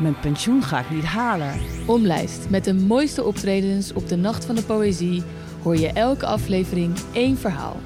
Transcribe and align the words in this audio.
mijn 0.00 0.20
pensioen 0.20 0.62
ga 0.62 0.80
ik 0.80 0.90
niet 0.90 1.04
halen. 1.04 1.52
Omlijst 1.86 2.50
met 2.50 2.64
de 2.64 2.74
mooiste 2.74 3.24
optredens 3.24 3.92
op 3.92 4.08
de 4.08 4.16
Nacht 4.16 4.44
van 4.44 4.54
de 4.54 4.62
Poëzie 4.62 5.22
hoor 5.62 5.76
je 5.76 5.88
elke 5.88 6.26
aflevering 6.26 6.96
één 7.12 7.36
verhaal. 7.36 7.76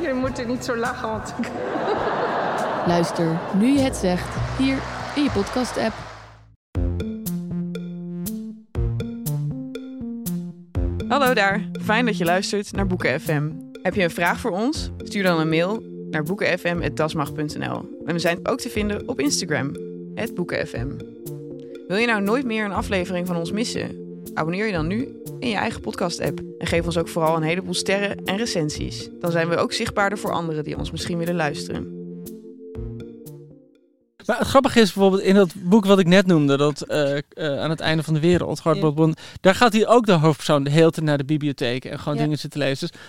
Je 0.00 0.12
moet 0.14 0.38
er 0.38 0.46
niet 0.46 0.64
zo 0.64 0.76
lachen, 0.76 1.08
want 1.08 1.34
ik... 1.38 1.50
Luister 2.86 3.40
nu 3.58 3.72
je 3.72 3.80
het 3.80 3.96
zegt 3.96 4.58
hier 4.58 4.78
in 5.14 5.22
je 5.22 5.30
podcast-app. 5.30 5.94
Hallo 11.08 11.34
daar, 11.34 11.70
fijn 11.82 12.06
dat 12.06 12.18
je 12.18 12.24
luistert 12.24 12.72
naar 12.72 12.86
Boeken 12.86 13.20
FM. 13.20 13.50
Heb 13.82 13.94
je 13.94 14.02
een 14.02 14.10
vraag 14.10 14.40
voor 14.40 14.50
ons? 14.50 14.90
Stuur 14.98 15.22
dan 15.22 15.40
een 15.40 15.48
mail 15.48 15.82
naar 16.10 16.22
boekenfm.dasmag.nl. 16.22 17.98
En 18.04 18.12
we 18.14 18.18
zijn 18.18 18.48
ook 18.48 18.60
te 18.60 18.68
vinden 18.68 19.08
op 19.08 19.20
Instagram, 19.20 19.72
boekenfm. 20.34 20.88
Wil 21.88 21.96
je 21.96 22.06
nou 22.06 22.22
nooit 22.22 22.44
meer 22.44 22.64
een 22.64 22.72
aflevering 22.72 23.26
van 23.26 23.36
ons 23.36 23.52
missen? 23.52 23.90
Abonneer 24.34 24.66
je 24.66 24.72
dan 24.72 24.86
nu 24.86 25.22
in 25.38 25.48
je 25.48 25.56
eigen 25.56 25.80
podcast-app. 25.80 26.40
En 26.58 26.66
geef 26.66 26.84
ons 26.84 26.98
ook 26.98 27.08
vooral 27.08 27.36
een 27.36 27.42
heleboel 27.42 27.74
sterren 27.74 28.24
en 28.24 28.36
recensies. 28.36 29.08
Dan 29.20 29.30
zijn 29.30 29.48
we 29.48 29.56
ook 29.56 29.72
zichtbaarder 29.72 30.18
voor 30.18 30.32
anderen 30.32 30.64
die 30.64 30.78
ons 30.78 30.90
misschien 30.90 31.18
willen 31.18 31.34
luisteren. 31.34 31.96
Maar 34.26 34.38
het 34.38 34.46
grappige 34.46 34.80
is 34.80 34.92
bijvoorbeeld 34.92 35.22
in 35.22 35.34
dat 35.34 35.54
boek 35.56 35.84
wat 35.84 35.98
ik 35.98 36.06
net 36.06 36.26
noemde, 36.26 36.56
dat 36.56 36.80
eh, 36.80 37.16
eh, 37.16 37.22
aan 37.60 37.70
het 37.70 37.80
einde 37.80 38.02
van 38.02 38.14
de 38.14 38.20
wereld, 38.20 38.58
Hardball 38.58 39.14
daar 39.40 39.54
gaat 39.54 39.72
hij 39.72 39.86
ook 39.86 40.06
de 40.06 40.12
hoofdpersoon 40.12 40.64
de 40.64 40.70
hele 40.70 40.90
tijd 40.90 41.06
naar 41.06 41.18
de 41.18 41.24
bibliotheek 41.24 41.84
en 41.84 41.98
gewoon 41.98 42.14
Ja. 42.14 42.22
dingen 42.22 42.38
zitten 42.38 42.60
lezen. 42.60 42.88
Dus 42.88 43.00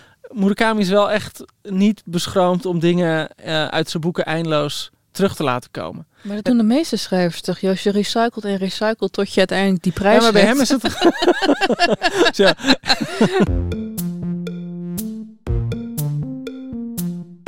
Murakami 0.41 0.81
is 0.81 0.89
wel 0.89 1.11
echt 1.11 1.43
niet 1.61 2.01
beschroomd 2.05 2.65
om 2.65 2.79
dingen 2.79 3.35
eh, 3.35 3.65
uit 3.67 3.89
zijn 3.89 4.03
boeken 4.03 4.25
eindeloos 4.25 4.91
terug 5.19 5.35
te 5.35 5.43
laten 5.43 5.71
komen. 5.71 6.07
Maar 6.21 6.35
dat 6.35 6.45
doen 6.45 6.57
de 6.57 6.63
meeste 6.63 6.95
schrijvers 6.97 7.41
toch? 7.41 7.59
Joost, 7.59 7.83
je 7.83 7.91
recycelt 7.91 8.45
en 8.45 8.57
recycelt 8.57 9.13
tot 9.13 9.33
je 9.33 9.37
uiteindelijk 9.37 9.83
die 9.83 9.91
prijs 9.91 10.15
Ja, 10.15 10.21
maar 10.21 10.31
bij 10.31 10.41
hebt. 10.41 10.53
hem 10.53 10.61
is 10.61 10.69
het. 10.69 12.35
Zo. 12.39 12.51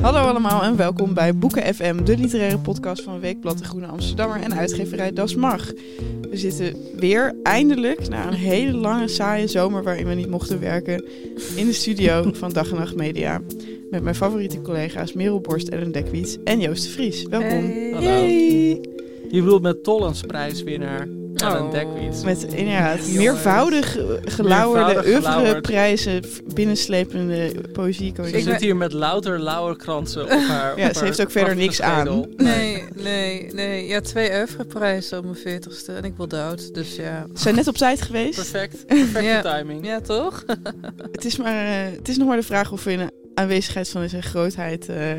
Hallo 0.01 0.19
allemaal 0.19 0.63
en 0.63 0.75
welkom 0.75 1.13
bij 1.13 1.35
Boeken 1.35 1.75
FM, 1.75 2.03
de 2.03 2.17
literaire 2.17 2.57
podcast 2.57 3.03
van 3.03 3.19
Weekblad 3.19 3.57
de 3.57 3.63
Groene 3.63 3.87
Amsterdammer 3.87 4.41
en 4.41 4.53
uitgeverij 4.53 5.13
Das 5.13 5.35
Mag. 5.35 5.71
We 6.29 6.37
zitten 6.37 6.75
weer 6.95 7.35
eindelijk 7.43 8.09
na 8.09 8.27
een 8.27 8.33
hele 8.33 8.77
lange 8.77 9.07
saaie 9.07 9.47
zomer 9.47 9.83
waarin 9.83 10.07
we 10.07 10.13
niet 10.13 10.29
mochten 10.29 10.59
werken 10.59 11.05
in 11.55 11.65
de 11.65 11.73
studio 11.73 12.31
van 12.33 12.51
Dag 12.51 12.69
en 12.69 12.77
Nacht 12.77 12.95
Media. 12.95 13.41
Met 13.91 14.03
mijn 14.03 14.15
favoriete 14.15 14.61
collega's 14.61 15.13
Merel 15.13 15.39
Borst, 15.41 15.67
Ellen 15.67 15.91
Dekwiet 15.91 16.39
en 16.43 16.59
Joost 16.59 16.83
de 16.83 16.89
Vries. 16.89 17.25
Welkom. 17.29 17.71
Hallo. 17.93 18.25
Je 19.29 19.41
bedoelt 19.41 19.61
met 19.61 19.83
Tollens 19.83 20.21
prijswinnaar 20.21 21.07
Ellen 21.35 21.61
Oh. 21.63 21.71
Dekwiet. 21.71 22.23
Met 22.25 22.43
inderdaad 22.43 23.07
meervoudig 23.15 23.91
gelauwerde 24.25 24.93
Meervoudig 24.93 25.15
gelauwerd. 25.15 25.45
oeuvreprijzen, 25.45 26.21
binnenslepende 26.53 27.51
poëzie. 27.73 28.13
Ze 28.31 28.39
zit 28.41 28.61
hier 28.61 28.75
met 28.75 28.93
louter 28.93 29.39
lauwerkransen 29.39 30.23
op 30.23 30.29
haar 30.29 30.77
Ja, 30.79 30.85
op 30.87 30.91
ze 30.91 30.97
haar 30.97 31.07
heeft 31.07 31.21
ook 31.21 31.31
verder 31.31 31.55
niks 31.55 31.81
aan. 31.81 32.25
Nee, 32.37 32.83
nee, 33.03 33.47
nee. 33.53 33.87
Ja, 33.87 34.01
twee 34.01 34.31
oeuvreprijzen 34.31 35.17
op 35.17 35.23
mijn 35.23 35.35
veertigste 35.35 35.91
en 35.93 36.03
ik 36.03 36.13
wil 36.17 36.27
dood. 36.27 36.73
Dus 36.73 36.95
ja. 36.95 37.25
Ze 37.33 37.41
zijn 37.41 37.55
net 37.55 37.67
op 37.67 37.75
tijd 37.77 38.01
geweest. 38.01 38.35
Perfect. 38.35 38.85
Perfecte 38.87 39.21
Ja. 39.23 39.41
timing. 39.41 39.85
Ja, 39.85 39.99
toch? 40.01 40.43
Het 41.11 41.25
is, 41.25 41.37
maar, 41.37 41.65
eh, 41.65 41.97
het 41.97 42.09
is 42.09 42.17
nog 42.17 42.27
maar 42.27 42.37
de 42.37 42.43
vraag 42.43 42.71
of 42.71 42.83
we 42.83 42.91
in 42.91 43.09
aanwezigheid 43.33 43.89
van 43.89 44.09
zijn 44.09 44.23
grootheid 44.23 44.89
eh, 44.89 45.09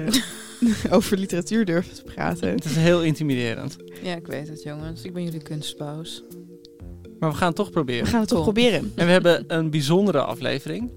over 0.95 1.19
literatuur 1.19 1.65
durven 1.65 1.95
te 1.95 2.03
praten. 2.03 2.49
Het 2.49 2.65
is 2.65 2.77
heel 2.77 3.03
intimiderend. 3.03 3.77
Ja, 4.03 4.15
ik 4.17 4.27
weet 4.27 4.49
het, 4.49 4.63
jongens. 4.63 5.03
Ik 5.03 5.13
ben 5.13 5.23
jullie 5.25 5.43
kunstpaus. 5.43 6.23
Maar 7.19 7.31
we 7.31 7.37
gaan 7.37 7.47
het 7.47 7.57
toch 7.57 7.67
We 7.67 7.73
proberen. 7.73 8.07
gaan 8.07 8.21
het 8.21 8.29
toch 8.29 8.45
Top. 8.45 8.55
proberen. 8.55 8.93
En 8.95 9.07
we 9.07 9.13
hebben 9.13 9.45
een 9.47 9.71
bijzondere 9.71 10.23
aflevering. 10.23 10.91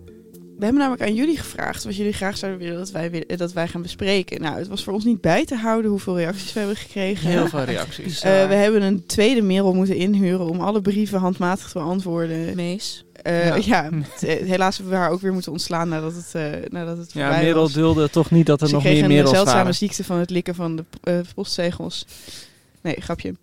We 0.58 0.64
hebben 0.64 0.82
namelijk 0.82 1.10
aan 1.10 1.16
jullie 1.16 1.38
gevraagd 1.38 1.84
wat 1.84 1.96
jullie 1.96 2.14
graag 2.14 2.38
zouden 2.38 2.62
willen 2.62 2.78
dat 2.78 2.92
wij, 2.92 3.24
dat 3.38 3.54
wij 3.54 3.68
gaan 3.68 3.82
bespreken. 3.82 4.42
Nou, 4.42 4.58
het 4.58 4.68
was 4.68 4.84
voor 4.84 4.94
ons 4.94 5.04
niet 5.04 5.22
bij 5.22 5.46
te 5.46 5.56
houden 5.56 5.92
hoeveel 5.92 6.18
reacties 6.18 6.54
we 6.54 6.60
hebben 6.60 6.78
gekregen. 6.78 7.30
Heel 7.30 7.48
veel 7.58 7.64
reacties. 7.64 8.22
Eh, 8.22 8.48
we 8.48 8.54
hebben 8.54 8.82
een 8.82 9.06
tweede 9.06 9.42
Merel 9.42 9.74
moeten 9.74 9.96
inhuren 9.96 10.50
om 10.50 10.60
alle 10.60 10.82
brieven 10.82 11.20
handmatig 11.20 11.68
te 11.68 11.74
beantwoorden. 11.80 12.56
Mees. 12.56 13.06
Eh, 13.22 13.46
Ja. 13.48 13.56
ja, 13.56 13.90
het- 14.14 14.24
eh, 14.24 14.48
helaas 14.48 14.76
hebben 14.78 14.94
we 14.96 15.00
haar 15.00 15.10
ook 15.12 15.22
weer 15.22 15.34
moeten 15.34 15.52
ontslaan 15.52 15.90
nadat 15.90 16.14
het, 16.16 16.30
eh, 16.34 16.44
nadat 16.70 16.98
het 16.98 17.14
Ja, 17.14 17.30
Merel 17.30 17.62
was. 17.62 17.74
dulde 17.74 18.10
toch 18.10 18.32
niet 18.32 18.46
dat 18.46 18.62
er 18.62 18.68
Ze 18.68 18.74
nog 18.74 18.82
kreeg 18.84 18.96
meer 18.96 19.04
een 19.04 19.10
Merels 19.10 19.30
zeldzame 19.32 19.58
waren. 19.58 19.76
ziekte 19.76 20.04
van 20.04 20.18
het 20.18 20.30
likken 20.30 20.56
van 20.56 20.76
de 20.76 20.84
postzegels. 21.36 22.06
Nee, 22.82 22.96
grapje. 23.02 23.36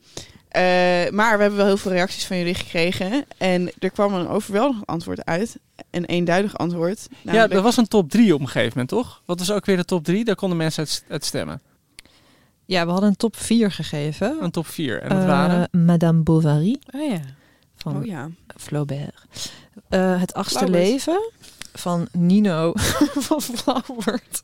Eh, 0.53 0.63
maar 1.11 1.37
we 1.37 1.43
hebben 1.43 1.57
wel 1.57 1.67
heel 1.67 1.77
veel 1.77 1.93
reacties 1.93 2.27
van 2.27 2.37
jullie 2.39 2.55
gekregen. 2.55 3.25
En 3.39 3.71
er 3.79 3.91
kwam 3.91 4.15
een 4.15 4.29
overweldigend 4.29 4.87
antwoord 4.87 5.25
uit. 5.25 5.59
Een 5.91 6.05
eenduidig 6.05 6.59
antwoord. 6.59 7.07
Ja, 7.23 7.49
er 7.49 7.63
was 7.63 7.77
een 7.77 7.89
top 7.89 8.11
3 8.11 8.35
op 8.35 8.41
een 8.41 8.47
gegeven 8.47 8.69
moment, 8.71 8.89
toch? 8.89 9.23
Wat 9.25 9.39
was 9.39 9.51
ook 9.51 9.67
weer 9.67 9.77
de 9.77 9.85
top 9.85 10.05
3? 10.05 10.25
Daar 10.25 10.35
konden 10.35 10.59
mensen 10.59 10.81
uit, 10.85 11.05
uit 11.09 11.25
stemmen. 11.25 11.61
Ja, 12.65 12.85
we 12.85 12.91
hadden 12.91 13.09
een 13.09 13.17
top 13.17 13.37
4 13.37 13.71
gegeven. 13.71 14.37
Een 14.41 14.51
top 14.51 14.67
4. 14.67 15.03
En 15.03 15.09
dat 15.09 15.19
Eh, 15.19 15.27
waren... 15.27 15.69
Madame 15.85 16.23
Bovary 16.23 16.77
Oh 16.95 17.11
ja. 17.11 17.21
van 17.77 17.97
Oh 17.97 18.05
ja. 18.05 18.29
Flaubert. 18.57 19.53
Eh, 19.89 20.21
het 20.21 20.35
achtste 20.35 20.59
Flaubert. 20.59 20.85
leven 20.85 21.31
van 21.75 22.09
Nino 22.13 22.73
van 23.29 23.41
Flaubert. 23.43 24.43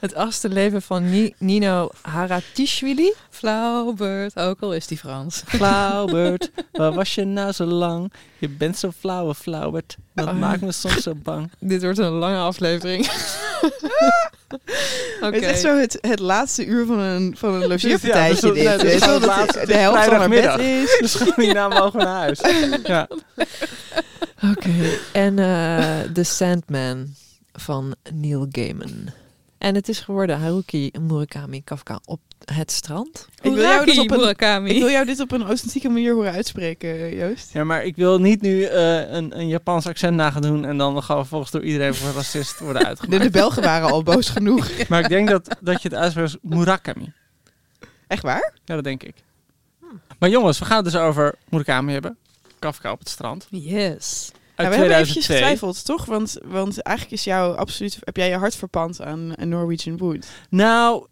Het 0.00 0.14
achtste 0.14 0.48
leven 0.48 0.82
van 0.82 1.10
Ni- 1.10 1.34
Nino 1.38 1.88
Haratishvili. 2.02 3.12
Flaubert, 3.38 4.36
ook 4.36 4.60
al 4.60 4.74
is 4.74 4.86
die 4.86 4.98
Frans. 4.98 5.42
Flaubert, 5.56 6.50
waar 6.72 6.92
was 6.92 7.14
je 7.14 7.24
nou 7.24 7.52
zo 7.52 7.64
lang? 7.64 8.12
Je 8.38 8.48
bent 8.48 8.76
zo 8.78 8.90
flauwe 8.98 9.34
Flaubert. 9.34 9.96
Dat 10.14 10.26
Oh. 10.26 10.38
maakt 10.38 10.60
me 10.60 10.72
soms 10.72 11.02
zo 11.02 11.14
bang. 11.14 11.50
Dit 11.58 11.82
wordt 11.82 11.98
een 11.98 12.10
lange 12.12 12.38
aflevering. 12.38 13.06
Oké. 15.20 15.26
Het 15.26 15.34
is 15.34 15.42
echt 15.42 15.60
zo 15.60 15.76
het, 15.78 15.98
het 16.00 16.18
laatste 16.18 16.64
uur 16.64 16.86
van 16.86 16.98
een, 16.98 17.34
van 17.38 17.54
een 17.54 17.68
logeerpartijtje. 17.68 18.54
Ja, 18.54 18.76
dus- 18.76 18.92
dit. 18.92 19.04
het 19.10 19.24
laatste. 19.24 19.66
de 19.66 19.74
helft 19.74 20.04
van 20.04 20.14
haar 20.16 20.28
bed 20.28 20.58
is. 20.58 20.96
Dus 21.00 21.14
gewoon 21.14 21.44
hierna 21.44 21.68
mogen 21.68 21.98
we 21.98 22.04
naar 22.04 22.16
huis. 22.16 22.40
Ja. 22.84 23.08
Oké. 24.50 24.70
En 25.12 25.38
eh 25.38 26.00
The 26.14 26.22
Sandman 26.24 27.06
van 27.52 27.94
Neil 28.12 28.46
Gaiman. 28.50 29.08
En 29.58 29.74
het 29.74 29.88
is 29.88 30.00
geworden 30.00 30.38
Haruki 30.38 30.90
Murakami 31.00 31.62
Kafka 31.64 32.00
op 32.04 32.20
het 32.44 32.70
strand. 32.70 33.28
Ik 33.42 33.52
wil, 33.52 33.62
jou 33.62 33.84
dit 33.84 33.98
op 33.98 34.10
een, 34.10 34.18
Murakami. 34.18 34.70
ik 34.70 34.78
wil 34.78 34.90
jou 34.90 35.06
dit 35.06 35.20
op 35.20 35.32
een 35.32 35.42
authentieke 35.42 35.88
manier 35.88 36.14
horen 36.14 36.32
uitspreken, 36.32 37.16
Joost. 37.16 37.52
ja, 37.52 37.64
maar 37.64 37.84
ik 37.84 37.96
wil 37.96 38.18
niet 38.18 38.40
nu 38.40 38.62
eh, 38.62 39.10
een, 39.10 39.38
een 39.38 39.48
Japans 39.48 39.86
accent 39.86 40.16
na 40.16 40.30
gaan 40.30 40.42
doen... 40.42 40.64
en 40.64 40.76
dan 40.78 41.02
gaan 41.02 41.18
we 41.18 41.24
volgens 41.24 41.50
door 41.50 41.62
iedereen 41.64 41.94
voor 41.94 42.12
racist 42.14 42.58
worden 42.58 42.82
De, 42.82 42.88
uitgemaakt. 42.88 43.22
de 43.22 43.30
Belgen 43.30 43.62
waren 43.62 43.90
al 43.90 44.02
boos 44.02 44.28
genoeg. 44.28 44.70
Maar 44.88 45.00
ik 45.00 45.08
denk 45.08 45.28
dat, 45.28 45.56
dat 45.60 45.82
je 45.82 45.88
het 45.88 45.98
uitspreekt 45.98 46.32
als 46.32 46.54
Murakami. 46.54 47.12
Echt 48.06 48.22
waar? 48.22 48.52
Ja, 48.64 48.74
dat 48.74 48.84
denk 48.84 49.02
ik. 49.02 49.14
Maar 50.18 50.28
jongens, 50.28 50.58
we 50.58 50.64
gaan 50.64 50.76
het 50.84 50.92
dus 50.92 51.00
over 51.00 51.34
Murakami 51.48 51.92
hebben. 51.92 52.16
Kafka 52.58 52.90
op 52.92 52.98
het 52.98 53.08
strand. 53.08 53.46
Yes. 53.50 54.30
Ja, 54.64 54.68
we 54.70 54.76
hebben 54.76 54.96
eventjes 54.96 55.24
2002. 55.24 55.36
getwijfeld, 55.36 55.84
toch? 55.84 56.04
Want, 56.04 56.38
want 56.44 56.82
eigenlijk 56.82 57.16
is 57.16 57.24
jou 57.24 57.56
absoluut, 57.56 57.98
heb 58.00 58.16
jij 58.16 58.28
je 58.28 58.36
hart 58.36 58.54
verpand 58.56 59.02
aan 59.02 59.32
een 59.34 59.48
Norwegian 59.48 59.96
Wood. 59.96 60.28
Nou, 60.50 61.06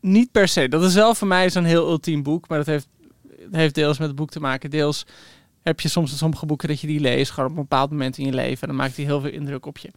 niet 0.00 0.30
per 0.30 0.48
se. 0.48 0.68
Dat 0.68 0.82
is 0.82 0.94
wel 0.94 1.14
voor 1.14 1.28
mij 1.28 1.50
zo'n 1.50 1.64
heel 1.64 1.88
ultiem 1.88 2.22
boek. 2.22 2.48
Maar 2.48 2.58
dat 2.58 2.66
heeft, 2.66 2.88
heeft 3.50 3.74
deels 3.74 3.98
met 3.98 4.06
het 4.06 4.16
boek 4.16 4.30
te 4.30 4.40
maken. 4.40 4.70
Deels 4.70 5.06
heb 5.62 5.80
je 5.80 5.88
soms 5.88 6.16
sommige 6.16 6.46
boeken 6.46 6.68
dat 6.68 6.80
je 6.80 6.86
die 6.86 7.00
leest, 7.00 7.30
gewoon 7.30 7.50
op 7.50 7.56
een 7.56 7.62
bepaald 7.62 7.90
moment 7.90 8.18
in 8.18 8.24
je 8.24 8.32
leven. 8.32 8.60
En 8.60 8.68
dan 8.68 8.76
maakt 8.76 8.96
die 8.96 9.04
heel 9.04 9.20
veel 9.20 9.30
indruk 9.30 9.66
op 9.66 9.78
je. 9.78 9.90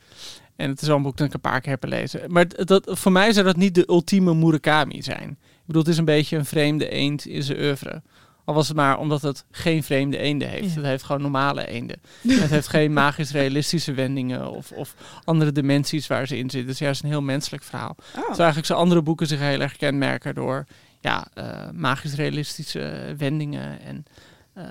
En 0.56 0.70
het 0.70 0.82
is 0.82 0.88
wel 0.88 0.98
een 0.98 1.04
boek 1.04 1.18
dat 1.18 1.28
ik 1.28 1.34
een 1.34 1.40
paar 1.40 1.62
keer 1.62 1.72
heb 1.72 1.84
gelezen. 1.84 2.32
Maar 2.32 2.66
dat, 2.66 2.90
voor 2.92 3.12
mij 3.12 3.34
zou 3.34 3.46
dat 3.46 3.56
niet 3.56 3.76
de 3.76 3.90
ultieme 3.90 4.34
Murakami 4.34 5.02
zijn. 5.02 5.30
Ik 5.30 5.66
bedoel, 5.66 5.82
het 5.82 5.92
is 5.92 5.98
een 5.98 6.06
beetje 6.06 6.38
een 6.38 6.46
vreemde 6.46 6.90
eend 6.90 7.26
in 7.26 7.44
zijn 7.44 7.60
oeuvre. 7.60 8.02
Al 8.46 8.54
was 8.54 8.68
het 8.68 8.78
maar 8.78 9.00
omdat 9.00 9.22
het 9.22 9.46
geen 9.52 9.84
vreemde 9.84 10.18
eenden 10.18 10.50
heeft. 10.50 10.70
Ja. 10.70 10.76
Het 10.76 10.86
heeft 10.86 11.04
gewoon 11.04 11.22
normale 11.22 11.68
eenden. 11.68 12.02
het 12.28 12.50
heeft 12.50 12.68
geen 12.68 12.94
magisch-realistische 13.04 13.94
wendingen 13.94 14.50
of, 14.52 14.72
of 14.72 14.96
andere 15.24 15.52
dimensies 15.52 16.08
waar 16.08 16.28
ze 16.28 16.38
in 16.38 16.50
zitten. 16.50 16.60
Het 16.60 16.70
is 16.70 16.80
juist 16.80 17.04
een 17.04 17.10
heel 17.10 17.22
menselijk 17.22 17.64
verhaal. 17.64 17.96
Oh. 18.16 18.28
Eigenlijk 18.28 18.66
zijn 18.66 18.80
andere 18.80 19.02
boeken 19.02 19.28
zich 19.28 19.40
heel 19.40 19.62
erg 19.62 19.76
kenmerken 19.76 20.36
door 20.36 20.66
ja, 21.06 21.28
eh, 21.34 21.70
magisch-realistische 21.74 23.14
wendingen 23.18 23.82
en 23.82 24.06
eh, 24.54 24.64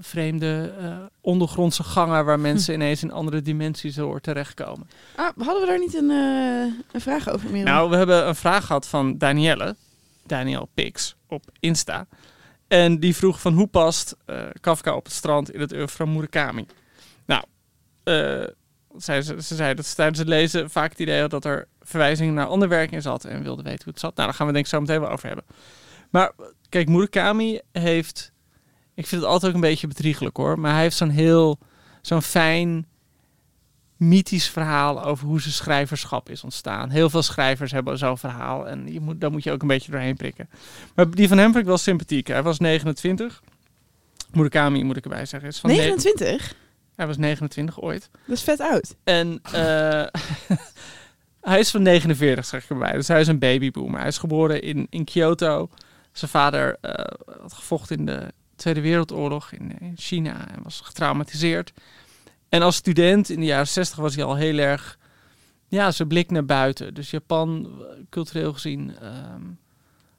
vreemde 0.00 0.74
eh, 0.78 0.96
ondergrondse 1.20 1.82
gangen 1.82 2.24
waar 2.24 2.40
mensen 2.40 2.74
ineens 2.74 3.02
in 3.02 3.12
andere 3.12 3.42
dimensies 3.42 3.94
door 3.94 4.20
terechtkomen. 4.20 4.88
Ah, 5.16 5.30
hadden 5.36 5.60
we 5.60 5.66
daar 5.66 5.78
niet 5.78 5.94
een, 5.94 6.10
een 6.92 7.00
vraag 7.00 7.28
over, 7.28 7.50
Merel? 7.50 7.72
Nou, 7.72 7.90
we 7.90 7.96
hebben 7.96 8.28
een 8.28 8.34
vraag 8.34 8.66
gehad 8.66 8.86
van 8.86 9.18
Danielle, 9.18 9.76
Daniel 10.26 10.68
Pix, 10.74 11.16
op 11.28 11.44
Insta. 11.60 12.06
En 12.74 13.00
die 13.00 13.16
vroeg 13.16 13.40
van 13.40 13.54
hoe 13.54 13.66
past 13.66 14.16
eh, 14.24 14.42
Kafka 14.60 14.94
op 14.94 15.04
het 15.04 15.12
strand 15.12 15.52
in 15.52 15.60
het 15.60 15.72
oeuvre 15.72 15.96
van 15.96 16.12
Murakami? 16.12 16.66
Nou, 17.26 17.44
eh, 18.02 18.46
ze, 18.98 19.22
ze 19.42 19.54
zei 19.54 19.74
dat 19.74 19.86
ze 19.86 19.94
tijdens 19.94 20.18
het 20.18 20.28
lezen 20.28 20.70
vaak 20.70 20.90
het 20.90 20.98
idee 20.98 21.20
had 21.20 21.30
dat 21.30 21.44
er 21.44 21.68
verwijzingen 21.80 22.34
naar 22.34 22.46
ander 22.46 22.68
werk 22.68 22.90
in 22.90 23.02
zat 23.02 23.24
en 23.24 23.42
wilde 23.42 23.62
weten 23.62 23.84
hoe 23.84 23.92
het 23.92 24.00
zat. 24.00 24.16
Nou, 24.16 24.28
daar 24.28 24.36
gaan 24.36 24.46
we 24.46 24.52
denk 24.52 24.64
ik 24.64 24.70
zo 24.70 24.80
meteen 24.80 25.00
wel 25.00 25.10
over 25.10 25.26
hebben. 25.26 25.44
Maar 26.10 26.32
kijk, 26.68 26.88
Murakami 26.88 27.60
heeft, 27.72 28.32
ik 28.94 29.06
vind 29.06 29.20
het 29.20 29.30
altijd 29.30 29.50
ook 29.50 29.56
een 29.56 29.68
beetje 29.68 29.86
bedriegelijk 29.86 30.36
hoor, 30.36 30.58
maar 30.58 30.72
hij 30.72 30.82
heeft 30.82 30.96
zo'n 30.96 31.08
heel, 31.08 31.58
zo'n 32.02 32.22
fijn 32.22 32.86
mythisch 34.08 34.48
verhaal 34.48 35.04
over 35.04 35.26
hoe 35.26 35.40
zijn 35.40 35.54
schrijverschap 35.54 36.28
is 36.28 36.44
ontstaan. 36.44 36.90
Heel 36.90 37.10
veel 37.10 37.22
schrijvers 37.22 37.72
hebben 37.72 37.98
zo'n 37.98 38.18
verhaal 38.18 38.68
en 38.68 38.92
je 38.92 39.00
moet, 39.00 39.20
daar 39.20 39.30
moet 39.30 39.44
je 39.44 39.52
ook 39.52 39.62
een 39.62 39.68
beetje 39.68 39.90
doorheen 39.90 40.16
prikken. 40.16 40.48
Maar 40.94 41.10
die 41.10 41.28
van 41.28 41.38
hem 41.38 41.46
vind 41.46 41.62
ik 41.62 41.68
wel 41.68 41.78
sympathiek. 41.78 42.26
Hij 42.26 42.42
was 42.42 42.58
29. 42.58 43.42
Murakami 44.32 44.84
moet 44.84 44.96
ik 44.96 45.04
erbij 45.04 45.26
zeggen. 45.26 45.48
Is 45.48 45.58
van 45.58 45.70
ne- 45.70 45.76
29? 45.76 46.54
hij 46.96 47.06
was 47.06 47.16
29 47.16 47.80
ooit. 47.80 48.10
Dat 48.26 48.36
is 48.36 48.42
vet 48.42 48.60
oud. 48.60 48.94
En 49.04 49.40
eh, 49.42 50.04
hij 51.50 51.58
is 51.58 51.70
van 51.70 51.82
49, 51.82 52.44
zeg 52.44 52.62
ik 52.62 52.70
erbij. 52.70 52.92
Dus 52.92 53.08
hij 53.08 53.20
is 53.20 53.26
een 53.26 53.38
babyboomer. 53.38 53.98
Hij 53.98 54.08
is 54.08 54.18
geboren 54.18 54.62
in, 54.62 54.86
in 54.90 55.04
Kyoto. 55.04 55.68
Zijn 56.12 56.30
vader 56.30 56.76
eh, 56.80 57.04
had 57.40 57.52
gevochten 57.52 57.96
in 57.96 58.06
de 58.06 58.32
Tweede 58.56 58.80
Wereldoorlog 58.80 59.52
in, 59.52 59.78
in 59.80 59.92
China 59.96 60.48
en 60.48 60.62
was 60.62 60.80
getraumatiseerd. 60.80 61.72
En 62.54 62.62
als 62.62 62.76
student 62.76 63.28
in 63.28 63.40
de 63.40 63.46
jaren 63.46 63.68
60 63.68 63.98
was 63.98 64.14
hij 64.14 64.24
al 64.24 64.36
heel 64.36 64.58
erg, 64.58 64.98
ja, 65.68 65.90
zijn 65.90 66.08
blik 66.08 66.30
naar 66.30 66.44
buiten. 66.44 66.94
Dus 66.94 67.10
Japan, 67.10 67.68
cultureel 68.10 68.52
gezien, 68.52 68.96
ehm, 69.00 69.42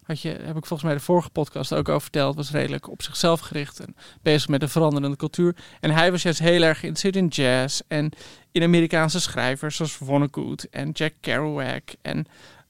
had 0.03 0.21
je, 0.21 0.29
heb 0.29 0.57
ik 0.57 0.65
volgens 0.65 0.83
mij 0.83 0.93
de 0.93 0.99
vorige 0.99 1.29
podcast 1.29 1.73
ook 1.73 1.89
over 1.89 2.01
verteld, 2.01 2.35
was 2.35 2.51
redelijk 2.51 2.89
op 2.89 3.01
zichzelf 3.01 3.39
gericht 3.39 3.79
en 3.79 3.95
bezig 4.21 4.47
met 4.47 4.61
een 4.61 4.69
veranderende 4.69 5.15
cultuur. 5.15 5.55
En 5.79 5.91
hij 5.91 6.11
was 6.11 6.21
juist 6.21 6.39
heel 6.39 6.61
erg 6.61 6.79
geïnteresseerd 6.79 7.15
in 7.15 7.27
jazz 7.27 7.81
en 7.87 8.11
in 8.51 8.63
Amerikaanse 8.63 9.19
schrijvers 9.19 9.75
zoals 9.75 9.93
Vonnegut 9.93 10.69
en 10.69 10.91
Jack 10.91 11.13
Kerouac 11.19 11.83
en 12.01 12.25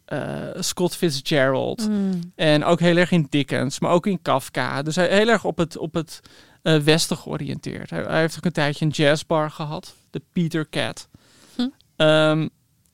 eh, 0.05 0.47
Scott 0.55 0.95
Fitzgerald. 0.95 1.89
Mm. 1.89 2.31
En 2.35 2.63
ook 2.63 2.79
heel 2.79 2.97
erg 2.97 3.11
in 3.11 3.27
Dickens, 3.29 3.79
maar 3.79 3.91
ook 3.91 4.07
in 4.07 4.21
Kafka. 4.21 4.81
Dus 4.81 4.95
hij 4.95 5.07
heel 5.07 5.29
erg 5.29 5.45
op 5.45 5.57
het, 5.57 5.77
op 5.77 5.93
het 5.93 6.21
eh, 6.65 6.77
westen 6.77 7.17
georiënteerd. 7.17 7.89
Hij, 7.89 8.03
hij 8.03 8.19
heeft 8.19 8.37
ook 8.37 8.45
een 8.45 8.51
tijdje 8.51 8.85
een 8.85 8.91
jazzbar 8.91 9.51
gehad, 9.51 9.95
de 10.09 10.21
Peter 10.31 10.69
Cat. 10.69 11.07
Hm. 11.55 11.67
Ehm, 11.95 12.47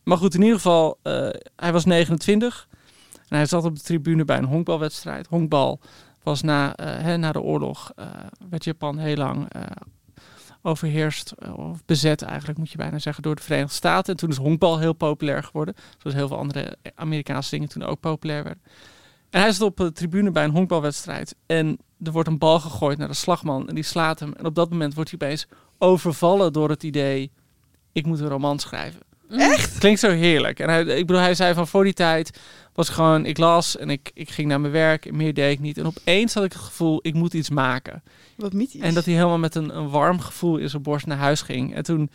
maar 0.03 0.17
goed, 0.17 0.33
in 0.33 0.41
ieder 0.41 0.55
geval, 0.55 0.99
eh, 1.01 1.29
hij 1.55 1.71
was 1.71 1.85
29 1.85 2.67
en 3.27 3.37
hij 3.37 3.45
zat 3.45 3.65
op 3.65 3.75
de 3.75 3.81
tribune 3.81 4.25
bij 4.25 4.37
een 4.37 4.45
honkbalwedstrijd. 4.45 5.27
Honkbal 5.27 5.79
was 6.23 6.41
na, 6.41 6.75
eh, 6.75 7.03
hè, 7.03 7.17
na 7.17 7.31
de 7.31 7.41
oorlog, 7.41 7.91
werd 8.49 8.63
Japan 8.63 8.97
heel 8.97 9.15
lang 9.15 9.47
overheerst, 10.61 11.33
of 11.55 11.85
bezet 11.85 12.21
eigenlijk 12.21 12.59
moet 12.59 12.71
je 12.71 12.77
bijna 12.77 12.99
zeggen, 12.99 13.23
door 13.23 13.35
de 13.35 13.41
Verenigde 13.41 13.73
Staten. 13.73 14.13
En 14.13 14.19
toen 14.19 14.29
is 14.29 14.37
honkbal 14.37 14.79
heel 14.79 14.93
populair 14.93 15.43
geworden, 15.43 15.75
zoals 15.97 16.15
heel 16.15 16.27
veel 16.27 16.37
andere 16.37 16.77
Amerikaanse 16.95 17.49
dingen 17.49 17.69
toen 17.69 17.83
ook 17.83 17.99
populair 17.99 18.43
werden. 18.43 18.63
En 19.31 19.41
hij 19.41 19.51
zit 19.51 19.61
op 19.61 19.77
de 19.77 19.91
tribune 19.91 20.31
bij 20.31 20.43
een 20.43 20.51
honkbalwedstrijd. 20.51 21.35
En 21.45 21.77
er 22.03 22.11
wordt 22.11 22.27
een 22.27 22.37
bal 22.37 22.59
gegooid 22.59 22.97
naar 22.97 23.07
de 23.07 23.13
slagman 23.13 23.67
en 23.69 23.75
die 23.75 23.83
slaat 23.83 24.19
hem. 24.19 24.33
En 24.33 24.45
op 24.45 24.55
dat 24.55 24.69
moment 24.69 24.93
wordt 24.93 25.11
hij 25.11 25.19
opeens 25.21 25.47
overvallen 25.77 26.53
door 26.53 26.69
het 26.69 26.83
idee, 26.83 27.31
ik 27.91 28.05
moet 28.05 28.19
een 28.19 28.27
roman 28.27 28.59
schrijven. 28.59 29.01
Echt? 29.29 29.77
Klinkt 29.77 29.99
zo 29.99 30.09
heerlijk. 30.09 30.59
En 30.59 30.69
hij, 30.69 30.81
ik 30.81 31.05
bedoel, 31.07 31.21
hij 31.21 31.33
zei 31.33 31.53
van 31.53 31.67
voor 31.67 31.83
die 31.83 31.93
tijd 31.93 32.39
was 32.73 32.89
gewoon, 32.89 33.25
ik 33.25 33.37
las 33.37 33.77
en 33.77 33.89
ik, 33.89 34.11
ik 34.13 34.29
ging 34.29 34.47
naar 34.47 34.61
mijn 34.61 34.73
werk 34.73 35.05
en 35.05 35.15
meer 35.15 35.33
deed 35.33 35.51
ik 35.51 35.59
niet. 35.59 35.77
En 35.77 35.85
opeens 35.85 36.33
had 36.33 36.43
ik 36.43 36.53
het 36.53 36.61
gevoel, 36.61 36.99
ik 37.01 37.13
moet 37.13 37.33
iets 37.33 37.49
maken. 37.49 38.03
Wat 38.37 38.53
mythisch. 38.53 38.81
En 38.81 38.93
dat 38.93 39.05
hij 39.05 39.13
helemaal 39.13 39.37
met 39.37 39.55
een, 39.55 39.77
een 39.77 39.89
warm 39.89 40.19
gevoel 40.19 40.57
in 40.57 40.69
zijn 40.69 40.81
borst 40.81 41.05
naar 41.05 41.17
huis 41.17 41.41
ging. 41.41 41.75
En 41.75 41.83
toen 41.83 42.09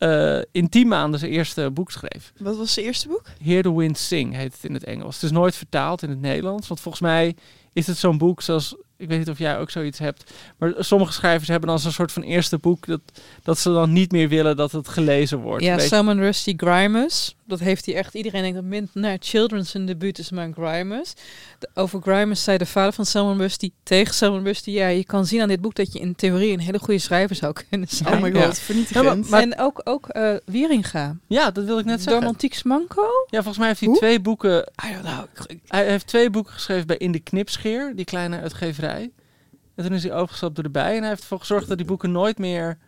eh, 0.00 0.38
in 0.52 0.68
tien 0.68 0.88
maanden 0.88 1.20
zijn 1.20 1.32
eerste 1.32 1.70
boek 1.70 1.90
schreef. 1.90 2.32
Wat 2.38 2.56
was 2.56 2.72
zijn 2.72 2.86
eerste 2.86 3.08
boek? 3.08 3.22
Hear 3.42 3.62
the 3.62 3.76
Wind 3.76 3.98
Sing 3.98 4.34
heet 4.34 4.52
het 4.52 4.64
in 4.64 4.74
het 4.74 4.84
Engels. 4.84 5.14
Het 5.14 5.22
is 5.24 5.30
nooit 5.30 5.54
vertaald 5.54 6.02
in 6.02 6.08
het 6.08 6.20
Nederlands. 6.20 6.68
Want 6.68 6.80
volgens 6.80 7.02
mij 7.02 7.34
is 7.72 7.86
het 7.86 7.96
zo'n 7.96 8.18
boek 8.18 8.42
zoals... 8.42 8.74
Ik 8.96 9.08
weet 9.08 9.18
niet 9.18 9.28
of 9.30 9.38
jij 9.38 9.58
ook 9.58 9.70
zoiets 9.70 9.98
hebt. 9.98 10.32
Maar 10.58 10.72
sommige 10.78 11.12
schrijvers 11.12 11.48
hebben 11.48 11.68
dan 11.68 11.78
zo'n 11.78 11.92
soort 11.92 12.12
van 12.12 12.22
eerste 12.22 12.58
boek... 12.58 12.86
Dat, 12.86 13.00
dat 13.42 13.58
ze 13.58 13.72
dan 13.72 13.92
niet 13.92 14.12
meer 14.12 14.28
willen 14.28 14.56
dat 14.56 14.72
het 14.72 14.88
gelezen 14.88 15.38
wordt. 15.38 15.64
Ja, 15.64 15.78
Salman 15.78 16.18
Rusty 16.18 16.54
Grimus. 16.56 17.34
Dat 17.46 17.60
heeft 17.60 17.86
hij 17.86 17.94
echt. 17.94 18.14
Iedereen 18.14 18.40
denkt 18.42 18.56
dat 18.56 18.64
min 18.64 18.88
naar 18.92 19.16
Children's 19.20 19.70
zijn 19.70 19.86
debuut 19.86 20.18
is 20.18 20.30
maar 20.30 20.50
Grimus. 20.52 21.14
De- 21.58 21.68
over 21.74 22.00
Grimus 22.02 22.44
zei 22.44 22.58
de 22.58 22.66
vader 22.66 22.92
van 22.92 23.06
Salman 23.06 23.38
Rusty 23.38 23.70
tegen 23.82 24.14
Salman 24.14 24.44
Rusty. 24.44 24.70
Ja, 24.70 24.86
je 24.88 25.04
kan 25.04 25.26
zien 25.26 25.40
aan 25.40 25.48
dit 25.48 25.60
boek 25.60 25.74
dat 25.74 25.92
je 25.92 25.98
in 25.98 26.14
theorie 26.14 26.52
een 26.52 26.60
hele 26.60 26.78
goede 26.78 27.00
schrijver 27.00 27.36
zou 27.36 27.54
kunnen 27.70 27.88
zijn. 27.88 28.14
Oh 28.14 28.20
my 28.22 28.32
god, 28.32 28.58
vernietigend. 28.58 29.24
Ja, 29.24 29.30
maar- 29.30 29.42
en 29.42 29.58
ook, 29.58 29.80
ook 29.84 30.08
eh, 30.08 30.34
Wieringa. 30.44 31.16
Ja, 31.26 31.50
dat 31.50 31.64
wil 31.64 31.78
ik 31.78 31.84
net 31.84 32.02
zeggen. 32.02 32.20
Romantiek 32.22 32.64
Manco? 32.64 33.02
Ja, 33.26 33.36
volgens 33.36 33.58
mij 33.58 33.66
heeft 33.66 33.80
hij 33.80 33.88
Hoe? 33.88 33.98
twee 33.98 34.20
boeken... 34.20 34.58
I 34.86 34.92
don't 34.92 35.04
know. 35.04 35.58
Hij 35.66 35.86
heeft 35.86 36.06
twee 36.06 36.30
boeken 36.30 36.52
geschreven 36.52 36.86
bij 36.86 36.96
In 36.96 37.12
de 37.12 37.18
Die 37.94 38.04
kleine 38.04 38.40
uitgeverij. 38.40 39.10
En 39.74 39.84
toen 39.84 39.94
is 39.94 40.02
hij 40.02 40.12
overgestapt 40.12 40.54
door 40.54 40.64
erbij. 40.64 40.94
En 40.94 41.00
hij 41.00 41.08
heeft 41.08 41.20
ervoor 41.22 41.38
gezorgd 41.38 41.68
dat 41.68 41.76
die 41.76 41.86
boeken 41.86 42.12
nooit 42.12 42.38
meer 42.38 42.78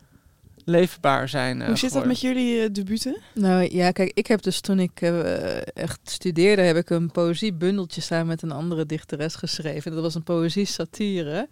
leefbaar 0.65 1.29
zijn. 1.29 1.61
eh, 1.61 1.67
Hoe 1.67 1.77
zit 1.77 1.93
dat 1.93 2.07
met 2.07 2.21
jullie 2.21 2.63
eh, 2.63 2.69
debuten? 2.73 3.17
Nou 3.35 3.69
ja, 3.73 3.91
kijk, 3.91 4.11
ik 4.15 4.27
heb 4.27 4.43
dus 4.43 4.61
toen 4.61 4.79
ik 4.79 5.01
eh, 5.01 5.67
echt 5.77 6.01
studeerde, 6.03 6.63
heb 6.63 6.77
ik 6.77 6.91
een 6.91 7.11
poëziebundeltje 7.11 8.01
samen 8.01 8.27
met 8.27 8.43
een 8.43 8.53
andere 8.53 8.87
dichteres 8.87 9.35
geschreven. 9.35 9.93
Dat 9.93 10.03
was 10.03 10.15
een 10.15 10.23
poëzie-satire. 10.23 11.49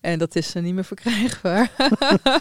En 0.00 0.18
dat 0.18 0.36
is 0.36 0.54
er 0.54 0.62
niet 0.62 0.74
meer 0.74 0.84
verkrijgbaar. 0.84 1.70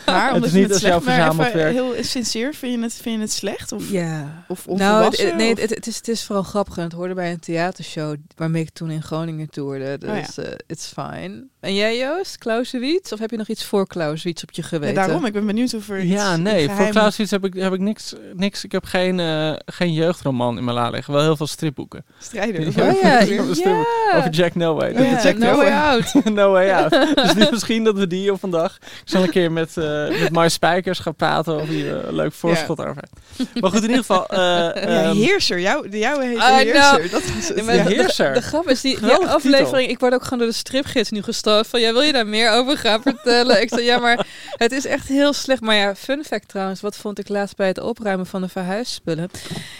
Maar 0.05 0.25
Het 0.25 0.33
omdat 0.33 0.49
is 0.49 0.55
niet 0.55 0.71
als 0.73 0.81
jouw 0.81 1.01
verzameld 1.01 1.51
werk. 1.51 1.71
heel 1.73 1.93
sincere, 2.03 2.53
vind 2.53 2.73
je 2.75 2.81
het, 2.81 2.93
vind 2.93 3.15
je 3.15 3.21
het 3.21 3.31
slecht? 3.31 3.71
Of, 3.71 3.91
Ja. 3.91 4.45
of 4.47 4.67
Nou, 4.67 5.03
het, 5.03 5.35
nee, 5.35 5.49
het, 5.49 5.69
het, 5.69 5.87
is, 5.87 5.95
het 5.95 6.07
is 6.07 6.23
vooral 6.23 6.43
grappig. 6.43 6.77
En 6.77 6.83
het 6.83 6.93
hoorde 6.93 7.13
bij 7.13 7.31
een 7.31 7.39
theatershow 7.39 8.15
waarmee 8.35 8.61
ik 8.61 8.69
toen 8.69 8.89
in 8.91 9.03
Groningen 9.03 9.49
toerde. 9.49 9.97
Dus 9.97 10.09
Oh 10.09 10.15
ja. 10.35 10.43
eh, 10.43 10.53
it's 10.67 10.87
fine. 10.87 11.47
En 11.59 11.75
jij 11.75 11.97
Joost, 11.97 12.37
Clausewitz? 12.37 13.11
Of 13.11 13.19
heb 13.19 13.31
je 13.31 13.37
nog 13.37 13.47
iets 13.47 13.63
voor 13.65 13.87
Clausewitz 13.87 14.43
op 14.43 14.51
je 14.51 14.61
Ja, 14.61 14.67
geweten? 14.67 14.95
daarom, 14.95 15.25
ik 15.25 15.33
ben 15.33 15.45
benieuwd 15.45 15.73
of 15.73 15.89
er 15.89 16.03
Ja, 16.03 16.31
iets 16.33 16.41
nee. 16.41 16.69
Voor 16.69 16.87
Clausewitz 16.89 17.31
heb 17.31 17.45
ik, 17.45 17.53
heb 17.53 17.73
ik 17.73 17.79
niks, 17.79 18.13
niks. 18.35 18.63
Ik 18.63 18.71
heb 18.71 18.85
geen, 18.85 19.19
eh, 19.19 19.53
geen 19.65 19.93
jeugdroman 19.93 20.57
in 20.57 20.63
mijn 20.63 20.77
la 20.77 20.89
liggen. 20.89 21.13
Wel 21.13 21.21
heel 21.23 21.35
veel 21.35 21.47
stripboeken. 21.47 22.05
Strijder. 22.19 22.61
Ja, 22.61 22.67
Oh 22.91 23.01
ja, 23.01 23.19
ja. 23.63 23.85
Over 24.17 24.29
Jack 24.29 24.55
No 24.55 24.73
Way. 24.75 24.91
Oh 24.91 24.99
ja, 25.05 25.21
Jack 25.23 25.37
no 25.37 25.55
way 25.55 25.71
out. 25.71 26.13
no 26.33 26.51
Way 26.51 26.71
Out. 26.71 26.91
Dus 27.15 27.33
die, 27.33 27.47
misschien 27.51 27.83
dat 27.83 27.95
we 27.97 28.07
die 28.07 28.31
op 28.31 28.39
vandaag... 28.39 28.77
Ik 28.81 29.01
zal 29.09 29.23
een 29.23 29.29
keer 29.29 29.51
met, 29.51 29.77
eh 29.77 30.07
met 30.07 30.29
Mike 30.31 30.49
Spijkers 30.49 30.99
gaan 30.99 31.15
praten 31.15 31.55
of 31.61 31.67
hij 31.67 31.89
er 31.89 32.07
een 32.07 32.15
leuk 32.15 32.33
voorschot 32.33 32.79
over 32.79 32.95
heeft. 33.35 33.53
Maar 33.61 33.69
goed, 33.71 33.83
in 33.83 33.89
ieder 33.89 34.05
geval... 34.05 34.27
eh, 34.27 34.37
Ja, 34.37 34.73
ehm, 34.73 35.15
heerser. 35.15 35.59
Jou, 35.59 35.89
de 35.89 35.97
jouwe 35.97 36.25
heet 36.25 36.37
I 36.37 36.39
know. 36.39 36.57
Heerser. 36.59 37.09
Dat 37.11 37.23
was 37.33 37.47
het. 37.47 37.57
Ja, 37.57 37.63
maar 37.63 37.75
Ja, 37.75 37.83
de- 37.83 37.89
de, 37.89 37.95
Heerser. 37.95 38.33
de 38.33 38.41
grap 38.41 38.69
is, 38.69 38.81
die, 38.81 38.99
die 38.99 39.11
aflevering, 39.13 39.67
titel. 39.77 39.89
ik 39.89 39.99
word 39.99 40.13
ook 40.13 40.23
gewoon 40.23 40.39
door 40.39 40.47
de 40.47 40.53
stripgids 40.53 41.09
nu 41.09 41.21
van, 41.63 41.79
ja, 41.79 41.91
wil 41.93 42.01
je 42.01 42.11
daar 42.13 42.27
meer 42.27 42.51
over 42.51 42.77
gaan 42.77 43.01
vertellen? 43.01 43.61
ik 43.61 43.69
zei, 43.69 43.81
ja, 43.81 43.97
maar 43.99 44.27
het 44.57 44.71
is 44.71 44.85
echt 44.85 45.07
heel 45.07 45.33
slecht. 45.33 45.61
Maar 45.61 45.75
ja, 45.75 45.95
fun 45.95 46.23
fact 46.25 46.47
trouwens, 46.47 46.81
wat 46.81 46.95
vond 46.95 47.19
ik 47.19 47.29
laatst 47.29 47.55
bij 47.55 47.67
het 47.67 47.79
opruimen 47.79 48.25
van 48.25 48.41
de 48.41 48.49
verhuisspullen? 48.49 49.29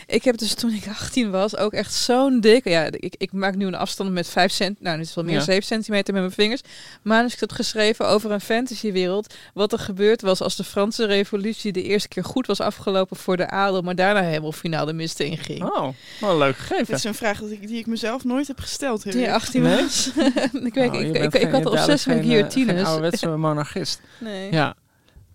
Ik 0.08 0.24
heb 0.24 0.38
dus 0.38 0.54
toen 0.54 0.74
ik 0.74 0.88
18 0.88 1.32
was 1.32 1.58
ook 1.58 1.74
echt 1.74 1.94
zo'n 1.94 2.40
dikke, 2.40 2.70
ja, 2.70 2.86
ik, 2.92 3.16
ik 3.18 3.32
maak 3.32 3.56
nu 3.56 3.66
een 3.66 3.76
afstand 3.76 4.12
met 4.12 4.28
5 4.28 4.52
cent, 4.52 4.82
nou, 4.82 4.98
dit 4.98 5.06
is 5.08 5.16
wel 5.16 5.24
meer 5.24 5.34
Ja. 5.34 5.42
7 5.42 5.64
centimeter 5.64 6.14
met 6.14 6.22
mijn 6.24 6.34
vingers, 6.36 6.62
manuscript 7.04 7.54
geschreven 7.54 8.08
over 8.08 8.32
een 8.32 8.42
fantasywereld, 8.42 9.34
wat 9.54 9.72
er 9.72 9.80
gebeurd 9.80 10.22
was 10.22 10.42
als 10.42 10.56
de 10.56 10.64
Franse 10.64 11.06
revolutie 11.06 11.72
de 11.72 11.84
eerste 11.84 12.08
keer 12.08 12.24
goed 12.24 12.48
was 12.48 12.60
afgelopen 12.60 13.18
voor 13.18 13.38
de 13.38 13.50
adel, 13.50 13.82
maar 13.82 13.96
daarna 13.96 14.22
helemaal 14.22 14.52
finaal 14.52 14.86
de 14.86 14.94
mist 14.94 15.20
inging. 15.20 15.64
Oh, 15.64 15.88
wel 16.20 16.32
een 16.32 16.38
leuk 16.38 16.56
Dit 16.58 16.66
gegeven. 16.66 16.94
is 16.94 17.04
een 17.04 17.14
vraag 17.16 17.40
dat 17.40 17.50
ik, 17.52 17.68
die 17.68 17.78
ik 17.80 17.86
mezelf 17.88 18.24
nooit 18.24 18.48
heb 18.48 18.60
gesteld. 18.60 19.02
Toen 19.02 19.12
je 19.12 19.18
Erik. 19.20 19.34
18 19.34 19.62
Nee? 19.62 19.76
was. 19.82 20.10
ik 20.64 20.74
weet, 20.74 20.90
Oh, 20.90 21.02
je 21.02 21.08
ik, 21.08 21.34
ik, 21.34 21.34
ik, 21.34 21.52
had 21.64 21.74
een 21.74 21.80
obsessie 21.80 22.14
met 22.14 22.22
eh, 22.22 22.28
guillotines. 22.30 22.76
Geen 22.76 22.86
ouderwetse 22.86 23.28
monarchist. 23.28 24.02
Nee. 24.20 24.52
Ja. 24.52 24.76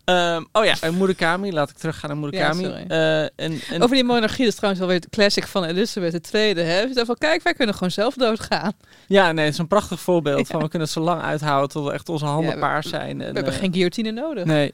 Ehm, 0.04 0.44
oh 0.52 0.64
ja, 0.64 0.74
en 0.80 0.96
Murakami. 0.96 1.52
Laat 1.52 1.70
ik 1.70 1.76
teruggaan 1.76 2.10
naar 2.10 2.18
Murakami. 2.18 2.62
Ja. 2.62 2.84
Eh, 2.86 3.22
en, 3.22 3.60
en, 3.70 3.82
Over 3.82 3.94
die 3.94 4.04
monarchie, 4.04 4.38
dat 4.44 4.48
is 4.48 4.54
trouwens 4.54 4.84
wel 4.84 4.92
weer 4.92 5.00
het 5.00 5.10
classic 5.10 5.46
van 5.46 5.64
Elizabeth 5.64 6.30
II. 6.34 6.54
Hè? 6.54 6.92
Ze 6.92 7.02
van, 7.06 7.16
kijk, 7.18 7.42
wij 7.42 7.54
kunnen 7.54 7.74
gewoon 7.74 7.90
zelf 7.90 8.14
doodgaan. 8.14 8.72
Ja, 9.06 9.32
nee, 9.32 9.44
het 9.44 9.54
is 9.54 9.58
een 9.60 9.68
prachtig 9.68 10.00
voorbeeld 10.00 10.46
van 10.46 10.60
we 10.60 10.68
kunnen 10.68 10.88
het 10.88 10.96
zo 10.96 11.02
lang 11.02 11.22
uithouden 11.22 11.68
tot 11.70 11.84
we 11.86 11.92
echt 11.92 12.08
onze 12.08 12.24
handen 12.24 12.48
Ja, 12.48 12.54
we- 12.54 12.60
paars 12.60 12.88
zijn. 12.88 13.18
We 13.18 13.24
En, 13.24 13.34
hebben 13.34 13.52
eh, 13.52 13.58
geen 13.58 13.72
guillotine 13.72 14.10
nodig. 14.10 14.44
Nee, 14.44 14.72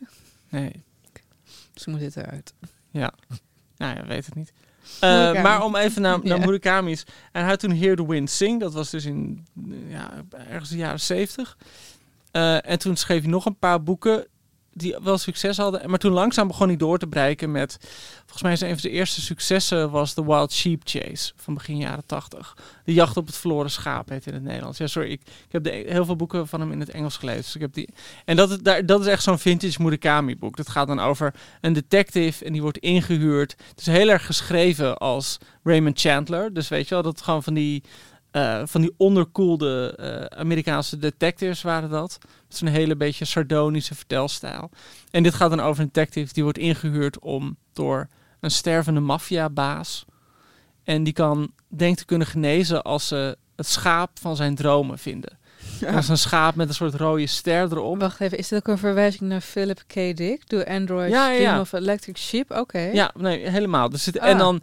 nee. 0.48 0.84
Dus 1.72 1.86
moet 1.86 2.00
dit 2.00 2.16
eruit. 2.16 2.52
Ja. 2.90 3.12
Nou 3.76 3.96
ja, 3.96 4.06
weet 4.06 4.26
het 4.26 4.34
niet. 4.34 4.52
Eh, 5.00 5.42
maar 5.42 5.64
om 5.64 5.76
even 5.76 6.02
naar, 6.02 6.18
naar. 6.22 6.38
Murakami's. 6.38 7.04
En 7.32 7.40
hij 7.40 7.50
had 7.50 7.60
toen 7.60 7.76
Hear 7.76 7.96
the 7.96 8.06
Wind 8.06 8.30
Sing. 8.30 8.60
Dat 8.60 8.72
was 8.72 8.90
dus 8.90 9.04
in 9.04 9.46
ja, 9.88 10.10
ergens 10.48 10.70
de 10.70 10.76
jaren 10.76 11.00
zeventig. 11.00 11.56
Eh, 12.30 12.70
en 12.70 12.78
toen 12.78 12.96
schreef 12.96 13.20
hij 13.20 13.30
nog 13.30 13.46
een 13.46 13.58
paar 13.58 13.82
boeken 13.82 14.26
die 14.80 14.96
wel 15.02 15.18
succes 15.18 15.56
hadden. 15.56 15.90
Maar 15.90 15.98
toen 15.98 16.12
langzaam 16.12 16.46
begon 16.46 16.68
hij 16.68 16.76
door 16.76 16.98
te 16.98 17.06
breken 17.06 17.50
met... 17.50 17.78
Volgens 18.18 18.42
mij 18.42 18.52
is 18.52 18.60
een 18.60 18.68
van 18.68 18.78
zijn 18.78 18.92
eerste 18.92 19.20
successen 19.20 19.90
was 19.90 20.14
The 20.14 20.26
Wild 20.26 20.52
Sheep 20.52 20.80
Chase 20.84 21.32
van 21.36 21.54
begin 21.54 21.76
jaren 21.76 22.06
tachtig. 22.06 22.56
De 22.84 22.92
jacht 22.92 23.16
op 23.16 23.26
het 23.26 23.36
verloren 23.36 23.70
schaap 23.70 24.08
heet 24.08 24.26
in 24.26 24.34
het 24.34 24.42
Nederlands. 24.42 24.78
Ja, 24.78 24.86
sorry, 24.86 25.10
ik, 25.10 25.20
ik 25.20 25.52
heb 25.52 25.64
de, 25.64 25.70
heel 25.70 26.04
veel 26.04 26.16
boeken 26.16 26.48
van 26.48 26.60
hem 26.60 26.72
in 26.72 26.80
het 26.80 26.90
Engels 26.90 27.16
gelezen. 27.16 27.42
Dus 27.42 27.54
ik 27.54 27.60
heb 27.60 27.72
die, 27.72 27.88
en 28.24 28.36
dat, 28.36 28.58
daar, 28.64 28.86
dat 28.86 29.00
is 29.00 29.06
echt 29.06 29.22
zo'n 29.22 29.38
vintage 29.38 29.82
Murakami 29.82 30.36
boek. 30.36 30.56
Dat 30.56 30.68
gaat 30.68 30.86
dan 30.86 31.00
over 31.00 31.34
een 31.60 31.72
detective 31.72 32.44
en 32.44 32.52
die 32.52 32.62
wordt 32.62 32.78
ingehuurd. 32.78 33.54
Het 33.68 33.80
is 33.80 33.86
heel 33.86 34.08
erg 34.08 34.26
geschreven 34.26 34.98
als 34.98 35.38
Raymond 35.62 36.00
Chandler. 36.00 36.52
Dus 36.52 36.68
weet 36.68 36.88
je 36.88 36.94
wel, 36.94 37.02
dat 37.02 37.22
gewoon 37.22 37.42
van 37.42 37.54
die, 37.54 37.82
eh, 38.30 38.62
van 38.64 38.80
die 38.80 38.94
onderkoelde 38.96 39.94
eh, 39.96 40.38
Amerikaanse 40.38 40.98
detectives 40.98 41.62
waren 41.62 41.90
dat. 41.90 42.18
Met 42.48 42.56
zo'n 42.56 42.68
hele 42.68 42.96
beetje 42.96 43.24
sardonische 43.24 43.94
vertelstijl. 43.94 44.70
En 45.10 45.22
dit 45.22 45.34
gaat 45.34 45.50
dan 45.50 45.60
over 45.60 45.82
een 45.82 45.90
detective 45.92 46.32
die 46.32 46.42
wordt 46.42 46.58
ingehuurd 46.58 47.18
om 47.18 47.56
door 47.72 48.08
een 48.40 48.50
stervende 48.50 49.00
maffiabaas. 49.00 50.04
En 50.84 51.04
die 51.04 51.12
kan, 51.12 51.52
denkt 51.68 51.98
te 51.98 52.04
kunnen 52.04 52.26
genezen 52.26 52.82
als 52.82 53.08
ze 53.08 53.36
het 53.56 53.66
schaap 53.66 54.10
van 54.20 54.36
zijn 54.36 54.54
dromen 54.54 54.98
vinden. 54.98 55.38
Ja. 55.80 55.88
Is 55.98 56.08
een 56.08 56.18
schaap 56.18 56.54
met 56.54 56.68
een 56.68 56.74
soort 56.74 56.94
rode 56.94 57.26
ster 57.26 57.62
erop. 57.72 58.00
Wacht 58.00 58.20
even, 58.20 58.38
is 58.38 58.48
dit 58.48 58.58
ook 58.58 58.68
een 58.68 58.78
verwijzing 58.78 59.30
naar 59.30 59.40
Philip 59.40 59.82
K. 59.86 59.94
Dick? 59.94 60.48
Door 60.48 60.64
Android 60.66 61.10
Ja, 61.10 61.28
ja, 61.28 61.34
Stream 61.34 61.54
ja. 61.54 61.60
of 61.60 61.72
Electric 61.72 62.16
Sheep? 62.16 62.50
Oké. 62.50 62.78
Ja, 62.78 63.10
nee, 63.18 63.48
helemaal. 63.48 63.88
Dus 63.88 64.06
het, 64.06 64.18
Ah. 64.18 64.28
En 64.28 64.38
dan 64.38 64.62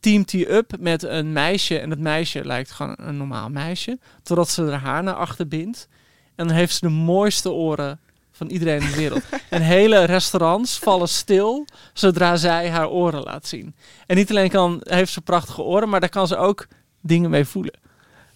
teamt 0.00 0.32
hij 0.32 0.50
up 0.50 0.72
met 0.78 1.02
een 1.02 1.32
meisje. 1.32 1.78
En 1.78 1.88
dat 1.88 1.98
meisje 1.98 2.44
lijkt 2.44 2.70
gewoon 2.70 2.94
een 2.96 3.16
normaal 3.16 3.48
meisje. 3.48 3.98
Totdat 4.22 4.48
ze 4.48 4.62
haar 4.62 4.80
haar 4.80 5.02
naar 5.02 5.14
achter 5.14 5.48
bindt. 5.48 5.88
En 6.34 6.46
dan 6.46 6.56
heeft 6.56 6.74
ze 6.74 6.80
de 6.80 6.88
mooiste 6.88 7.50
oren 7.50 8.00
van 8.30 8.48
iedereen 8.48 8.80
in 8.80 8.90
de 8.90 8.96
wereld. 8.96 9.22
en 9.50 9.62
hele 9.62 10.04
restaurants 10.04 10.78
vallen 10.78 11.08
stil 11.08 11.66
zodra 11.92 12.36
zij 12.36 12.70
haar 12.70 12.88
oren 12.88 13.22
laat 13.22 13.46
zien. 13.46 13.74
En 14.06 14.16
niet 14.16 14.30
alleen 14.30 14.50
kan, 14.50 14.80
heeft 14.82 15.12
ze 15.12 15.20
prachtige 15.20 15.62
oren, 15.62 15.88
maar 15.88 16.00
daar 16.00 16.08
kan 16.08 16.26
ze 16.26 16.36
ook 16.36 16.66
dingen 17.00 17.30
mee 17.30 17.44
voelen. 17.44 17.78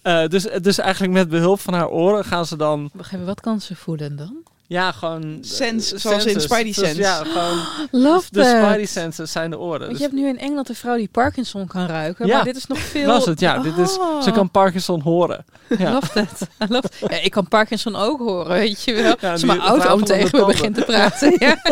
Eh, 0.02 0.26
dus, 0.26 0.42
dus 0.42 0.78
eigenlijk 0.78 1.12
met 1.12 1.28
behulp 1.28 1.60
van 1.60 1.74
haar 1.74 1.88
oren 1.88 2.24
gaan 2.24 2.46
ze 2.46 2.56
dan... 2.56 2.90
Wacht 2.92 3.12
even, 3.12 3.26
wat 3.26 3.40
kan 3.40 3.60
ze 3.60 3.76
voelen 3.76 4.16
dan? 4.16 4.42
Ja, 4.66 4.92
gewoon... 4.92 5.38
Sense, 5.40 5.94
eh, 5.94 6.00
zoals 6.00 6.16
in 6.24 6.30
senses. 6.30 6.42
Spidey 6.42 6.64
Dus 6.64 6.74
sense. 6.76 7.00
ja, 7.00 7.24
gewoon... 7.24 7.58
Love 7.90 8.26
de 8.30 8.40
that. 8.40 8.64
Spidey 8.64 8.86
senses 8.86 9.32
zijn 9.32 9.50
de 9.50 9.58
oren. 9.58 9.78
Want 9.78 9.90
Dus- 9.90 9.98
je 9.98 10.04
hebt 10.04 10.14
nu 10.16 10.28
in 10.28 10.38
Engeland 10.38 10.68
een 10.68 10.74
vrouw 10.74 10.96
die 10.96 11.08
Parkinson 11.08 11.66
kan 11.66 11.86
ruiken, 11.86 12.26
Ja, 12.26 12.34
maar 12.36 12.44
dit 12.44 12.56
is 12.56 12.66
nog 12.66 12.78
veel... 12.94 13.06
Was 13.06 13.24
het, 13.26 13.40
ja. 13.40 13.58
Dit 13.58 13.78
is, 13.78 13.92
ze 13.92 14.00
Oh. 14.00 14.32
kan 14.32 14.50
Parkinson 14.50 15.00
horen. 15.00 15.44
Ja. 15.78 15.92
Love 15.92 16.12
that. 16.12 16.48
I 16.62 16.72
love 16.72 16.88
Ja, 17.00 17.16
ik 17.20 17.30
kan 17.30 17.48
Parkinson 17.48 17.96
ook 17.96 18.18
horen, 18.18 18.48
weet 18.48 18.82
je 18.82 18.94
wel. 18.94 19.14
Ja, 19.20 19.30
Als 19.32 19.44
mijn 19.44 19.60
auto 19.60 19.76
wafelende 19.78 20.06
tegen 20.06 20.40
me 20.40 20.46
begint 20.46 20.74
te 20.74 20.82
praten. 20.84 21.36
ja. 21.38 21.62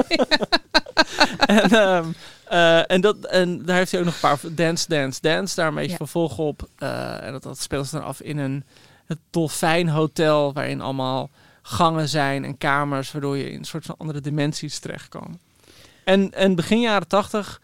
en, 1.47 1.71
ehm, 1.71 2.05
eh, 2.45 2.91
en, 2.91 3.01
dat, 3.01 3.17
en 3.17 3.65
daar 3.65 3.77
heeft 3.77 3.91
hij 3.91 4.01
ook 4.01 4.07
nog 4.07 4.15
een 4.15 4.21
paar 4.21 4.39
Dance, 4.55 4.85
Dance, 4.89 5.19
Dance. 5.21 5.55
Daar 5.55 5.67
een 5.69 5.75
beetje 5.75 5.91
Ja. 5.91 5.97
vervolg 5.97 6.39
op. 6.39 6.69
Eh, 6.79 7.23
en 7.23 7.33
dat, 7.33 7.43
dat 7.43 7.61
speelt 7.61 7.87
ze 7.87 7.97
dan 7.97 8.05
af 8.05 8.21
in 8.21 8.39
een 8.39 8.65
het 9.07 9.19
dolfijnhotel. 9.31 10.53
Waarin 10.53 10.81
allemaal 10.81 11.31
gangen 11.63 12.09
zijn 12.09 12.45
en 12.45 12.59
kamers. 12.59 13.13
Waardoor 13.13 13.37
je 13.37 13.51
in 13.51 13.59
een 13.59 13.65
soort 13.65 13.85
van 13.85 13.95
andere 13.99 14.21
dimensies 14.21 14.79
terechtkomt. 14.79 15.39
En, 16.05 16.33
en 16.33 16.55
begin 16.55 16.81
jaren 16.81 17.09
tachtig 17.09 17.61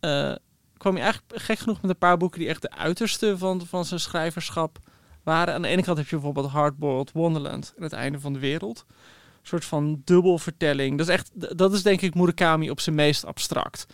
eh, 0.00 0.34
kwam 0.76 0.96
je 0.96 1.02
eigenlijk 1.02 1.42
gek 1.42 1.58
genoeg 1.58 1.80
met 1.82 1.90
een 1.90 1.98
paar 1.98 2.16
boeken... 2.16 2.38
die 2.38 2.48
echt 2.48 2.62
de 2.62 2.70
uiterste 2.70 3.38
van, 3.38 3.66
van 3.66 3.84
zijn 3.84 4.00
schrijverschap 4.00 4.78
waren. 5.22 5.54
Aan 5.54 5.62
de 5.62 5.68
ene 5.68 5.82
kant 5.82 5.98
heb 5.98 6.06
je 6.06 6.16
bijvoorbeeld 6.16 6.50
Hardboiled 6.50 7.12
Wonderland. 7.12 7.72
En 7.76 7.82
het 7.82 7.92
einde 7.92 8.20
van 8.20 8.32
de 8.32 8.38
wereld. 8.38 8.84
Een 8.88 9.48
soort 9.48 9.64
van 9.64 10.02
dubbelvertelling. 10.04 10.98
Dat 10.98 11.08
is 11.08 11.12
echt, 11.14 11.30
dat 11.58 11.72
is 11.72 11.82
denk 11.82 12.00
ik 12.00 12.14
Murakami 12.14 12.70
op 12.70 12.80
zijn 12.80 12.96
meest 12.96 13.24
abstract. 13.24 13.86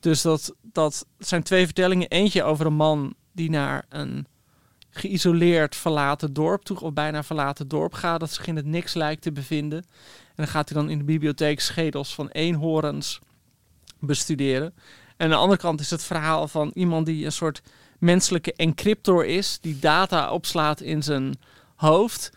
Dus 0.00 0.22
dat, 0.22 0.54
dat 0.62 1.06
zijn 1.18 1.42
twee 1.42 1.64
vertellingen. 1.64 2.08
Eentje 2.08 2.42
over 2.42 2.66
een 2.66 2.74
man 2.74 3.14
die 3.32 3.50
naar 3.50 3.84
een 3.88 4.26
geïsoleerd 4.98 5.76
verlaten 5.76 6.32
dorp 6.32 6.62
toe, 6.62 6.80
of 6.80 6.92
bijna 6.92 7.22
verlaten 7.22 7.68
dorp 7.68 7.94
gaat, 7.94 8.20
dat 8.20 8.32
zich 8.32 8.46
in 8.46 8.56
het 8.56 8.66
niks 8.66 8.94
lijkt 8.94 9.22
te 9.22 9.32
bevinden. 9.32 9.78
En 9.78 10.34
dan 10.44 10.46
gaat 10.46 10.68
hij 10.68 10.78
dan 10.78 10.90
in 10.90 10.98
de 10.98 11.04
bibliotheek 11.04 11.60
schedels 11.60 12.14
van 12.14 12.28
eenhoorns 12.28 13.20
bestuderen. 14.00 14.74
En 15.16 15.24
aan 15.24 15.30
de 15.30 15.36
andere 15.36 15.60
kant 15.60 15.80
is 15.80 15.90
het 15.90 16.04
verhaal 16.04 16.48
van 16.48 16.70
iemand 16.74 17.06
die 17.06 17.24
een 17.24 17.32
soort 17.32 17.62
menselijke 17.98 18.52
encryptor 18.52 19.26
is, 19.26 19.58
die 19.60 19.78
data 19.78 20.32
opslaat 20.32 20.80
in 20.80 21.02
zijn 21.02 21.34
hoofd. 21.76 22.30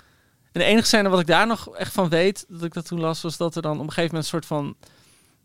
En 0.51 0.59
de 0.59 0.65
enige 0.65 0.87
scène 0.87 1.09
wat 1.09 1.19
ik 1.19 1.27
daar 1.27 1.47
nog 1.47 1.75
echt 1.75 1.93
van 1.93 2.09
weet, 2.09 2.45
dat 2.49 2.63
ik 2.63 2.73
dat 2.73 2.87
toen 2.87 2.99
las, 2.99 3.21
was 3.21 3.37
dat 3.37 3.55
er 3.55 3.61
dan 3.61 3.79
op 3.79 3.87
een 3.87 3.91
gegeven 3.91 4.15
moment 4.15 4.23
een 4.23 4.29
soort 4.29 4.45
van 4.45 4.75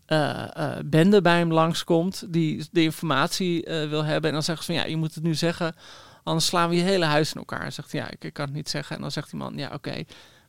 eh, 0.06 0.56
eh, 0.56 0.84
bende 0.84 1.20
bij 1.20 1.38
hem 1.38 1.52
langskomt, 1.52 2.24
die 2.28 2.66
de 2.70 2.82
informatie 2.82 3.64
eh, 3.64 3.88
wil 3.88 4.04
hebben. 4.04 4.28
En 4.28 4.32
dan 4.32 4.42
zegt 4.42 4.58
ze 4.58 4.64
van, 4.64 4.74
ja, 4.74 4.84
je 4.84 4.96
moet 4.96 5.14
het 5.14 5.24
nu 5.24 5.34
zeggen, 5.34 5.74
anders 6.26 6.46
slaan 6.46 6.68
we 6.68 6.76
je 6.76 6.82
hele 6.82 7.04
huis 7.04 7.32
in 7.32 7.38
elkaar. 7.38 7.64
En 7.64 7.72
zegt 7.72 7.92
hij, 7.92 8.00
ja, 8.00 8.10
ik, 8.10 8.24
ik 8.24 8.32
kan 8.32 8.44
het 8.44 8.54
niet 8.54 8.68
zeggen. 8.68 8.96
En 8.96 9.02
dan 9.02 9.10
zegt 9.10 9.30
die 9.30 9.38
man, 9.38 9.56
ja, 9.56 9.70
oké, 9.72 10.04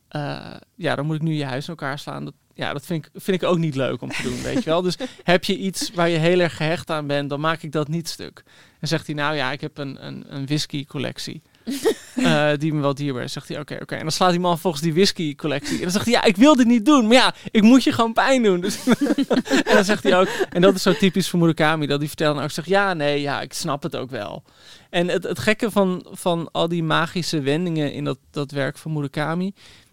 eh, 0.08 0.54
ja, 0.74 0.94
dan 0.94 1.06
moet 1.06 1.16
ik 1.16 1.22
nu 1.22 1.34
je 1.34 1.44
huis 1.44 1.64
in 1.64 1.70
elkaar 1.70 1.98
slaan. 1.98 2.24
Dat, 2.24 2.34
ja, 2.54 2.72
dat 2.72 2.86
vind 2.86 3.06
ik, 3.06 3.10
vind 3.14 3.42
ik 3.42 3.48
ook 3.48 3.58
niet 3.58 3.74
leuk 3.74 4.00
om 4.00 4.10
te 4.10 4.22
doen, 4.22 4.42
weet 4.42 4.62
je 4.64 4.70
wel. 4.70 4.82
Dus 4.82 4.96
heb 5.22 5.44
je 5.44 5.56
iets 5.56 5.90
waar 5.90 6.08
je 6.08 6.18
heel 6.18 6.40
erg 6.40 6.56
gehecht 6.56 6.90
aan 6.90 7.06
bent, 7.06 7.30
dan 7.30 7.40
maak 7.40 7.62
ik 7.62 7.72
dat 7.72 7.88
niet 7.88 8.08
stuk. 8.08 8.42
En 8.80 8.88
zegt 8.88 9.06
hij, 9.06 9.14
nou 9.14 9.36
ja, 9.36 9.52
ik 9.52 9.60
heb 9.60 9.78
een, 9.78 10.06
een, 10.06 10.24
een 10.34 10.46
whisky 10.46 10.84
collectie. 10.84 11.42
Eh, 12.18 12.50
die 12.58 12.74
me 12.74 12.80
wel 12.80 12.94
dierbaar 12.94 13.22
is. 13.22 13.32
Zegt 13.32 13.48
hij, 13.48 13.60
oké, 13.60 13.78
oké. 13.82 13.94
En 13.94 14.02
dan 14.02 14.12
slaat 14.12 14.30
die 14.30 14.40
man 14.40 14.58
volgens 14.58 14.82
die 14.82 14.92
whisky 14.92 15.34
collectie. 15.34 15.76
En 15.76 15.82
dan 15.82 15.90
zegt 15.90 16.04
hij, 16.04 16.14
ja, 16.14 16.24
ik 16.24 16.36
wil 16.36 16.56
dit 16.56 16.66
niet 16.66 16.84
doen. 16.84 17.06
Maar 17.06 17.16
ja, 17.16 17.34
ik 17.50 17.62
moet 17.62 17.84
je 17.84 17.92
gewoon 17.92 18.12
pijn 18.12 18.42
doen. 18.42 18.60
Dus 18.60 18.86
en 19.66 19.74
dan 19.74 19.84
zegt 19.84 20.02
hij 20.02 20.18
ook, 20.18 20.28
en 20.50 20.60
dat 20.60 20.74
is 20.74 20.82
zo 20.82 20.92
typisch 20.92 21.28
voor 21.28 21.38
Murakami, 21.38 21.86
dat 21.86 21.98
hij 21.98 22.08
vertelt 22.08 22.36
en 22.36 22.42
ook 22.42 22.50
zegt, 22.50 22.68
ja, 22.68 22.94
nee, 22.94 23.20
ja, 23.20 23.40
ik 23.40 23.52
snap 23.52 23.82
het 23.82 23.96
ook 23.96 24.10
wel. 24.10 24.42
En 24.90 25.08
het, 25.08 25.24
het 25.24 25.38
gekke 25.38 25.70
van, 25.70 26.06
van 26.10 26.48
al 26.52 26.68
die 26.68 26.82
magische 26.82 27.40
wendingen 27.40 27.92
in 27.92 28.04
dat, 28.04 28.18
dat 28.30 28.50
werk 28.50 28.78
van 28.78 28.92
Murakami, 28.92 29.52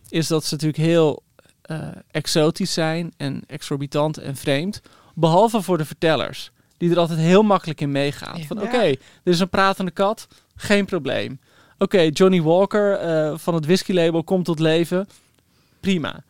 is 0.09 0.27
dat 0.27 0.45
ze 0.45 0.53
natuurlijk 0.53 0.83
heel 0.83 1.23
eh, 1.61 1.87
exotisch 2.11 2.73
zijn 2.73 3.13
en 3.17 3.43
exorbitant 3.47 4.17
en 4.17 4.35
vreemd. 4.35 4.81
Behalve 5.13 5.61
voor 5.61 5.77
de 5.77 5.85
vertellers, 5.85 6.51
die 6.77 6.91
er 6.91 6.99
altijd 6.99 7.19
heel 7.19 7.43
makkelijk 7.43 7.81
in 7.81 7.91
meegaan. 7.91 8.43
Van 8.43 8.57
Ja. 8.57 8.63
oké, 8.63 8.83
er 8.83 8.97
is 9.23 9.39
een 9.39 9.49
pratende 9.49 9.91
kat, 9.91 10.27
geen 10.55 10.85
probleem. 10.85 11.39
Oké, 11.77 12.09
Johnny 12.13 12.41
Walker 12.41 12.93
eh, 12.93 13.37
van 13.37 13.53
het 13.53 13.65
whiskylabel 13.65 14.23
komt 14.23 14.45
tot 14.45 14.59
leven, 14.59 15.07
prima. 15.79 16.23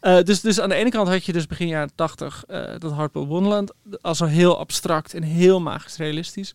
Eh, 0.00 0.22
dus, 0.22 0.40
dus 0.40 0.60
aan 0.60 0.68
de 0.68 0.74
ene 0.74 0.90
kant 0.90 1.08
had 1.08 1.24
je 1.24 1.32
dus 1.32 1.46
begin 1.46 1.68
jaren 1.68 1.90
80 1.94 2.44
eh, 2.46 2.64
dat 2.78 2.92
Hardball 2.92 3.24
Wonderland 3.24 3.72
als 4.00 4.18
zo 4.18 4.24
heel 4.24 4.58
abstract 4.58 5.14
en 5.14 5.22
heel 5.22 5.60
magisch 5.60 5.96
realistisch. 5.96 6.54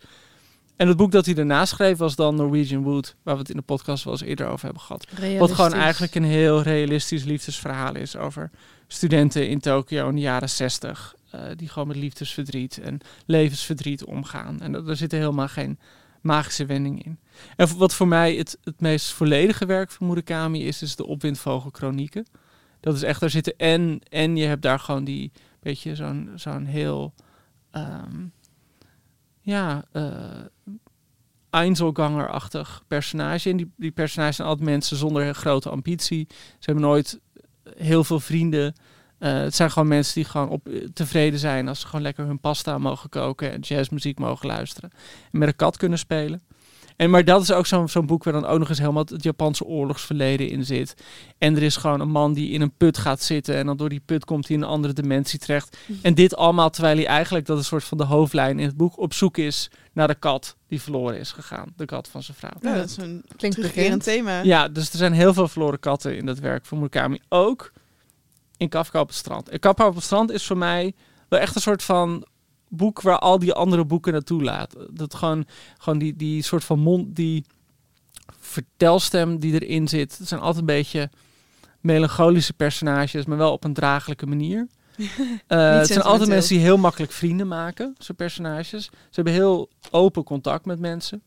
En 0.76 0.88
het 0.88 0.98
boek 0.98 1.12
dat 1.12 1.26
hij 1.26 1.34
daarna 1.34 1.66
schreef 1.66 1.98
was 1.98 2.16
dan 2.16 2.36
Norwegian 2.36 2.84
Wood, 2.84 3.16
waar 3.24 3.34
we 3.34 3.40
het 3.40 3.50
in 3.50 3.56
de 3.56 3.62
podcast 3.62 4.04
wel 4.04 4.14
eens 4.14 4.22
eerder 4.22 4.48
over 4.48 4.66
hebben 4.66 4.82
gehad. 4.82 5.08
Wat 5.40 5.52
gewoon 5.52 5.74
eigenlijk 5.74 6.16
een 6.16 6.24
heel 6.24 6.62
realistisch 6.62 7.24
liefdesverhaal 7.24 7.96
is 7.96 8.16
over 8.16 8.52
studenten 8.88 9.50
in 9.50 9.60
Tokio 9.60 10.10
in 10.10 10.16
de 10.16 10.22
jaren 10.22 10.50
60. 10.50 11.16
eh, 11.32 11.42
die 11.56 11.70
gewoon 11.70 11.88
met 11.88 11.98
liefdesverdriet 11.98 12.78
en 12.78 13.00
levensverdriet 13.26 14.04
omgaan. 14.04 14.62
En 14.62 14.88
er 14.88 14.96
zitten 14.96 15.20
helemaal 15.20 15.48
geen 15.48 15.80
magische 16.22 16.66
wendingen 16.66 17.04
in. 17.04 17.20
En 17.56 17.78
wat 17.78 17.94
voor 17.94 18.08
mij 18.08 18.36
het, 18.36 18.58
het 18.64 18.82
meest 18.82 19.12
volledige 19.12 19.66
werk 19.66 19.92
van 19.92 20.08
Murakami 20.08 20.66
is, 20.66 20.82
is 20.82 20.96
de 20.96 21.06
Opwindvogelchronieken. 21.06 22.26
Dat 22.80 22.96
is 22.96 23.04
echt, 23.04 23.20
daar 23.20 23.30
zitten 23.30 23.54
en, 23.58 24.02
en 24.10 24.38
je 24.38 24.46
hebt 24.46 24.62
daar 24.62 24.80
gewoon 24.80 25.04
die, 25.04 25.32
beetje 25.60 25.96
zo'n 25.96 26.32
zo'n 26.36 26.66
heel, 26.66 27.14
ehm, 27.72 28.26
ja, 29.42 29.86
eh 29.92 30.46
Einzelganger-achtig 31.50 32.84
personage. 32.88 33.50
En 33.50 33.58
die, 33.58 33.72
die 33.78 33.92
personages 33.92 34.36
zijn 34.36 34.48
altijd 34.48 34.70
mensen 34.70 34.98
zonder 34.98 35.36
grote 35.36 35.70
ambitie. 35.70 36.28
Ze 36.30 36.72
hebben 36.72 36.84
nooit 36.84 37.20
heel 37.78 38.04
veel 38.04 38.20
vrienden. 38.20 38.74
Eh, 39.18 39.34
het 39.34 39.56
zijn 39.56 39.72
gewoon 39.72 39.88
mensen 39.88 40.14
die 40.14 40.24
gewoon 40.24 40.50
op, 40.50 40.70
tevreden 40.94 41.40
zijn 41.40 41.68
als 41.68 41.80
ze 41.80 41.86
gewoon 41.86 42.02
lekker 42.02 42.26
hun 42.26 42.40
pasta 42.40 42.78
mogen 42.78 43.10
koken 43.10 43.52
en 43.52 43.60
jazzmuziek 43.60 44.20
mogen 44.20 44.48
luisteren. 44.48 44.90
En 45.32 45.40
met 45.40 45.48
een 45.48 45.56
kat 45.56 45.78
kunnen 45.78 46.00
spelen. 46.00 46.42
En, 47.00 47.10
maar 47.10 47.26
dat 47.26 47.42
is 47.42 47.52
ook 47.52 47.66
zo'n 47.66 47.90
zo'n 47.90 48.06
boek 48.06 48.24
waar 48.24 48.34
dan 48.34 48.46
ook 48.46 48.60
nog 48.60 48.70
eens 48.70 48.80
helemaal 48.80 49.06
het 49.06 49.24
Japanse 49.24 49.66
oorlogsverleden 49.66 50.50
in 50.50 50.66
zit. 50.66 50.96
En 51.38 51.56
er 51.56 51.64
is 51.64 51.76
gewoon 51.76 52.00
een 52.00 52.10
man 52.10 52.34
die 52.34 52.52
in 52.52 52.62
een 52.62 52.72
put 52.78 52.98
gaat 52.98 53.22
zitten 53.22 53.56
en 53.56 53.66
dan 53.66 53.78
door 53.78 53.90
die 53.90 54.02
put 54.06 54.26
komt 54.26 54.48
hij 54.48 54.56
in 54.58 54.62
een 54.64 54.70
andere 54.70 54.94
dimensie 54.94 55.40
terecht. 55.40 55.78
En 56.02 56.14
dit 56.14 56.36
allemaal 56.36 56.70
terwijl 56.70 56.96
hij 56.96 57.08
eigenlijk, 57.08 57.46
dat 57.46 57.56
is 57.56 57.64
een 57.64 57.70
soort 57.70 57.84
van 57.84 57.98
de 57.98 58.04
hoofdlijn 58.04 58.60
in 58.60 58.66
het 58.66 58.78
boek, 58.78 58.98
op 59.00 59.14
zoek 59.14 59.38
is 59.38 59.70
naar 59.94 60.08
de 60.08 60.16
kat 60.16 60.56
die 60.68 60.82
verloren 60.82 61.20
is 61.20 61.32
gegaan. 61.32 61.74
De 61.76 61.86
kat 61.86 62.08
van 62.08 62.24
zijn 62.24 62.38
vrouw. 62.38 62.52
Ja, 62.62 62.76
dat 62.76 62.90
is 62.90 62.98
een 62.98 63.26
Klinkt 63.38 63.62
bekend. 63.62 64.04
thema. 64.04 64.42
Ja, 64.42 64.68
dus 64.68 64.92
er 64.92 64.98
zijn 64.98 65.14
heel 65.14 65.34
veel 65.34 65.48
verloren 65.48 65.80
katten 65.80 66.18
in 66.18 66.26
dat 66.26 66.40
werk 66.40 66.66
van 66.66 66.78
Murakami. 66.78 67.20
Ook 67.30 67.72
in 68.58 68.70
Kafka 68.70 69.00
op 69.00 69.08
het 69.08 69.18
strand. 69.18 69.50
En 69.50 69.60
Kafka 69.60 69.88
op 69.88 69.96
het 69.96 70.04
strand 70.04 70.32
is 70.32 70.46
voor 70.46 70.58
mij 70.58 70.94
wel 71.30 71.40
echt 71.40 71.56
een 71.56 71.62
soort 71.62 71.84
van 71.84 72.26
boek 72.70 73.02
waar 73.02 73.20
al 73.20 73.40
die 73.40 73.54
andere 73.54 73.86
boeken 73.86 74.14
naartoe 74.14 74.44
laten. 74.44 74.96
Dat 74.96 75.16
gewoon, 75.16 75.46
gewoon 75.78 76.00
die, 76.00 76.16
die 76.16 76.44
soort 76.44 76.64
van 76.64 76.80
mond, 76.80 77.16
die 77.16 77.46
vertelstem 78.40 79.40
die 79.40 79.62
erin 79.62 79.88
zit. 79.88 80.18
Het 80.18 80.28
zijn 80.28 80.40
altijd 80.40 80.60
een 80.60 80.76
beetje 80.76 81.10
melancholische 81.80 82.54
personages, 82.54 83.26
maar 83.26 83.38
wel 83.38 83.52
op 83.52 83.64
een 83.64 83.74
draaglijke 83.74 84.26
manier. 84.26 84.68
Eh, 85.48 85.78
het 85.78 85.88
zijn 85.88 86.02
altijd 86.02 86.30
mensen 86.30 86.56
die 86.56 86.64
heel 86.64 86.78
makkelijk 86.78 87.12
vrienden 87.12 87.48
maken, 87.48 87.96
zo'n 87.98 88.16
personages. 88.16 88.84
Ze 88.84 88.90
hebben 89.12 89.34
heel 89.34 89.70
open 89.92 90.24
contact 90.24 90.66
met 90.66 90.80
mensen. 90.80 91.22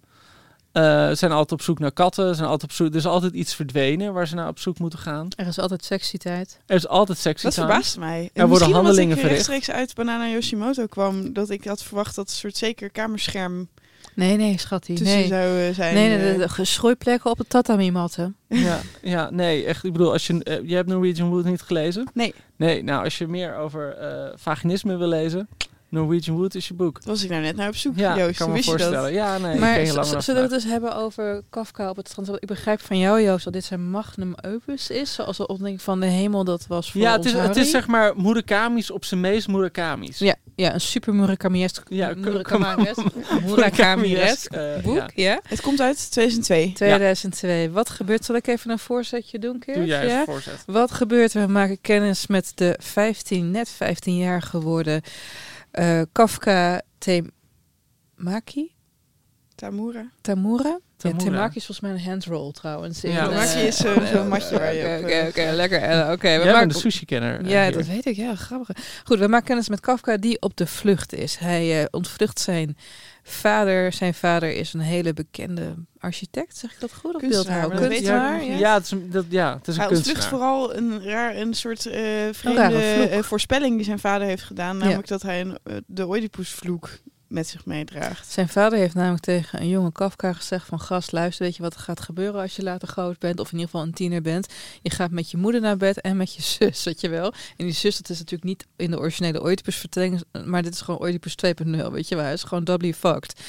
Eh, 0.73 1.09
ze 1.09 1.15
zijn 1.15 1.33
altijd 1.33 1.53
op 1.53 1.63
zoek 1.63 1.79
naar 1.79 1.93
katten. 1.93 2.29
Ze 2.29 2.35
zijn 2.35 2.49
altijd 2.49 2.71
op 2.71 2.77
zoek, 2.77 2.89
er 2.89 2.95
is 2.97 3.07
altijd 3.07 3.33
iets 3.33 3.55
verdwenen 3.55 4.13
waar 4.13 4.27
ze 4.29 4.35
naar 4.35 4.49
op 4.49 4.59
zoek 4.59 4.79
moeten 4.79 4.99
gaan. 4.99 5.29
Er 5.37 5.47
is 5.47 5.59
altijd 5.59 5.85
sexy 5.85 6.17
tijd. 6.17 6.61
Er 6.67 6.77
is 6.77 6.89
altijd 6.89 7.19
sexy 7.19 7.45
Dat 7.45 7.55
verbaast 7.55 7.99
mij. 7.99 8.21
En 8.21 8.21
Er 8.23 8.49
worden 8.49 8.51
misschien 8.51 8.75
handelingen 8.75 9.03
omdat 9.03 9.25
ik 9.25 9.31
verricht. 9.31 9.49
rechtstreeks 9.49 9.79
uit 9.79 9.95
Banana 9.95 10.29
Yoshimoto 10.29 10.87
kwam, 10.87 11.33
dat 11.33 11.51
ik 11.51 11.65
had 11.65 11.83
verwacht 11.83 12.15
dat 12.15 12.29
een 12.29 12.35
soort 12.35 12.57
zeker 12.57 12.91
kamerscherm 12.91 13.69
Nee, 14.15 14.37
nee, 14.37 14.57
tussen 14.57 15.05
Nee. 15.05 15.27
zou 15.27 15.61
eh, 15.61 15.75
zijn. 15.75 15.95
Nee, 15.95 16.09
nee, 16.09 16.19
de, 16.19 16.33
eh. 16.33 16.39
de 16.39 16.49
geschooiplekken 16.49 17.31
op 17.31 17.39
de 17.39 17.47
tatami-matten. 17.47 18.37
Ja, 18.49 18.81
ja, 19.03 19.31
nee, 19.31 19.65
echt. 19.65 19.85
Ik 19.85 19.93
bedoel, 19.93 20.13
als 20.13 20.27
je, 20.27 20.45
eh, 20.45 20.69
je 20.69 20.75
hebt 20.75 20.89
Norwegian 20.89 21.29
Wood 21.31 21.45
niet 21.45 21.63
gelezen? 21.63 22.11
Nee. 22.15 22.35
Nee, 22.57 22.83
nou, 22.83 23.05
als 23.05 23.19
je 23.19 23.27
meer 23.27 23.57
over 23.57 23.97
eh, 23.97 24.33
vaginisme 24.37 24.97
wil 24.97 25.09
lezen, 25.09 25.49
Norwegian 25.93 26.37
Wood 26.37 26.55
is 26.55 26.69
je 26.69 26.75
boek. 26.75 26.99
was 27.05 27.23
ik 27.25 27.31
nou 27.31 27.43
net 27.43 27.57
naar 27.57 27.69
op 27.69 27.77
zoek, 27.77 27.97
Ja, 27.97 28.19
Joost. 28.19 28.37
kan 28.39 28.49
me 28.49 28.55
wist 28.55 28.65
je 28.65 28.71
dat? 28.77 28.81
voorstellen. 28.81 29.13
Ja, 29.13 29.39
nee, 29.39 29.59
maar 29.59 29.87
zullen 29.87 30.25
we 30.25 30.41
het 30.41 30.51
dus 30.51 30.65
hebben 30.65 30.97
over 30.97 31.43
Kafka 31.51 31.89
op 31.91 31.97
het 31.97 32.09
strand? 32.09 32.29
Ik 32.43 32.47
begrijp 32.49 32.81
van 32.81 32.99
jou, 32.99 33.23
Joost, 33.23 33.45
dat 33.45 33.53
dit 33.53 33.65
zijn 33.65 33.91
magnum 33.91 34.35
opus 34.47 34.91
is. 34.91 35.15
Zoals 35.15 35.37
de 35.37 35.47
ontdekking 35.47 35.83
van 35.83 36.01
de 36.01 36.07
hemel 36.07 36.45
dat 36.45 36.67
was 36.69 36.93
voor 36.93 37.01
Ja, 37.01 37.11
het 37.13 37.21
ons 37.25 37.33
is, 37.35 37.41
het 37.41 37.57
is 37.57 37.71
zeg 37.71 37.87
maar 37.87 38.13
Murakami's 38.17 38.91
op 38.91 39.05
zijn 39.05 39.21
meest 39.21 39.49
Murakami's. 39.49 40.19
Ja, 40.19 40.35
ja, 40.57 40.75
een 40.75 40.81
super 40.81 41.15
Murakami-esk 41.15 41.83
Ja, 41.89 42.13
Murakami-esk 42.17 42.97
Murakami-esk, 42.97 43.45
Murakami-esk 43.47 44.53
eh, 44.53 44.79
boek. 44.83 44.97
ja. 44.97 45.09
Ja. 45.15 45.41
Het 45.49 45.61
komt 45.61 45.81
uit 45.81 46.11
2002. 46.11 46.73
2002. 46.73 47.71
Wat 47.71 47.91
gebeurt? 47.91 48.25
Zal 48.25 48.37
ik 48.37 48.47
even 48.47 48.71
een 48.71 48.79
voorzetje 48.79 49.39
doen, 49.39 49.59
Keert? 49.59 49.77
Doe 49.77 49.87
jij 49.87 50.07
ja? 50.07 50.25
voorzet. 50.25 50.63
Wat 50.67 50.91
gebeurt? 50.91 51.33
We 51.33 51.47
maken 51.47 51.81
kennis 51.81 52.27
met 52.27 52.53
de 52.55 52.77
15, 52.81 53.51
net 53.51 53.69
15 53.69 54.17
jaar 54.17 54.43
geworden 54.43 55.03
eh, 55.73 56.03
Kafka 56.13 56.81
Temaki? 56.99 58.75
Tamura. 59.55 60.11
Tamura? 60.21 60.79
Tamura. 60.97 61.25
Ja, 61.25 61.31
Temaki 61.31 61.57
is 61.57 61.67
volgens 61.67 61.81
mij 61.81 61.91
een 61.91 62.01
handroll 62.11 62.53
trouwens. 62.53 63.01
Ja. 63.01 63.09
eh, 63.11 63.29
Temaki 63.29 63.67
is 63.67 63.77
zo- 63.77 64.05
zo'n 64.13 64.29
matje 64.29 64.59
waar 64.59 64.75
je 64.75 64.99
Oké, 65.03 65.27
oké, 65.29 65.41
eh, 65.41 65.55
lekker. 65.55 65.81
eh, 65.83 66.11
Oké, 66.11 66.23
we 66.23 66.29
Jij 66.29 66.39
maken- 66.39 66.59
bent 66.59 66.75
een 66.75 66.81
sushi-kenner. 66.81 67.41
eh, 67.41 67.51
Ja, 67.51 67.63
hier. 67.63 67.73
dat 67.73 67.87
weet 67.87 68.07
ik. 68.07 68.17
Ja, 68.17 68.35
grappig. 68.35 68.77
Goed, 69.05 69.19
we 69.19 69.29
maken 69.29 69.47
kennis 69.47 69.69
met 69.69 69.81
Kafka 69.81 70.17
die 70.17 70.41
op 70.41 70.57
de 70.57 70.67
vlucht 70.67 71.13
is. 71.13 71.37
Hij 71.37 71.81
eh, 71.81 71.87
ontvlucht 71.91 72.41
zijn 72.41 72.77
vader. 73.23 73.93
Zijn 73.93 74.15
vader 74.15 74.53
is 74.55 74.73
een 74.73 74.81
hele 74.81 75.13
bekende 75.13 75.75
architect. 75.99 76.57
Zeg 76.57 76.73
ik 76.73 76.81
dat 76.81 76.93
goed? 76.93 77.15
Of 77.15 77.21
Kunstenaar, 77.21 77.69
dat 77.71 77.79
weet 77.79 77.89
Kunstenaar, 77.89 78.43
je 78.45 78.51
ja. 78.51 78.59
Ja, 78.59 78.75
het 78.75 78.85
is 78.85 78.91
een, 78.91 79.11
dat, 79.11 79.25
ja, 79.29 79.57
het 79.59 79.69
is 79.69 79.75
een 79.77 79.81
Hij 79.81 79.91
ontvlucht 79.91 80.19
kunstenaar. 80.19 80.41
vooral 80.49 80.77
een 80.77 81.05
raar, 81.05 81.37
een 81.37 81.55
soort 81.55 81.87
eh 81.87 81.95
rare 81.95 82.35
vreemde 82.35 83.09
eh, 83.09 83.23
voorspelling 83.23 83.77
die 83.77 83.85
zijn 83.85 83.99
vader 83.99 84.27
heeft 84.27 84.43
gedaan. 84.43 84.77
Namelijk 84.77 85.09
dat 85.09 85.23
hij 85.23 85.41
een, 85.41 85.59
eh, 85.65 85.77
de 85.87 86.07
Oedipusvloek 86.09 86.91
met 87.33 87.47
zich 87.49 87.67
meedraagt. 87.67 88.31
Zijn 88.31 88.49
vader 88.49 88.79
heeft 88.79 88.95
namelijk 88.95 89.23
tegen 89.23 89.61
een 89.61 89.69
jonge 89.69 89.93
Kafka 89.93 90.33
gezegd 90.33 90.67
van... 90.67 90.81
gast, 90.81 91.13
luister, 91.13 91.45
weet 91.45 91.57
je 91.57 91.63
wat 91.63 91.75
er 91.75 91.81
gaat 91.81 92.01
gebeuren 92.01 92.41
als 92.41 92.57
je 92.57 92.63
later 92.63 92.89
groot 92.89 93.19
bent... 93.19 93.41
of 93.41 93.47
in 93.47 93.53
ieder 93.53 93.71
geval 93.71 93.87
een 93.87 93.93
tiener 93.93 94.23
bent? 94.23 94.53
Je 94.83 94.91
gaat 94.91 95.11
met 95.11 95.31
je 95.31 95.37
moeder 95.37 95.61
naar 95.61 95.77
bed 95.77 96.01
en 96.01 96.17
met 96.17 96.35
je 96.35 96.43
zus, 96.59 96.85
weet 96.85 97.01
je 97.01 97.09
wel. 97.09 97.33
En 97.57 97.65
die 97.65 97.73
zus, 97.73 97.97
dat 97.97 98.09
is 98.09 98.19
natuurlijk 98.19 98.45
niet 98.45 98.67
in 98.77 98.91
de 98.91 98.99
originele 98.99 99.43
Oedipus-vertelling... 99.43 100.23
maar 100.45 100.63
dit 100.63 100.75
is 100.75 100.81
gewoon 100.81 101.03
Oedipus 101.03 101.35
2.0, 101.47 101.91
weet 101.91 102.09
je 102.09 102.15
wel. 102.15 102.25
Hij 102.25 102.33
is 102.33 102.43
gewoon 102.43 102.65
doubly 102.65 102.95
fucked. 102.95 103.41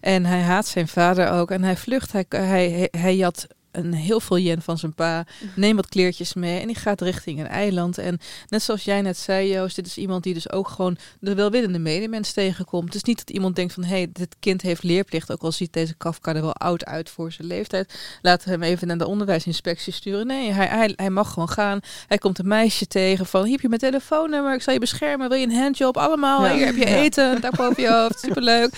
En 0.00 0.24
hij 0.24 0.40
haat 0.40 0.66
zijn 0.66 0.88
vader 0.88 1.30
ook 1.30 1.50
en 1.50 1.62
hij 1.62 1.76
vlucht. 1.76 2.12
Hij, 2.12 2.24
hij, 2.28 2.70
hij, 2.70 2.88
hij 2.90 3.32
een 3.72 3.94
heel 3.94 4.20
veel 4.20 4.38
yen 4.38 4.62
van 4.62 4.78
zijn 4.78 4.94
pa. 4.94 5.26
Neemt 5.56 5.76
wat 5.76 5.88
kleertjes 5.88 6.34
mee 6.34 6.60
en 6.60 6.66
die 6.66 6.76
gaat 6.76 7.00
richting 7.00 7.40
een 7.40 7.46
eiland. 7.46 7.98
En 7.98 8.18
net 8.48 8.62
zoals 8.62 8.84
jij 8.84 9.00
net 9.02 9.18
zei, 9.18 9.52
Joost, 9.52 9.76
dit 9.76 9.86
is 9.86 9.96
iemand 9.98 10.22
die 10.22 10.34
dus 10.34 10.50
ook 10.50 10.68
gewoon 10.68 10.96
de 11.20 11.34
welwillende 11.34 11.78
medemens 11.78 12.32
tegenkomt. 12.32 12.84
Het 12.84 12.94
is 12.94 13.02
niet 13.02 13.18
dat 13.18 13.30
iemand 13.30 13.56
denkt 13.56 13.72
van, 13.72 13.84
hé, 13.84 13.96
hey, 13.96 14.08
dit 14.12 14.36
kind 14.40 14.62
heeft 14.62 14.82
leerplicht. 14.82 15.32
Ook 15.32 15.42
al 15.42 15.52
ziet 15.52 15.72
deze 15.72 15.94
Kafka 15.94 16.34
er 16.34 16.42
wel 16.42 16.54
oud 16.54 16.84
uit 16.84 17.10
voor 17.10 17.32
zijn 17.32 17.46
leeftijd. 17.48 17.94
Laten 18.22 18.44
we 18.48 18.52
hem 18.52 18.62
even 18.62 18.86
naar 18.86 18.98
de 18.98 19.06
onderwijsinspectie 19.06 19.92
sturen. 19.92 20.26
Nee, 20.26 20.50
hij, 20.52 20.66
hij, 20.66 20.92
hij 20.96 21.10
mag 21.10 21.32
gewoon 21.32 21.48
gaan. 21.48 21.80
Hij 22.06 22.18
komt 22.18 22.38
een 22.38 22.48
meisje 22.48 22.86
tegen 22.86 23.26
van, 23.26 23.42
hier 23.42 23.52
heb 23.52 23.60
je 23.60 23.68
mijn 23.68 23.80
telefoonnummer. 23.80 24.54
Ik 24.54 24.62
zal 24.62 24.72
je 24.72 24.78
beschermen. 24.80 25.28
Wil 25.28 25.38
je 25.38 25.46
een 25.46 25.54
handjob? 25.56 25.96
Allemaal. 25.96 26.44
Ja. 26.44 26.54
Hier 26.54 26.66
heb 26.66 26.76
je 26.76 26.88
Ja. 26.88 26.96
eten. 26.96 27.34
Een 27.34 27.40
dak 27.40 27.56
boven 27.56 27.82
je 27.82 27.92
hoofd. 27.92 28.20
Superleuk. 28.26 28.70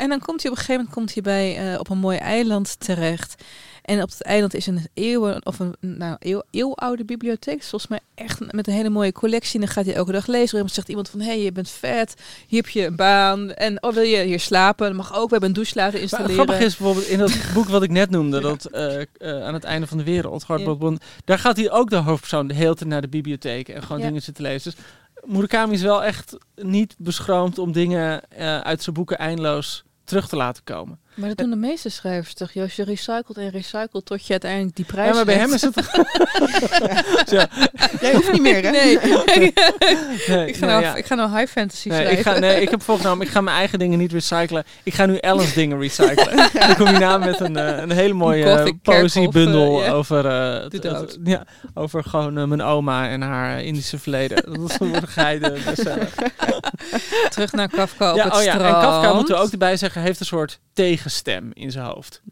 En 0.00 0.08
dan 0.08 0.18
komt 0.20 0.42
hij 0.42 0.50
op 0.50 0.56
een 0.56 0.64
gegeven 0.64 0.74
moment 0.74 0.94
komt 0.94 1.12
hij 1.14 1.22
bij, 1.22 1.72
eh, 1.72 1.78
op 1.78 1.90
een 1.90 1.98
mooi 1.98 2.16
eiland 2.18 2.80
terecht. 2.80 3.34
En 3.86 4.02
op 4.02 4.10
het 4.10 4.22
eiland 4.22 4.54
is 4.54 4.66
een 4.66 4.86
eeuwen 4.94 5.46
of 5.46 5.58
een 5.58 5.74
nou, 5.80 6.16
eeuw, 6.18 6.42
eeuwoude 6.50 7.04
bibliotheek. 7.04 7.62
Volgens 7.62 7.90
mij 7.90 8.00
echt 8.14 8.52
met 8.52 8.66
een 8.66 8.72
hele 8.74 8.88
mooie 8.88 9.12
collectie. 9.12 9.54
En 9.54 9.60
dan 9.60 9.68
gaat 9.68 9.84
hij 9.84 9.94
elke 9.94 10.12
dag 10.12 10.26
lezen. 10.26 10.58
En 10.58 10.64
dan 10.64 10.74
zegt 10.74 10.88
iemand 10.88 11.08
van, 11.08 11.20
hé, 11.20 11.26
hey, 11.26 11.42
je 11.42 11.52
bent 11.52 11.70
vet. 11.70 12.14
Hier 12.46 12.62
heb 12.62 12.70
je 12.70 12.86
een 12.86 12.96
baan. 12.96 13.52
En 13.52 13.82
oh, 13.82 13.94
wil 13.94 14.02
je 14.02 14.22
hier 14.22 14.40
slapen? 14.40 14.86
Dat 14.86 14.96
mag 14.96 15.14
ook. 15.14 15.24
We 15.24 15.30
hebben 15.30 15.48
een 15.48 15.54
douche 15.54 15.74
laten 15.74 15.92
Maar 15.92 16.02
installeren. 16.02 16.34
grappig 16.34 16.58
is 16.58 16.76
bijvoorbeeld 16.76 17.06
in 17.06 17.18
dat 17.18 17.38
boek 17.54 17.68
wat 17.68 17.82
ik 17.82 17.90
net 17.90 18.10
noemde, 18.10 18.40
dat 18.40 18.64
eh, 18.64 19.00
eh, 19.00 19.06
aan 19.18 19.54
het 19.54 19.64
einde 19.64 19.86
van 19.86 19.98
de 19.98 20.04
wereld, 20.04 20.42
Hart 20.42 20.60
Ja. 20.60 20.92
Daar 21.24 21.38
gaat 21.38 21.56
hij 21.56 21.70
ook 21.70 21.90
de 21.90 21.96
hoofdpersoon 21.96 22.46
de 22.46 22.54
hele 22.54 22.74
tijd 22.74 22.88
naar 22.88 23.00
de 23.00 23.08
bibliotheek 23.08 23.68
en 23.68 23.82
gewoon 23.82 23.98
Ja. 23.98 24.06
dingen 24.06 24.22
zitten 24.22 24.42
lezen. 24.44 24.70
Dus 24.74 24.84
Murakami 25.24 25.72
is 25.74 25.82
wel 25.82 26.04
echt 26.04 26.36
niet 26.54 26.94
beschroomd 26.98 27.58
om 27.58 27.72
dingen 27.72 28.30
eh, 28.30 28.60
uit 28.60 28.82
zijn 28.82 28.94
boeken 28.94 29.18
eindeloos 29.18 29.84
terug 30.04 30.28
te 30.28 30.36
laten 30.36 30.64
komen. 30.64 30.98
Maar 31.16 31.28
dat 31.28 31.38
doen 31.38 31.50
de 31.50 31.56
meeste 31.56 31.88
schrijvers 31.88 32.34
toch? 32.34 32.52
Joost, 32.52 32.76
je 32.76 32.84
recycelt 32.84 33.36
en 33.36 33.50
recycelt 33.50 34.06
tot 34.06 34.26
je 34.26 34.30
uiteindelijk 34.30 34.76
die 34.76 34.84
prijs 34.84 35.08
Ja, 35.08 35.14
maar 35.14 35.24
bij 35.24 35.34
hem 35.34 35.52
is 35.52 35.62
het... 35.62 35.74
ja. 37.36 37.48
Jij 38.00 38.14
hoeft 38.14 38.32
niet 38.32 38.40
meer, 38.40 38.62
hè? 38.62 38.70
Nee. 38.70 38.98
Nee, 40.26 40.46
ik, 40.46 40.56
ga 40.56 40.66
nee, 40.66 40.74
nou, 40.74 40.82
ja. 40.82 40.94
ik 40.94 41.06
ga 41.06 41.14
nou 41.14 41.38
high 41.38 41.52
fantasy 41.52 41.88
Nee, 41.88 41.98
schrijven. 41.98 42.18
ik, 42.18 42.24
ga, 42.24 42.38
nee, 42.38 42.60
ik 42.60 42.70
heb 42.70 42.82
voorgenomen, 42.82 43.26
ik 43.26 43.32
ga 43.32 43.40
mijn 43.40 43.56
eigen 43.56 43.78
dingen 43.78 43.98
niet 43.98 44.12
recyclen. 44.12 44.64
Ik 44.82 44.94
ga 44.94 45.06
nu 45.06 45.16
Ellen's 45.16 45.54
dingen 45.54 45.80
recyclen. 45.80 46.36
Dan 46.52 46.76
kom 46.76 46.86
je 46.86 46.98
na 46.98 47.18
met 47.18 47.40
een, 47.40 47.56
eh, 47.56 47.78
een 47.78 47.90
hele 47.90 48.12
mooie 48.12 48.74
poëziebundel 48.82 49.82
ja. 49.82 49.90
over, 49.90 50.26
eh, 50.26 50.80
ja, 51.24 51.44
over 51.74 52.04
gewoon 52.04 52.48
mijn 52.48 52.62
oma 52.62 53.08
en 53.08 53.22
haar 53.22 53.62
Indische 53.62 53.98
verleden. 53.98 54.36
Dat 54.44 54.56
wordt 54.56 54.80
een 54.80 55.62
bestseller. 55.64 56.08
Terug 57.28 57.52
naar 57.52 57.68
Kafka 57.68 58.10
op 58.10 58.16
Ja, 58.16 58.24
het 58.24 58.34
oh 58.34 58.42
ja, 58.42 58.52
en. 58.52 58.58
Kafka 58.58 59.12
moeten 59.12 59.34
we 59.34 59.40
ook 59.40 59.50
erbij 59.50 59.76
zeggen, 59.76 60.02
heeft 60.02 60.20
een 60.20 60.26
soort 60.26 60.58
tegenstem 61.06 61.50
in 61.54 61.70
zijn 61.70 61.84
hoofd. 61.86 62.22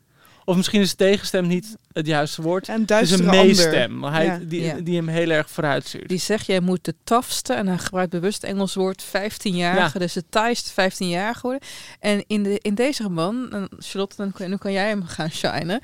Of 0.45 0.57
misschien 0.57 0.81
is 0.81 0.95
tegenstem 0.95 1.47
niet 1.47 1.77
het 1.93 2.07
juiste 2.07 2.43
woord. 2.43 2.69
En 2.69 2.81
Het 2.81 2.91
is 2.91 3.11
een 3.11 3.25
meestem, 3.25 3.99
maar 3.99 4.13
hij, 4.13 4.25
Ja. 4.25 4.39
die, 4.39 4.61
Ja. 4.63 4.75
die 4.81 4.97
hem 4.97 5.09
heel 5.09 5.31
erg 5.31 5.51
vooruit 5.51 5.87
stuurt. 5.87 6.09
Die 6.09 6.19
zegt, 6.19 6.47
jij 6.47 6.61
moet 6.61 6.85
de 6.85 6.95
tafste, 7.05 7.53
en 7.53 7.67
hij 7.67 7.79
gebruikt 7.79 8.11
bewust 8.11 8.43
het 8.43 8.51
Engels 8.51 8.75
woord, 8.75 9.05
15-jarige, 9.05 9.99
dus 9.99 10.13
de 10.13 10.25
taaiste 10.29 10.71
15-jarige 10.71 11.41
worden. 11.43 11.69
En 12.01 12.25
in, 12.27 12.43
de, 12.43 12.59
in 12.63 12.75
deze 12.75 13.03
roman, 13.03 13.53
en 13.53 13.69
Charlotte, 13.79 14.17
dan 14.17 14.33
kan, 14.33 14.51
nu 14.51 14.57
kan 14.57 14.73
jij 14.73 14.89
hem 14.89 15.05
gaan 15.05 15.31
shinen. 15.31 15.81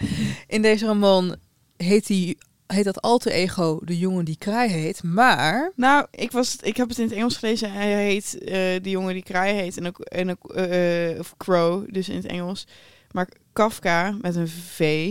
In 0.46 0.62
deze 0.62 0.86
roman 0.86 1.36
heet, 1.76 2.06
die, 2.06 2.38
heet 2.72 2.84
dat 2.84 3.00
alter 3.00 3.32
ego 3.32 3.80
de 3.84 3.98
jongen 3.98 4.24
die 4.24 4.36
kraai 4.36 4.70
heet, 4.70 5.02
maar... 5.02 5.72
Nou, 5.76 6.06
ik, 6.10 6.30
was, 6.32 6.56
ik 6.56 6.76
heb 6.76 6.88
het 6.88 6.98
in 6.98 7.04
het 7.04 7.14
Engels 7.14 7.36
gelezen. 7.36 7.72
Hij 7.72 7.92
heet, 8.04 8.38
eh 8.38 8.82
die 8.82 8.90
jongen 8.92 9.14
die 9.14 9.22
kraai 9.22 9.54
heet. 9.54 9.76
En 9.76 9.86
ook, 9.86 9.98
en 10.00 10.30
ook 10.30 10.52
eh, 10.52 11.18
of 11.18 11.36
Crow, 11.36 11.92
dus 11.92 12.08
in 12.08 12.16
het 12.16 12.26
Engels. 12.26 12.66
Maar 13.10 13.28
Kafka 13.52 14.14
met 14.20 14.34
een 14.36 14.48
V 14.48 15.10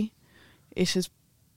is 0.72 0.94
het, 0.94 1.10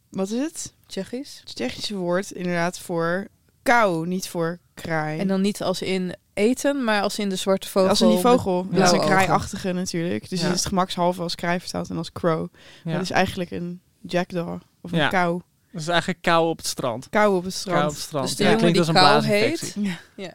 wat 0.09 0.29
is 0.29 0.39
het? 0.39 0.73
Tsjechisch. 0.87 1.37
Het 1.43 1.55
Tsjechische 1.55 1.95
woord 1.95 2.31
inderdaad 2.31 2.79
voor 2.79 3.27
kou, 3.63 4.07
niet 4.07 4.27
voor 4.27 4.59
kraai. 4.73 5.19
En 5.19 5.27
dan 5.27 5.41
niet 5.41 5.61
als 5.63 5.81
in 5.81 6.15
eten, 6.33 6.83
maar 6.83 7.01
als 7.01 7.19
in 7.19 7.29
de 7.29 7.35
zwarte 7.35 7.67
vogel. 7.69 7.89
als 7.89 8.01
in 8.01 8.09
die 8.09 8.17
vogel. 8.17 8.67
Dat 8.69 8.83
is 8.83 8.91
een 8.91 8.99
kraaiachtige 8.99 9.71
natuurlijk. 9.71 10.29
Dus 10.29 10.41
Ja. 10.41 10.47
het 10.47 10.55
is 10.55 10.65
gemakshalve 10.65 11.21
als 11.21 11.35
kraai 11.35 11.59
vertaald 11.59 11.89
en 11.89 11.97
als 11.97 12.11
crow. 12.11 12.47
Ja. 12.83 12.91
Het 12.91 13.01
is 13.01 13.11
eigenlijk 13.11 13.51
een 13.51 13.81
jackdaw 14.01 14.59
of 14.81 14.91
een 14.91 14.97
Ja. 14.97 15.07
kou. 15.07 15.41
Dat 15.73 15.81
is 15.81 15.87
eigenlijk 15.87 16.21
kou 16.21 16.47
op 16.49 16.57
het 16.57 16.67
strand. 16.67 17.09
Kou 17.09 17.35
op 17.35 17.43
het 17.43 17.61
Kou 17.65 17.75
op 17.75 17.81
strand. 17.81 17.91
het 17.91 18.01
strand. 18.01 18.27
Dus 18.27 18.35
de 18.35 18.43
Ja, 18.43 18.49
jongen 18.49 18.71
klinkt 18.71 18.87
die 18.87 18.95
als 18.95 19.03
een 19.03 19.09
kou 19.11 19.25
heet. 19.39 19.75
Ja. 19.79 19.99
Ja. 20.15 20.33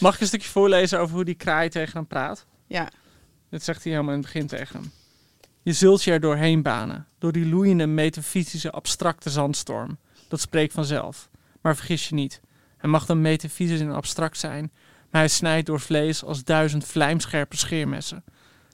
Mag 0.00 0.14
ik 0.14 0.20
een 0.20 0.26
stukje 0.26 0.48
voorlezen 0.48 0.98
over 1.00 1.14
hoe 1.14 1.24
die 1.24 1.34
kraai 1.34 1.68
tegen 1.68 1.92
hem 1.92 2.06
praat? 2.06 2.46
Ja. 2.66 2.88
Dit 3.50 3.64
zegt 3.64 3.82
hij 3.82 3.92
helemaal 3.92 4.14
in 4.14 4.20
het 4.20 4.32
begin 4.32 4.46
tegen 4.46 4.80
hem. 4.80 4.90
Je 5.62 5.72
zult 5.72 6.02
je 6.04 6.12
er 6.12 6.20
doorheen 6.20 6.62
banen, 6.62 7.06
door 7.18 7.32
die 7.32 7.46
loeiende 7.46 7.86
metafysische 7.86 8.70
abstracte 8.70 9.30
zandstorm. 9.30 9.98
Dat 10.28 10.40
spreekt 10.40 10.72
vanzelf. 10.72 11.28
Maar 11.60 11.76
vergis 11.76 12.08
je 12.08 12.14
niet, 12.14 12.40
hij 12.76 12.90
mag 12.90 13.06
dan 13.06 13.20
metafysisch 13.20 13.80
en 13.80 13.90
abstract 13.92 14.38
zijn, 14.38 14.72
maar 15.10 15.20
hij 15.20 15.28
snijdt 15.28 15.66
door 15.66 15.80
vlees 15.80 16.24
als 16.24 16.44
duizend 16.44 16.84
vlijmscherpe 16.84 17.56
scheermessen. 17.56 18.24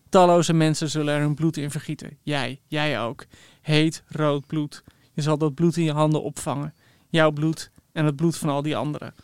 Talloze 0.09 0.53
mensen 0.53 0.91
zullen 0.91 1.15
er 1.15 1.21
hun 1.21 1.35
bloed 1.35 1.57
in 1.57 1.71
vergieten. 1.71 2.19
Jij, 2.23 2.61
jij 2.67 3.01
ook. 3.01 3.25
Heet, 3.63 4.03
rood 4.09 4.47
bloed. 4.47 4.83
Je 5.17 5.23
zal 5.23 5.39
dat 5.39 5.55
bloed 5.55 5.77
in 5.77 5.85
je 5.85 5.93
handen 5.93 6.23
opvangen. 6.23 6.75
Jouw 7.09 7.31
bloed 7.31 7.71
en 7.93 8.05
het 8.05 8.17
bloed 8.17 8.37
van 8.37 8.49
al 8.49 8.63
die 8.63 8.77
anderen. 8.77 9.15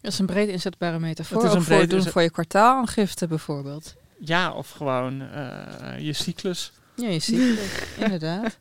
Dat 0.00 0.12
is 0.12 0.18
een 0.18 0.26
breed 0.26 0.48
inzetbare 0.48 0.98
metafoor. 0.98 1.36
Het 1.36 1.46
is 1.46 1.52
een 1.52 1.58
ook 1.58 1.64
voor 1.66 1.74
breed 1.76 1.88
doen 1.88 1.98
inzet- 1.98 2.12
voor 2.12 2.22
je 2.22 2.30
kwartaalaangifte 2.30 3.26
bijvoorbeeld. 3.26 3.94
Ja, 4.18 4.52
of 4.52 4.70
gewoon 4.70 5.20
eh, 5.20 5.98
je 5.98 6.12
cyclus. 6.12 6.72
Ja, 6.94 7.08
je 7.08 7.14
het. 7.14 7.88
Inderdaad. 8.04 8.58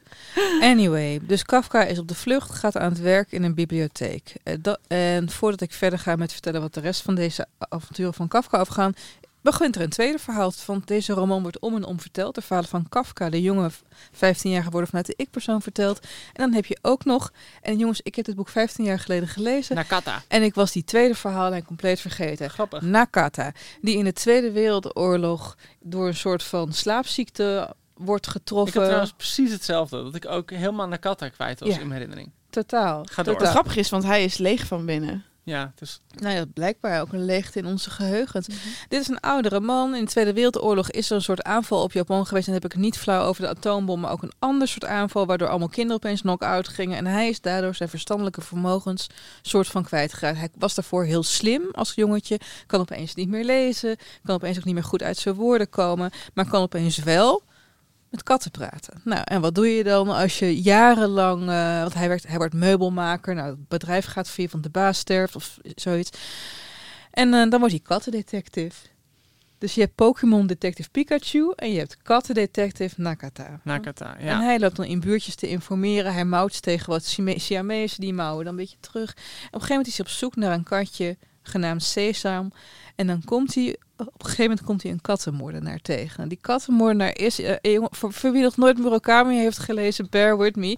Anyway, 0.62 1.20
dus 1.24 1.44
Kafka 1.44 1.84
is 1.84 2.00
op 2.00 2.08
de 2.08 2.16
vlucht, 2.16 2.52
gaat 2.52 2.78
aan 2.78 2.90
het 2.90 3.00
werk 3.00 3.32
in 3.32 3.44
een 3.44 3.54
bibliotheek. 3.54 4.34
Eh, 4.44 4.56
en 4.88 5.30
voordat 5.30 5.62
ik 5.62 5.74
verder 5.74 6.00
ga 6.00 6.16
met 6.16 6.32
vertellen 6.32 6.62
wat 6.62 6.74
de 6.74 6.80
rest 6.80 7.02
van 7.02 7.16
deze 7.16 7.48
avonturen 7.58 8.14
van 8.14 8.28
Kafka 8.28 8.58
afgaan, 8.58 8.94
begint 9.46 9.76
er 9.76 9.82
een 9.82 9.90
tweede 9.90 10.20
verhaal. 10.20 10.52
Want 10.66 10.88
deze 10.88 11.14
roman 11.14 11.42
wordt 11.42 11.60
om 11.60 11.76
en 11.76 11.84
om 11.84 12.00
verteld. 12.00 12.36
De 12.36 12.42
verhalen 12.42 12.70
van 12.70 12.90
Kafka, 12.90 13.30
de 13.30 13.42
jonge 13.42 13.72
15-jarige 14.14 14.70
worden 14.70 14.90
vanuit 14.90 15.06
de 15.06 15.14
ik-persoon 15.18 15.62
verteld. 15.62 16.00
En 16.00 16.10
dan 16.44 16.54
heb 16.54 16.66
je 16.66 16.78
ook 16.82 17.06
nog, 17.06 17.32
en 17.62 17.78
jongens, 17.78 18.02
ik 18.02 18.16
heb 18.16 18.26
dit 18.26 18.36
boek 18.36 18.50
15 18.50 18.86
jaar 18.86 19.00
geleden 19.00 19.28
gelezen. 19.28 19.76
Nakata. 19.76 20.22
En 20.28 20.44
ik 20.44 20.56
was 20.56 20.72
die 20.72 20.84
tweede 20.84 21.16
verhaallijn 21.16 21.66
compleet 21.66 22.00
vergeten. 22.00 22.50
Grappig. 22.50 22.82
Nakata, 22.82 23.52
die 23.82 23.98
in 23.98 24.04
de 24.04 24.14
Tweede 24.14 24.52
Wereldoorlog 24.52 25.58
door 25.80 26.08
een 26.08 26.16
soort 26.16 26.44
van 26.44 26.74
slaapziekte 26.74 27.76
wordt 27.94 28.26
Ik 28.26 28.32
getroffen. 28.32 28.76
had 28.80 28.84
trouwens 28.90 29.14
precies 29.18 29.52
hetzelfde. 29.52 30.04
Dat 30.04 30.16
ik 30.16 30.28
ook 30.28 30.52
helemaal 30.52 30.88
Nakata 30.88 31.30
kwijt 31.30 31.60
was 31.60 31.70
Ja. 31.70 31.76
in 31.76 31.88
mijn 31.88 31.92
herinnering. 32.00 32.32
Totaal. 32.50 33.06
Ga 33.12 33.24
door. 33.24 33.40
Grappig 33.46 33.76
is, 33.76 33.90
want 33.90 34.04
hij 34.04 34.24
is 34.24 34.38
leeg 34.38 34.66
van 34.66 34.86
binnen. 34.86 35.24
Ja, 35.46 35.72
dus 35.76 36.02
Nou 36.16 36.36
ja, 36.36 36.46
blijkbaar 36.54 37.02
ook 37.02 37.14
een 37.14 37.26
leegte 37.26 37.60
in 37.60 37.66
onze 37.66 37.90
geheugens. 37.90 38.48
Mhm. 38.48 38.58
Dit 38.88 39.02
is 39.02 39.08
een 39.08 39.20
oudere 39.20 39.60
man. 39.60 39.96
In 39.96 40.06
de 40.06 40.12
Tweede 40.12 40.34
Wereldoorlog 40.34 40.92
is 40.92 41.10
er 41.10 41.16
een 41.16 41.22
soort 41.22 41.44
aanval 41.44 41.84
op 41.84 41.92
Japan 41.92 42.26
geweest. 42.26 42.48
En 42.48 42.54
dan 42.54 42.62
heb 42.62 42.72
ik 42.72 42.78
het 42.78 42.86
niet 42.86 42.98
flauw 42.98 43.24
over 43.24 43.42
de 43.42 43.50
atoombom, 43.50 44.00
maar 44.00 44.12
ook 44.12 44.24
een 44.24 44.32
ander 44.40 44.68
soort 44.68 44.86
aanval. 44.86 45.26
Waardoor 45.26 45.48
allemaal 45.48 45.68
kinderen 45.68 45.96
opeens 45.96 46.22
knock-out 46.22 46.68
gingen. 46.68 46.98
En 46.98 47.06
hij 47.06 47.30
is 47.30 47.42
daardoor 47.42 47.76
zijn 47.76 47.90
verstandelijke 47.90 48.42
vermogens 48.42 49.08
soort 49.42 49.68
van 49.68 49.84
kwijtgeraakt. 49.84 50.38
Hij 50.38 50.50
was 50.58 50.76
daarvoor 50.76 51.04
heel 51.04 51.24
slim 51.24 51.64
als 51.72 51.94
jongetje. 51.96 52.40
Kan 52.68 52.80
opeens 52.80 53.16
niet 53.16 53.30
meer 53.30 53.44
lezen. 53.44 53.98
Kan 54.24 54.36
opeens 54.36 54.58
ook 54.58 54.66
niet 54.66 54.74
meer 54.74 54.84
goed 54.84 55.04
uit 55.04 55.18
zijn 55.18 55.36
woorden 55.36 55.70
komen. 55.70 56.12
Maar 56.34 56.50
kan 56.50 56.62
opeens 56.62 56.98
wel 56.98 57.44
met 58.16 58.24
katten 58.24 58.52
praten. 58.52 59.02
Nou, 59.04 59.22
en 59.24 59.42
wat 59.42 59.56
doe 59.56 59.68
je 59.68 59.84
dan 59.84 60.10
als 60.10 60.40
je 60.40 60.62
jarenlang, 60.62 61.50
eh 61.50 61.80
want 61.82 61.94
hij, 61.94 62.08
werkt, 62.08 62.28
hij 62.28 62.38
wordt 62.38 62.54
meubelmaker, 62.54 63.36
nou, 63.36 63.50
het 63.50 63.68
bedrijf 63.68 64.06
gaat 64.06 64.30
via 64.30 64.48
van 64.48 64.62
de 64.62 64.70
baas 64.70 64.98
sterft 64.98 65.36
of 65.36 65.58
zoiets. 65.76 66.10
En 67.12 67.34
eh, 67.34 67.50
dan 67.50 67.60
wordt 67.60 67.74
hij 67.74 67.84
kattendetective. 67.84 68.76
Dus 69.58 69.76
je 69.76 69.82
hebt 69.82 69.96
Pokémon 69.96 70.48
Detective 70.48 70.90
Pikachu 70.90 71.54
en 71.56 71.72
je 71.72 71.78
hebt 71.78 71.98
kattendetective 72.02 73.02
Nakata. 73.02 73.60
Nakata, 73.64 74.18
En 74.18 74.26
ja. 74.26 74.42
hij 74.42 74.60
loopt 74.60 74.76
dan 74.76 74.86
in 74.86 75.00
buurtjes 75.00 75.36
te 75.36 75.48
informeren. 75.48 76.14
Hij 76.14 76.26
mouwt 76.26 76.62
tegen 76.62 76.90
wat 76.90 77.16
Siamezen, 77.36 78.02
die 78.02 78.14
mouwen 78.14 78.46
dan 78.46 78.54
een 78.54 78.60
beetje 78.60 78.80
terug. 78.80 79.10
En 79.10 79.22
op 79.22 79.26
een 79.26 79.50
gegeven 79.52 79.70
moment 79.70 79.88
is 79.88 79.98
hij 79.98 80.06
op 80.06 80.12
zoek 80.12 80.36
naar 80.36 80.54
een 80.54 80.64
katje 80.64 81.18
genaamd 81.42 81.84
Sesam. 81.84 82.52
En 82.96 83.08
dan 83.08 83.24
komt 83.24 83.56
hij, 83.56 83.78
op 83.98 84.08
een 84.08 84.14
gegeven 84.26 84.44
moment 84.44 84.64
komt 84.64 84.84
hij 84.84 84.92
een 84.92 85.02
kattenmoordenaar 85.02 85.80
tegen. 85.82 86.24
En 86.24 86.30
die 86.30 86.38
kattenmoordenaar 86.42 87.18
is, 87.18 87.40
jongen, 87.62 87.90
voor, 87.92 88.14
voor 88.14 88.32
wie 88.32 88.44
nog 88.44 88.58
nooit 88.58 88.78
Murakami 88.78 89.38
heeft 89.38 89.58
gelezen, 89.60 90.08
bear 90.10 90.38
with 90.38 90.56
me. 90.56 90.78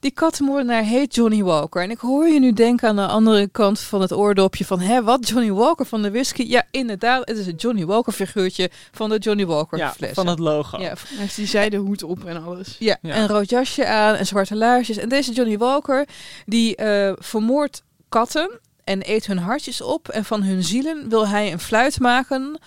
Die 0.00 0.10
kattenmoordenaar 0.10 0.82
heet 0.82 1.14
Johnny 1.14 1.42
Walker. 1.42 1.82
En 1.82 1.90
ik 1.90 1.98
hoor 1.98 2.26
je 2.28 2.40
nu 2.40 2.52
denken 2.52 2.88
aan 2.88 2.96
de 2.96 3.06
andere 3.06 3.48
kant 3.48 3.80
van 3.80 4.00
het 4.00 4.12
oordopje 4.12 4.64
van... 4.64 4.80
Hé, 4.80 5.02
wat? 5.02 5.28
Johnny 5.28 5.52
Walker 5.52 5.86
van 5.86 6.02
de 6.02 6.10
whisky? 6.10 6.42
Ja, 6.42 6.64
inderdaad. 6.70 7.28
Het 7.28 7.38
is 7.38 7.46
het 7.46 7.60
Johnny 7.62 7.86
Walker 7.86 8.12
figuurtje 8.12 8.70
van 8.92 9.08
de 9.08 9.18
Johnny 9.18 9.46
Walker 9.46 9.78
Ja, 9.78 9.92
fles. 9.92 10.12
van 10.12 10.26
het 10.26 10.38
logo. 10.38 10.78
Ja, 10.80 10.84
Hij 11.08 11.16
heeft 11.18 11.36
die 11.36 11.46
zijde 11.46 11.76
hoed 11.76 12.02
op 12.02 12.24
en 12.24 12.44
alles. 12.44 12.76
ja, 12.78 12.96
Ja. 13.02 13.16
een 13.16 13.28
rood 13.28 13.50
jasje 13.50 13.86
aan 13.86 14.14
en 14.14 14.26
zwarte 14.26 14.56
laarsjes. 14.56 14.96
En 14.96 15.08
deze 15.08 15.32
Johnny 15.32 15.58
Walker, 15.58 16.08
die 16.46 16.76
eh, 16.76 17.12
vermoordt 17.18 17.82
katten 18.08 18.60
en 18.88 19.10
eet 19.10 19.26
hun 19.26 19.38
hartjes 19.38 19.80
op. 19.80 20.08
En 20.08 20.24
van 20.24 20.42
hun 20.42 20.64
zielen 20.64 21.08
wil 21.08 21.28
hij 21.28 21.52
een 21.52 21.60
fluit 21.60 22.00
maken. 22.00 22.58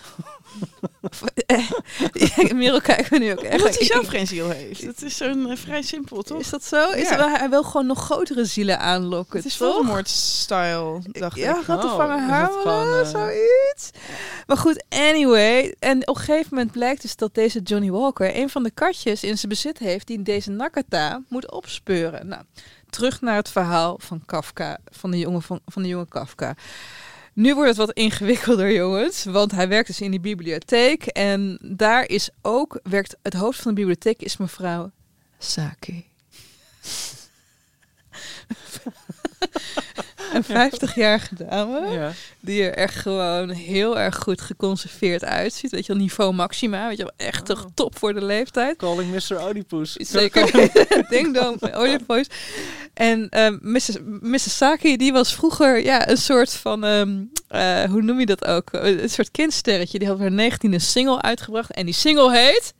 ja, 2.13 2.53
Merel 2.55 2.81
kijken 2.81 3.09
we 3.11 3.17
nu 3.19 3.31
ook 3.31 3.39
echt. 3.41 3.57
Omdat 3.61 3.77
hij 3.77 3.85
zelf 3.87 4.07
geen 4.07 4.27
ziel 4.27 4.49
heeft. 4.49 4.81
Het 4.81 5.01
is 5.01 5.17
zo'n 5.17 5.49
eh, 5.49 5.57
vrij 5.57 5.81
simpel, 5.81 6.21
toch? 6.21 6.39
Is 6.39 6.49
dat 6.49 6.63
zo? 6.63 6.89
Is 6.89 7.09
Ja. 7.09 7.15
dat, 7.15 7.37
hij 7.39 7.49
wil 7.49 7.63
gewoon 7.63 7.85
nog 7.85 7.99
grotere 8.03 8.45
zielen 8.45 8.79
aanlokken, 8.79 9.37
Het 9.37 9.45
is? 9.45 9.57
Voldemort-style, 9.57 11.01
dacht 11.11 11.37
Ja, 11.37 11.57
ik. 11.57 11.63
gaat 11.63 11.83
er 11.83 11.89
Oh, 11.89 12.39
het 12.41 12.51
gewoon, 12.61 12.99
eh, 12.99 13.05
zoiets. 13.09 13.89
Maar 14.47 14.57
goed, 14.57 14.83
anyway. 14.89 15.75
En 15.79 16.07
op 16.07 16.15
een 16.15 16.21
gegeven 16.21 16.47
moment 16.49 16.71
blijkt 16.71 17.01
dus 17.01 17.15
dat 17.15 17.33
deze 17.35 17.59
Johnny 17.59 17.91
Walker 17.91 18.35
een 18.35 18.49
van 18.49 18.63
de 18.63 18.71
katjes 18.71 19.23
in 19.23 19.37
zijn 19.37 19.49
bezit 19.51 19.77
heeft 19.77 20.07
die 20.07 20.21
deze 20.21 20.49
Nakata 20.51 21.21
moet 21.27 21.51
opspeuren. 21.51 22.27
Nou, 22.27 22.41
terug 22.91 23.21
naar 23.21 23.35
het 23.35 23.49
verhaal 23.49 23.99
van 23.99 24.25
Kafka, 24.25 24.77
van 24.85 25.11
de 25.11 25.17
jonge, 25.17 25.41
van, 25.41 25.59
van 25.65 25.81
de 25.81 25.87
jonge 25.87 26.07
Kafka. 26.07 26.55
Nu 27.33 27.53
wordt 27.53 27.69
het 27.69 27.77
wat 27.77 27.91
ingewikkelder, 27.91 28.73
jongens. 28.73 29.23
Want 29.23 29.51
hij 29.51 29.67
werkt 29.67 29.87
dus 29.87 30.01
in 30.01 30.11
die 30.11 30.19
bibliotheek. 30.19 31.05
En 31.05 31.59
daar 31.61 32.07
is 32.07 32.29
ook, 32.41 32.79
werkt 32.83 33.17
het 33.21 33.33
hoofd 33.33 33.61
van 33.61 33.73
de 33.73 33.79
bibliotheek 33.79 34.21
is 34.21 34.37
mevrouw 34.37 34.91
Saki. 35.37 36.09
Een 40.35 40.71
50-jarige 40.71 41.35
dame. 41.35 41.91
Ja. 41.91 42.11
Die 42.39 42.63
er 42.63 42.73
echt 42.73 42.95
gewoon 42.95 43.49
heel 43.49 43.99
erg 43.99 44.15
goed 44.15 44.41
geconserveerd 44.41 45.23
uitziet. 45.23 45.71
Weet 45.71 45.85
je 45.85 45.93
wel, 45.93 46.01
niveau 46.01 46.33
maxima. 46.33 46.87
Weet 46.87 46.97
je 46.97 47.03
wel, 47.03 47.27
echt 47.27 47.45
toch 47.45 47.67
top 47.73 47.97
voor 47.97 48.13
de 48.13 48.25
leeftijd. 48.25 48.77
Calling 48.77 49.11
Mr. 49.11 49.43
Oedipus. 49.47 49.93
Zeker. 49.93 50.69
Ding 51.09 51.33
dong, 51.33 51.59
met 51.59 51.73
Olive 51.73 52.03
Voice. 52.07 52.29
En 52.93 53.29
ehm 53.29 53.57
Mrs. 53.61 54.57
Die 54.81 55.11
was 55.11 55.35
vroeger 55.35 55.83
ja, 55.83 56.09
een 56.09 56.17
soort 56.17 56.53
van, 56.53 56.83
ehm, 56.83 57.19
eh, 57.47 57.83
hoe 57.83 58.01
noem 58.01 58.19
je 58.19 58.25
dat 58.25 58.45
ook? 58.45 58.69
Een 58.71 59.09
soort 59.09 59.31
kindsterretje. 59.31 59.99
Die 59.99 60.07
had 60.07 60.19
haar 60.19 60.31
negentiende 60.31 60.79
single 60.79 61.21
uitgebracht. 61.21 61.71
En 61.71 61.85
die 61.85 61.93
single 61.93 62.31
heet... 62.31 62.73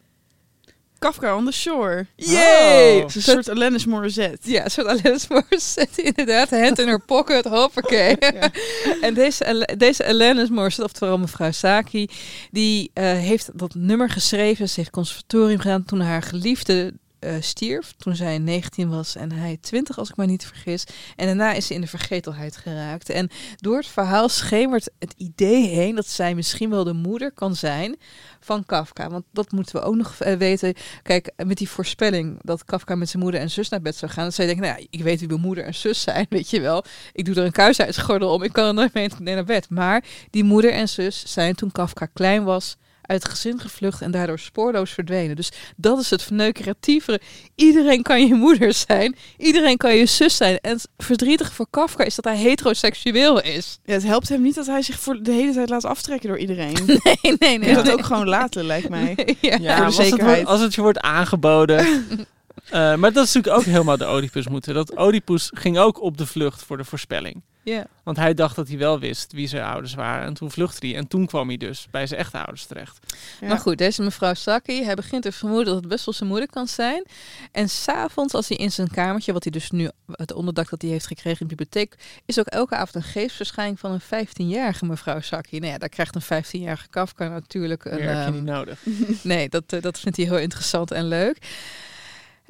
Kafka 1.06 1.36
on 1.36 1.46
the 1.46 1.52
Shore. 1.52 2.08
Yay! 2.16 3.02
Oh. 3.02 3.10
Een 3.16 3.22
soort 3.22 3.50
Alanis 3.50 3.86
Morissette. 3.86 4.52
Ja, 4.52 4.64
een 4.64 4.72
soort 4.72 4.88
Alanis 4.88 5.28
Morissette, 5.28 6.02
inderdaad. 6.14 6.50
Hand 6.50 6.80
in 6.80 6.88
her 6.88 7.00
pocket, 7.00 7.46
hoppakee. 7.46 8.16
en 9.02 9.14
deze, 9.14 9.68
deze 9.78 10.06
Alanis 10.08 10.50
Morissette, 10.50 10.84
oftewel 10.84 11.18
mevrouw 11.18 11.52
Saki, 11.52 12.10
die 12.52 12.92
eh, 12.94 13.04
heeft 13.04 13.60
dat 13.60 13.76
nummer 13.76 14.10
geschreven. 14.10 14.70
Ze 14.70 14.80
heeft 14.80 14.92
conservatorium 14.92 15.60
gedaan 15.60 15.86
toen 15.86 16.02
haar 16.02 16.22
geliefde 16.22 16.94
eh, 17.22 17.36
stierf. 17.40 17.94
Toen 17.98 18.16
zij 18.16 18.38
19 18.38 18.90
was 18.90 19.16
en 19.16 19.32
hij 19.32 19.58
20, 19.62 19.98
als 19.98 20.10
ik 20.10 20.18
me 20.18 20.26
niet 20.26 20.46
vergis. 20.46 20.84
En 21.16 21.26
daarna 21.26 21.54
is 21.54 21.68
ze 21.68 21.74
in 21.74 21.82
de 21.82 21.88
vergetelheid 21.88 22.58
geraakt. 22.58 23.10
En 23.10 23.30
door 23.58 23.78
het 23.78 23.88
verhaal 23.88 24.30
schemert 24.30 24.90
het 25.00 25.14
idee 25.18 25.68
heen 25.68 25.96
dat 25.96 26.08
zij 26.08 26.36
misschien 26.36 26.70
wel 26.70 26.84
de 26.84 26.94
moeder 26.94 27.32
kan 27.32 27.56
zijn 27.56 27.98
van 28.40 28.66
Kafka. 28.66 29.10
Want 29.10 29.24
dat 29.32 29.52
moeten 29.52 29.76
we 29.76 29.82
ook 29.82 29.96
nog 29.96 30.16
eh, 30.20 30.36
weten. 30.36 30.74
Kijk, 31.04 31.32
met 31.46 31.58
die 31.58 31.70
voorspelling 31.70 32.40
dat 32.42 32.66
Kafka 32.66 32.96
met 32.96 33.10
zijn 33.10 33.24
moeder 33.24 33.42
en 33.42 33.50
zus 33.50 33.70
naar 33.70 33.82
bed 33.82 33.96
zou 33.96 34.12
gaan. 34.12 34.24
Dat 34.24 34.34
zij 34.34 34.46
denken, 34.46 34.66
nou 34.66 34.80
ja, 34.80 34.88
ik 34.90 35.04
weet 35.04 35.20
wie 35.20 35.30
mijn 35.30 35.42
moeder 35.42 35.64
en 35.64 35.76
zus 35.76 36.02
zijn, 36.02 36.26
weet 36.38 36.50
je 36.50 36.62
wel. 36.62 36.84
Ik 37.14 37.26
doe 37.26 37.36
er 37.36 37.46
een 37.46 37.52
kuisheidsgordel 37.52 38.34
om, 38.34 38.44
ik 38.44 38.54
kan 38.54 38.68
er 38.68 38.74
nooit 38.74 38.94
mee 38.94 39.36
naar 39.36 39.44
bed. 39.44 39.70
Maar 39.70 40.04
die 40.30 40.44
moeder 40.44 40.72
en 40.72 40.90
zus 40.90 41.24
zijn 41.34 41.56
toen 41.56 41.72
Kafka 41.72 42.06
klein 42.06 42.44
was 42.44 42.78
uit 43.12 43.24
het 43.24 43.32
gezin 43.32 43.60
gevlucht 43.60 44.02
en 44.02 44.12
daardoor 44.12 44.39
spoorloos 44.39 44.91
verdwenen. 44.91 45.36
Dus 45.36 45.52
dat 45.76 46.00
is 46.00 46.10
het 46.10 46.24
verneukeratievere. 46.24 47.19
Iedereen 47.56 48.02
kan 48.02 48.28
je 48.28 48.34
moeder 48.34 48.74
zijn. 48.74 49.15
Iedereen 49.38 49.78
kan 49.78 49.95
je 49.95 50.06
zus 50.06 50.38
zijn. 50.38 50.60
En 50.60 50.71
het 50.71 50.88
verdrietige 50.97 51.52
voor 51.52 51.67
Kafka 51.69 52.04
is 52.04 52.15
dat 52.15 52.26
hij 52.26 52.38
heteroseksueel 52.38 53.41
is. 53.41 53.80
Ja, 53.84 53.93
het 53.93 54.04
helpt 54.04 54.30
hem 54.30 54.41
niet 54.41 54.56
dat 54.56 54.65
hij 54.65 54.82
zich 54.82 55.00
voor 55.00 55.24
de 55.24 55.32
hele 55.32 55.54
tijd 55.54 55.69
laat 55.69 55.86
aftrekken 55.86 56.30
door 56.30 56.38
iedereen. 56.38 56.74
Nee, 57.21 57.36
nee, 57.39 57.58
nee. 57.60 57.76
Het 57.76 57.84
nee. 57.84 57.93
ook 57.93 58.06
gewoon 58.06 58.28
laten, 58.28 58.65
lijkt 58.65 58.89
mij. 58.89 59.15
Ja. 59.41 59.58
Ja, 59.62 59.76
Voor 59.76 59.76
de 59.76 59.84
als, 59.84 59.97
het 59.97 60.06
zekerheid. 60.08 60.36
wordt, 60.36 60.50
als 60.50 60.62
het 60.62 60.76
je 60.76 60.82
wordt 60.82 61.00
aangeboden. 61.00 61.86
Eh, 62.69 62.95
maar 62.95 63.13
dat 63.13 63.26
is 63.26 63.34
natuurlijk 63.34 63.63
ook 63.63 63.74
helemaal 63.74 63.97
de 63.97 64.12
Oedipus 64.13 64.47
moeten. 64.47 64.74
Dat 64.74 65.00
Oedipus 65.00 65.52
ging 65.54 65.78
ook 65.78 66.02
op 66.02 66.17
de 66.17 66.26
vlucht 66.26 66.63
voor 66.63 66.78
de 66.78 66.84
voorspelling. 66.84 67.41
Ja. 67.63 67.86
Want 68.04 68.17
hij 68.17 68.34
dacht 68.34 68.56
dat 68.56 68.67
hij 68.67 68.78
wel 68.78 69.00
wist 69.00 69.32
wie 69.32 69.47
zijn 69.47 69.63
ouders 69.63 69.93
waren. 69.93 70.26
En 70.26 70.34
toen 70.34 70.52
vluchtte 70.52 70.88
hij. 70.88 70.95
En 70.95 71.08
toen 71.08 71.26
kwam 71.26 71.47
hij 71.47 71.58
dus 71.58 71.88
bij 71.91 72.08
zijn 72.08 72.19
echte 72.19 72.38
ouders 72.38 72.65
terecht. 72.65 73.00
Maar 73.41 73.58
goed, 73.58 73.78
deze 73.78 74.02
mevrouw 74.02 74.34
Saki, 74.34 74.84
hij 74.84 74.95
begint 74.95 75.24
te 75.24 75.32
vermoeden 75.32 75.65
dat 75.65 75.76
het 75.76 75.88
best 75.88 76.06
wel 76.06 76.13
zijn 76.13 76.30
moeder 76.30 76.50
kan 76.50 76.67
zijn. 76.67 77.06
En 77.52 77.69
s'avonds, 77.69 78.34
als 78.34 78.47
hij 78.47 78.58
in 78.58 78.71
zijn 78.71 78.91
kamertje, 78.91 79.34
wat 79.34 79.43
hij 79.43 79.52
dus 79.52 79.71
nu, 79.71 79.89
het 80.12 80.34
onderdak 80.34 80.69
dat 80.69 80.82
hij 80.82 80.91
heeft 80.91 81.08
gekregen 81.08 81.41
in 81.41 81.47
de 81.47 81.56
bibliotheek, 81.56 81.95
is 82.26 82.39
ook 82.39 82.47
elke 82.47 82.76
avond 82.76 82.95
een 82.95 83.12
geestverschijning 83.12 83.80
van 83.80 83.91
een 83.91 84.28
15-jarige 84.28 84.86
mevrouw 84.86 85.19
Saki. 85.19 85.60
Nou 85.60 85.71
ja, 85.71 85.78
daar 85.78 85.89
krijgt 85.89 86.15
een 86.15 86.43
15-jarige 86.43 86.88
Kafka 86.89 87.28
natuurlijk 87.28 87.86
een... 87.86 87.95
Meer 87.95 88.08
heb 88.08 88.17
je 88.17 88.24
ehm, 88.24 88.34
niet 88.34 88.43
nodig. 88.43 88.80
nee, 89.24 89.50
dat, 89.50 89.63
eh, 89.67 89.82
dat 89.82 90.00
vindt 90.00 90.17
hij 90.17 90.26
heel 90.26 90.38
interessant 90.38 90.91
en 90.91 91.08
leuk. 91.08 91.38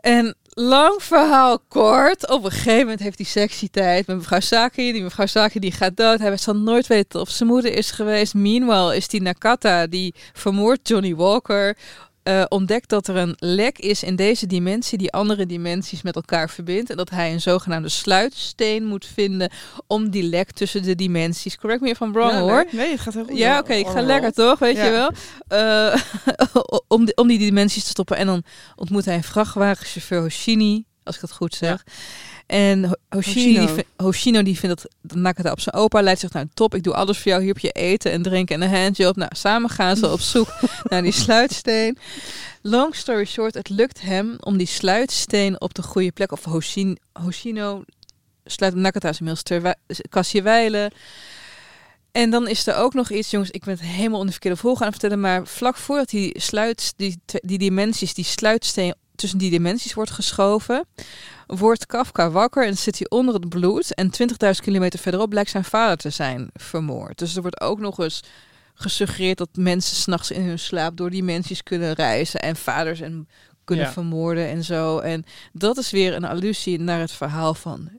En 0.02 0.36
lang 0.50 1.04
verhaal 1.04 1.60
kort, 1.68 2.30
op 2.30 2.44
een 2.44 2.52
gegeven 2.52 2.80
moment 2.80 3.00
heeft 3.00 3.18
hij 3.18 3.26
sexy 3.26 3.70
tijd 3.70 4.08
met 4.08 4.18
mevrouw 4.18 4.40
Saki. 4.40 4.92
Die 4.92 5.04
mevrouw 5.04 5.26
Saki 5.26 5.60
die 5.60 5.72
gaat 5.72 5.98
dood. 5.98 6.20
Hij 6.20 6.38
zal 6.38 6.56
nooit 6.56 6.88
weten 6.88 7.20
of 7.20 7.30
zijn 7.30 7.50
moeder 7.50 7.74
is 7.74 7.92
geweest. 7.92 8.34
Meanwhile 8.34 8.96
is 8.96 9.08
die 9.08 9.22
Nakata, 9.22 9.88
die 9.88 10.14
vermoordt 10.34 10.88
Johnny 10.88 11.16
Walker, 11.16 11.78
eh, 12.24 12.44
ontdekt 12.50 12.90
dat 12.90 13.08
er 13.08 13.16
een 13.16 13.36
lek 13.40 13.78
is 13.80 14.04
in 14.04 14.16
deze 14.16 14.48
dimensie 14.48 14.98
die 14.98 15.12
andere 15.12 15.46
dimensies 15.46 16.02
met 16.02 16.16
elkaar 16.16 16.50
verbindt. 16.50 16.90
En 16.90 16.98
dat 16.98 17.10
hij 17.10 17.32
een 17.34 17.42
zogenaamde 17.42 17.90
sluitsteen 17.90 18.84
moet 18.86 19.06
vinden 19.06 19.52
om 19.88 20.10
die 20.10 20.24
lek 20.24 20.52
tussen 20.52 20.84
de 20.84 20.96
dimensies. 20.96 21.58
Correct 21.58 21.82
me 21.82 21.90
if 21.90 22.00
I'm 22.00 22.14
wrong 22.14 22.32
Ja, 22.32 22.40
hoor. 22.40 22.66
nee, 22.72 22.82
nee, 22.82 22.92
het 22.92 23.00
gaat 23.00 23.14
heel 23.14 23.26
goed. 23.26 23.38
Ja, 23.38 23.60
oké, 23.60 23.74
ik 23.74 23.88
ga 23.88 24.02
lekker 24.02 24.32
toch, 24.34 24.60
weet 24.60 24.76
Ja. 24.76 24.86
je 24.86 24.92
wel. 24.92 25.12
Eh, 25.48 26.02
om, 26.88 27.06
die, 27.06 27.16
om 27.18 27.28
die 27.28 27.40
dimensies 27.40 27.84
te 27.84 27.90
stoppen. 27.90 28.18
En 28.18 28.26
dan 28.26 28.44
ontmoet 28.76 29.06
hij 29.06 29.16
een 29.16 29.24
vrachtwagenchauffeur, 29.24 30.22
Hoshini, 30.22 30.86
als 31.04 31.16
ik 31.16 31.22
dat 31.22 31.32
goed 31.32 31.56
zeg. 31.56 31.84
En 32.52 32.98
Hoshino. 33.10 33.76
die, 33.76 33.86
Hoshino 33.98 34.44
die 34.44 34.60
vindt 34.60 34.88
dat 35.02 35.16
Nakata 35.18 35.52
op 35.52 35.60
zijn 35.60 35.76
opa 35.76 36.02
leidt 36.02 36.20
zich 36.20 36.34
naar 36.34 36.44
de 36.44 36.54
top. 36.54 36.76
Ik 36.76 36.84
doe 36.84 36.94
alles 36.94 37.18
voor 37.18 37.28
jou. 37.32 37.44
Hier 37.44 37.54
heb 37.54 37.62
je 37.62 37.72
eten 37.72 38.12
en 38.12 38.22
drinken 38.22 38.56
en 38.56 38.62
een 38.62 38.82
handjob. 38.84 39.16
Nou, 39.16 39.32
samen 39.36 39.70
gaan 39.70 39.96
ze 39.96 40.12
op 40.12 40.20
zoek 40.20 40.54
naar 40.90 41.02
die 41.02 41.12
sluitsteen. 41.12 41.98
Long 42.62 42.96
story 42.96 43.26
short, 43.26 43.54
het 43.54 43.70
lukt 43.70 44.02
hem 44.02 44.36
om 44.40 44.58
die 44.58 44.68
sluitsteen 44.68 45.62
op 45.62 45.74
de 45.74 45.82
goede 45.82 46.12
plek. 46.12 46.32
Of 46.32 46.44
Hoshin, 46.44 46.98
Hoshino 47.14 47.84
sluit 48.46 48.76
Nakata 48.76 49.08
inmiddels 49.08 49.44
ter 49.44 49.76
kastje 50.10 50.42
wijlen. 50.42 50.92
En 52.12 52.30
dan 52.30 52.48
is 52.48 52.68
er 52.68 52.76
ook 52.76 52.94
nog 52.94 53.12
iets, 53.12 53.30
jongens, 53.30 53.52
ik 53.52 53.64
ben 53.64 53.74
het 53.74 53.84
helemaal 53.84 54.20
onder 54.20 54.26
de 54.26 54.32
verkeerde 54.32 54.58
volgorde 54.58 54.86
aan 54.86 54.92
het 54.92 55.00
vertellen, 55.00 55.24
maar 55.24 55.48
vlak 55.48 55.78
voordat 55.78 56.10
die 56.10 56.40
sluit, 56.40 56.94
die, 56.96 57.22
die 57.26 57.58
dimensies, 57.58 58.14
die 58.14 58.26
sluitsteen 58.26 58.96
tussen 59.22 59.40
die 59.40 59.50
dimensies 59.50 59.94
wordt 59.94 60.12
geschoven, 60.12 60.86
wordt 61.48 61.86
Kafka 61.86 62.30
wakker 62.32 62.66
en 62.66 62.78
zit 62.78 62.98
hij 62.98 63.10
onder 63.10 63.34
het 63.34 63.50
bloed. 63.50 63.94
En 63.94 64.12
20.000 64.12 64.50
kilometer 64.62 65.00
verderop 65.00 65.30
blijkt 65.30 65.50
zijn 65.50 65.64
vader 65.64 65.98
te 65.98 66.10
zijn 66.10 66.50
vermoord. 66.54 67.18
Dus 67.18 67.36
er 67.36 67.42
wordt 67.42 67.62
ook 67.62 67.80
nog 67.80 68.00
eens 68.00 68.24
gesuggereerd 68.74 69.38
dat 69.38 69.50
mensen 69.54 69.96
s'nachts 69.96 70.32
in 70.32 70.42
hun 70.42 70.60
slaap 70.60 70.98
door 70.98 71.10
dimensies 71.10 71.64
kunnen 71.64 71.94
reizen 71.94 72.42
en 72.42 72.56
vaders 72.56 73.00
en 73.00 73.28
kunnen 73.64 73.86
Ja. 73.86 73.92
vermoorden 73.92 74.48
en 74.48 74.64
zo. 74.64 75.00
En 75.00 75.24
dat 75.54 75.78
is 75.78 75.92
weer 75.92 76.14
een 76.14 76.26
allusie 76.26 76.80
naar 76.80 77.00
het 77.00 77.12
verhaal 77.12 77.54
van 77.54 77.90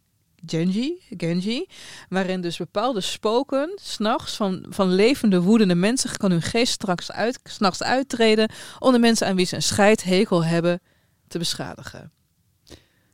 Genji, 0.47 1.03
Genji, 1.17 1.67
waarin 2.09 2.41
dus 2.41 2.57
bepaalde 2.57 3.01
spoken 3.01 3.79
s'nachts 3.83 4.37
van, 4.37 4.67
van 4.69 4.95
levende, 4.95 5.41
woedende 5.41 5.75
mensen 5.75 6.17
kan 6.17 6.31
hun 6.31 6.43
geest 6.43 6.73
straks 6.73 7.13
uit, 7.13 7.41
s'nachts 7.45 7.83
uittreden 7.83 8.51
om 8.79 8.93
de 8.93 8.99
mensen 8.99 9.27
aan 9.27 9.37
wie 9.37 9.47
ze 9.47 9.55
een 9.55 9.63
scheidhekel 9.63 10.45
hebben 10.45 10.81
te 11.33 11.39
beschadigen. 11.39 12.11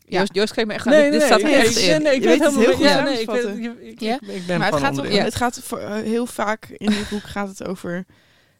Ja. 0.05 0.19
Joost, 0.19 0.35
Joost 0.35 0.57
me 0.57 0.73
echt 0.73 0.87
aan. 0.87 0.93
Nee, 0.93 1.11
dit, 1.11 1.11
nee, 1.11 1.19
dit 1.19 1.29
staat 1.29 1.41
er 1.41 1.47
nee, 1.47 1.55
echt 1.55 1.79
ik- 1.79 1.85
in. 1.85 2.03
nee, 2.03 2.15
ik 2.15 2.23
Je 2.23 2.29
weet 2.29 2.39
het 2.41 2.49
helemaal 2.49 2.61
heel 2.61 2.69
niet- 2.69 2.77
goed 2.77 2.87
ja, 2.87 3.03
nee, 3.03 3.21
ik, 3.21 3.31
weet, 3.31 3.41
samenvatten. 3.43 3.81
ik, 3.87 3.93
ik, 3.93 4.01
Ja? 4.01 4.19
ik 4.35 4.47
ben 4.47 4.59
Maar 4.59 4.71
het 4.71 4.81
gaat, 4.81 4.99
om, 4.99 5.07
Ja. 5.07 5.25
het 5.25 5.35
gaat 5.35 5.61
voor, 5.63 5.79
eh, 5.79 5.93
heel 5.95 6.27
vaak 6.27 6.65
in 6.69 6.91
dit 6.91 7.09
boek 7.11 7.23
gaat 7.23 7.49
het 7.49 7.65
over 7.65 8.07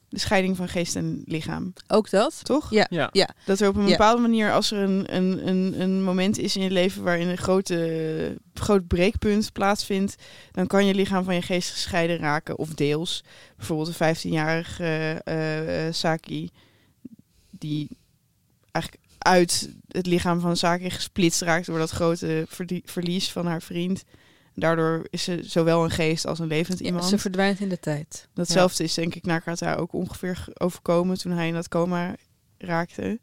de 0.09 0.19
scheiding 0.19 0.57
van 0.57 0.69
geest 0.69 0.97
en 0.97 1.23
lichaam, 1.27 1.73
Ook 1.87 2.11
dat? 2.11 2.45
toch? 2.45 2.71
Ja. 2.71 2.87
Ja. 2.91 3.09
Ja. 3.13 3.29
Dat 3.45 3.61
er 3.61 3.69
op 3.69 3.77
een 3.77 3.85
bepaalde 3.85 4.21
manier, 4.23 4.53
als 4.53 4.71
er 4.71 4.79
een, 4.79 5.15
een, 5.17 5.49
een, 5.49 5.81
een 5.81 6.03
moment 6.03 6.39
is 6.39 6.57
in 6.57 6.63
je 6.63 6.71
leven 6.71 7.03
waarin 7.03 7.29
een 7.29 7.37
grote, 7.39 8.37
groot 8.55 8.87
breekpunt 8.87 9.53
plaatsvindt, 9.53 10.15
dan 10.53 10.67
kan 10.67 10.87
je 10.87 10.95
lichaam 10.95 11.25
van 11.25 11.35
je 11.35 11.43
geest 11.43 11.71
gescheiden 11.71 12.17
raken, 12.19 12.59
of 12.59 12.69
deels. 12.75 13.25
Bijvoorbeeld 13.57 13.89
een 13.89 14.17
15-jarige 14.17 15.21
eh, 15.25 15.87
eh, 15.87 15.95
Saki, 15.95 16.51
die 17.51 17.89
eigenlijk 18.73 19.05
uit 19.29 19.71
het 19.89 20.07
lichaam 20.07 20.41
van 20.41 20.57
Saki 20.57 20.91
gesplitst 20.91 21.41
raakt 21.41 21.67
door 21.67 21.79
dat 21.79 21.91
grote 21.91 22.47
verlies 22.85 23.33
van 23.33 23.47
haar 23.47 23.63
vriend. 23.63 24.05
Daardoor 24.55 25.07
is 25.11 25.23
ze 25.23 25.39
zowel 25.43 25.85
een 25.85 25.91
geest 25.91 26.27
als 26.27 26.39
een 26.39 26.47
levend 26.47 26.79
Ja, 26.79 26.85
iemand. 26.85 27.05
ze 27.05 27.19
verdwijnt 27.19 27.61
in 27.61 27.69
de 27.69 27.79
tijd. 27.81 28.29
Datzelfde 28.35 28.85
is 28.85 28.95
denk 28.95 29.15
ik 29.15 29.25
Nakata 29.27 29.75
ook 29.75 29.93
ongeveer 29.93 30.37
ge- 30.37 30.61
overkomen 30.61 31.19
toen 31.19 31.33
hij 31.33 31.49
in 31.49 31.55
dat 31.55 31.69
coma 31.69 32.15
raakte. 32.59 33.21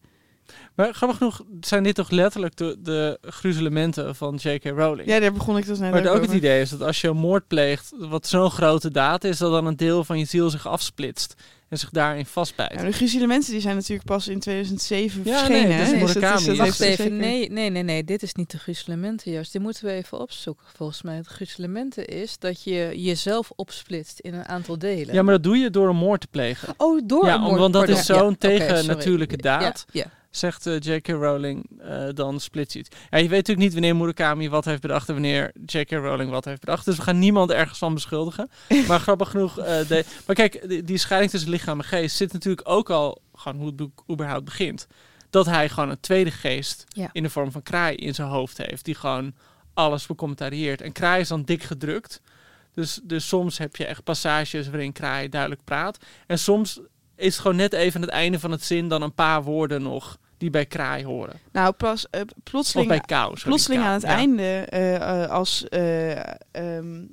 Maar 0.75 0.93
grappig 0.93 1.17
genoeg 1.17 1.41
zijn 1.59 1.83
dit 1.83 1.95
toch 1.95 2.09
letterlijk 2.09 2.55
de, 2.55 2.77
de 2.79 3.17
gruzelementen 3.21 4.15
van 4.15 4.35
J.K. 4.35 4.63
Rowling. 4.63 5.09
Ja, 5.09 5.19
daar 5.19 5.33
begon 5.33 5.57
ik 5.57 5.65
dus 5.65 5.79
net 5.79 5.91
maar 5.91 6.07
ook 6.07 6.15
ook 6.15 6.21
het 6.21 6.31
idee 6.33 6.61
is 6.61 6.69
dat 6.69 6.81
als 6.81 7.01
je 7.01 7.07
een 7.07 7.17
moord 7.17 7.47
pleegt, 7.47 7.93
wat 7.97 8.27
zo'n 8.27 8.51
grote 8.51 8.91
daad 8.91 9.23
is, 9.23 9.37
dat 9.37 9.51
dan 9.51 9.65
een 9.65 9.75
deel 9.75 10.03
van 10.03 10.19
je 10.19 10.25
ziel 10.25 10.49
zich 10.49 10.67
afsplitst 10.67 11.33
en 11.69 11.77
zich 11.77 11.89
daarin 11.89 12.25
vastbijt. 12.25 12.71
Ja, 12.73 12.81
de 12.83 12.91
gruzelementen 12.91 13.51
die 13.51 13.61
zijn 13.61 13.75
natuurlijk 13.75 14.07
pas 14.07 14.27
in 14.27 14.39
2007 14.39 15.21
Ja, 15.25 15.37
verschenen. 15.37 15.67
nee, 15.69 15.77
hè? 15.77 15.91
Murakami 15.95 16.21
dat 16.21 16.21
is- 16.21 16.23
dat 16.23 16.39
is- 16.41 16.45
heeft 16.47 16.59
Wacht 16.59 16.75
ze 16.77 16.85
even, 16.85 17.17
nee, 17.17 17.49
nee, 17.49 17.69
nee, 17.69 17.83
nee, 17.83 18.03
dit 18.03 18.23
is 18.23 18.33
niet 18.33 18.51
de 18.51 18.57
gruzelementen 18.57 19.31
juist. 19.31 19.51
Die 19.51 19.61
moeten 19.61 19.85
we 19.85 19.91
even 19.91 20.19
opzoeken 20.19 20.65
volgens 20.75 21.01
mij. 21.01 21.15
Het 21.15 21.27
gruzelementen 21.27 22.05
is 22.05 22.37
dat 22.39 22.63
je 22.63 22.91
jezelf 22.95 23.51
opsplitst 23.55 24.19
in 24.19 24.33
een 24.33 24.45
aantal 24.47 24.77
delen. 24.79 25.13
Ja, 25.15 25.21
maar 25.23 25.33
dat 25.33 25.43
doe 25.43 25.57
je 25.57 25.69
door 25.69 25.89
een 25.89 25.95
moord 25.95 26.21
te 26.21 26.27
plegen. 26.31 26.73
Oh, 26.77 27.01
door 27.05 27.25
ja, 27.25 27.33
een 27.35 27.41
moord- 27.41 27.59
want 27.59 27.73
dat 27.73 27.81
pardon. 27.85 27.99
is 27.99 28.05
zo'n 28.05 28.29
Ja, 28.29 28.35
tegen 28.39 28.77
sorry. 28.77 28.85
natuurlijke 28.95 29.37
daad. 29.37 29.85
Ja, 29.91 30.01
ja. 30.03 30.11
Zegt 30.35 30.65
eh, 30.67 30.79
J.K. 30.79 31.07
Rowling, 31.07 31.69
eh, 31.79 32.07
dan 32.13 32.39
splits 32.39 32.73
je 32.73 32.79
het. 32.79 32.95
Ja, 33.09 33.17
je 33.17 33.27
weet 33.27 33.47
natuurlijk 33.47 33.59
niet 33.59 33.73
wanneer 33.73 33.95
Murakami 33.95 34.49
wat 34.49 34.65
heeft 34.65 34.81
bedacht 34.81 35.07
en 35.07 35.13
wanneer 35.13 35.51
J.K. 35.65 35.91
Rowling 35.91 36.29
wat 36.29 36.45
heeft 36.45 36.59
bedacht. 36.59 36.85
Dus 36.85 36.95
we 36.95 37.01
gaan 37.01 37.19
niemand 37.19 37.51
ergens 37.51 37.77
van 37.77 37.93
beschuldigen. 37.93 38.49
maar 38.87 38.99
grappig 38.99 39.29
genoeg, 39.29 39.59
eh, 39.59 39.87
de, 39.87 40.05
maar 40.25 40.35
kijk, 40.35 40.69
die, 40.69 40.83
die 40.83 40.97
scheiding 40.97 41.31
tussen 41.31 41.49
lichaam 41.49 41.79
en 41.79 41.85
geest 41.85 42.15
zit 42.15 42.33
natuurlijk 42.33 42.69
ook 42.69 42.89
al 42.89 43.21
gewoon 43.33 43.57
hoe 43.57 43.65
het 43.67 43.75
boek 43.75 44.03
überhaupt 44.11 44.45
begint. 44.45 44.87
Dat 45.29 45.45
hij 45.45 45.69
gewoon 45.69 45.89
een 45.89 45.99
tweede 45.99 46.31
geest 46.31 46.83
Ja. 46.87 47.09
in 47.11 47.23
de 47.23 47.29
vorm 47.29 47.51
van 47.51 47.63
kraai 47.63 47.95
in 47.95 48.15
zijn 48.15 48.27
hoofd 48.27 48.57
heeft, 48.57 48.85
die 48.85 48.95
gewoon 48.95 49.33
alles 49.73 50.05
becommentarieert. 50.05 50.81
En 50.81 50.91
kraai 50.91 51.21
is 51.21 51.27
dan 51.27 51.43
dik 51.43 51.63
gedrukt. 51.63 52.21
Dus, 52.73 52.99
dus 53.03 53.27
soms 53.27 53.57
heb 53.57 53.75
je 53.75 53.85
echt 53.85 54.03
passages 54.03 54.69
waarin 54.69 54.91
kraai 54.91 55.29
duidelijk 55.29 55.61
praat. 55.63 55.97
En 56.27 56.39
soms 56.39 56.79
is 57.15 57.33
het 57.33 57.41
gewoon 57.41 57.57
net 57.57 57.73
even 57.73 57.95
aan 57.95 58.01
het 58.01 58.15
einde 58.15 58.39
van 58.39 58.51
het 58.51 58.63
zin 58.63 58.87
dan 58.87 59.01
een 59.01 59.13
paar 59.13 59.43
woorden 59.43 59.81
nog 59.81 60.17
die 60.37 60.49
bij 60.49 60.65
kraai 60.65 61.05
horen. 61.05 61.39
Nou, 61.51 61.71
pas, 61.73 62.09
eh, 62.09 62.21
Of 62.21 62.27
plotseling, 62.43 62.87
bij 62.87 62.99
kou. 62.99 63.27
sorry, 63.27 63.41
plotseling 63.43 63.81
kou, 63.81 63.93
aan 63.93 63.99
het 63.99 64.09
ja. 64.09 64.15
einde, 64.17 64.43
eh, 64.69 65.23
eh, 65.23 65.29
als 65.29 65.67
eh, 65.69 66.17
ehm, 66.51 67.03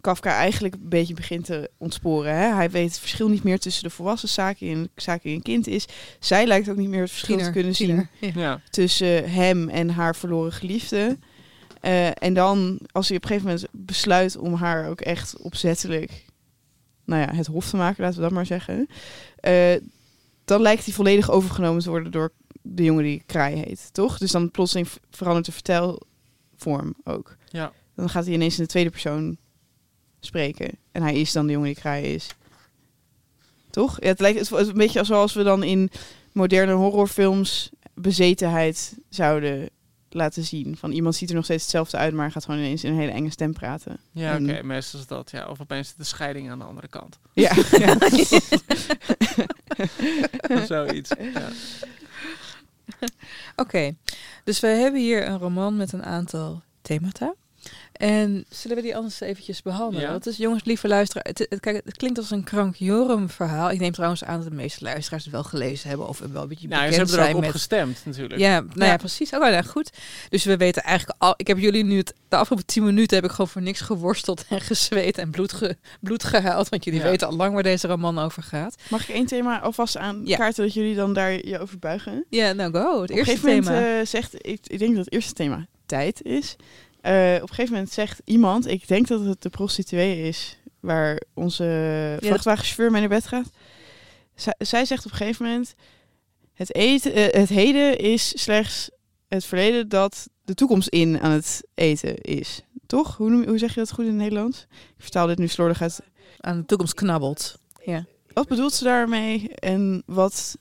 Kafka 0.00 0.34
eigenlijk 0.34 0.74
een 0.74 0.88
beetje 0.88 1.14
begint 1.14 1.44
te 1.44 1.70
ontsporen. 1.78 2.34
Hè? 2.36 2.54
Hij 2.54 2.70
weet 2.70 2.88
het 2.88 2.98
verschil 2.98 3.28
niet 3.28 3.42
meer 3.42 3.58
tussen 3.58 3.82
de 3.82 3.90
volwassen 3.90 4.28
Saki 4.28 4.72
en 4.72 4.90
Saki 4.96 5.34
een 5.34 5.42
kind 5.42 5.66
is. 5.66 5.86
Zij 6.20 6.46
lijkt 6.46 6.68
ook 6.70 6.76
niet 6.76 6.88
meer 6.88 7.00
het 7.00 7.10
verschil 7.10 7.36
Tiener, 7.36 7.52
te 7.52 7.58
kunnen 7.58 7.76
tiener, 7.76 8.08
zien 8.20 8.32
ja. 8.34 8.60
Tussen 8.70 9.30
hem 9.30 9.68
en 9.68 9.90
haar 9.90 10.16
verloren 10.16 10.52
geliefde. 10.52 11.18
Eh, 11.80 12.22
en 12.22 12.34
dan, 12.34 12.78
als 12.92 13.08
hij 13.08 13.16
op 13.16 13.22
een 13.22 13.28
gegeven 13.28 13.48
moment 13.50 13.66
besluit 13.72 14.36
om 14.36 14.54
haar 14.54 14.88
ook 14.88 15.00
echt 15.00 15.36
opzettelijk, 15.38 16.24
nou 17.04 17.20
ja, 17.22 17.34
het 17.34 17.46
hof 17.46 17.68
te 17.70 17.76
maken, 17.76 18.02
laten 18.02 18.16
we 18.16 18.22
dat 18.22 18.32
maar 18.32 18.46
zeggen. 18.46 18.88
eh, 19.36 19.74
dan 20.44 20.60
lijkt 20.62 20.84
hij 20.84 20.94
volledig 20.94 21.30
overgenomen 21.30 21.82
te 21.82 21.88
worden 21.90 22.12
door 22.12 22.32
de 22.62 22.84
jongen 22.84 23.04
die 23.04 23.22
Kraai 23.26 23.56
heet, 23.56 23.88
toch? 23.92 24.18
Dus 24.18 24.30
dan 24.30 24.50
plotseling 24.50 24.88
verandert 25.10 25.46
de 25.46 25.52
vertelvorm 25.52 26.94
ook. 27.04 27.36
Ja. 27.48 27.72
Dan 27.94 28.08
gaat 28.08 28.24
hij 28.24 28.34
ineens 28.34 28.56
in 28.58 28.62
de 28.62 28.70
tweede 28.70 28.90
persoon 28.90 29.36
spreken. 30.20 30.70
En 30.92 31.02
hij 31.02 31.20
is 31.20 31.32
dan 31.32 31.46
de 31.46 31.52
jongen 31.52 31.68
die 31.68 31.76
Kraai 31.76 32.14
is. 32.14 32.26
Toch? 33.70 34.00
Ja, 34.00 34.06
het 34.06 34.20
lijkt 34.20 34.38
het 34.38 34.68
een 34.68 34.72
beetje 34.72 35.04
zoals 35.04 35.32
we 35.32 35.42
dan 35.42 35.62
in 35.62 35.90
moderne 36.32 36.72
horrorfilms 36.72 37.70
bezetenheid 37.94 38.96
zouden 39.08 39.70
laten 40.14 40.44
zien. 40.44 40.76
Van 40.76 40.92
iemand 40.92 41.14
ziet 41.14 41.28
er 41.28 41.34
nog 41.34 41.44
steeds 41.44 41.62
hetzelfde 41.62 41.96
uit, 41.96 42.14
maar 42.14 42.32
gaat 42.32 42.44
gewoon 42.44 42.60
ineens 42.60 42.84
in 42.84 42.92
een 42.92 42.98
hele 42.98 43.12
enge 43.12 43.30
stem 43.30 43.52
praten. 43.52 44.00
Ja, 44.12 44.36
oké, 44.36 44.62
meestal 44.62 45.00
is 45.00 45.06
dat. 45.06 45.30
Ja. 45.30 45.46
Of 45.48 45.60
opeens 45.60 45.88
zit 45.88 45.96
de 45.96 46.04
scheiding 46.04 46.50
aan 46.50 46.58
de 46.58 46.64
andere 46.64 46.88
kant. 46.88 47.18
Ja. 47.32 47.54
ja. 47.78 47.96
Zoiets. 50.66 51.10
Ja. 51.34 51.48
Oké, 53.56 53.96
dus 54.44 54.60
we 54.60 54.66
hebben 54.66 55.00
hier 55.00 55.26
een 55.26 55.38
roman 55.38 55.76
met 55.76 55.92
een 55.92 56.04
aantal 56.04 56.62
themata. 56.82 57.34
En 58.02 58.44
zullen 58.48 58.76
we 58.76 58.82
die 58.82 58.96
anders 58.96 59.20
eventjes 59.20 59.62
behandelen? 59.62 60.06
Ja. 60.06 60.12
Dat 60.12 60.26
is, 60.26 60.36
jongens, 60.36 60.64
lieve 60.64 60.88
luisteraar. 60.88 61.24
Het, 61.28 61.46
het, 61.48 61.60
kijk, 61.60 61.80
het 61.84 61.96
klinkt 61.96 62.18
als 62.18 62.30
een 62.30 62.44
krankjorum 62.44 63.28
verhaal. 63.30 63.70
Ik 63.70 63.80
neem 63.80 63.92
trouwens 63.92 64.24
aan 64.24 64.40
dat 64.40 64.48
de 64.48 64.54
meeste 64.54 64.84
luisteraars 64.84 65.24
het 65.24 65.32
wel 65.32 65.42
gelezen 65.44 65.88
hebben 65.88 66.08
of 66.08 66.18
wel 66.32 66.42
een 66.42 66.48
beetje 66.48 66.68
Nou, 66.68 66.80
bekend 66.80 66.92
ze 66.94 66.98
hebben 67.00 67.18
er 67.18 67.24
zijn 67.24 67.36
ook 67.36 67.44
op 67.44 67.50
gestemd 67.50 68.02
natuurlijk. 68.04 68.40
Ja, 68.40 68.60
nou 68.60 68.72
ja, 68.74 68.84
Ja. 68.86 68.96
precies. 68.96 69.30
Oh, 69.32 69.40
nou, 69.40 69.64
goed. 69.64 69.90
Dus 70.28 70.44
we 70.44 70.56
weten 70.56 70.82
eigenlijk 70.82 71.20
al. 71.22 71.34
Ik 71.36 71.46
heb 71.46 71.58
jullie 71.58 71.84
nu 71.84 71.96
het, 71.96 72.14
de 72.28 72.36
afgelopen 72.36 72.66
tien 72.66 72.84
minuten 72.84 73.16
heb 73.16 73.24
ik 73.24 73.30
gewoon 73.30 73.48
voor 73.48 73.62
niks 73.62 73.80
geworsteld 73.80 74.44
en 74.48 74.60
gezweet 74.60 75.18
en 75.18 75.30
bloed, 75.30 75.52
ge, 75.52 75.76
bloed 76.00 76.24
gehuild. 76.24 76.68
Want 76.68 76.84
jullie 76.84 77.00
Ja. 77.00 77.06
weten 77.06 77.26
al 77.28 77.36
lang 77.36 77.54
waar 77.54 77.62
deze 77.62 77.86
roman 77.86 78.18
over 78.18 78.42
gaat. 78.42 78.74
Mag 78.90 79.08
ik 79.08 79.14
één 79.14 79.26
thema 79.26 79.60
alvast 79.60 79.96
aan 79.96 80.24
kaarten 80.24 80.64
dat 80.64 80.74
jullie 80.74 80.94
dan 80.94 81.12
daar 81.14 81.46
je 81.46 81.58
over 81.58 81.78
buigen? 81.78 82.24
Ja, 82.30 82.52
nou 82.52 82.72
go. 82.72 83.00
Het 83.02 83.10
Op 83.10 83.16
eerste 83.16 83.40
thema. 83.40 83.70
moment 83.70 83.86
eh, 84.00 84.06
zegt, 84.06 84.34
ik, 84.46 84.58
ik 84.66 84.78
denk 84.78 84.94
dat 84.96 85.04
het 85.04 85.14
eerste 85.14 85.32
thema 85.32 85.66
tijd 85.86 86.22
is. 86.22 86.56
Eh, 87.02 87.34
op 87.34 87.48
een 87.48 87.54
gegeven 87.54 87.72
moment 87.72 87.92
zegt 87.92 88.20
iemand, 88.24 88.66
ik 88.66 88.88
denk 88.88 89.08
dat 89.08 89.24
het 89.24 89.42
de 89.42 89.50
prostituee 89.50 90.28
is, 90.28 90.58
waar 90.80 91.22
onze 91.34 92.16
dat- 92.20 92.28
vrachtwagenchauffeur 92.28 92.90
mee 92.90 93.00
naar 93.00 93.08
bed 93.10 93.26
gaat. 93.26 93.50
Zij, 94.34 94.54
zij 94.58 94.84
zegt 94.84 95.04
op 95.06 95.10
een 95.10 95.16
gegeven 95.16 95.46
moment, 95.46 95.74
het, 96.54 96.74
eten, 96.74 97.12
eh, 97.14 97.40
het 97.40 97.48
heden 97.48 97.98
is 97.98 98.42
slechts 98.42 98.90
het 99.28 99.44
verleden 99.44 99.88
dat 99.88 100.28
de 100.44 100.54
toekomst 100.54 100.88
in 100.88 101.20
aan 101.20 101.30
het 101.30 101.62
eten 101.74 102.16
is. 102.16 102.62
Toch? 102.86 103.16
Hoe, 103.16 103.30
noem, 103.30 103.46
hoe 103.48 103.58
zeg 103.58 103.74
je 103.74 103.80
dat 103.80 103.92
goed 103.92 104.04
in 104.04 104.10
het 104.10 104.20
Nederlands? 104.20 104.66
Ik 104.70 105.02
vertaal 105.02 105.26
dit 105.26 105.38
nu 105.38 105.46
slordig 105.48 105.82
uit. 105.82 106.00
Aan 106.40 106.56
de 106.60 106.64
toekomst 106.66 106.94
knabbelt. 106.94 107.58
Ja. 107.84 108.04
Wat 108.34 108.48
bedoelt 108.48 108.72
ze 108.72 108.84
daarmee 108.84 109.48
en 109.54 110.02
wat 110.06 110.56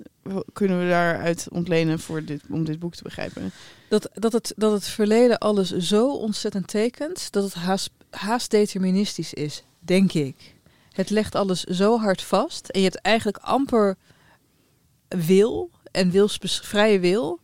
kunnen 0.53 0.79
we 0.79 0.89
daaruit 0.89 1.47
ontlenen 1.51 1.99
voor 1.99 2.23
dit, 2.23 2.41
om 2.49 2.63
dit 2.63 2.79
boek 2.79 2.95
te 2.95 3.03
begrijpen? 3.03 3.51
Dat, 3.89 4.09
dat, 4.13 4.33
het, 4.33 4.53
dat 4.55 4.71
het 4.71 4.85
verleden 4.85 5.37
alles 5.37 5.71
zo 5.71 6.13
ontzettend 6.13 6.67
tekent 6.67 7.31
dat 7.31 7.43
het 7.43 7.53
haast, 7.53 7.89
haast 8.09 8.51
deterministisch 8.51 9.33
is, 9.33 9.63
denk 9.79 10.13
ik. 10.13 10.55
Het 10.91 11.09
legt 11.09 11.35
alles 11.35 11.63
zo 11.63 11.99
hard 11.99 12.21
vast 12.21 12.67
en 12.69 12.79
je 12.79 12.85
hebt 12.85 13.01
eigenlijk 13.01 13.37
amper 13.37 13.97
wil 15.07 15.69
en 15.91 16.11
wilsbes- 16.11 16.59
vrije 16.63 16.99
wil 16.99 17.39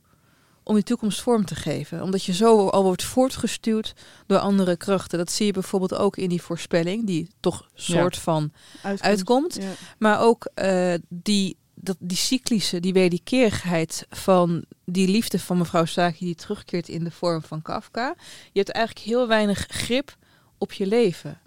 om 0.68 0.74
die 0.76 0.84
toekomst 0.84 1.22
vorm 1.22 1.46
te 1.46 1.56
geven. 1.56 2.02
Omdat 2.04 2.24
je 2.24 2.34
zo 2.34 2.68
al 2.68 2.84
wordt 2.84 3.04
voortgestuwd 3.04 3.94
door 4.26 4.38
andere 4.40 4.78
krachten. 4.78 5.18
Dat 5.18 5.32
zie 5.32 5.46
je 5.46 5.52
bijvoorbeeld 5.52 5.96
ook 5.96 6.18
in 6.18 6.30
die 6.30 6.42
voorspelling, 6.42 7.06
die 7.06 7.28
toch 7.40 7.68
soort 7.74 8.16
Ja. 8.16 8.22
van 8.22 8.52
Uitkomt, 8.82 9.02
uitkomt. 9.02 9.56
ja. 9.62 9.72
Maar 9.98 10.20
ook 10.22 10.50
eh, 10.54 10.94
die, 11.10 11.58
dat, 11.76 11.96
die 12.00 12.18
cyclische, 12.18 12.80
die 12.80 12.94
wederkerigheid 12.94 14.06
van 14.10 14.64
die 14.86 15.08
liefde 15.08 15.40
van 15.40 15.58
mevrouw 15.58 15.86
Saki 15.86 16.26
die 16.26 16.36
terugkeert 16.36 16.90
in 16.90 17.04
de 17.04 17.12
vorm 17.12 17.42
van 17.44 17.62
Kafka. 17.62 18.16
Je 18.52 18.60
hebt 18.60 18.72
eigenlijk 18.72 19.06
heel 19.06 19.28
weinig 19.28 19.66
grip 19.70 20.16
op 20.58 20.72
je 20.74 20.88
leven. 20.88 21.40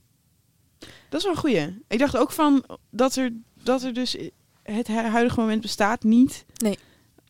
Dat 1.09 1.18
is 1.20 1.22
wel 1.22 1.33
een 1.33 1.38
goeie. 1.40 1.83
Ik 1.88 1.98
dacht 1.98 2.16
ook 2.16 2.30
van 2.33 2.64
dat 2.90 3.16
er, 3.16 3.33
dat 3.62 3.83
er 3.83 3.92
dus 3.94 4.16
het 4.62 4.87
hu- 4.87 4.94
huidige 4.94 5.40
moment 5.40 5.61
bestaat 5.61 6.02
niet. 6.02 6.44
Nee. 6.56 6.78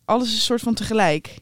Alles 0.05 0.27
is 0.27 0.33
een 0.33 0.39
soort 0.39 0.61
van 0.61 0.73
tegelijk. 0.73 1.35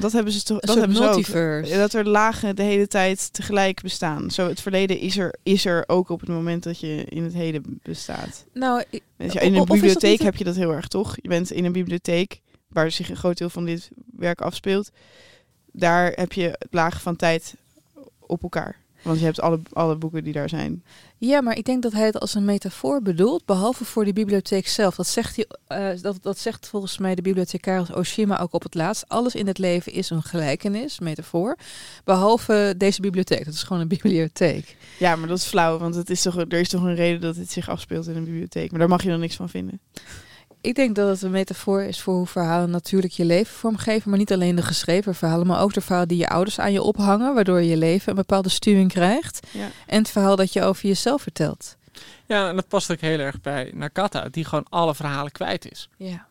Want 0.00 0.02
dat 0.02 0.12
hebben 0.12 0.32
ze 0.32 0.42
toch. 0.42 0.60
Dat 0.60 0.68
hebben 0.80 0.96
ze 0.96 1.02
ook. 1.18 1.26
Dat 1.68 1.92
er 1.92 2.08
lagen 2.08 2.56
de 2.56 2.62
hele 2.62 2.86
tijd 2.86 3.32
tegelijk 3.32 3.82
bestaan. 3.82 4.30
Zo 4.30 4.48
het 4.48 4.60
verleden 4.60 4.98
is 4.98 5.18
er, 5.18 5.34
is 5.42 5.64
er 5.64 5.84
ook 5.86 6.08
op 6.08 6.20
het 6.20 6.28
moment 6.28 6.62
dat 6.62 6.80
je 6.80 7.04
in 7.04 7.24
het 7.24 7.32
heden 7.34 7.80
bestaat. 7.82 8.44
Nou, 8.52 8.82
ik- 8.90 9.02
in 9.42 9.52
een 9.54 9.64
bibliotheek 9.80 10.18
heb 10.24 10.36
je 10.36 10.44
dat 10.44 10.56
heel 10.56 10.72
erg, 10.72 10.88
toch? 10.88 11.16
Je 11.22 11.28
bent 11.28 11.50
in 11.50 11.64
een 11.64 11.72
bibliotheek 11.72 12.40
waar 12.68 12.90
zich 12.90 13.10
een 13.10 13.16
groot 13.16 13.38
deel 13.38 13.50
van 13.50 13.64
dit 13.64 13.88
werk 14.16 14.40
afspeelt. 14.40 14.90
Daar 15.72 16.12
heb 16.14 16.32
je 16.32 16.42
het 16.48 16.68
lagen 16.70 17.00
van 17.00 17.16
tijd 17.16 17.54
op 18.20 18.42
elkaar. 18.42 18.76
Want 19.06 19.18
je 19.18 19.24
hebt 19.24 19.40
alle, 19.40 19.60
alle 19.72 19.96
boeken 19.96 20.24
die 20.24 20.32
daar 20.32 20.48
zijn. 20.48 20.82
Ja, 21.18 21.40
maar 21.40 21.56
ik 21.56 21.64
denk 21.64 21.82
dat 21.82 21.92
hij 21.92 22.06
het 22.06 22.20
als 22.20 22.34
een 22.34 22.44
metafoor 22.44 23.02
bedoelt, 23.02 23.44
behalve 23.44 23.84
voor 23.84 24.04
die 24.04 24.12
bibliotheek 24.12 24.68
zelf. 24.68 24.94
Dat 24.94 25.06
zegt, 25.06 25.36
hij, 25.36 25.46
eh, 25.66 26.02
dat, 26.02 26.18
dat 26.22 26.38
zegt 26.38 26.68
volgens 26.68 26.98
mij 26.98 27.14
de 27.14 27.22
bibliothecaris 27.22 27.92
Oshima 27.92 28.40
ook 28.40 28.52
op 28.52 28.62
het 28.62 28.74
laatst. 28.74 29.08
Alles 29.08 29.34
in 29.34 29.46
het 29.46 29.58
leven 29.58 29.92
is 29.92 30.10
een 30.10 30.22
gelijkenis, 30.22 30.98
metafoor, 30.98 31.56
behalve 32.04 32.74
deze 32.76 33.00
bibliotheek. 33.00 33.44
Dat 33.44 33.54
is 33.54 33.62
gewoon 33.62 33.82
een 33.82 33.88
bibliotheek. 33.88 34.76
Ja, 34.98 35.16
maar 35.16 35.28
dat 35.28 35.38
is 35.38 35.44
flauw, 35.44 35.78
want 35.78 35.94
het 35.94 36.10
is 36.10 36.22
toch, 36.22 36.36
er 36.36 36.52
is 36.52 36.68
toch 36.68 36.82
een 36.82 36.94
reden 36.94 37.20
dat 37.20 37.36
het 37.36 37.50
zich 37.50 37.68
afspeelt 37.68 38.06
in 38.06 38.16
een 38.16 38.24
bibliotheek. 38.24 38.70
Maar 38.70 38.80
daar 38.80 38.88
mag 38.88 39.02
je 39.02 39.08
dan 39.08 39.20
niks 39.20 39.36
van 39.36 39.48
vinden. 39.48 39.80
Ik 40.66 40.74
denk 40.74 40.94
dat 40.94 41.08
het 41.08 41.22
een 41.22 41.30
metafoor 41.30 41.82
is 41.82 42.00
voor 42.00 42.14
hoe 42.14 42.26
verhalen 42.26 42.70
natuurlijk 42.70 43.12
je 43.12 43.24
leven 43.24 43.54
vormgeven. 43.54 44.10
Maar 44.10 44.18
niet 44.18 44.32
alleen 44.32 44.56
de 44.56 44.62
geschreven 44.62 45.14
verhalen, 45.14 45.46
maar 45.46 45.60
ook 45.60 45.72
de 45.72 45.80
verhalen 45.80 46.08
die 46.08 46.18
je 46.18 46.28
ouders 46.28 46.58
aan 46.58 46.72
je 46.72 46.82
ophangen. 46.82 47.34
Waardoor 47.34 47.60
je 47.60 47.68
je 47.68 47.76
leven 47.76 48.08
een 48.08 48.14
bepaalde 48.14 48.48
stuwing 48.48 48.92
krijgt. 48.92 49.46
Ja. 49.50 49.68
En 49.86 49.98
het 49.98 50.10
verhaal 50.10 50.36
dat 50.36 50.52
je 50.52 50.62
over 50.62 50.86
jezelf 50.86 51.22
vertelt. 51.22 51.76
Ja, 52.26 52.48
en 52.48 52.56
dat 52.56 52.68
past 52.68 52.90
ook 52.90 53.00
heel 53.00 53.18
erg 53.18 53.40
bij 53.40 53.70
Nakata, 53.74 54.28
die 54.28 54.44
gewoon 54.44 54.66
alle 54.68 54.94
verhalen 54.94 55.32
kwijt 55.32 55.70
is. 55.70 55.88
Ja. 55.96 56.26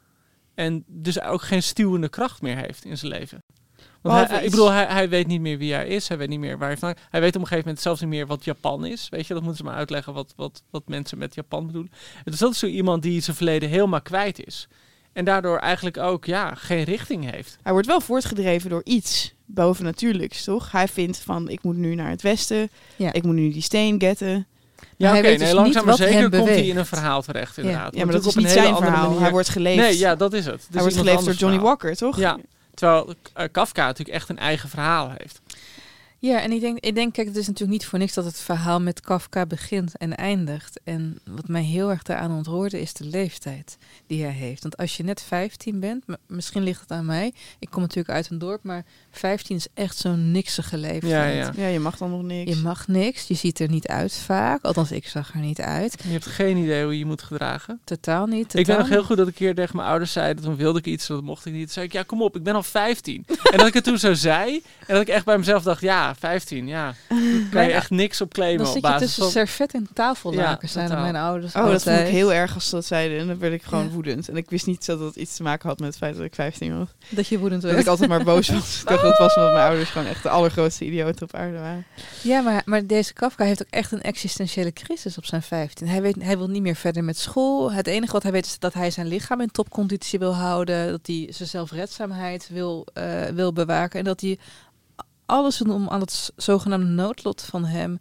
En 0.55 0.83
dus 0.87 1.21
ook 1.21 1.41
geen 1.41 1.63
stuwende 1.63 2.09
kracht 2.09 2.41
meer 2.41 2.57
heeft 2.57 2.85
in 2.85 2.97
zijn 2.97 3.11
leven. 3.11 3.43
Want 4.11 4.29
hij, 4.29 4.43
ik 4.43 4.49
bedoel, 4.49 4.71
hij, 4.71 4.85
hij 4.85 5.09
weet 5.09 5.27
niet 5.27 5.41
meer 5.41 5.57
wie 5.57 5.73
hij 5.73 5.87
is. 5.87 6.07
Hij 6.07 6.17
weet 6.17 6.29
niet 6.29 6.39
meer 6.39 6.57
waar 6.57 6.67
hij 6.67 6.77
vandaan 6.77 7.03
Hij 7.09 7.19
weet 7.19 7.35
op 7.35 7.41
een 7.41 7.47
gegeven 7.47 7.65
moment 7.65 7.83
zelfs 7.83 8.01
niet 8.01 8.09
meer 8.09 8.27
wat 8.27 8.45
Japan 8.45 8.85
is. 8.85 9.07
Weet 9.09 9.27
je, 9.27 9.33
dat 9.33 9.43
moeten 9.43 9.57
ze 9.63 9.69
maar 9.69 9.77
uitleggen 9.77 10.13
wat, 10.13 10.33
wat, 10.35 10.63
wat 10.69 10.83
mensen 10.85 11.17
met 11.17 11.35
Japan 11.35 11.65
bedoelen. 11.65 11.91
Dus 12.23 12.39
dat 12.39 12.51
is 12.51 12.59
zo 12.59 12.65
iemand 12.65 13.01
die 13.01 13.21
zijn 13.21 13.35
verleden 13.35 13.69
helemaal 13.69 14.01
kwijt 14.01 14.45
is. 14.45 14.67
En 15.13 15.25
daardoor 15.25 15.57
eigenlijk 15.57 15.97
ook 15.97 16.25
ja, 16.25 16.55
geen 16.55 16.83
richting 16.83 17.31
heeft. 17.31 17.57
Hij 17.63 17.71
wordt 17.71 17.87
wel 17.87 18.01
voortgedreven 18.01 18.69
door 18.69 18.81
iets 18.83 19.33
bovennatuurlijks, 19.45 20.43
toch? 20.43 20.71
Hij 20.71 20.87
vindt 20.87 21.17
van, 21.17 21.49
ik 21.49 21.63
moet 21.63 21.77
nu 21.77 21.95
naar 21.95 22.09
het 22.09 22.21
westen. 22.21 22.69
Ja. 22.95 23.13
Ik 23.13 23.23
moet 23.23 23.35
nu 23.35 23.51
die 23.51 23.61
steen 23.61 23.99
getten. 23.99 24.47
Ja, 24.97 25.09
hij 25.09 25.19
oké, 25.19 25.27
nee, 25.27 25.37
dus 25.37 25.51
langzaam 25.51 25.87
niet 25.87 25.99
maar 25.99 26.07
zeker 26.07 26.29
komt 26.29 26.49
hij 26.49 26.67
in 26.67 26.77
een 26.77 26.85
verhaal 26.85 27.21
terecht, 27.21 27.55
Ja. 27.55 27.61
inderdaad. 27.61 27.95
Ja, 27.95 28.03
maar 28.05 28.13
dat 28.13 28.25
is 28.25 28.35
niet 28.35 28.45
een 28.45 28.49
hele 28.51 28.61
zijn 28.61 28.73
andere 28.73 28.91
verhaal. 28.91 29.07
manier. 29.07 29.21
Hij 29.21 29.31
wordt 29.31 29.49
geleefd. 29.49 29.81
Nee, 29.81 29.97
ja, 29.97 30.15
dat 30.15 30.33
is 30.33 30.45
het. 30.45 30.67
Hij 30.71 30.81
wordt 30.81 30.95
iemand 30.95 31.09
geleefd 31.09 31.25
door 31.25 31.33
Johnny 31.33 31.57
verhaal. 31.57 31.77
Walker, 31.77 31.95
toch? 31.95 32.17
Ja, 32.17 32.37
terwijl 32.75 33.13
eh, 33.33 33.45
Kafka 33.51 33.85
natuurlijk 33.85 34.17
echt 34.17 34.29
een 34.29 34.37
eigen 34.37 34.69
verhaal 34.69 35.13
heeft. 35.17 35.41
Ja, 36.19 36.41
en 36.41 36.51
ik 36.51 36.59
denk, 36.59 36.79
ik 36.79 36.95
denk, 36.95 37.13
kijk, 37.13 37.27
het 37.27 37.35
is 37.35 37.47
natuurlijk 37.47 37.79
niet 37.79 37.85
voor 37.85 37.99
niks 37.99 38.13
dat 38.13 38.25
het 38.25 38.39
verhaal 38.39 38.81
met 38.81 39.01
Kafka 39.01 39.45
begint 39.45 39.97
en 39.97 40.15
eindigt. 40.15 40.79
En 40.83 41.19
wat 41.25 41.47
mij 41.47 41.63
heel 41.63 41.89
erg 41.89 42.03
daaraan 42.03 42.31
ontroerde 42.31 42.81
is 42.81 42.93
de 42.93 43.05
leeftijd 43.05 43.77
die 44.07 44.23
hij 44.23 44.31
heeft. 44.31 44.61
Want 44.61 44.77
als 44.77 44.97
je 44.97 45.03
net 45.03 45.21
15 45.21 45.79
bent, 45.79 46.03
misschien 46.27 46.63
ligt 46.63 46.81
het 46.81 46.91
aan 46.91 47.05
mij. 47.05 47.33
Ik 47.59 47.69
kom 47.69 47.81
natuurlijk 47.81 48.15
uit 48.15 48.29
een 48.29 48.37
dorp, 48.37 48.63
maar 48.63 48.85
15 49.11 49.55
is 49.55 49.67
echt 49.73 49.97
zo'n 49.97 50.31
niksige 50.31 50.77
leeftijd. 50.77 51.11
Ja, 51.11 51.25
ja. 51.25 51.51
Ja, 51.55 51.67
je 51.67 51.79
mag 51.79 51.97
dan 51.97 52.09
nog 52.09 52.21
niks. 52.21 52.55
Je 52.55 52.61
mag 52.61 52.87
niks, 52.87 53.27
je 53.27 53.33
ziet 53.33 53.59
er 53.59 53.69
niet 53.69 53.87
uit 53.87 54.13
vaak. 54.13 54.63
Althans, 54.63 54.91
ik 54.91 55.07
zag 55.07 55.33
er 55.33 55.39
niet 55.39 55.61
uit. 55.61 55.95
Je 56.03 56.09
hebt 56.09 56.25
geen 56.25 56.57
idee 56.57 56.83
hoe 56.83 56.91
je 56.91 56.99
je 56.99 57.05
moet 57.05 57.23
gedragen. 57.23 57.79
Totaal 57.83 58.25
niet. 58.25 58.49
Totaal 58.49 58.61
ik 58.61 58.67
weet 58.67 58.77
nog 58.77 58.89
heel 58.89 59.03
goed 59.03 59.17
dat 59.17 59.27
ik 59.27 59.33
een 59.33 59.39
keer 59.39 59.55
tegen 59.55 59.75
mijn 59.75 59.87
ouders 59.87 60.11
zei, 60.11 60.33
dat 60.33 60.43
toen 60.43 60.55
wilde 60.55 60.79
ik 60.79 60.85
iets, 60.85 61.07
dat 61.07 61.23
mocht 61.23 61.45
ik 61.45 61.53
niet. 61.53 61.63
Toen 61.63 61.73
zei 61.73 61.85
ik, 61.85 61.93
ja 61.93 62.03
kom 62.03 62.21
op, 62.21 62.35
ik 62.35 62.43
ben 62.43 62.55
al 62.55 62.63
15. 62.63 63.25
en 63.51 63.57
dat 63.57 63.67
ik 63.67 63.73
het 63.73 63.83
toen 63.83 63.97
zo 63.97 64.13
zei, 64.13 64.61
en 64.79 64.93
dat 64.93 65.01
ik 65.01 65.07
echt 65.07 65.25
bij 65.25 65.37
mezelf 65.37 65.63
dacht, 65.63 65.81
ja, 65.81 66.04
15, 66.13 66.67
ja. 66.67 66.83
Daar 67.09 67.17
kan 67.51 67.63
je 67.63 67.69
ja, 67.69 67.75
echt 67.75 67.89
niks 67.89 68.21
op 68.21 68.33
claimen 68.33 68.57
Dan 68.57 68.67
op 68.67 68.73
zit 68.73 68.81
je 68.83 68.87
basis 68.89 69.05
tussen 69.05 69.23
van... 69.23 69.31
servet 69.31 69.73
en 69.73 69.87
tafellaken, 69.93 70.67
Ja, 70.67 70.73
zijn 70.73 70.87
totaal. 70.87 71.01
mijn 71.03 71.15
ouders 71.15 71.53
Oh, 71.55 71.65
dat 71.65 71.83
vond 71.83 71.99
ik 71.99 72.05
heel 72.07 72.33
erg 72.33 72.53
als 72.53 72.69
ze 72.69 72.75
dat 72.75 72.85
zeiden. 72.85 73.19
En 73.19 73.27
dan 73.27 73.39
werd 73.39 73.53
ik 73.53 73.63
gewoon 73.63 73.83
Ja. 73.83 73.89
woedend. 73.89 74.29
En 74.29 74.37
ik 74.37 74.49
wist 74.49 74.65
niet 74.65 74.85
dat 74.85 74.99
dat 74.99 75.15
iets 75.15 75.35
te 75.35 75.43
maken 75.43 75.69
had 75.69 75.79
met 75.79 75.87
het 75.87 75.97
feit 75.97 76.15
dat 76.15 76.25
ik 76.25 76.35
15 76.35 76.77
was. 76.77 76.87
Dat 77.09 77.27
je 77.27 77.39
woedend 77.39 77.61
Dat 77.61 77.71
werd. 77.71 77.83
ik 77.83 77.89
altijd 77.89 78.09
maar 78.09 78.23
boos 78.23 78.49
was. 78.49 78.79
ik 78.81 78.87
dacht 78.87 79.01
dat 79.01 79.17
was 79.17 79.35
omdat 79.35 79.53
mijn 79.53 79.65
ouders 79.67 79.89
gewoon 79.89 80.07
echt 80.07 80.23
de 80.23 80.29
allergrootste 80.29 80.85
idioten 80.85 81.23
op 81.23 81.35
aarde 81.35 81.57
waren. 81.57 81.85
Ja, 82.21 82.41
maar, 82.41 82.61
maar 82.65 82.85
deze 82.87 83.13
Kafka 83.13 83.43
heeft 83.45 83.61
ook 83.61 83.69
echt 83.71 83.91
een 83.91 84.01
existentiële 84.01 84.73
crisis 84.73 85.17
op 85.17 85.25
zijn 85.25 85.41
15. 85.41 85.87
Hij, 85.87 86.01
weet, 86.01 86.15
hij 86.19 86.37
wil 86.37 86.47
niet 86.47 86.61
meer 86.61 86.75
verder 86.75 87.03
met 87.03 87.17
school. 87.17 87.71
Het 87.71 87.87
enige 87.87 88.11
wat 88.11 88.23
hij 88.23 88.31
weet 88.31 88.45
is 88.45 88.59
dat 88.59 88.73
hij 88.73 88.91
zijn 88.91 89.07
lichaam 89.07 89.41
in 89.41 89.51
topconditie 89.51 90.19
wil 90.19 90.35
houden. 90.35 90.89
Dat 90.91 91.07
hij 91.07 91.27
zijn 91.31 91.49
zelfredzaamheid 91.49 92.49
wil, 92.51 92.87
eh, 92.93 93.21
wil 93.33 93.53
bewaken. 93.53 93.99
En 93.99 94.05
dat 94.05 94.21
hij 94.21 94.37
alles 95.25 95.61
om 95.61 95.89
aan 95.89 95.99
het 96.01 96.11
z- 96.11 96.29
zogenaamde 96.35 96.85
noodlot 96.87 97.41
van 97.41 97.65
hem 97.65 97.99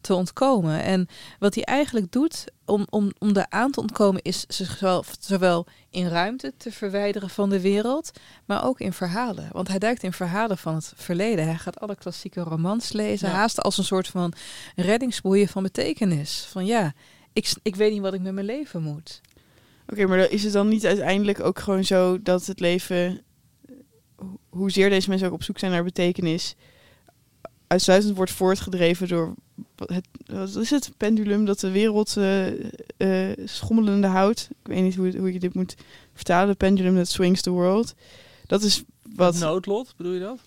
te 0.00 0.14
ontkomen. 0.14 0.82
En 0.82 1.08
wat 1.38 1.54
hij 1.54 1.64
eigenlijk 1.64 2.12
doet 2.12 2.44
om, 2.64 2.86
om, 2.90 3.12
om 3.18 3.32
daar 3.32 3.46
aan 3.48 3.70
te 3.70 3.80
ontkomen 3.80 4.22
is 4.22 4.44
zichzelf 4.48 5.14
zowel 5.20 5.66
in 5.90 6.08
ruimte 6.08 6.52
te 6.56 6.72
verwijderen 6.72 7.30
van 7.30 7.50
de 7.50 7.60
wereld, 7.60 8.10
maar 8.44 8.64
ook 8.64 8.80
in 8.80 8.92
verhalen. 8.92 9.48
Want 9.52 9.68
hij 9.68 9.78
duikt 9.78 10.02
in 10.02 10.12
verhalen 10.12 10.58
van 10.58 10.74
het 10.74 10.92
verleden. 10.96 11.44
Hij 11.44 11.56
gaat 11.56 11.80
alle 11.80 11.96
klassieke 11.96 12.40
romans 12.40 12.92
lezen, 12.92 13.28
Ja. 13.28 13.34
haast 13.34 13.62
als 13.62 13.78
een 13.78 13.84
soort 13.84 14.08
van 14.08 14.32
reddingsboeien 14.76 15.48
van 15.48 15.62
betekenis. 15.62 16.46
Van 16.50 16.66
ja, 16.66 16.92
ik, 17.32 17.52
ik 17.62 17.76
weet 17.76 17.92
niet 17.92 18.00
wat 18.02 18.14
ik 18.14 18.20
met 18.20 18.32
mijn 18.32 18.46
leven 18.46 18.82
moet. 18.82 19.20
Oké, 19.88 20.06
maar 20.06 20.18
is 20.30 20.44
het 20.44 20.52
dan 20.52 20.68
niet 20.68 20.86
uiteindelijk 20.86 21.40
ook 21.40 21.58
gewoon 21.58 21.84
zo 21.84 22.22
dat 22.22 22.46
het 22.46 22.60
leven, 22.60 23.20
hoezeer 24.48 24.90
deze 24.90 25.08
mensen 25.08 25.28
ook 25.28 25.34
op 25.34 25.42
zoek 25.42 25.58
zijn 25.58 25.72
naar 25.72 25.84
betekenis, 25.84 26.54
uitsluitend 27.66 28.16
wordt 28.16 28.32
voortgedreven 28.32 29.08
door 29.08 29.34
wat 29.76 29.88
het, 29.88 30.06
wat 30.26 30.56
is 30.56 30.70
het 30.70 30.92
pendulum 30.96 31.44
dat 31.44 31.60
de 31.60 31.70
wereld 31.70 32.16
eh, 32.16 32.46
eh, 32.96 33.38
schommelende 33.44 34.06
houdt. 34.06 34.48
Ik 34.50 34.66
weet 34.66 34.82
niet 34.82 34.96
hoe, 34.96 35.16
hoe 35.18 35.32
je 35.32 35.38
dit 35.38 35.54
moet 35.54 35.76
vertalen. 36.14 36.48
De 36.48 36.54
pendulum 36.54 36.96
that 36.96 37.08
swings 37.08 37.42
the 37.42 37.50
world. 37.50 37.94
Dat 38.46 38.62
is 38.62 38.84
wat. 39.14 39.38
Noodlot, 39.38 39.94
bedoel 39.96 40.12
je 40.12 40.20
dat? 40.20 40.38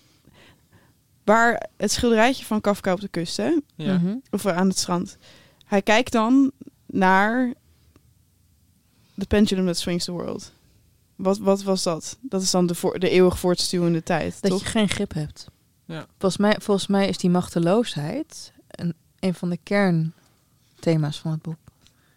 waar 1.24 1.68
het 1.76 1.92
schilderijtje 1.92 2.44
van 2.44 2.60
Kafka 2.60 2.92
op 2.92 3.00
de 3.00 3.08
kust, 3.08 3.36
hè? 3.36 3.58
Ja. 3.74 3.98
Mhm. 3.98 4.14
of 4.30 4.46
aan 4.46 4.68
het 4.68 4.78
strand. 4.78 5.16
Hij 5.64 5.82
kijkt 5.82 6.12
dan 6.12 6.52
naar 6.86 7.54
The 9.18 9.26
Pendulum 9.26 9.66
That 9.66 9.76
Swings 9.76 10.04
the 10.04 10.12
World. 10.12 10.52
Wat, 11.22 11.38
wat 11.38 11.62
was 11.62 11.82
dat? 11.82 12.16
Dat 12.20 12.42
is 12.42 12.50
dan 12.50 12.66
de, 12.66 12.74
voor, 12.74 12.98
de 12.98 13.08
eeuwig 13.08 13.38
voortstuwende 13.38 14.02
tijd, 14.02 14.36
Dat 14.40 14.50
toch? 14.50 14.60
je 14.60 14.66
geen 14.66 14.88
grip 14.88 15.14
hebt. 15.14 15.46
Ja. 15.84 16.06
Volgens, 16.18 16.36
mij, 16.40 16.56
volgens 16.60 16.86
mij 16.86 17.08
is 17.08 17.18
die 17.18 17.30
machteloosheid 17.30 18.52
een, 18.70 18.94
een 19.20 19.34
van 19.34 19.50
de 19.50 19.58
kernthema's 19.62 21.18
van 21.18 21.30
het 21.30 21.42
boek. 21.42 21.56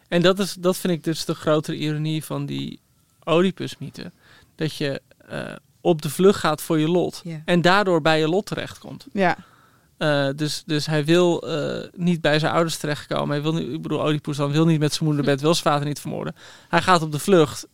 En 0.07 0.21
dat, 0.21 0.39
is, 0.39 0.53
dat 0.53 0.77
vind 0.77 0.93
ik 0.93 1.03
dus 1.03 1.25
de 1.25 1.35
grotere 1.35 1.77
ironie 1.77 2.23
van 2.23 2.45
die 2.45 2.79
Oedipus-mythe. 3.25 4.11
Dat 4.55 4.75
je 4.75 5.01
eh, 5.27 5.55
op 5.81 6.01
de 6.01 6.09
vlucht 6.09 6.39
gaat 6.39 6.61
voor 6.61 6.79
je 6.79 6.89
lot. 6.89 7.21
Ja. 7.23 7.41
En 7.45 7.61
daardoor 7.61 8.01
bij 8.01 8.19
je 8.19 8.27
lot 8.29 8.45
terechtkomt. 8.45 9.07
Ja, 9.13 9.37
Eh, 9.97 10.29
dus, 10.35 10.63
dus 10.65 10.85
hij 10.85 11.05
wil 11.05 11.41
eh, 11.41 11.87
niet 11.93 12.21
bij 12.21 12.39
zijn 12.39 12.53
ouders 12.53 12.77
terechtkomen. 12.77 13.29
Hij 13.29 13.41
wil 13.41 13.53
niet, 13.53 13.69
ik 13.73 13.81
bedoel, 13.81 13.99
Oedipus 14.05 14.37
dan 14.37 14.51
wil 14.51 14.65
niet 14.65 14.79
met 14.79 14.93
zijn 14.93 15.05
moeder 15.05 15.25
bed, 15.25 15.41
wil 15.41 15.53
zijn 15.53 15.73
vader 15.73 15.87
niet 15.87 15.99
vermoorden. 15.99 16.35
Hij 16.69 16.81
gaat 16.81 17.01
op 17.01 17.11
de 17.11 17.19
vlucht. 17.19 17.67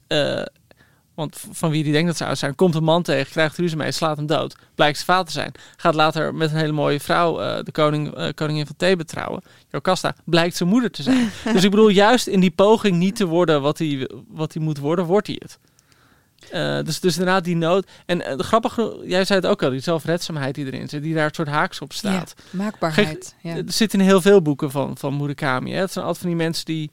Want 1.14 1.44
van 1.52 1.70
wie 1.70 1.84
die 1.84 1.92
denkt 1.92 2.08
dat 2.08 2.18
ze 2.18 2.26
oud 2.26 2.38
zijn, 2.38 2.56
komt 2.56 2.76
een 2.76 2.84
man 2.84 3.04
tegen, 3.04 3.32
krijgt 3.32 3.58
ruzie 3.58 3.78
mee, 3.78 3.92
slaat 3.92 4.18
hem 4.18 4.26
dood. 4.26 4.56
Blijkt 4.76 4.96
zijn 4.96 5.08
vader 5.08 5.26
te 5.26 5.32
zijn. 5.32 5.52
Gaat 5.78 5.96
later 5.96 6.36
met 6.36 6.52
een 6.52 6.58
hele 6.58 6.72
mooie 6.72 7.00
vrouw, 7.00 7.40
eh, 7.40 7.64
de 7.64 7.72
koning, 7.72 8.14
eh, 8.14 8.28
koningin 8.36 8.66
van 8.66 8.76
Thebe 8.78 9.06
trouwen. 9.06 9.42
Jocasta, 9.70 10.16
blijkt 10.26 10.56
zijn 10.56 10.70
moeder 10.70 10.92
te 10.92 11.04
zijn. 11.04 11.32
dus 11.54 11.64
ik 11.64 11.70
bedoel, 11.70 11.90
juist 11.90 12.28
in 12.28 12.40
die 12.40 12.52
poging 12.52 12.98
niet 12.98 13.16
te 13.16 13.26
worden 13.26 13.62
wat 13.62 13.78
hij, 13.78 14.10
wat 14.28 14.54
hij 14.54 14.64
moet 14.64 14.78
worden, 14.78 15.06
wordt 15.06 15.28
hij 15.28 15.36
het. 15.40 15.60
Eh, 16.50 16.84
dus, 16.84 17.00
dus 17.00 17.18
inderdaad 17.18 17.44
die 17.44 17.56
nood. 17.56 17.88
En 18.06 18.20
uh, 18.20 18.40
grappig 18.40 18.80
jij 19.04 19.26
zei 19.26 19.40
het 19.40 19.50
ook 19.50 19.64
al, 19.64 19.70
die 19.70 19.80
zelfredzaamheid 19.80 20.56
die 20.56 20.66
erin 20.66 20.90
zit, 20.90 21.04
die 21.04 21.14
daar 21.14 21.26
een 21.26 21.34
soort 21.34 21.48
haaks 21.48 21.82
op 21.82 21.94
staat. 21.94 22.34
Ja, 22.38 22.58
maakbaarheid. 22.58 23.36
ja. 23.42 23.56
Er 23.56 23.64
zit 23.66 23.94
in 23.94 24.00
heel 24.00 24.22
veel 24.22 24.42
boeken 24.42 24.72
van, 24.72 24.98
van 24.98 25.18
Murakami. 25.18 25.72
Hè. 25.72 25.80
Het 25.80 25.92
zijn 25.92 26.06
altijd 26.06 26.24
van 26.24 26.36
die 26.36 26.46
mensen 26.46 26.66
die 26.66 26.92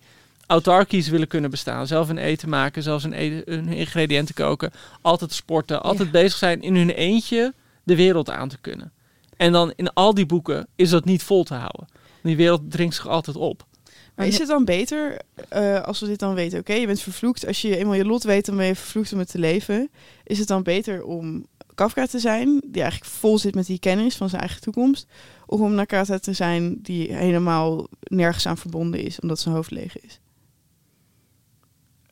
autarkisch 0.49 1.09
willen 1.09 1.29
kunnen 1.29 1.51
bestaan. 1.51 1.87
Zelf 1.87 2.09
een 2.09 2.19
eten 2.19 2.49
maken, 2.49 2.83
zelfs 2.83 3.05
een, 3.05 3.13
eten, 3.13 3.55
hun 3.55 3.69
ingrediënten 3.69 4.35
koken. 4.35 4.71
Altijd 5.01 5.33
sporten, 5.33 5.83
altijd 5.83 6.11
bezig 6.11 6.39
zijn 6.39 6.63
in 6.63 6.77
hun 6.77 6.91
eentje 6.91 7.55
de 7.83 7.97
wereld 7.97 8.31
aan 8.31 8.49
te 8.49 8.59
kunnen. 8.61 8.93
En 9.37 9.53
dan 9.53 9.73
in 9.77 9.93
al 9.93 10.15
die 10.15 10.27
boeken 10.27 10.67
is 10.77 10.91
dat 10.91 11.05
niet 11.05 11.23
vol 11.23 11.45
te 11.45 11.55
houden. 11.55 11.89
Die 12.23 12.37
wereld 12.37 12.71
dringt 12.71 12.95
zich 12.95 13.09
altijd 13.09 13.37
op. 13.37 13.67
maar 14.15 14.27
is 14.27 14.39
het 14.39 14.49
dan 14.49 14.65
beter 14.65 15.21
eh, 15.49 15.83
als 15.83 16.01
we 16.01 16.07
dit 16.07 16.19
dan 16.19 16.35
weten? 16.35 16.59
Oké, 16.59 16.73
je 16.73 16.87
bent 16.87 17.01
vervloekt. 17.01 17.47
Als 17.47 17.63
je 17.63 17.77
eenmaal 17.77 17.95
je 17.95 18.05
lot 18.05 18.23
weet, 18.23 18.47
dan 18.47 18.57
ben 18.57 18.67
je 18.67 18.75
vervloekt 18.75 19.13
om 19.13 19.19
het 19.19 19.31
te 19.31 19.39
leven. 19.39 19.91
Is 20.25 20.39
het 20.39 20.49
dan 20.49 20.63
beter 20.63 21.05
om 21.05 21.47
Kafka 21.75 22.07
te 22.07 22.19
zijn, 22.19 22.63
die 22.67 22.83
eigenlijk 22.83 23.11
vol 23.11 23.39
zit 23.39 23.55
met 23.55 23.67
die 23.67 23.79
kennis 23.79 24.17
van 24.17 24.29
zijn 24.29 24.41
eigen 24.41 24.61
toekomst? 24.61 25.07
Of 25.47 25.61
om 25.61 25.75
Nakata 25.75 26.19
te 26.19 26.33
zijn, 26.33 26.79
die 26.83 27.15
helemaal 27.15 27.87
nergens 28.01 28.47
aan 28.47 28.59
verbonden 28.59 29.03
is, 29.03 29.21
omdat 29.21 29.39
zijn 29.39 29.55
hoofd 29.55 29.71
leeg 29.71 30.01
is? 30.01 30.21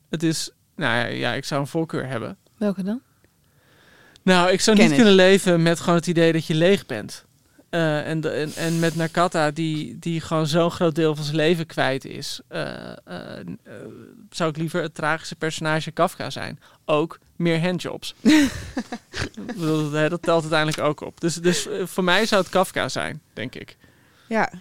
Het 0.09 0.23
is, 0.23 0.49
nou 0.75 1.07
ja, 1.07 1.33
ik 1.33 1.45
zou 1.45 1.61
een 1.61 1.67
voorkeur 1.67 2.07
hebben. 2.07 2.37
Welke 2.57 2.83
dan? 2.83 3.01
Nou, 4.21 4.51
ik 4.51 4.61
zou 4.61 4.77
niet 4.77 4.95
kunnen 4.95 5.13
leven 5.13 5.61
met 5.61 5.79
gewoon 5.79 5.95
het 5.95 6.07
idee 6.07 6.31
dat 6.33 6.45
je 6.45 6.55
leeg 6.55 6.85
bent. 6.85 7.25
Eh, 7.69 8.07
en, 8.07 8.21
de, 8.21 8.29
en, 8.29 8.51
en 8.55 8.79
met 8.79 8.95
Nakata, 8.95 9.51
die, 9.51 9.99
die 9.99 10.21
gewoon 10.21 10.47
zo'n 10.47 10.71
groot 10.71 10.95
deel 10.95 11.15
van 11.15 11.23
zijn 11.23 11.35
leven 11.35 11.65
kwijt 11.65 12.05
is, 12.05 12.39
eh, 12.47 12.91
eh, 12.91 13.45
zou 14.29 14.49
ik 14.49 14.57
liever 14.57 14.81
het 14.81 14.95
tragische 14.95 15.35
personage 15.35 15.91
Kafka 15.91 16.29
zijn. 16.29 16.59
Ook 16.85 17.19
meer 17.35 17.61
handjobs. 17.61 18.15
Dat, 19.55 20.09
dat 20.09 20.21
telt 20.21 20.41
uiteindelijk 20.41 20.79
ook 20.81 21.01
op. 21.01 21.21
Dus, 21.21 21.35
dus 21.35 21.67
voor 21.83 22.03
mij 22.03 22.25
zou 22.25 22.41
het 22.41 22.51
Kafka 22.51 22.89
zijn, 22.89 23.21
denk 23.33 23.55
ik. 23.55 23.77
Ja, 24.27 24.51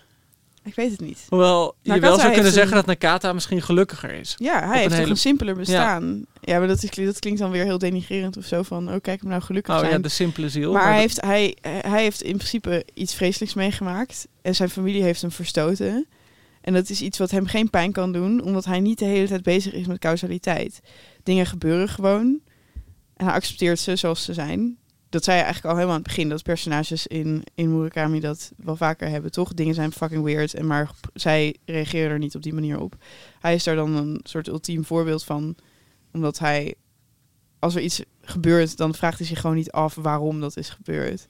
ik 0.67 0.75
weet 0.75 0.91
het 0.91 1.01
niet. 1.01 1.25
Hoewel 1.29 1.75
je 1.83 1.89
Nakata 1.89 2.07
wel 2.09 2.17
zou 2.19 2.27
kunnen 2.29 2.47
een- 2.47 2.53
zeggen 2.53 2.77
dat 2.77 2.87
Nakata 2.87 3.33
misschien 3.33 3.63
gelukkiger 3.63 4.11
is. 4.13 4.35
Ja, 4.39 4.63
een 4.63 4.69
hij 4.69 4.77
heeft 4.79 4.89
toch 4.89 4.99
hele- 4.99 5.11
een 5.11 5.17
simpeler 5.17 5.55
bestaan. 5.55 6.25
Ja, 6.41 6.59
maar 6.59 6.69
dat, 6.69 6.83
is, 6.83 6.91
dat 6.91 7.19
klinkt 7.19 7.39
dan 7.41 7.51
weer 7.51 7.65
heel 7.65 7.79
denigrerend 7.79 8.37
of 8.37 8.45
zo 8.45 8.63
van, 8.63 8.89
oh 8.89 9.01
kijk 9.03 9.21
hem 9.21 9.31
nou 9.31 9.43
gelukkig 9.43 9.75
Oh 9.75 9.81
zijn. 9.81 9.93
ja, 9.93 9.99
de 9.99 10.09
simpele 10.09 10.49
ziel. 10.49 10.73
Maar 10.73 10.89
hij 10.89 10.99
heeft, 11.01 11.21
hij, 11.21 11.57
hij 11.63 12.03
heeft 12.03 12.23
in 12.23 12.37
principe 12.37 12.87
iets 12.95 13.15
vreselijks 13.15 13.55
meegemaakt. 13.55 14.27
En 14.43 14.55
zijn 14.55 14.71
familie 14.71 15.03
heeft 15.03 15.21
hem 15.21 15.31
verstoten. 15.31 16.07
En 16.61 16.73
dat 16.73 16.91
is 16.91 17.01
iets 17.01 17.19
wat 17.19 17.31
hem 17.31 17.47
geen 17.47 17.71
pijn 17.71 17.93
kan 17.93 18.13
doen, 18.13 18.43
omdat 18.43 18.65
hij 18.65 18.81
niet 18.81 18.99
de 18.99 19.05
hele 19.05 19.27
tijd 19.29 19.43
bezig 19.43 19.73
is 19.73 19.87
met 19.87 19.99
causaliteit. 19.99 20.81
Dingen 21.23 21.47
gebeuren 21.47 21.89
gewoon. 21.89 22.41
En 23.17 23.25
hij 23.27 23.35
accepteert 23.35 23.79
ze 23.79 23.97
zoals 23.97 24.25
ze 24.25 24.35
zijn. 24.35 24.77
Dat 25.17 25.25
zei 25.25 25.37
je 25.37 25.43
eigenlijk 25.45 25.73
al 25.73 25.81
helemaal 25.81 25.99
aan 25.99 26.03
het 26.03 26.15
begin. 26.17 26.29
Dat 26.29 26.43
personages 26.43 27.07
in, 27.07 27.45
in 27.55 27.77
Murakami 27.77 28.21
dat 28.21 28.53
wel 28.57 28.77
vaker 28.77 29.09
hebben, 29.09 29.31
toch? 29.31 29.55
Dingen 29.55 29.75
zijn 29.75 29.93
fucking 29.93 30.25
weird. 30.25 30.55
En 30.55 30.67
maar 30.67 30.91
zij 31.15 31.57
reageren 31.65 32.11
er 32.11 32.19
niet 32.19 32.35
op 32.35 32.43
die 32.43 32.55
manier 32.55 32.81
op. 32.81 32.97
Hij 33.41 33.55
is 33.55 33.65
daar 33.65 33.77
dan 33.77 33.95
een 33.95 34.21
soort 34.23 34.49
ultiem 34.49 34.85
voorbeeld 34.85 35.25
van. 35.25 35.57
Omdat 36.13 36.39
hij, 36.39 36.75
als 37.59 37.75
er 37.75 37.81
iets 37.81 38.03
gebeurt, 38.21 38.77
dan 38.77 38.95
vraagt 38.95 39.19
hij 39.19 39.27
zich 39.27 39.41
gewoon 39.41 39.57
niet 39.57 39.71
af 39.71 39.95
waarom 39.95 40.41
dat 40.41 40.57
is 40.57 40.71
gebeurd. 40.71 41.27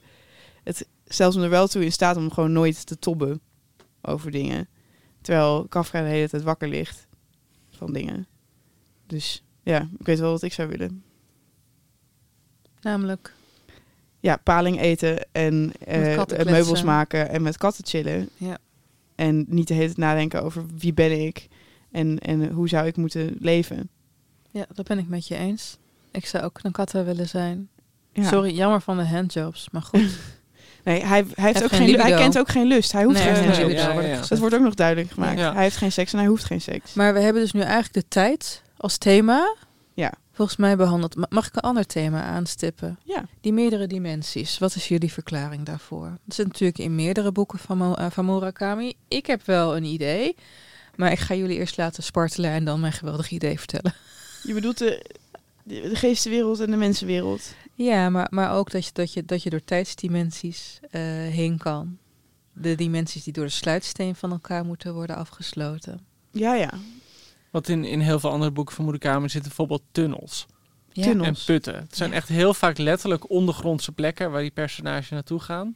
Het 0.63 0.87
stelt 1.05 1.33
hem 1.33 1.43
er 1.43 1.49
wel 1.49 1.67
toe 1.67 1.83
in 1.83 1.91
staat 1.91 2.17
om 2.17 2.31
gewoon 2.31 2.51
nooit 2.51 2.85
te 2.85 2.99
tobben 2.99 3.41
over 4.01 4.31
dingen. 4.31 4.67
Terwijl 5.21 5.67
Kafka 5.67 6.01
de 6.01 6.07
hele 6.07 6.29
tijd 6.29 6.43
wakker 6.43 6.67
ligt 6.67 7.07
van 7.69 7.93
dingen. 7.93 8.27
Dus 9.05 9.43
ja, 9.63 9.89
ik 9.99 10.05
weet 10.05 10.19
wel 10.19 10.31
wat 10.31 10.43
ik 10.43 10.53
zou 10.53 10.67
willen. 10.67 11.03
Namelijk. 12.81 13.35
Ja, 14.27 14.37
paling 14.43 14.81
eten 14.81 15.25
en 15.31 15.71
eh, 15.85 16.15
katten 16.15 16.37
eh, 16.37 16.45
meubels 16.45 16.83
maken 16.83 17.29
en 17.29 17.41
met 17.41 17.57
katten 17.57 17.85
chillen. 17.85 18.29
Ja. 18.37 18.57
En 19.15 19.45
niet 19.49 19.67
de 19.67 19.73
hele 19.73 19.85
tijd 19.85 19.97
nadenken 19.97 20.43
over 20.43 20.65
wie 20.77 20.93
ben 20.93 21.25
ik 21.25 21.47
en, 21.91 22.19
en 22.19 22.51
hoe 22.51 22.69
zou 22.69 22.87
ik 22.87 22.95
moeten 22.97 23.35
leven. 23.39 23.89
Ja, 24.51 24.65
dat 24.73 24.87
ben 24.87 24.97
ik 24.97 25.07
met 25.07 25.27
je 25.27 25.35
eens. 25.35 25.77
Ik 26.11 26.25
zou 26.25 26.43
ook 26.43 26.59
een 26.61 26.71
katta 26.71 27.03
willen 27.03 27.27
zijn. 27.27 27.69
Ja. 28.13 28.27
Sorry, 28.27 28.55
jammer 28.55 28.81
van 28.81 28.97
de 28.97 29.05
handjobs, 29.05 29.67
maar 29.71 29.81
goed. 29.81 30.17
Nee, 30.83 31.05
hij, 31.05 31.25
hij, 31.35 31.45
heeft 31.45 31.63
ook 31.63 31.69
geen 31.69 31.87
geen, 31.87 31.99
hij 31.99 32.11
kent 32.11 32.37
ook 32.37 32.49
geen 32.49 32.65
lust. 32.67 32.91
Hij 32.91 33.03
hoeft 33.03 33.17
Nee, 33.17 33.33
geen 33.33 33.43
handjobs. 33.43 33.73
nee, 33.73 33.75
ja, 33.75 33.93
ja, 33.93 34.01
ja. 34.01 34.21
Dat 34.27 34.39
wordt 34.39 34.55
ook 34.55 34.61
nog 34.61 34.73
duidelijk 34.73 35.11
gemaakt. 35.11 35.39
Ja. 35.39 35.53
Hij 35.53 35.63
heeft 35.63 35.77
geen 35.77 35.91
seks 35.91 36.11
en 36.13 36.19
hij 36.19 36.27
hoeft 36.27 36.43
geen 36.43 36.61
seks. 36.61 36.93
Maar 36.93 37.13
we 37.13 37.19
hebben 37.19 37.41
dus 37.41 37.51
nu 37.51 37.61
eigenlijk 37.61 37.93
de 37.93 38.05
tijd 38.07 38.61
als 38.77 38.97
thema. 38.97 39.55
Ja. 39.97 40.13
Volgens 40.31 40.57
mij 40.57 40.75
behandeld. 40.77 41.15
Ma- 41.15 41.25
Mag 41.29 41.47
ik 41.47 41.55
een 41.55 41.61
ander 41.61 41.85
thema 41.85 42.23
aanstippen? 42.23 42.99
Ja. 43.03 43.25
Die 43.41 43.53
meerdere 43.53 43.87
dimensies. 43.87 44.57
Wat 44.57 44.75
is 44.75 44.87
jullie 44.87 45.11
verklaring 45.11 45.65
daarvoor? 45.65 46.17
Dat 46.25 46.35
zit 46.35 46.45
natuurlijk 46.47 46.77
in 46.79 46.95
meerdere 46.95 47.31
boeken 47.31 47.59
van, 47.59 47.77
Mo- 47.77 47.93
eh, 47.93 48.05
van 48.11 48.25
Murakami. 48.25 48.93
Ik 49.07 49.25
heb 49.25 49.45
wel 49.45 49.75
een 49.75 49.83
idee. 49.83 50.35
Maar 50.95 51.11
ik 51.11 51.19
ga 51.19 51.35
jullie 51.35 51.57
eerst 51.57 51.77
laten 51.77 52.03
spartelen 52.03 52.51
en 52.51 52.65
dan 52.65 52.79
mijn 52.79 52.93
geweldige 52.93 53.33
idee 53.35 53.57
vertellen. 53.57 53.93
Je 54.43 54.53
bedoelt 54.53 54.77
de, 54.77 55.05
de, 55.63 55.81
de 55.81 55.95
geestenwereld 55.95 56.59
en 56.59 56.71
de 56.71 56.77
mensenwereld. 56.77 57.53
Ja, 57.73 58.09
maar, 58.09 58.27
maar 58.29 58.53
ook 58.53 58.71
dat 58.71 58.85
je, 58.85 58.91
dat, 58.93 59.13
je, 59.13 59.25
dat 59.25 59.43
je 59.43 59.49
door 59.49 59.63
tijdsdimensies 59.63 60.79
eh, 60.89 61.01
heen 61.11 61.57
kan. 61.57 61.97
De 62.53 62.75
dimensies 62.75 63.23
die 63.23 63.33
door 63.33 63.45
de 63.45 63.51
sluitsteen 63.51 64.15
van 64.15 64.31
elkaar 64.31 64.65
moeten 64.65 64.93
worden 64.93 65.15
afgesloten. 65.15 65.99
Ja, 66.31 66.53
ja. 66.55 66.69
Wat 67.51 67.67
in, 67.67 67.85
in 67.85 67.99
heel 67.99 68.19
veel 68.19 68.31
andere 68.31 68.51
boeken 68.51 68.75
van 68.75 68.85
Murakami 68.85 69.29
zitten 69.29 69.49
bijvoorbeeld 69.49 69.83
tunnels. 69.91 70.45
Ja. 70.91 71.03
Tunnels. 71.03 71.27
En 71.27 71.45
putten. 71.45 71.75
Het 71.75 71.95
zijn 71.95 72.13
echt 72.13 72.27
heel 72.27 72.53
vaak 72.53 72.77
letterlijk 72.77 73.29
ondergrondse 73.29 73.91
plekken 73.91 74.31
waar 74.31 74.41
die 74.41 74.51
personages 74.51 75.09
naartoe 75.09 75.39
gaan. 75.39 75.75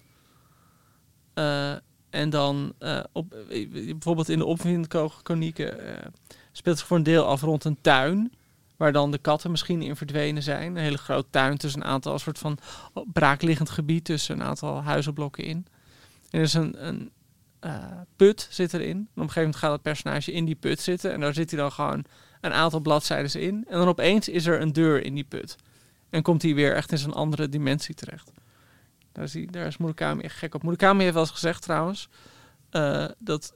Eh, 1.34 1.74
en 2.10 2.30
dan 2.30 2.74
eh, 2.80 3.00
op, 3.12 3.36
bijvoorbeeld 3.72 4.30
in 4.30 4.38
de 4.38 4.46
opwindkonieken 4.46 5.80
eh 5.80 6.06
speelt 6.52 6.78
zich 6.78 6.88
voor 6.88 6.98
een 6.98 7.04
deel 7.04 7.26
af 7.26 7.42
rond 7.42 7.64
een 7.64 7.82
tuin. 7.82 8.32
Waar 8.78 8.92
dan 8.92 9.12
de 9.12 9.18
katten 9.18 9.52
misschien 9.52 9.82
in 9.82 9.96
verdwenen 9.96 10.44
zijn. 10.44 10.76
Een 10.76 10.84
hele 10.84 10.98
grote 10.98 11.28
tuin 11.30 11.58
tussen 11.58 11.82
een 11.82 11.88
aantal 11.88 12.20
soort 12.20 12.38
van 12.38 12.58
braakliggend 13.14 13.70
gebied 13.70 14.06
tussen 14.06 14.40
een 14.40 14.46
aantal 14.46 14.82
huizenblokken 14.84 15.44
in. 15.44 15.66
En 16.30 16.40
er 16.40 16.42
is 16.42 16.54
een, 16.54 16.88
een 16.88 17.12
eh, 17.62 17.76
put 18.16 18.48
zit 18.50 18.74
erin. 18.74 18.90
En 18.90 19.02
op 19.02 19.08
een 19.16 19.22
gegeven 19.22 19.42
moment 19.42 19.56
gaat 19.56 19.72
het 19.72 19.82
personage 19.82 20.32
in 20.32 20.46
die 20.46 20.56
put 20.56 20.80
zitten. 20.80 21.12
En 21.14 21.20
daar 21.20 21.34
zit 21.34 21.52
hij 21.52 21.60
dan 21.60 21.72
gewoon 21.72 22.06
een 22.42 22.54
aantal 22.54 22.80
bladzijden 22.80 23.42
in. 23.42 23.66
En 23.70 23.78
dan 23.78 23.88
opeens 23.88 24.30
is 24.30 24.46
er 24.46 24.62
een 24.62 24.74
deur 24.74 25.04
in 25.04 25.16
die 25.16 25.24
put. 25.24 25.56
En 26.10 26.22
komt 26.22 26.42
hij 26.42 26.56
weer 26.56 26.76
echt 26.76 26.92
in 26.92 26.98
zo'n 26.98 27.14
andere 27.14 27.50
dimensie 27.50 27.96
terecht. 27.96 28.32
Daar 29.12 29.24
is, 29.24 29.34
hij, 29.34 29.48
daar 29.52 29.66
is 29.66 29.78
Murakami 29.78 30.22
echt 30.22 30.36
gek 30.36 30.56
op. 30.56 30.64
Murakami 30.64 31.02
heeft 31.02 31.14
wel 31.14 31.24
eens 31.24 31.32
gezegd 31.32 31.62
trouwens... 31.62 32.10
eh, 32.70 33.06
dat, 33.20 33.54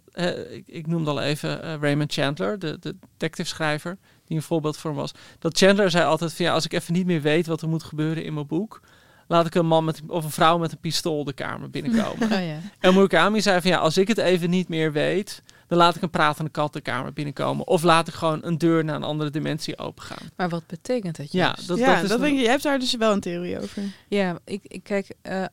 ik, 0.50 0.68
ik 0.68 0.88
noemde 0.88 1.10
al 1.10 1.22
even 1.22 1.64
eh, 1.64 1.76
Raymond 1.80 2.14
Chandler, 2.14 2.60
de, 2.60 2.80
de 2.80 2.96
detective-schrijver... 3.12 3.98
die 4.26 4.38
een 4.38 4.44
voorbeeld 4.44 4.78
voor 4.78 4.90
hem 4.90 5.00
was. 5.00 5.12
Dat 5.40 5.58
Chandler 5.58 5.90
zei 5.90 6.06
altijd 6.06 6.34
van... 6.34 6.46
ja, 6.46 6.54
als 6.54 6.66
ik 6.66 6.74
even 6.74 6.94
niet 6.94 7.06
meer 7.06 7.22
weet 7.22 7.48
wat 7.48 7.62
er 7.62 7.70
moet 7.70 7.84
gebeuren 7.84 8.24
in 8.24 8.34
mijn 8.34 8.48
boek... 8.48 8.82
laat 9.28 9.46
ik 9.46 9.56
een 9.56 9.66
man 9.68 9.86
met, 9.86 10.02
of 10.08 10.24
een 10.24 10.32
vrouw 10.32 10.58
met 10.58 10.72
een 10.72 10.78
pistool 10.80 11.24
de 11.24 11.34
kamer 11.34 11.70
binnenkomen. 11.70 12.32
Oh 12.38 12.46
ja. 12.46 12.58
En 12.80 12.94
Murakami 12.94 13.42
zei 13.42 13.62
van 13.62 13.72
ja, 13.72 13.78
als 13.78 13.98
ik 13.98 14.08
het 14.08 14.18
even 14.18 14.50
niet 14.50 14.68
meer 14.68 14.92
weet, 14.92 15.42
dan 15.68 15.78
laat 15.78 15.96
ik 15.96 16.02
een 16.02 16.10
pratende 16.10 16.52
kat 16.52 16.74
de 16.74 16.82
kamer 16.82 17.14
binnenkomen. 17.14 17.68
Of 17.68 17.84
laat 17.84 18.08
ik 18.08 18.14
gewoon 18.14 18.40
een 18.44 18.58
deur 18.58 18.84
naar 18.84 18.96
een 18.96 19.04
andere 19.04 19.30
dimensie 19.30 19.78
opengaan. 19.78 20.30
Maar 20.36 20.50
wat 20.50 20.68
betekent 20.68 21.18
dat 21.18 21.32
Ja, 21.32 21.56
dat, 21.68 21.78
ja, 21.78 21.94
dat 21.96 22.04
is 22.04 22.10
dat 22.10 22.18
een- 22.20 22.26
denk 22.26 22.38
ik, 22.38 22.44
je 22.44 22.50
hebt 22.50 22.64
daar 22.64 22.80
dus 22.80 22.96
wel 22.96 23.12
een 23.14 23.20
theorie 23.20 23.62
over. 23.62 23.84
Ja, 24.08 24.40
ik, 24.46 24.62
ik 24.64 24.84
kijk, 24.84 25.08
eh, 25.22 25.44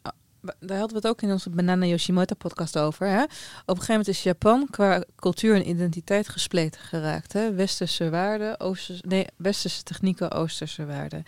daar 0.61 0.79
hadden 0.79 0.89
we 0.89 0.95
het 0.95 1.07
ook 1.07 1.23
in 1.23 1.31
onze 1.33 1.51
Banana 1.51 1.87
Yoshimoto 1.87 2.35
podcast 2.35 2.79
over. 2.79 3.07
Hè? 3.07 3.23
Op 3.23 3.29
een 3.67 3.75
gegeven 3.75 3.89
moment 3.91 4.09
is 4.09 4.23
Japan 4.23 4.67
qua 4.71 5.05
cultuur 5.17 5.55
en 5.55 5.69
identiteit 5.69 6.29
gespleten 6.29 6.81
geraakt. 6.81 7.33
Hè? 7.33 7.53
Westerse 7.55 8.11
waarden, 8.11 8.61
Oosterse, 8.61 9.03
nee, 9.07 9.27
westerse 9.37 9.83
technieken, 9.83 10.31
Oosterse 10.31 10.87
waarden. 10.87 11.23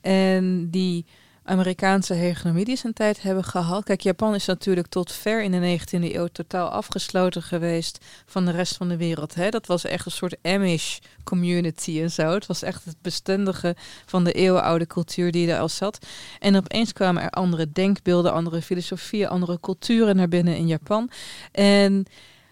En 0.00 0.70
die 0.70 1.06
Amerikaanse 1.46 2.14
hegemonie 2.14 2.64
die 2.64 2.76
ze 2.76 2.86
een 2.86 2.92
tijd 2.92 3.22
hebben 3.22 3.44
gehad. 3.44 3.84
Kijk, 3.84 4.00
Japan 4.00 4.34
is 4.34 4.46
natuurlijk 4.46 4.86
tot 4.86 5.12
ver 5.12 5.42
in 5.42 5.50
de 5.50 5.78
19e 5.78 6.14
eeuw 6.14 6.26
totaal 6.26 6.68
afgesloten 6.68 7.42
geweest 7.42 8.04
van 8.26 8.44
de 8.44 8.50
rest 8.50 8.76
van 8.76 8.88
de 8.88 8.96
wereld. 8.96 9.34
Hè? 9.34 9.48
Dat 9.48 9.66
was 9.66 9.84
echt 9.84 10.06
een 10.06 10.12
soort 10.12 10.36
Amish 10.42 10.98
community 11.24 12.00
en 12.00 12.10
zo. 12.10 12.34
Het 12.34 12.46
was 12.46 12.62
echt 12.62 12.84
het 12.84 12.96
bestendige 13.02 13.76
van 14.06 14.24
de 14.24 14.32
eeuwenoude 14.32 14.86
cultuur 14.86 15.32
die 15.32 15.52
er 15.52 15.60
al 15.60 15.68
zat. 15.68 16.06
En 16.38 16.56
opeens 16.56 16.92
kwamen 16.92 17.22
er 17.22 17.30
andere 17.30 17.72
denkbeelden, 17.72 18.32
andere 18.32 18.62
filosofieën, 18.62 19.28
andere 19.28 19.60
culturen 19.60 20.16
naar 20.16 20.28
binnen 20.28 20.56
in 20.56 20.66
Japan. 20.66 21.10
En 21.52 22.06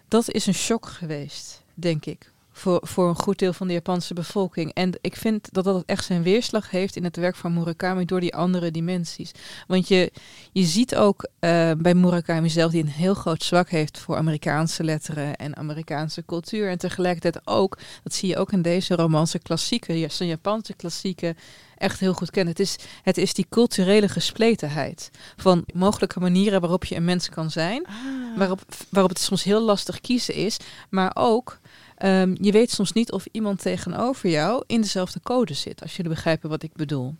dat 0.07 0.31
is 0.31 0.45
een 0.45 0.53
shock 0.53 0.87
geweest, 0.87 1.63
denk 1.73 2.05
ik 2.05 2.33
voor, 2.57 2.79
voor 2.81 3.09
een 3.09 3.15
goed 3.15 3.39
deel 3.39 3.53
van 3.53 3.67
de 3.67 3.73
Japanse 3.73 4.13
bevolking. 4.13 4.73
En 4.73 4.91
ik 5.01 5.15
vind 5.15 5.53
dat 5.53 5.63
dat 5.63 5.83
echt 5.85 6.05
zijn 6.05 6.23
weerslag 6.23 6.69
heeft 6.69 6.95
in 6.95 7.03
het 7.03 7.15
werk 7.15 7.35
van 7.35 7.53
Murakami 7.53 8.05
door 8.05 8.19
die 8.19 8.35
andere 8.35 8.71
dimensies. 8.71 9.31
Want 9.67 9.87
je, 9.87 10.11
je 10.51 10.63
ziet 10.63 10.95
ook 10.95 11.23
uh, 11.23 11.71
bij 11.77 11.93
Murakami 11.93 12.49
zelf, 12.49 12.71
die 12.71 12.81
een 12.81 12.89
heel 12.89 13.13
groot 13.13 13.43
zwak 13.43 13.69
heeft 13.69 13.99
voor 13.99 14.15
Amerikaanse 14.15 14.83
letteren 14.83 15.35
en 15.35 15.55
Amerikaanse 15.55 16.25
cultuur. 16.25 16.69
En 16.69 16.77
tegelijkertijd 16.77 17.47
ook, 17.47 17.77
dat 18.03 18.13
zie 18.13 18.29
je 18.29 18.37
ook 18.37 18.51
in 18.51 18.61
deze 18.61 18.95
romanse 18.95 19.39
klassieken, 19.39 20.11
zijn 20.11 20.29
Japanse 20.29 20.73
klassieken, 20.73 21.37
echt 21.77 21.99
heel 21.99 22.13
goed 22.13 22.31
kennen. 22.31 22.53
Het 22.53 22.61
is, 22.61 22.75
het 23.03 23.17
is 23.17 23.33
die 23.33 23.45
culturele 23.49 24.09
gespletenheid 24.09 25.11
van 25.35 25.65
mogelijke 25.73 26.19
manieren 26.19 26.61
waarop 26.61 26.85
je 26.85 26.95
een 26.95 27.05
mens 27.05 27.29
kan 27.29 27.51
zijn, 27.51 27.85
ah. 27.85 27.93
waarop, 28.37 28.61
waarop 28.89 29.11
het 29.11 29.19
soms 29.19 29.43
heel 29.43 29.61
lastig 29.61 30.01
kiezen 30.01 30.33
is, 30.33 30.57
maar 30.89 31.11
ook 31.13 31.59
Um, 32.03 32.35
je 32.41 32.51
weet 32.51 32.71
soms 32.71 32.91
niet 32.91 33.11
of 33.11 33.25
iemand 33.31 33.61
tegenover 33.61 34.29
jou 34.29 34.63
in 34.67 34.81
dezelfde 34.81 35.19
code 35.23 35.53
zit, 35.53 35.81
als 35.81 35.95
jullie 35.95 36.11
begrijpen 36.11 36.49
wat 36.49 36.63
ik 36.63 36.73
bedoel. 36.73 37.15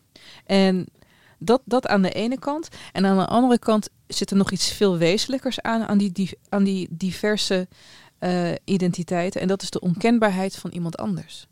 En 0.46 0.88
dat, 1.40 1.62
dat 1.66 1.88
aan 1.88 2.02
de 2.02 2.12
ene 2.12 2.40
kant. 2.40 2.70
En 2.92 3.06
aan 3.06 3.18
de 3.18 3.26
andere 3.26 3.60
kant 3.60 3.90
zit 4.08 4.32
er 4.32 4.38
nog 4.38 4.52
iets 4.52 4.72
veel 4.72 4.98
wezenlijkers 4.98 5.62
aan, 5.62 5.84
aan 5.84 5.98
die, 5.98 6.12
die, 6.12 6.38
aan 6.50 6.64
die 6.64 6.88
diverse 6.92 7.68
uh, 8.20 8.52
identiteiten. 8.64 9.42
En 9.42 9.48
dat 9.48 9.62
is 9.62 9.70
de 9.70 9.80
onkenbaarheid 9.80 10.56
van 10.56 10.72
iemand 10.72 10.98
anders. 10.98 11.48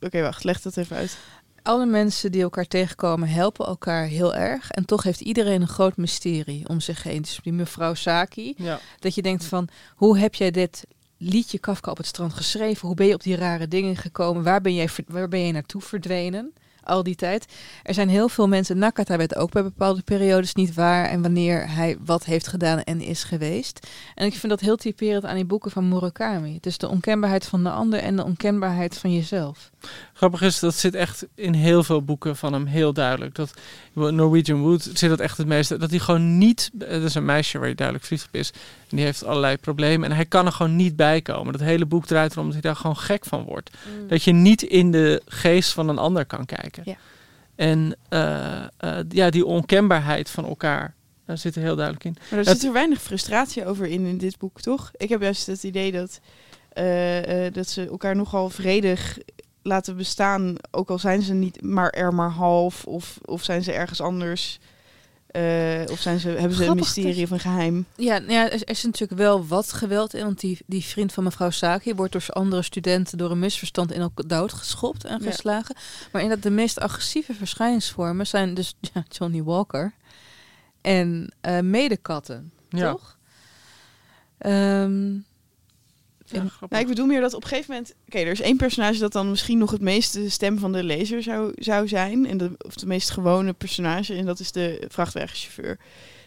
Oké, 0.00 0.20
wacht, 0.20 0.44
leg 0.44 0.60
dat 0.60 0.76
even 0.76 0.96
uit. 0.96 1.18
Alle 1.62 1.86
mensen 1.86 2.32
die 2.32 2.42
elkaar 2.42 2.66
tegenkomen 2.66 3.28
helpen 3.28 3.66
elkaar 3.66 4.06
heel 4.06 4.34
erg. 4.34 4.70
En 4.70 4.84
toch 4.84 5.02
heeft 5.02 5.20
iedereen 5.20 5.60
een 5.60 5.68
groot 5.68 5.96
mysterie 5.96 6.68
om 6.68 6.80
zich 6.80 7.02
heen. 7.02 7.22
Dus 7.22 7.40
die 7.42 7.52
mevrouw 7.52 7.94
Saki. 7.94 8.54
Ja. 8.56 8.80
Dat 8.98 9.14
je 9.14 9.22
denkt 9.22 9.44
van, 9.44 9.68
hoe 9.94 10.18
heb 10.18 10.34
jij 10.34 10.50
dit 10.50 10.84
liedje 11.18 11.58
Kafka 11.58 11.90
op 11.90 11.96
het 11.96 12.06
strand 12.06 12.34
geschreven? 12.34 12.86
Hoe 12.86 12.96
ben 12.96 13.06
je 13.06 13.14
op 13.14 13.22
die 13.22 13.36
rare 13.36 13.68
dingen 13.68 13.96
gekomen? 13.96 14.42
Waar 14.42 14.60
ben 14.60 14.74
jij, 14.74 14.88
waar 15.06 15.28
ben 15.28 15.40
je 15.40 15.52
naartoe 15.52 15.80
verdwenen? 15.80 16.52
Al 16.88 17.02
die 17.02 17.14
tijd. 17.14 17.46
Er 17.82 17.94
zijn 17.94 18.08
heel 18.08 18.28
veel 18.28 18.48
mensen. 18.48 18.78
Nakata 18.78 19.16
werd 19.16 19.36
ook 19.36 19.50
bij 19.50 19.62
bepaalde 19.62 20.02
periodes 20.02 20.54
niet 20.54 20.74
waar 20.74 21.04
en 21.04 21.22
wanneer 21.22 21.70
hij 21.70 21.96
wat 22.04 22.24
heeft 22.24 22.48
gedaan 22.48 22.82
en 22.82 23.00
is 23.00 23.24
geweest. 23.24 23.86
En 24.14 24.26
ik 24.26 24.34
vind 24.34 24.48
dat 24.48 24.60
heel 24.60 24.76
typerend 24.76 25.24
aan 25.24 25.34
die 25.34 25.44
boeken 25.44 25.70
van 25.70 25.88
Murakami. 25.88 26.58
Is 26.60 26.78
de 26.78 26.88
onkenbaarheid 26.88 27.46
van 27.46 27.62
de 27.62 27.70
ander 27.70 28.00
en 28.00 28.16
de 28.16 28.24
onkenbaarheid 28.24 28.98
van 28.98 29.14
jezelf. 29.14 29.70
Grappig 30.12 30.42
is, 30.42 30.58
dat 30.58 30.74
zit 30.74 30.94
echt 30.94 31.26
in 31.34 31.54
heel 31.54 31.82
veel 31.82 32.02
boeken 32.02 32.36
van 32.36 32.52
hem 32.52 32.66
heel 32.66 32.92
duidelijk. 32.92 33.34
Dat 33.34 33.54
Norwegian 33.92 34.60
Wood 34.60 34.90
zit 34.94 35.10
dat 35.10 35.20
echt 35.20 35.38
het 35.38 35.46
meeste. 35.46 35.76
Dat 35.76 35.90
hij 35.90 35.98
gewoon 35.98 36.38
niet. 36.38 36.70
Dat 36.72 37.02
is 37.02 37.14
een 37.14 37.24
meisje 37.24 37.58
waar 37.58 37.66
hij 37.66 37.74
duidelijk 37.76 38.06
verliefd 38.06 38.26
op 38.26 38.34
is. 38.34 38.50
En 38.88 38.96
die 38.96 39.04
heeft 39.04 39.24
allerlei 39.24 39.56
problemen. 39.56 40.10
En 40.10 40.16
hij 40.16 40.26
kan 40.26 40.46
er 40.46 40.52
gewoon 40.52 40.76
niet 40.76 40.96
bij 40.96 41.22
komen. 41.22 41.52
Dat 41.52 41.60
hele 41.60 41.86
boek 41.86 42.06
draait 42.06 42.32
erom 42.32 42.44
dat 42.44 42.52
hij 42.52 42.62
daar 42.62 42.76
gewoon 42.76 42.96
gek 42.96 43.24
van 43.24 43.44
wordt. 43.44 43.70
Mm. 43.70 44.08
Dat 44.08 44.22
je 44.22 44.32
niet 44.32 44.62
in 44.62 44.90
de 44.90 45.22
geest 45.26 45.72
van 45.72 45.88
een 45.88 45.98
ander 45.98 46.26
kan 46.26 46.44
kijken. 46.44 46.77
Ja. 46.84 46.96
En 47.54 47.96
uh, 48.10 48.64
uh, 48.84 48.98
ja, 49.08 49.30
die 49.30 49.44
onkenbaarheid 49.44 50.30
van 50.30 50.44
elkaar. 50.44 50.94
Daar 51.24 51.38
zit 51.38 51.56
er 51.56 51.62
heel 51.62 51.76
duidelijk 51.76 52.04
in. 52.04 52.16
Maar 52.30 52.38
er 52.38 52.44
zit 52.44 52.64
er 52.64 52.72
weinig 52.72 53.02
frustratie 53.02 53.66
over 53.66 53.86
in 53.86 54.06
in 54.06 54.18
dit 54.18 54.38
boek, 54.38 54.60
toch? 54.60 54.90
Ik 54.96 55.08
heb 55.08 55.20
juist 55.20 55.46
het 55.46 55.62
idee 55.62 55.92
dat, 55.92 56.20
uh, 56.74 57.52
dat 57.52 57.68
ze 57.68 57.88
elkaar 57.88 58.16
nogal 58.16 58.50
vredig 58.50 59.18
laten 59.62 59.96
bestaan. 59.96 60.54
Ook 60.70 60.90
al 60.90 60.98
zijn 60.98 61.22
ze 61.22 61.34
niet 61.34 61.62
maar 61.62 61.90
er 61.90 62.14
maar 62.14 62.30
half. 62.30 62.84
Of, 62.84 63.18
of 63.24 63.42
zijn 63.42 63.62
ze 63.62 63.72
ergens 63.72 64.00
anders 64.00 64.58
uh, 65.38 65.90
of 65.90 66.00
zijn 66.00 66.20
ze, 66.20 66.28
hebben 66.28 66.56
ze 66.56 66.64
een 66.64 66.76
mysterie 66.76 67.24
of 67.24 67.30
een 67.30 67.40
geheim? 67.40 67.86
Ja, 67.96 68.18
nou 68.18 68.32
ja 68.32 68.50
er, 68.50 68.68
is 68.68 68.84
natuurlijk 68.84 69.20
wel 69.20 69.46
wat 69.46 69.72
geweld 69.72 70.14
in. 70.14 70.24
Want 70.24 70.40
die, 70.40 70.58
die 70.66 70.84
vriend 70.84 71.12
van 71.12 71.24
mevrouw 71.24 71.50
Saki 71.50 71.94
wordt 71.94 72.12
door 72.12 72.26
andere 72.28 72.62
studenten 72.62 73.18
door 73.18 73.30
een 73.30 73.38
misverstand 73.38 73.92
in 73.92 74.00
elkaar 74.00 74.26
doodgeschopt 74.26 75.04
en 75.04 75.20
geslagen. 75.20 75.76
Maar 76.12 76.22
in 76.22 76.28
dat 76.28 76.42
de 76.42 76.50
meest 76.50 76.80
agressieve 76.80 77.34
verschijningsvormen 77.34 78.26
zijn 78.26 78.54
dus 78.54 78.74
ja, 78.94 79.04
Johnny 79.08 79.42
Walker 79.42 79.92
en 80.80 81.32
uh, 81.42 81.60
medekatten, 81.60 82.52
ja. 82.68 82.90
toch? 82.90 83.16
Um, 84.38 85.24
nou, 86.32 86.82
ik 86.82 86.86
bedoel 86.86 87.06
meer 87.06 87.20
dat 87.20 87.34
op 87.34 87.42
een 87.42 87.48
gegeven 87.48 87.74
moment... 87.74 87.94
Oké, 88.06 88.18
er 88.18 88.30
is 88.30 88.40
één 88.40 88.56
personage 88.56 88.98
dat 88.98 89.12
dan 89.12 89.30
misschien 89.30 89.58
nog 89.58 89.70
het 89.70 89.80
meeste 89.80 90.30
stem 90.30 90.58
van 90.58 90.72
de 90.72 90.82
lezer 90.82 91.22
zou, 91.22 91.52
zou 91.54 91.88
zijn. 91.88 92.26
En 92.26 92.36
de, 92.36 92.50
of 92.58 92.74
de 92.74 92.86
meest 92.86 93.10
gewone 93.10 93.52
personage. 93.52 94.14
En 94.14 94.26
dat 94.26 94.40
is 94.40 94.52
de 94.52 94.84
vrachtwagenchauffeur. 94.88 95.78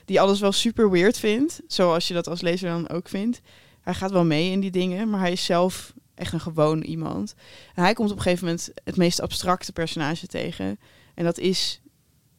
Die 0.06 0.22
alles 0.22 0.39
wel 0.39 0.52
super 0.52 0.91
weird 0.91 1.18
vindt. 1.18 1.62
Zoals 1.68 2.08
je 2.08 2.14
dat 2.14 2.28
als 2.28 2.41
lezer 2.41 2.70
dan 2.70 2.89
ook 2.89 3.10
vindt. 3.10 3.41
Hij 3.82 3.93
gaat 3.93 4.12
wel 4.12 4.26
mee 4.26 4.52
in 4.52 4.60
die 4.60 4.72
dingen. 4.72 5.10
Maar 5.10 5.20
hij 5.20 5.32
is 5.32 5.45
zelf 5.45 5.93
echt 6.16 6.34
een 6.34 6.41
gewoon 6.41 6.82
iemand. 6.82 7.34
En 7.76 7.84
hij 7.84 7.93
komt 7.93 8.12
op 8.12 8.18
een 8.18 8.22
gegeven 8.22 8.45
moment 8.45 8.72
het 8.84 8.97
meest 8.97 9.22
abstracte 9.22 9.72
personage 9.72 10.28
tegen. 10.28 10.80
En 11.14 11.24
dat 11.24 11.38
is 11.38 11.82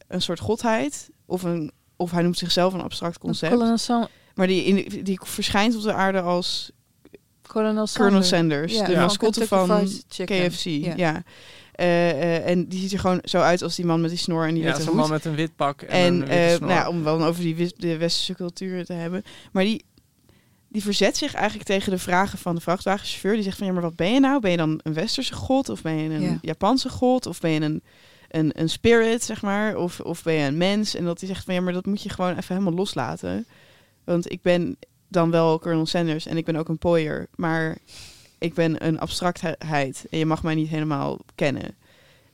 een 0.09 0.23
soort 0.23 0.41
godheid. 0.41 1.11
Of, 1.27 1.43
een, 1.43 1.73
of 1.97 2.11
hij 2.11 2.23
noemt 2.23 2.39
zichzelf 2.39 2.73
een 2.73 2.83
abstract 2.83 3.19
concept. 3.19 3.53
Maar 4.35 4.47
die, 4.47 4.65
in, 4.65 5.05
die 5.05 5.21
verschijnt 5.23 5.77
op 5.77 5.83
de 5.83 5.93
aarde 5.93 6.21
als 6.21 6.71
Colonel 7.53 7.87
Sanders, 7.87 7.93
Colonel 7.93 8.23
Sanders 8.23 8.79
de 8.79 8.97
mascotte 8.97 9.47
van 9.47 9.89
KFC. 10.09 10.65
Ja. 10.97 11.23
Uh, 11.81 11.87
uh, 11.87 12.49
en 12.49 12.69
die 12.69 12.81
ziet 12.81 12.93
er 12.93 12.99
gewoon 12.99 13.21
zo 13.25 13.39
uit 13.39 13.63
als 13.63 13.77
die 13.77 13.85
man 13.85 14.01
met 14.01 14.11
die 14.11 14.19
snor 14.19 14.47
en 14.47 14.55
die 14.55 14.63
ja, 14.63 14.77
witte 14.77 14.95
man 14.95 15.11
met 15.11 15.25
een 15.25 15.35
wit 15.35 15.57
pak 15.57 15.83
en, 15.83 16.29
en 16.29 16.53
uh, 16.53 16.61
nou 16.61 16.73
ja, 16.73 16.89
om 16.89 17.05
wel 17.05 17.25
over 17.25 17.43
die 17.43 17.73
de 17.77 17.97
westerse 17.97 18.35
cultuur 18.35 18.85
te 18.85 18.93
hebben. 18.93 19.23
Maar 19.53 19.65
die, 19.65 19.85
die 20.69 20.83
verzet 20.83 21.17
zich 21.17 21.35
eigenlijk 21.35 21.69
tegen 21.69 21.93
de 21.93 21.99
vragen 21.99 22.39
van 22.39 22.55
de 22.55 22.61
vrachtwagenchauffeur. 22.61 23.35
Die 23.35 23.43
zegt 23.43 23.57
van 23.57 23.67
ja, 23.67 23.73
maar 23.73 23.83
wat 23.83 23.97
ben 23.97 24.13
je 24.13 24.21
nou? 24.21 24.41
Ben 24.41 24.51
je 24.51 24.57
dan 24.57 24.81
een 24.83 24.95
westerse 24.95 25.35
god? 25.35 25.69
Of 25.69 25.83
ben 25.83 25.95
je 25.95 26.11
een 26.11 26.39
Japanse 26.43 26.89
god? 26.89 27.27
Of 27.27 27.41
ben 27.41 27.51
je 27.51 27.61
een, 27.61 27.83
een, 28.29 28.51
een 28.55 28.69
spirit, 28.69 29.25
zeg 29.25 29.43
maar? 29.43 29.77
Of, 29.77 30.01
of 30.01 30.23
ben 30.23 30.35
je 30.35 30.47
een 30.47 30.57
mens? 30.57 30.95
En 30.95 31.05
dat 31.05 31.21
hij 31.21 31.29
zegt 31.29 31.45
van 31.45 31.55
ja, 31.55 31.61
maar 31.61 31.73
dat 31.73 31.87
moet 31.87 32.03
je 32.03 32.09
gewoon 32.09 32.37
even 32.37 32.55
helemaal 32.55 32.79
loslaten. 32.79 33.47
Want 34.05 34.33
ik 34.33 34.43
ben, 34.43 34.77
dan 35.13 35.31
wel 35.31 35.59
Colonel 35.59 35.87
Sanders 35.87 36.27
en 36.27 36.37
ik 36.37 36.45
ben 36.45 36.57
ook 36.57 36.69
een 36.69 36.79
pooier, 36.79 37.27
maar 37.35 37.79
ik 38.39 38.55
ben 38.55 38.87
een 38.87 39.01
abstractheid 39.01 40.07
en 40.11 40.19
je 40.19 40.27
mag 40.27 40.43
mij 40.43 40.55
niet 40.55 40.69
helemaal 40.69 41.19
kennen. 41.35 41.75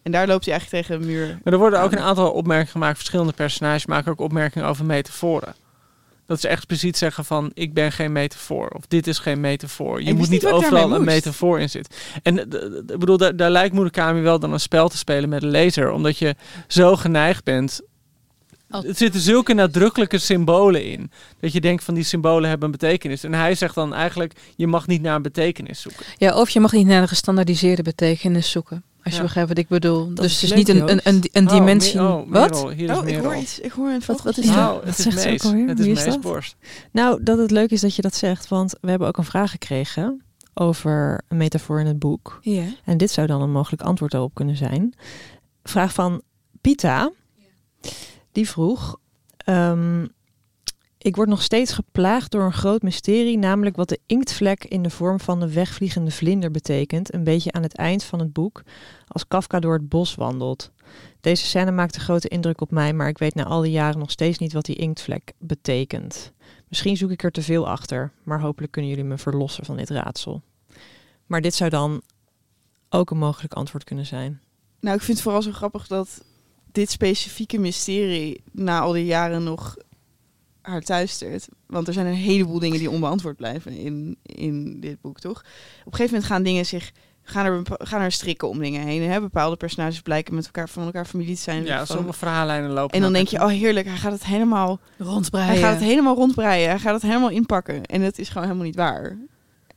En 0.03 0.13
daar 0.13 0.27
loopt 0.27 0.45
hij 0.45 0.55
eigenlijk 0.55 0.85
tegen 0.85 1.03
een 1.03 1.09
muur. 1.09 1.39
Maar 1.45 1.53
er 1.53 1.59
worden 1.59 1.81
ook 1.81 1.93
een 1.93 1.99
aantal 1.99 2.31
opmerkingen 2.31 2.73
gemaakt. 2.73 2.97
Verschillende 2.97 3.33
personages 3.33 3.87
maken 3.87 4.13
ook 4.13 4.21
opmerkingen 4.21 4.69
over 4.69 4.85
metaforen. 4.85 5.55
Dat 6.27 6.41
ze 6.41 6.49
echt 6.49 6.67
precies 6.67 6.99
zeggen 6.99 7.25
van 7.25 7.51
ik 7.55 7.75
ben 7.75 7.93
geen 7.93 8.13
metafoor 8.13 8.69
of 8.69 8.87
dit 8.87 9.07
is 9.07 9.19
geen 9.19 9.41
metafoor. 9.41 10.03
Je 10.03 10.15
moet 10.15 10.29
niet 10.29 10.47
overal 10.47 10.93
een 10.93 11.05
metafoor 11.05 11.61
in 11.61 11.71
zitten. 11.71 11.95
En 12.23 12.39
ik 12.39 12.99
bedoel, 12.99 13.17
daar, 13.17 13.37
daar 13.37 13.51
lijkt 13.51 13.75
Murakami 13.75 14.21
wel 14.21 14.39
dan 14.39 14.53
een 14.53 14.61
spel 14.61 14.89
te 14.89 14.97
spelen 14.97 15.29
met 15.29 15.41
de 15.41 15.47
lezer, 15.47 15.91
omdat 15.91 16.19
je 16.19 16.35
zo 16.67 16.97
geneigd 16.97 17.45
bent 17.45 17.81
er 18.69 18.95
zitten 18.95 19.21
zulke 19.21 19.55
nadrukkelijke 19.55 20.19
symbolen 20.19 20.85
in. 20.85 21.11
Dat 21.41 21.53
je 21.53 21.61
denkt 21.61 21.85
van 21.85 21.95
die 21.95 22.05
symbolen 22.05 22.49
hebben 22.49 22.67
een 22.67 22.79
betekenis. 22.79 23.25
En 23.25 23.35
hij 23.35 23.55
zegt 23.55 23.75
dan 23.75 23.95
eigenlijk, 23.95 24.33
je 24.57 24.67
mag 24.67 24.87
niet 24.87 25.03
naar 25.03 25.17
een 25.17 25.23
betekenis 25.23 25.81
zoeken. 25.81 26.05
Ja, 26.17 26.39
of 26.41 26.51
je 26.51 26.61
mag 26.61 26.73
niet 26.73 26.87
naar 26.87 27.03
een 27.03 27.09
gestandaardiseerde 27.09 27.83
betekenis 27.83 28.51
zoeken. 28.51 28.83
Als 29.03 29.17
je 29.17 29.23
begrijpt 29.23 29.49
wat 29.49 29.59
ik 29.59 29.69
bedoel. 29.69 30.15
dus 30.15 30.41
het 30.41 30.43
is 30.43 30.57
niet 30.57 30.69
een, 30.69 30.91
een, 30.91 31.01
een, 31.03 31.29
een 31.33 31.47
oh, 31.47 31.53
dimensie. 31.53 32.01
Oh, 32.01 32.31
wat? 32.31 32.65
oh, 32.65 32.79
ik 33.07 33.19
hoor 33.19 33.37
iets. 33.37 33.59
Ik 33.59 33.73
hoor 33.73 33.89
een 33.89 34.03
wat, 34.07 34.23
wat 34.23 34.39
is 34.39 34.47
dat? 34.47 34.55
Nou, 34.55 34.87
het 34.87 34.99
is 34.99 35.15
mees. 35.15 35.43
Het 35.43 35.79
is 35.79 36.05
meesborst. 36.05 36.57
Nou, 36.93 37.23
dat 37.23 37.39
het 37.39 37.51
leuk 37.51 37.71
is 37.71 37.81
dat 37.81 37.97
je 37.97 38.03
dat 38.03 38.15
zegt. 38.15 38.49
Want 38.49 38.75
we 38.81 38.91
hebben 38.91 39.09
ook 39.09 39.17
een 39.17 39.25
vraag 39.25 39.51
gekregen 39.51 40.23
over 40.55 41.21
een 41.29 41.37
metafoor 41.37 41.81
in 41.81 41.87
het 41.87 41.99
boek. 41.99 42.39
Ja. 42.41 42.65
En 42.85 42.97
dit 42.97 43.11
zou 43.11 43.27
dan 43.27 43.43
een 43.43 43.53
mogelijk 43.53 43.83
antwoord 43.83 44.13
daarop 44.13 44.35
kunnen 44.35 44.57
zijn. 44.57 44.95
Vraag 45.63 45.93
van 45.93 46.23
Pita. 46.61 47.11
Die 48.39 48.49
vroeg: 48.49 48.99
um, 49.47 50.09
Ik 50.99 51.17
word 51.17 51.29
nog 51.29 51.43
steeds 51.43 51.73
geplaagd 51.73 52.31
door 52.31 52.43
een 52.43 52.53
groot 52.53 52.83
mysterie, 52.83 53.39
namelijk 53.39 53.77
wat 53.77 53.89
de 53.89 54.01
inktvlek 54.07 54.65
in 54.65 54.83
de 54.83 54.91
vorm 54.91 55.21
van 55.21 55.41
de 55.41 55.53
wegvliegende 55.53 56.11
vlinder 56.11 56.51
betekent, 56.51 57.15
een 57.15 57.25
beetje 57.25 57.53
aan 57.53 57.63
het 57.63 57.77
eind 57.77 58.05
van 58.05 58.19
het 58.19 58.33
boek, 58.33 58.63
als 59.07 59.29
Kafka 59.29 59.61
door 59.61 59.73
het 59.73 59.89
bos 59.89 60.15
wandelt. 60.15 60.71
Deze 61.21 61.47
scène 61.47 61.71
maakt 61.71 61.95
een 61.95 62.01
grote 62.01 62.29
indruk 62.29 62.61
op 62.61 62.71
mij, 62.71 62.93
maar 62.93 63.09
ik 63.09 63.19
weet 63.19 63.35
na 63.35 63.45
al 63.45 63.61
die 63.61 63.71
jaren 63.71 63.99
nog 63.99 64.11
steeds 64.11 64.39
niet 64.39 64.53
wat 64.53 64.65
die 64.65 64.77
inktvlek 64.77 65.33
betekent. 65.39 66.33
Misschien 66.69 66.97
zoek 66.97 67.11
ik 67.11 67.23
er 67.23 67.31
te 67.31 67.43
veel 67.43 67.69
achter, 67.69 68.13
maar 68.23 68.41
hopelijk 68.41 68.73
kunnen 68.73 68.91
jullie 68.91 69.07
me 69.07 69.19
verlossen 69.19 69.65
van 69.65 69.77
dit 69.77 69.91
raadsel. 69.91 70.43
Maar 71.27 71.41
dit 71.41 71.55
zou 71.55 71.71
dan 71.71 72.03
ook 72.89 73.11
een 73.11 73.19
mogelijk 73.19 73.55
antwoord 73.55 73.85
kunnen 73.85 74.07
zijn. 74.07 74.41
Nou, 74.81 74.97
ik 74.97 75.03
vind 75.03 75.17
het 75.17 75.23
vooral 75.23 75.43
zo 75.43 75.53
grappig 75.53 75.87
dat 75.87 76.25
dit 76.79 76.91
specifieke 76.91 77.59
mysterie 77.59 78.43
na 78.53 78.81
al 78.81 78.93
die 78.93 79.05
jaren 79.05 79.43
nog 79.43 79.77
haar 80.63 80.83
thuistert. 80.83 81.49
Want 81.67 81.87
er 81.87 81.93
zijn 81.93 82.07
een 82.07 82.15
heleboel 82.15 82.59
dingen 82.59 82.79
die 82.79 82.91
onbeantwoord 82.91 83.37
blijven 83.37 83.73
in, 83.73 84.17
in 84.23 84.81
dit 84.81 85.01
boek, 85.01 85.21
toch? 85.21 85.39
Op 85.39 85.47
een 85.87 85.93
gegeven 85.93 86.13
moment 86.13 86.25
gaan 86.25 86.43
dingen 86.43 86.67
zich 86.67 86.93
gaan 87.23 87.47
er, 87.47 87.63
gaan 87.79 88.01
er 88.01 88.13
strikken 88.13 88.49
om 88.49 88.59
dingen 88.59 88.87
heen. 88.87 89.03
Hè? 89.03 89.21
Bepaalde 89.21 89.57
personages 89.57 90.01
blijken 90.01 90.35
met 90.35 90.45
elkaar 90.45 90.69
van 90.69 90.85
elkaar 90.85 91.05
familie 91.05 91.35
te 91.35 91.41
zijn. 91.41 91.65
Ja, 91.65 91.77
Van- 91.87 91.97
sommige 91.97 92.19
verhaallijnen 92.19 92.71
lopen. 92.71 92.95
en 92.97 93.01
dan 93.03 93.13
denk 93.13 93.29
je, 93.29 93.41
oh 93.43 93.49
heerlijk, 93.49 93.87
hij 93.87 93.97
gaat 93.97 94.13
het 94.13 94.25
helemaal 94.25 94.81
Rondbreien. 94.99 95.47
Hij 95.49 95.59
gaat 95.59 95.75
het 95.75 95.83
helemaal 95.85 96.15
rondbreien. 96.15 96.69
Hij 96.69 96.79
gaat 96.79 96.95
het 96.95 97.03
helemaal 97.03 97.31
inpakken. 97.31 97.85
En 97.85 98.01
dat 98.01 98.19
is 98.19 98.29
gewoon 98.29 98.43
helemaal 98.43 98.67
niet 98.67 98.77
waar. 98.77 99.19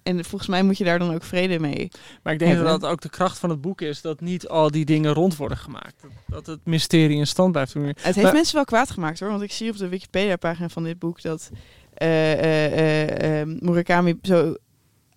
En 0.04 0.26
volgens 0.26 0.50
mij 0.50 0.64
moet 0.64 0.78
je 0.78 0.84
daar 0.84 1.00
dan 1.00 1.14
ook 1.14 1.24
vrede 1.24 1.60
mee. 1.60 1.92
Maar 2.24 2.34
ik 2.34 2.40
denk 2.40 2.52
hebben. 2.52 2.72
dat 2.72 2.82
dat 2.82 2.90
ook 2.90 3.02
de 3.02 3.10
kracht 3.10 3.38
van 3.40 3.50
het 3.50 3.62
boek 3.62 3.82
is, 3.82 4.02
dat 4.02 4.22
niet 4.22 4.48
al 4.48 4.72
die 4.72 4.86
dingen 4.86 5.14
rond 5.14 5.36
worden 5.36 5.58
gemaakt. 5.58 6.04
Dat, 6.28 6.46
het 6.46 6.60
mysterie 6.64 7.18
in 7.18 7.28
stand 7.28 7.52
blijft. 7.52 7.74
Het 7.74 8.02
heeft 8.02 8.22
Maar- 8.22 8.34
mensen 8.34 8.56
wel 8.56 8.66
kwaad 8.66 8.92
gemaakt 8.92 9.20
hoor. 9.20 9.30
Want 9.30 9.42
ik 9.42 9.52
zie 9.52 9.70
op 9.72 9.78
de 9.78 9.88
Wikipedia-pagina 9.88 10.70
van 10.70 10.84
dit 10.84 11.00
boek 11.00 11.22
dat 11.22 11.50
eh, 11.94 13.42
Murakami 13.60 14.20
zo 14.22 14.56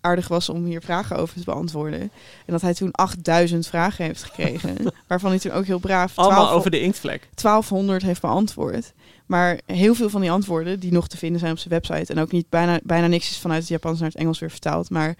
aardig 0.01 0.27
was 0.27 0.49
om 0.49 0.65
hier 0.65 0.81
vragen 0.81 1.17
over 1.17 1.35
te 1.37 1.43
beantwoorden. 1.43 2.01
En 2.01 2.11
dat 2.45 2.61
hij 2.61 2.73
toen 2.73 2.91
8000 2.91 3.67
vragen 3.67 4.05
heeft 4.05 4.23
gekregen. 4.23 4.77
waarvan 5.07 5.29
hij 5.29 5.39
toen 5.39 5.51
ook 5.51 5.65
heel 5.65 5.79
braaf 5.79 6.17
Allemaal 6.17 6.41
12 6.41 6.57
over 6.57 6.71
de 6.71 6.81
inktvlek. 6.81 7.29
1200 7.33 8.01
heeft 8.01 8.21
beantwoord. 8.21 8.93
Maar 9.25 9.59
heel 9.65 9.95
veel 9.95 10.09
van 10.09 10.21
die 10.21 10.31
antwoorden 10.31 10.79
die 10.79 10.91
nog 10.91 11.07
te 11.07 11.17
vinden 11.17 11.39
zijn 11.39 11.51
op 11.51 11.57
zijn 11.57 11.73
website. 11.73 12.13
En 12.13 12.19
ook 12.19 12.31
niet 12.31 12.49
bijna, 12.49 12.79
bijna 12.83 13.07
niks 13.07 13.29
is 13.29 13.37
vanuit 13.37 13.59
het 13.59 13.69
Japans 13.69 13.99
naar 13.99 14.09
het 14.09 14.17
Engels 14.17 14.39
weer 14.39 14.51
vertaald. 14.51 14.89
Maar 14.89 15.15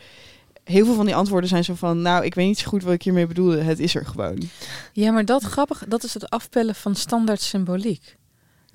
heel 0.64 0.86
veel 0.86 0.95
van 0.95 1.06
die 1.06 1.16
antwoorden 1.16 1.49
zijn 1.49 1.64
zo 1.64 1.74
van... 1.74 2.01
Nou, 2.01 2.26
ik 2.26 2.36
weet 2.36 2.47
niet 2.47 2.60
zo 2.60 2.68
goed 2.68 2.84
wat 2.84 2.93
ik 2.93 3.03
hiermee 3.03 3.28
bedoelde. 3.28 3.62
Het 3.62 3.80
is 3.80 3.95
er 3.95 4.06
gewoon. 4.06 4.49
Ja, 4.93 5.12
maar 5.12 5.26
dat 5.26 5.43
grappig, 5.43 5.84
dat 5.88 6.03
is 6.03 6.14
het 6.14 6.30
afpellen 6.30 6.76
van 6.76 6.95
standaard 6.95 7.41
symboliek. 7.41 8.16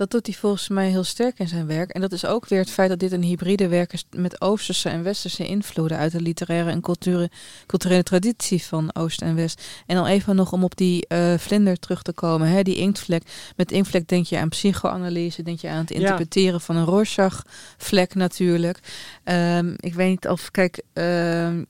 Dat 0.00 0.10
doet 0.10 0.26
hij 0.26 0.34
volgens 0.34 0.68
mij 0.68 0.88
heel 0.88 1.04
sterk 1.04 1.38
in 1.38 1.48
zijn 1.48 1.66
werk. 1.66 1.90
En 1.90 2.00
dat 2.00 2.12
is 2.12 2.24
ook 2.24 2.48
weer 2.48 2.58
het 2.58 2.70
feit 2.70 2.88
dat 2.88 2.98
dit 2.98 3.12
een 3.12 3.22
hybride 3.22 3.68
werk 3.68 3.92
is 3.92 4.04
met 4.16 4.40
Oosterse 4.40 4.88
en 4.88 5.02
Westerse 5.02 5.46
invloeden 5.46 5.98
uit 5.98 6.12
de 6.12 6.20
literaire 6.20 6.70
en 6.70 6.80
culture, 6.80 7.30
culturele 7.66 8.02
traditie 8.02 8.62
van 8.62 8.94
Oost 8.94 9.22
en 9.22 9.34
West. 9.34 9.62
En 9.86 9.96
dan 9.96 10.06
even 10.06 10.36
nog 10.36 10.52
om 10.52 10.64
op 10.64 10.76
die 10.76 11.06
eh, 11.06 11.34
vlinder 11.38 11.78
terug 11.78 12.02
te 12.02 12.12
komen, 12.12 12.48
hè, 12.48 12.62
die 12.62 12.76
inktvlek. 12.76 13.22
Met 13.56 13.72
inktvlek 13.72 14.08
denk 14.08 14.26
je 14.26 14.38
aan 14.38 14.48
psychoanalyse, 14.48 15.42
denk 15.42 15.60
je 15.60 15.68
aan 15.68 15.78
het 15.78 15.88
Ja. 15.88 15.94
interpreteren 15.96 16.60
van 16.60 16.76
een 16.76 16.84
Rorschach-vlek 16.84 18.14
natuurlijk. 18.14 18.78
Ehm, 19.24 19.74
ik 19.76 19.94
weet 19.94 20.08
niet 20.08 20.28
of, 20.28 20.50
kijk, 20.50 20.82
ehm, 20.92 21.62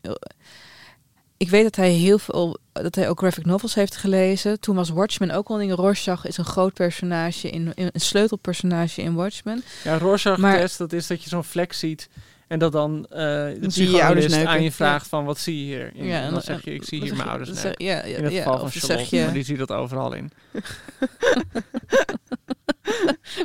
ik 1.41 1.51
weet 1.51 1.63
dat 1.63 1.77
hij 1.77 1.91
heel 1.91 2.19
veel, 2.19 2.59
dat 2.73 2.95
hij 2.95 3.09
ook 3.09 3.19
graphic 3.19 3.45
novels 3.47 3.75
heeft 3.75 3.97
gelezen. 3.97 4.61
Toen 4.61 4.77
was 4.77 4.89
Watchmen 4.91 5.31
ook 5.31 5.49
al 5.49 5.57
dingen. 5.57 5.77
Rorschach 5.77 6.27
is 6.27 6.37
een 6.37 6.45
groot 6.45 6.75
personage, 6.75 7.51
in, 7.51 7.73
in- 7.75 7.89
een 7.93 8.01
sleutelpersonage 8.01 9.03
in 9.03 9.15
Watchmen. 9.15 9.63
Ja, 9.85 9.99
Rorschach 9.99 10.39
Maar- 10.39 10.57
test, 10.57 10.79
dat 10.79 10.93
is 10.93 11.07
dat 11.07 11.23
je 11.23 11.29
zo'n 11.29 11.45
vlek 11.45 11.73
ziet. 11.73 12.09
En 12.51 12.59
dat 12.59 12.73
dan 12.73 13.07
eh 13.11 13.19
de 13.19 13.57
zie 13.61 13.85
je 13.87 13.91
je 13.97 14.03
ouders 14.03 14.27
psychologist 14.27 14.35
neuken. 14.35 14.49
aan 14.53 14.63
je 14.63 14.73
vraagt 14.73 15.07
van 15.09 15.25
wat 15.25 15.39
zie 15.39 15.57
je 15.59 15.63
hier? 15.65 15.93
En, 15.97 16.05
Ja, 16.07 16.21
en 16.21 16.33
dan 16.33 16.43
zeg 16.43 16.65
je 16.65 16.75
ik 16.75 16.85
zie 16.85 17.01
hier 17.03 17.17
mijn 17.17 17.29
ouders 17.29 17.51
zeg- 17.51 17.63
neuken. 17.65 17.85
ja, 17.85 18.05
ja, 18.07 18.17
In 18.17 18.25
het 18.25 18.33
ja, 18.33 18.43
geval 18.43 18.59
van 18.59 18.71
Charlotte, 18.71 19.17
je- 19.17 19.25
maar 19.25 19.33
die 19.33 19.45
ziet 19.45 19.59
dat 19.59 19.71
overal 19.73 20.13
in. 20.13 20.31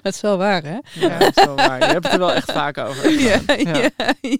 Dat 0.02 0.14
is 0.14 0.22
wel 0.22 0.38
waar, 0.38 0.64
hè? 0.64 0.78
Ja, 0.94 1.18
dat 1.20 1.38
is 1.38 1.44
wel 1.46 1.56
waar. 1.56 1.80
Je 1.80 1.86
hebt 1.86 2.04
het 2.04 2.14
er 2.14 2.20
wel 2.20 2.34
echt 2.34 2.52
vaak 2.52 2.78
over. 2.78 3.10
Ja, 3.22 3.40
ja, 3.58 3.90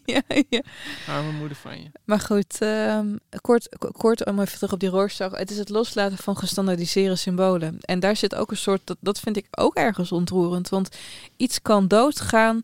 ja, 0.06 0.22
ja. 0.50 0.62
Arme 1.08 1.32
moeder 1.32 1.58
van 1.58 1.82
je. 1.82 1.90
Maar 2.06 2.20
goed, 2.20 2.56
ehm, 2.62 3.08
kort, 3.42 3.78
kort 3.92 4.26
om 4.26 4.40
even 4.40 4.54
terug 4.56 4.74
op 4.74 4.80
die 4.80 4.90
Rorschach. 4.90 5.32
Het 5.32 5.52
is 5.52 5.58
het 5.58 5.70
loslaten 5.70 6.18
van 6.18 6.38
gestandaardiseerde 6.38 7.16
symbolen. 7.16 7.78
En 7.82 8.00
daar 8.00 8.16
zit 8.16 8.36
ook 8.36 8.52
een 8.52 8.58
soort, 8.58 8.82
dat, 8.84 8.98
dat 9.00 9.20
vind 9.20 9.38
ik 9.38 9.46
ook 9.52 9.76
ergens 9.76 10.12
ontroerend. 10.12 10.70
Want 10.70 10.90
iets 11.38 11.62
kan 11.62 11.88
doodgaan 11.88 12.60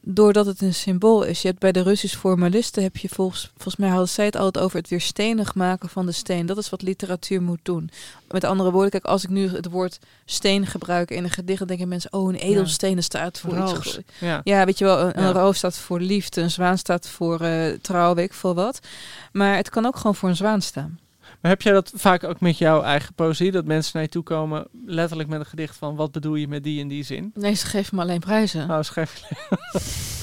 doordat 0.00 0.46
het 0.46 0.60
een 0.60 0.74
symbool 0.74 1.22
is. 1.22 1.42
Je 1.42 1.48
hebt 1.48 1.60
bij 1.60 1.72
de 1.72 1.82
Russisch 1.82 2.16
formalisten, 2.16 2.82
heb 2.82 2.96
je 2.96 3.08
volgens, 3.08 3.50
volgens 3.52 3.76
mij 3.76 3.88
hadden 3.88 4.08
zij 4.08 4.24
het 4.24 4.36
altijd 4.36 4.64
over 4.64 4.78
het 4.78 4.88
weer 4.88 5.00
stenig 5.00 5.54
maken 5.54 5.88
van 5.88 6.06
de 6.06 6.12
steen. 6.12 6.46
Dat 6.46 6.56
is 6.58 6.70
wat 6.70 6.82
literatuur 6.82 7.42
moet 7.42 7.58
doen. 7.62 7.90
Met 8.30 8.44
andere 8.44 8.70
woorden, 8.70 8.90
kijk, 8.90 9.04
als 9.04 9.24
ik 9.24 9.30
nu 9.30 9.48
het 9.48 9.70
woord 9.70 9.98
steen 10.24 10.66
gebruik 10.66 11.10
in 11.10 11.24
een 11.24 11.30
gedicht, 11.30 11.58
dan 11.58 11.68
denken 11.68 11.88
mensen, 11.88 12.12
oh, 12.12 12.28
een 12.32 12.38
edelsteen 12.38 13.02
staat 13.02 13.38
voor 13.38 13.58
iets. 13.58 13.72
Roos. 13.72 13.98
Ja. 14.18 14.40
ja, 14.44 14.64
weet 14.64 14.78
je 14.78 14.84
wel, 14.84 15.00
een, 15.00 15.18
een 15.18 15.24
Ja. 15.24 15.32
roos 15.32 15.56
staat 15.56 15.76
voor 15.76 16.00
liefde, 16.00 16.40
een 16.40 16.50
zwaan 16.50 16.78
staat 16.78 17.08
voor 17.08 17.40
eh, 17.40 17.72
trouw, 17.82 18.14
weet 18.14 18.24
ik 18.24 18.34
veel 18.34 18.54
wat. 18.54 18.80
Maar 19.32 19.56
het 19.56 19.70
kan 19.70 19.86
ook 19.86 19.96
gewoon 19.96 20.14
voor 20.14 20.28
een 20.28 20.36
zwaan 20.36 20.62
staan. 20.62 20.98
Maar 21.40 21.50
heb 21.50 21.62
jij 21.62 21.72
dat 21.72 21.92
vaak 21.94 22.24
ook 22.24 22.40
met 22.40 22.58
jouw 22.58 22.82
eigen 22.82 23.14
poëzie? 23.14 23.50
Dat 23.50 23.64
mensen 23.64 23.90
naar 23.94 24.02
je 24.02 24.08
toe 24.08 24.22
komen, 24.22 24.66
letterlijk 24.86 25.28
met 25.28 25.40
een 25.40 25.46
gedicht 25.46 25.76
van 25.76 25.96
wat 25.96 26.12
bedoel 26.12 26.34
je 26.34 26.48
met 26.48 26.62
die 26.64 26.80
en 26.80 26.88
die 26.88 27.04
zin? 27.04 27.30
Nee, 27.34 27.54
ze 27.54 27.66
geven 27.66 27.96
me 27.96 28.02
alleen 28.02 28.20
prijzen. 28.20 28.66
Nou, 28.66 28.84
schrijf 28.84 29.22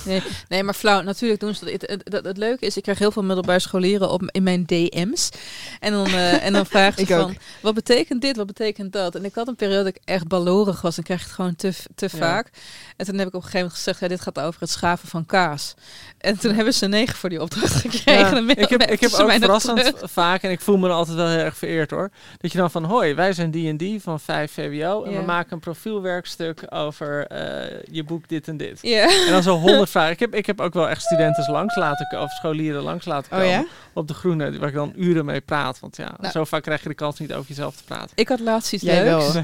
Nee, 0.06 0.22
nee, 0.48 0.64
maar 0.64 0.74
flauw, 0.74 1.02
natuurlijk 1.02 1.40
doen 1.40 1.56
ze 1.56 1.64
dat. 1.66 1.74
Het, 1.74 1.82
het, 1.90 2.14
het, 2.14 2.26
het 2.26 2.38
leuke 2.38 2.66
is, 2.66 2.78
ik 2.78 2.84
krijg 2.84 3.00
heel 3.00 3.12
veel 3.12 3.24
middelbare 3.24 3.60
scholieren 3.60 4.10
op, 4.12 4.24
in 4.32 4.44
mijn 4.44 4.64
DM's. 4.66 5.30
En 5.80 5.92
dan, 5.92 6.06
eh, 6.08 6.46
en 6.46 6.54
dan 6.54 6.66
vragen 6.76 6.94
ze 6.94 7.02
Ik 7.02 7.08
van, 7.08 7.30
ook. 7.30 7.36
wat 7.62 7.74
betekent 7.74 8.22
dit, 8.22 8.36
wat 8.38 8.48
betekent 8.48 8.92
dat? 8.94 9.16
En 9.16 9.26
ik 9.26 9.36
had 9.36 9.48
een 9.48 9.56
periode 9.56 9.84
dat 9.84 9.96
ik 9.96 10.02
echt 10.06 10.28
balorig 10.28 10.82
was 10.82 10.98
en 10.98 11.04
kreeg 11.04 11.24
het 11.24 11.32
gewoon 11.32 11.56
te, 11.56 11.74
te 11.96 12.08
Ja. 12.12 12.18
vaak. 12.18 12.50
En 12.98 13.06
toen 13.06 13.18
heb 13.18 13.28
ik 13.28 13.34
op 13.34 13.44
een 13.44 13.50
gegeven 13.50 13.60
moment 13.60 13.78
gezegd, 13.78 14.00
ja, 14.00 14.08
dit 14.08 14.22
gaat 14.22 14.40
over 14.40 14.62
het 14.62 14.70
schaven 14.70 15.08
van 15.10 15.26
kaas. 15.26 15.74
En 16.18 16.40
toen 16.40 16.54
hebben 16.54 16.74
ze 16.74 16.88
negen 16.88 17.16
voor 17.16 17.30
die 17.30 17.42
opdracht 17.42 17.74
gekregen. 17.74 18.46
Ja, 18.46 18.56
ik 18.56 18.70
heb, 18.70 18.84
ik 18.84 19.00
heb 19.00 19.12
ook 19.14 19.32
verrassend 19.32 19.78
terug. 19.86 20.12
vaak, 20.12 20.42
en 20.44 20.52
ik 20.52 20.60
voel 20.62 20.78
me 20.78 20.88
er 20.88 20.94
altijd 20.94 21.18
wel 21.18 21.28
heel 21.28 21.40
erg 21.40 21.58
vereerd 21.58 21.92
hoor, 21.92 22.10
dat 22.38 22.52
je 22.52 22.58
dan 22.58 22.72
van, 22.72 22.84
hoi, 22.84 23.14
wij 23.14 23.34
zijn 23.34 23.52
die 23.52 23.70
en 23.70 23.78
die 23.78 24.02
van 24.02 24.20
5 24.20 24.52
VWO 24.52 25.04
en 25.04 25.12
Ja. 25.12 25.20
we 25.20 25.26
maken 25.26 25.54
een 25.54 25.60
profielwerkstuk 25.60 26.62
over 26.70 27.28
eh, 27.28 27.80
je 27.92 28.04
boek 28.04 28.28
dit 28.28 28.48
en 28.48 28.58
dit. 28.58 28.80
Ja. 28.82 29.26
En 29.26 29.32
dan 29.32 29.44
zo 29.44 29.58
honderd 29.58 29.90
vragen. 29.90 30.12
Ik 30.12 30.20
heb, 30.20 30.34
ik 30.36 30.46
heb 30.46 30.62
ook 30.62 30.74
wel 30.74 30.90
echt 30.90 31.02
studenten 31.02 31.52
langs 31.52 31.76
laten 31.76 32.08
komen, 32.08 32.26
of 32.26 32.32
scholieren 32.32 32.82
langs 32.82 33.06
laten 33.06 33.32
Oh 33.32 33.38
komen. 33.38 33.54
ja? 33.54 33.66
Op 33.94 34.08
de 34.08 34.14
groene, 34.14 34.60
waar 34.60 34.70
ik 34.70 34.76
dan 34.76 34.94
uren 34.96 35.26
mee 35.26 35.42
praat. 35.42 35.80
Want 35.80 35.96
ja, 35.98 36.14
Nou. 36.20 36.32
zo 36.32 36.44
vaak 36.46 36.64
krijg 36.64 36.84
je 36.84 36.90
de 36.90 36.96
kans 36.96 37.20
niet 37.20 37.34
over 37.34 37.48
jezelf 37.50 37.76
te 37.76 37.84
praten. 37.84 38.10
Ik 38.16 38.28
had 38.28 38.40
laatst 38.40 38.74
iets 38.74 38.84
Jij 38.84 39.04
leuks. 39.04 39.34
wel. 39.34 39.44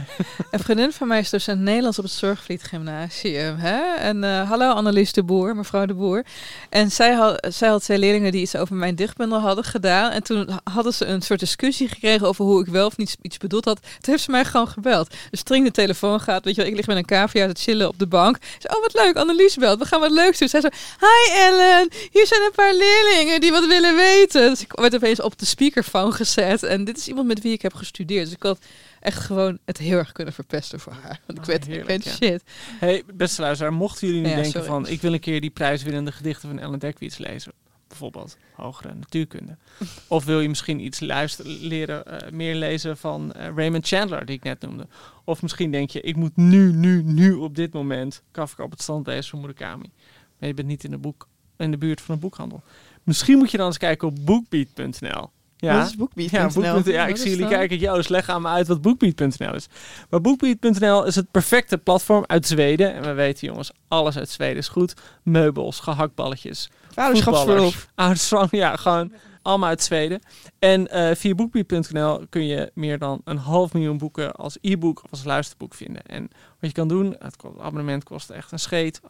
Een 0.52 0.60
vriendin 0.60 0.92
van 0.92 1.08
mij 1.08 1.20
is 1.20 1.30
docent 1.30 1.60
Nederlands 1.62 1.98
op 1.98 2.04
het 2.04 2.14
Zorgvliet 2.14 2.64
Gymnasium. 2.64 3.43
Hè? 3.52 3.96
En 3.96 4.24
eh, 4.24 4.50
hallo 4.50 4.72
Annelies 4.72 5.14
de 5.14 5.24
Boer, 5.24 5.56
mevrouw 5.56 5.86
de 5.86 5.94
Boer. 5.94 6.24
En 6.70 6.92
zij 6.92 7.14
had, 7.14 7.48
zij 7.50 7.70
had 7.70 7.84
twee 7.84 7.98
leerlingen 7.98 8.32
die 8.32 8.42
iets 8.42 8.56
over 8.56 8.76
mijn 8.76 8.96
dichtbundel 8.96 9.40
hadden 9.40 9.64
gedaan. 9.64 10.12
En 10.12 10.24
toen 10.24 10.50
hadden 10.74 10.94
ze 10.94 11.06
een 11.06 11.22
soort 11.22 11.40
discussie 11.40 11.88
gekregen 11.88 12.28
over 12.28 12.46
hoe 12.46 12.62
ik 12.62 12.68
wel 12.68 12.86
of 12.86 12.98
niet 12.98 13.18
iets 13.22 13.38
bedoeld 13.38 13.66
had. 13.66 13.80
Toen 13.82 14.14
heeft 14.14 14.24
ze 14.24 14.32
mij 14.32 14.46
gewoon 14.46 14.68
gebeld. 14.68 15.14
Dus 15.30 15.40
string 15.40 15.66
de 15.66 15.72
telefoon 15.72 16.20
gaat, 16.20 16.46
weet 16.46 16.56
je 16.56 16.62
wel, 16.62 16.70
ik 16.70 16.78
lig 16.78 16.88
met 16.88 16.98
een 16.98 17.06
cavia 17.06 17.48
te 17.48 17.62
chillen 17.62 17.88
op 17.88 18.00
de 18.00 18.08
bank. 18.08 18.38
Ze 18.60 18.76
oh 18.76 18.82
wat 18.82 18.94
leuk, 18.94 19.16
Annelies 19.16 19.56
belt, 19.56 19.80
we 19.80 19.86
gaan 19.86 20.00
wat 20.00 20.12
leuks 20.12 20.40
doen. 20.40 20.50
Zij 20.50 20.62
zo, 20.62 20.70
hi 21.00 21.40
Ellen, 21.40 21.90
hier 22.12 22.28
zijn 22.28 22.42
een 22.42 22.52
paar 22.56 22.74
leerlingen 22.74 23.42
die 23.42 23.52
wat 23.52 23.66
willen 23.66 23.96
weten. 23.96 24.50
Dus 24.50 24.62
ik 24.62 24.72
werd 24.72 24.96
opeens 24.96 25.22
op 25.22 25.40
de 25.40 25.46
speakerphone 25.46 26.12
gezet. 26.12 26.64
En 26.64 26.84
dit 26.84 26.98
is 26.98 27.08
iemand 27.08 27.28
met 27.28 27.42
wie 27.42 27.54
ik 27.54 27.62
heb 27.62 27.74
gestudeerd. 27.74 28.26
Dus 28.26 28.36
ik 28.36 28.44
had 28.44 28.60
echt 29.04 29.20
gewoon 29.20 29.58
het 29.66 29.78
heel 29.78 29.98
erg 29.98 30.12
kunnen 30.12 30.34
verpesten 30.34 30.80
voor 30.80 30.94
haar. 30.94 31.20
Want 31.26 31.38
ik 31.40 31.44
Ah, 31.44 31.66
weet, 31.68 31.90
ik 31.90 32.04
ja. 32.04 32.12
shit. 32.12 32.44
Hey, 32.80 33.04
beste 33.14 33.42
luisteraar, 33.42 33.74
mochten 33.74 34.08
jullie 34.08 34.22
nu 34.22 34.28
Ja, 34.30 34.34
denken 34.36 34.52
sorry. 34.52 34.68
van... 34.68 34.88
ik 34.88 35.02
wil 35.02 35.14
een 35.14 35.20
keer 35.20 35.42
die 35.42 35.50
prijswinnende 35.50 36.12
gedichten 36.12 36.50
van 36.50 36.60
Ellen 36.60 36.80
Dekwits 36.80 37.18
lezen. 37.18 37.52
Bijvoorbeeld 37.88 38.38
hogere 38.54 38.94
natuurkunde. 38.94 39.58
of 40.08 40.26
wil 40.26 40.40
je 40.40 40.50
misschien 40.50 40.80
iets 40.80 41.00
luisteren, 41.00 41.52
leren, 41.52 42.06
eh, 42.06 42.32
meer 42.32 42.56
lezen 42.56 42.98
van 42.98 43.34
eh, 43.34 43.48
Raymond 43.56 43.88
Chandler, 43.88 44.26
die 44.26 44.36
ik 44.36 44.44
net 44.44 44.62
noemde. 44.62 44.88
Of 45.24 45.42
misschien 45.42 45.72
denk 45.72 45.90
je, 45.90 46.02
ik 46.02 46.16
moet 46.16 46.36
nu, 46.36 46.72
nu, 46.72 47.04
nu 47.04 47.34
op 47.34 47.56
dit 47.56 47.74
moment 47.74 48.22
Kafka 48.32 48.64
op 48.64 48.72
het 48.72 48.82
strand 48.82 49.08
lezen 49.08 49.30
van 49.30 49.40
Murakami. 49.42 49.92
Maar 50.40 50.48
je 50.50 50.54
bent 50.56 50.68
niet 50.68 50.84
in 50.84 50.92
de, 50.92 50.98
boek, 50.98 51.28
in 51.58 51.72
de 51.72 51.78
buurt 51.78 52.02
van 52.02 52.16
een 52.16 52.22
boekhandel. 52.22 52.64
Misschien 53.04 53.38
moet 53.38 53.52
je 53.52 53.58
dan 53.58 53.66
eens 53.66 53.78
kijken 53.78 54.08
op 54.08 54.26
bookbeat.nl. 54.26 55.30
Ja, 55.64 55.78
Wat 55.78 55.88
is 55.88 55.96
bookbeat.nl? 55.96 56.92
Ja, 56.92 57.08
ik 57.08 57.18
zie 57.18 57.30
jullie 57.30 57.48
kijken. 57.48 57.78
Joost, 57.78 58.10
leg 58.10 58.30
aan 58.30 58.42
me 58.42 58.48
uit 58.48 58.68
wat 58.68 58.82
bookbeat.nl 58.82 59.56
is. 59.56 59.68
Maar 60.10 60.22
bookbeat.nl 60.22 61.06
is 61.06 61.16
het 61.16 61.32
perfecte 61.32 61.78
platform 61.78 62.24
uit 62.28 62.48
Zweden. 62.48 62.94
En 62.94 63.02
we 63.02 63.14
weten, 63.14 63.48
jongens, 63.48 63.72
alles 63.88 64.18
uit 64.18 64.30
Zweden 64.30 64.58
is 64.58 64.68
goed. 64.68 64.94
Meubels, 65.24 65.80
gehaktballetjes, 65.80 66.70
Vaderschapsverlof. 66.92 67.56
voetballers, 67.56 67.88
oudersvang, 67.96 68.48
ja, 68.52 68.76
gewoon 68.76 69.12
allemaal 69.42 69.70
uit 69.70 69.84
Zweden. 69.84 70.22
En 70.60 70.88
eh, 70.88 71.16
via 71.16 71.36
boekbeat.nl 71.36 72.26
kun 72.30 72.46
je 72.46 72.72
meer 72.74 72.98
dan 72.98 73.22
een 73.24 73.38
half 73.38 73.74
miljoen 73.74 73.98
boeken 73.98 74.32
als 74.32 74.58
e-book 74.62 75.04
of 75.04 75.12
als 75.12 75.24
luisterboek 75.24 75.74
vinden. 75.74 76.04
En 76.04 76.22
wat 76.60 76.70
je 76.70 76.72
kan 76.72 76.88
doen, 76.88 77.16
het 77.20 77.36
abonnement 77.60 78.04
kost 78.04 78.30
echt 78.30 78.52
een 78.52 78.60
scheet, 78.60 79.02
8,99. 79.02 79.08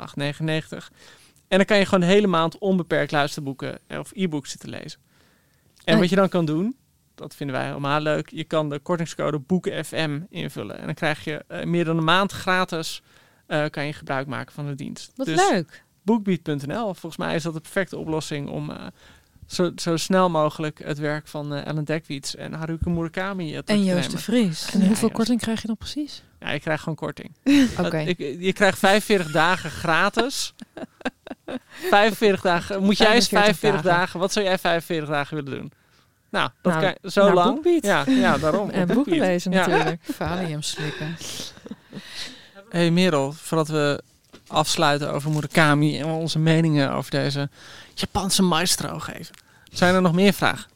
En 1.47 1.57
dan 1.57 1.65
kan 1.65 1.77
je 1.77 1.85
gewoon 1.85 1.99
de 1.99 2.13
hele 2.13 2.27
maand 2.27 2.57
onbeperkt 2.57 3.11
luisterboeken 3.11 3.79
eh, 3.87 3.99
of 3.99 4.11
e-books 4.13 4.51
zitten 4.51 4.69
lezen. 4.69 4.99
En 5.85 5.99
wat 5.99 6.09
je 6.09 6.15
dan 6.15 6.29
kan 6.29 6.45
doen, 6.45 6.75
dat 7.15 7.35
vinden 7.35 7.55
wij 7.55 7.65
helemaal 7.65 8.01
leuk. 8.01 8.29
Je 8.29 8.43
kan 8.43 8.69
de 8.69 8.79
kortingscode 8.79 9.39
BoekenFM 9.39 10.19
invullen. 10.29 10.77
En 10.79 10.85
dan 10.85 10.93
krijg 10.95 11.23
je 11.23 11.43
eh, 11.47 11.65
meer 11.65 11.85
dan 11.85 11.97
een 11.97 12.03
maand 12.03 12.31
gratis 12.31 13.01
eh, 13.47 13.65
kan 13.69 13.85
je 13.85 13.93
gebruik 13.93 14.27
maken 14.27 14.53
van 14.53 14.65
de 14.67 14.75
dienst. 14.75 15.11
Wat 15.15 15.25
Dus 15.25 15.49
leuk. 15.49 15.83
Bookbeat.nl. 16.01 16.83
Volgens 16.83 17.17
mij 17.17 17.35
is 17.35 17.43
dat 17.43 17.53
de 17.53 17.59
perfecte 17.59 17.97
oplossing 17.97 18.49
om 18.49 18.69
eh, 18.69 18.85
zo, 19.47 19.71
zo 19.75 19.97
snel 19.97 20.29
mogelijk 20.29 20.79
het 20.83 20.97
werk 20.97 21.27
van 21.27 21.53
eh, 21.53 21.65
Ellen 21.65 21.85
Dekwiets 21.85 22.35
en 22.35 22.53
Haruki 22.53 22.89
Murakami 22.89 23.45
terug 23.45 23.63
En 23.65 23.77
te 23.77 23.83
Joost 23.83 24.11
de. 24.11 24.17
Vries. 24.17 24.71
En 24.71 24.79
Ja, 24.79 24.87
hoeveel 24.87 25.07
ja. 25.07 25.13
korting 25.13 25.39
krijg 25.39 25.61
je 25.61 25.67
dan 25.67 25.77
precies? 25.77 26.23
Ja, 26.43 26.51
je 26.57 26.59
krijgt 26.59 26.79
gewoon 26.83 26.97
korting. 26.97 27.31
Oké. 27.79 27.97
Je 28.39 28.53
krijgt 28.53 28.79
45 28.79 29.31
dagen 29.31 29.69
gratis. 29.71 30.53
45 31.89 32.41
dagen. 32.41 32.83
Moet 32.83 32.97
jij 32.97 33.13
eens 33.15 33.27
45 33.27 33.59
45 33.59 33.81
dagen. 33.81 33.99
dagen. 33.99 34.19
Wat 34.19 34.31
zou 34.33 34.45
jij 34.45 34.57
45 34.59 35.09
dagen 35.09 35.35
willen 35.35 35.59
doen? 35.59 35.71
Nou, 36.29 36.49
dat 36.61 36.73
Nou, 36.73 36.85
kan, 37.01 37.11
zo 37.11 37.23
naar 37.25 37.33
lang. 37.33 37.77
Ja, 37.81 38.03
ja, 38.07 38.37
daarom. 38.37 38.69
En 38.79 38.87
boeken 38.87 39.19
lezen 39.19 39.51
Ja. 39.51 39.67
natuurlijk. 39.67 40.01
Valium 40.17 40.61
slikken. 40.61 41.17
Hey 42.69 42.91
Merel, 42.91 43.31
voordat 43.31 43.67
we 43.67 44.03
afsluiten 44.47 45.11
over 45.13 45.31
Murakami 45.31 45.99
en 45.99 46.05
onze 46.05 46.39
meningen 46.39 46.91
over 46.91 47.11
deze 47.11 47.49
Japanse 47.93 48.41
maestro 48.43 48.99
geven. 48.99 49.35
Zijn 49.71 49.95
er 49.95 50.01
nog 50.01 50.13
meer 50.13 50.33
vragen? 50.33 50.71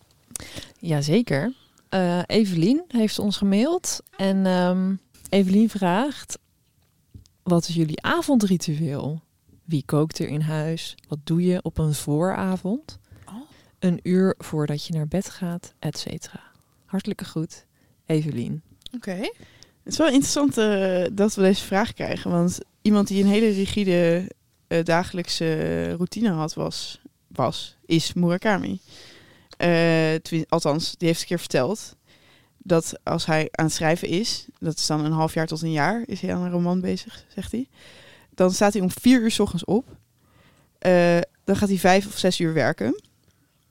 Jazeker. 0.79 1.53
Eh 1.89 2.19
Evelien 2.25 2.83
heeft 2.87 3.19
ons 3.19 3.37
gemaild. 3.37 3.99
En 4.17 4.45
ehm, 4.45 4.93
Evelien 5.29 5.69
vraagt... 5.69 6.37
Wat 7.43 7.67
is 7.67 7.75
jullie 7.75 8.01
avondritueel? 8.01 9.21
Wie 9.63 9.83
kookt 9.85 10.19
er 10.19 10.27
in 10.27 10.41
huis? 10.41 10.95
Wat 11.07 11.19
doe 11.23 11.41
je 11.41 11.61
op 11.61 11.77
een 11.77 11.93
vooravond? 11.93 12.99
Een 13.79 13.99
uur 14.03 14.35
voordat 14.37 14.85
je 14.85 14.93
naar 14.93 15.07
bed 15.07 15.29
gaat, 15.29 15.73
et 15.79 15.97
cetera. 15.97 16.41
Hartelijke 16.85 17.25
groet, 17.25 17.65
Evelien. 18.05 18.61
Oké. 18.95 19.11
Het 19.11 19.93
is 19.93 19.97
wel 19.97 20.07
interessant 20.07 20.57
eh, 20.57 21.05
dat 21.11 21.35
we 21.35 21.41
deze 21.41 21.63
vraag 21.63 21.93
krijgen. 21.93 22.31
Want 22.31 22.59
iemand 22.81 23.07
die 23.07 23.23
een 23.23 23.29
hele 23.29 23.49
rigide 23.49 24.31
eh, 24.67 24.83
dagelijkse 24.83 25.91
routine 25.91 26.29
had, 26.29 26.53
was, 26.53 27.01
was 27.27 27.77
is 27.85 28.13
Murakami. 28.13 28.79
Eh, 29.57 30.15
althans, 30.47 30.95
die 30.97 31.07
heeft 31.07 31.21
een 31.21 31.27
keer 31.27 31.39
verteld 31.39 31.95
dat 32.67 32.99
als 33.03 33.25
hij 33.25 33.47
aan 33.51 33.65
het 33.65 33.73
schrijven 33.73 34.07
is, 34.07 34.47
dat 34.59 34.77
is 34.77 34.85
dan 34.85 35.05
een 35.05 35.11
half 35.11 35.33
jaar 35.33 35.47
tot 35.47 35.61
een 35.61 35.71
jaar, 35.71 36.03
is 36.05 36.21
hij 36.21 36.33
aan 36.33 36.41
een 36.41 36.51
roman 36.51 36.81
bezig, 36.81 37.25
zegt 37.27 37.51
hij. 37.51 37.67
Dan 38.33 38.51
staat 38.51 38.73
hij 38.73 38.81
om 38.81 38.91
vier 38.91 39.21
uur 39.21 39.31
's 39.31 39.39
ochtends 39.39 39.65
op. 39.65 39.95
Eh, 40.79 41.17
dan 41.43 41.55
gaat 41.55 41.69
hij 41.69 41.77
vijf 41.77 42.05
of 42.07 42.17
zes 42.17 42.39
uur 42.39 42.53
werken. 42.53 43.01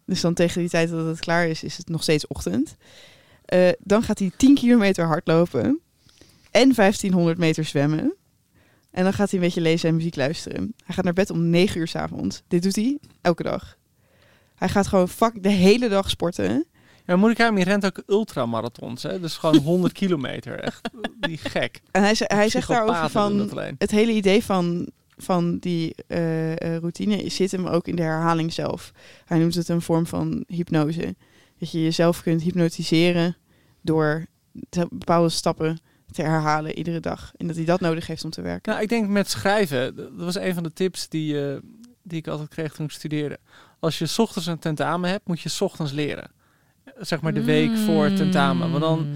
Dus 0.05 0.21
dan 0.21 0.35
tegen 0.35 0.61
die 0.61 0.71
tijd 0.71 0.91
dat 0.91 1.07
het 1.07 1.19
klaar 1.19 1.49
is, 1.49 1.63
is 1.63 1.77
het 1.77 1.89
nog 1.89 2.03
steeds 2.03 2.27
ochtend. 2.27 2.77
Eh, 3.45 3.69
dan 3.79 4.03
gaat 4.03 4.19
hij 4.19 4.33
10 4.37 4.55
kilometer 4.55 5.07
hardlopen 5.07 5.81
en 6.51 6.75
1500 6.75 7.39
meter 7.39 7.65
zwemmen. 7.65 8.15
En 8.91 9.05
dan 9.05 9.13
gaat 9.13 9.31
hij 9.31 9.39
een 9.39 9.45
beetje 9.45 9.61
lezen 9.61 9.89
en 9.89 9.95
muziek 9.95 10.17
luisteren. 10.17 10.75
Hij 10.85 10.95
gaat 10.95 11.05
naar 11.05 11.13
bed 11.13 11.31
om 11.31 11.51
9 11.51 11.81
uur 11.81 11.89
's 11.89 11.95
avonds. 11.95 12.43
Dit 12.49 12.63
doet 12.63 12.77
hij 12.77 12.99
elke 13.21 13.43
dag. 13.43 13.77
Hij 14.55 14.69
gaat 14.69 14.87
gewoon 14.87 15.09
fuck 15.09 15.43
de 15.43 15.49
hele 15.49 15.89
dag 15.89 16.11
sporten. 16.11 16.67
Ja, 17.07 17.17
Murakami 17.17 17.63
rent 17.63 17.87
ook 17.87 18.03
ultramarathons, 18.07 19.03
hè? 19.03 19.21
Dus 19.21 19.37
gewoon 19.37 19.57
100 19.73 19.93
kilometer. 19.93 20.61
Echt, 20.61 20.91
die 21.21 21.37
gek. 21.39 21.81
En 21.91 22.03
hij, 22.03 22.15
hij 22.19 22.49
zegt 22.49 22.69
daarover 22.69 23.11
van 23.11 23.51
het 23.79 23.91
hele 23.91 24.13
idee 24.13 24.45
van, 24.45 24.89
van 25.17 25.59
die 25.59 25.95
eh, 26.07 26.57
routine 26.57 27.29
zit 27.29 27.51
hem 27.51 27.67
ook 27.67 27.89
in 27.89 27.97
de 27.97 28.03
herhaling 28.03 28.53
zelf. 28.53 28.93
Hij 29.25 29.39
noemt 29.39 29.55
het 29.55 29.69
een 29.69 29.83
vorm 29.83 30.07
van 30.07 30.45
hypnose. 30.47 31.15
Dat 31.59 31.71
je 31.71 31.83
jezelf 31.83 32.23
kunt 32.23 32.43
hypnotiseren 32.43 33.37
door 33.83 34.27
bepaalde 34.91 35.29
stappen 35.29 35.79
te 36.11 36.23
herhalen 36.23 36.79
iedere 36.79 37.01
dag. 37.01 37.33
En 37.37 37.47
dat 37.47 37.57
hij 37.57 37.65
dat 37.65 37.81
nodig 37.81 38.07
heeft 38.07 38.25
om 38.25 38.31
te 38.31 38.43
werken. 38.43 38.73
Nou, 38.73 38.85
ik 38.85 38.89
denk 38.89 39.09
met 39.09 39.31
schrijven, 39.31 39.97
dat 39.97 40.11
was 40.17 40.37
een 40.37 40.55
van 40.55 40.63
de 40.63 40.73
tips 40.73 41.09
die, 41.09 41.51
eh, 41.51 41.57
die 42.03 42.19
ik 42.19 42.27
altijd 42.27 42.49
kreeg 42.49 42.73
toen 42.73 42.87
ik 42.87 42.93
studeerde. 42.93 43.39
Als 43.79 43.99
je 43.99 44.07
's 44.07 44.19
ochtends 44.19 44.47
een 44.47 44.59
tentamen 44.59 45.11
hebt, 45.11 45.27
moet 45.27 45.41
je 45.41 45.49
's 45.49 45.61
ochtends 45.61 45.93
leren. 45.93 46.31
Zeg 47.01 47.21
maar 47.21 47.35
de 47.35 47.45
week 47.45 47.77
voor 47.77 48.05
het 48.05 48.17
tentamen. 48.17 48.71
Want 48.71 48.83
dan, 48.83 49.07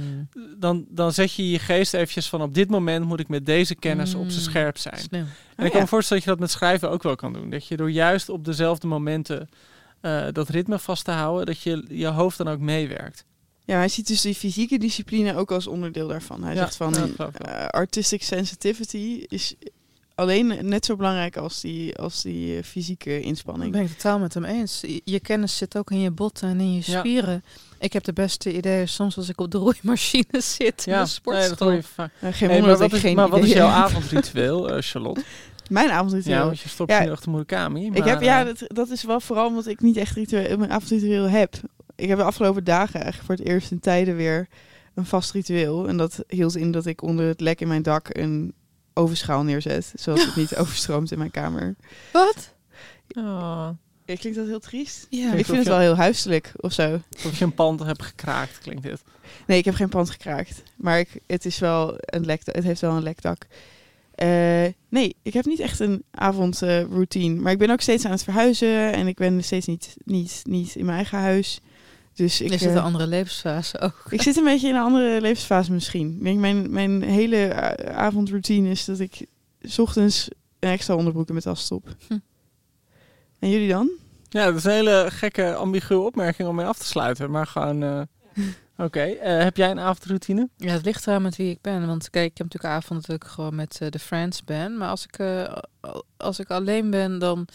dan, 0.58 0.84
dan 0.88 1.12
zet 1.12 1.32
je 1.32 1.50
je 1.50 1.58
geest 1.58 1.94
eventjes 1.94 2.28
van 2.28 2.42
op 2.42 2.54
dit 2.54 2.70
moment 2.70 3.04
moet 3.04 3.20
ik 3.20 3.28
met 3.28 3.46
deze 3.46 3.74
kennis 3.74 4.14
op 4.14 4.30
zijn 4.30 4.42
scherp 4.42 4.78
zijn. 4.78 4.98
Slim. 4.98 5.20
En 5.20 5.26
Oh, 5.58 5.64
ik 5.64 5.70
kan 5.70 5.70
ja. 5.72 5.80
me 5.80 5.86
voorstellen 5.86 6.22
dat 6.22 6.32
je 6.32 6.38
dat 6.38 6.38
met 6.48 6.50
schrijven 6.50 6.90
ook 6.90 7.02
wel 7.02 7.16
kan 7.16 7.32
doen. 7.32 7.50
Dat 7.50 7.66
je 7.66 7.76
door 7.76 7.90
juist 7.90 8.28
op 8.28 8.44
dezelfde 8.44 8.86
momenten 8.86 9.48
eh, 10.00 10.26
dat 10.32 10.48
ritme 10.48 10.78
vast 10.78 11.04
te 11.04 11.10
houden, 11.10 11.46
dat 11.46 11.60
je 11.60 11.84
je 11.88 12.06
hoofd 12.06 12.38
dan 12.38 12.48
ook 12.48 12.58
meewerkt. 12.60 13.24
Ja, 13.64 13.76
hij 13.76 13.88
ziet 13.88 14.06
dus 14.06 14.20
die 14.20 14.34
fysieke 14.34 14.78
discipline 14.78 15.36
ook 15.36 15.50
als 15.52 15.66
onderdeel 15.66 16.08
daarvan. 16.08 16.42
Hij 16.44 16.54
Ja, 16.54 16.60
zegt 16.60 16.76
van 16.76 16.94
eh, 16.94 17.66
artistic 17.66 18.22
sensitivity 18.22 19.24
is 19.28 19.54
alleen 20.14 20.58
net 20.68 20.84
zo 20.84 20.96
belangrijk 20.96 21.36
als 21.36 21.60
die, 21.60 21.96
als 21.96 22.22
die 22.22 22.56
eh, 22.56 22.62
fysieke 22.64 23.10
Dat 23.14 23.22
inspanning. 23.22 23.72
ben 23.72 23.82
ik 23.82 23.88
totaal 23.88 24.18
met 24.18 24.34
hem 24.34 24.44
eens. 24.44 24.80
Je- 24.80 25.00
Je 25.04 25.20
kennis 25.20 25.56
zit 25.56 25.76
ook 25.76 25.90
in 25.90 26.00
je 26.00 26.10
botten 26.10 26.48
en 26.48 26.60
in 26.60 26.74
je 26.74 26.82
Ja. 26.84 27.40
Ik 27.80 27.92
heb 27.92 28.04
de 28.04 28.12
beste 28.12 28.56
ideeën 28.56 28.88
soms 28.88 29.16
als 29.16 29.28
ik 29.28 29.40
op 29.40 29.50
de 29.50 29.58
roeimachine 29.58 30.40
zit 30.56 30.86
in 30.86 30.92
Ja, 30.92 30.98
de 30.98 31.04
nee, 31.04 31.06
sportschool. 31.06 31.48
dat 31.48 31.58
hoor 31.58 31.72
je 31.72 31.82
geen 32.32 32.48
wonder 32.48 32.60
maar 32.60 32.68
dat 32.68 32.78
wat 32.78 32.88
ik 32.88 32.94
is, 32.94 33.00
geen 33.00 33.14
maar 33.16 33.28
wat 33.28 33.42
is 33.44 33.52
jouw 33.52 33.68
avondritueel, 33.68 34.70
eh, 34.70 34.76
Charlotte? 34.82 35.22
Mijn 35.70 35.90
avondritueel. 35.90 36.36
Ja, 36.36 36.44
want 36.44 36.60
je 36.60 36.68
stopt 36.68 36.90
Ja, 36.90 37.00
nu 37.04 37.10
achter 37.10 37.30
Murakami. 37.30 37.86
ik 37.86 37.98
maar, 37.98 38.08
heb, 38.08 38.20
ja, 38.22 38.40
eh, 38.40 38.46
dat, 38.46 38.62
dat 38.66 38.88
is 38.90 39.02
wel 39.04 39.20
vooral 39.20 39.46
omdat 39.46 39.66
ik 39.66 39.80
niet 39.80 39.96
echt 39.96 40.14
ritueel, 40.16 40.56
mijn 40.56 40.70
avondritueel 40.70 41.28
heb. 41.28 41.54
Ik 41.96 42.08
heb 42.08 42.18
de 42.18 42.24
afgelopen 42.24 42.64
dagen 42.64 42.94
eigenlijk 43.00 43.24
voor 43.26 43.34
het 43.34 43.44
eerst 43.46 43.70
in 43.70 43.80
tijden 43.80 44.16
weer 44.16 44.48
een 44.94 45.06
vast 45.06 45.30
ritueel. 45.32 45.88
En 45.88 45.96
dat 45.96 46.24
hield 46.28 46.56
in 46.56 46.70
dat 46.70 46.86
ik 46.86 47.02
onder 47.02 47.26
het 47.26 47.40
lek 47.40 47.60
in 47.60 47.68
mijn 47.68 47.82
dak 47.82 48.06
een 48.10 48.54
ovenschaal 48.94 49.42
neerzet. 49.42 49.92
Zodat 49.96 50.24
het 50.24 50.36
niet 50.42 50.56
overstroomt 50.56 51.12
in 51.12 51.18
mijn 51.18 51.30
kamer. 51.30 51.74
Wat? 52.12 52.54
Oh. 53.16 53.68
Ja, 54.10 54.16
klinkt 54.16 54.38
dat 54.38 54.46
heel 54.46 54.60
triest? 54.60 55.06
Ja. 55.10 55.32
Ik 55.32 55.44
vind 55.44 55.56
het 55.56 55.66
je- 55.66 55.72
wel 55.72 55.78
heel 55.78 55.96
huiselijk 55.96 56.52
of 56.56 56.72
zo. 56.72 57.00
Alsof 57.14 57.38
je 57.38 57.44
een 57.44 57.54
pand 57.54 57.80
hebt 57.80 58.02
gekraakt, 58.02 58.58
klinkt 58.58 58.82
dit. 58.82 59.02
Nee, 59.46 59.58
ik 59.58 59.64
heb 59.64 59.74
geen 59.74 59.88
pand 59.88 60.10
gekraakt. 60.10 60.62
Maar 60.76 60.98
ik, 60.98 61.20
het, 61.26 61.44
is 61.44 61.58
wel 61.58 61.94
een 62.00 62.24
lek, 62.24 62.40
het 62.44 62.64
heeft 62.64 62.80
wel 62.80 62.96
een 62.96 63.02
lekdak. 63.02 63.46
Eh, 64.14 64.66
nee, 64.88 65.16
ik 65.22 65.32
heb 65.32 65.44
niet 65.44 65.60
echt 65.60 65.80
een 65.80 66.02
avondroutine. 66.10 67.40
maar 67.40 67.52
ik 67.52 67.58
ben 67.58 67.70
ook 67.70 67.80
steeds 67.80 68.04
aan 68.04 68.10
het 68.10 68.24
verhuizen. 68.24 68.92
En 68.92 69.06
ik 69.06 69.16
ben 69.16 69.44
steeds 69.44 69.66
niet, 69.66 69.96
niet, 70.04 70.40
niet 70.44 70.74
in 70.74 70.84
mijn 70.84 70.96
eigen 70.96 71.18
huis. 71.18 71.60
Dus 72.14 72.40
ik, 72.40 72.52
zit 72.52 72.62
eh, 72.62 72.74
een 72.74 72.82
andere 72.82 73.06
levensfase 73.06 73.80
ook. 73.80 74.06
ik 74.10 74.22
zit 74.22 74.36
een 74.36 74.44
beetje 74.44 74.68
in 74.68 74.74
een 74.74 74.82
andere 74.82 75.20
levensfase 75.20 75.72
misschien. 75.72 76.16
Ik 76.16 76.22
denk 76.22 76.38
mijn, 76.38 76.72
mijn 76.72 77.02
hele 77.02 77.46
eh, 77.46 77.96
avondroutine 77.96 78.70
is 78.70 78.84
dat 78.84 79.00
ik 79.00 79.26
's 79.62 79.78
ochtends 79.78 80.28
een 80.58 80.70
extra 80.70 80.94
onderbroek 80.94 81.26
in 81.26 81.32
mijn 81.32 81.44
tas 81.44 81.64
stop. 81.64 81.94
Hm. 82.08 82.18
En 83.40 83.50
jullie 83.50 83.68
dan? 83.68 83.90
Ja, 84.28 84.44
dat 84.44 84.54
is 84.54 84.64
een 84.64 84.70
hele 84.70 85.06
gekke, 85.10 85.54
ambiguë 85.54 85.96
opmerking 85.96 86.48
om 86.48 86.54
mee 86.54 86.66
af 86.66 86.78
te 86.78 86.86
sluiten. 86.86 87.30
Maar 87.30 87.46
gewoon, 87.46 87.82
eh, 87.82 88.00
oké. 88.86 89.00
Eh, 89.00 89.42
heb 89.42 89.56
jij 89.56 89.70
een 89.70 89.80
avondroutine? 89.80 90.48
Ja, 90.56 90.72
het 90.72 90.84
ligt 90.84 91.06
eraan 91.06 91.22
met 91.22 91.36
wie 91.36 91.50
ik 91.50 91.60
ben. 91.60 91.86
Want 91.86 92.10
kijk, 92.10 92.30
ik 92.30 92.38
heb 92.38 92.46
natuurlijk 92.46 92.74
avond 92.74 93.06
dat 93.06 93.16
ik 93.16 93.24
gewoon 93.24 93.54
met 93.54 93.78
eh, 93.80 93.88
de 93.90 93.98
Friends 93.98 94.44
ben. 94.44 94.76
Maar 94.76 94.88
als 94.88 95.04
ik, 95.04 95.18
eh, 95.18 95.56
als 96.16 96.38
ik 96.38 96.50
alleen 96.50 96.90
ben, 96.90 97.18
dan... 97.18 97.48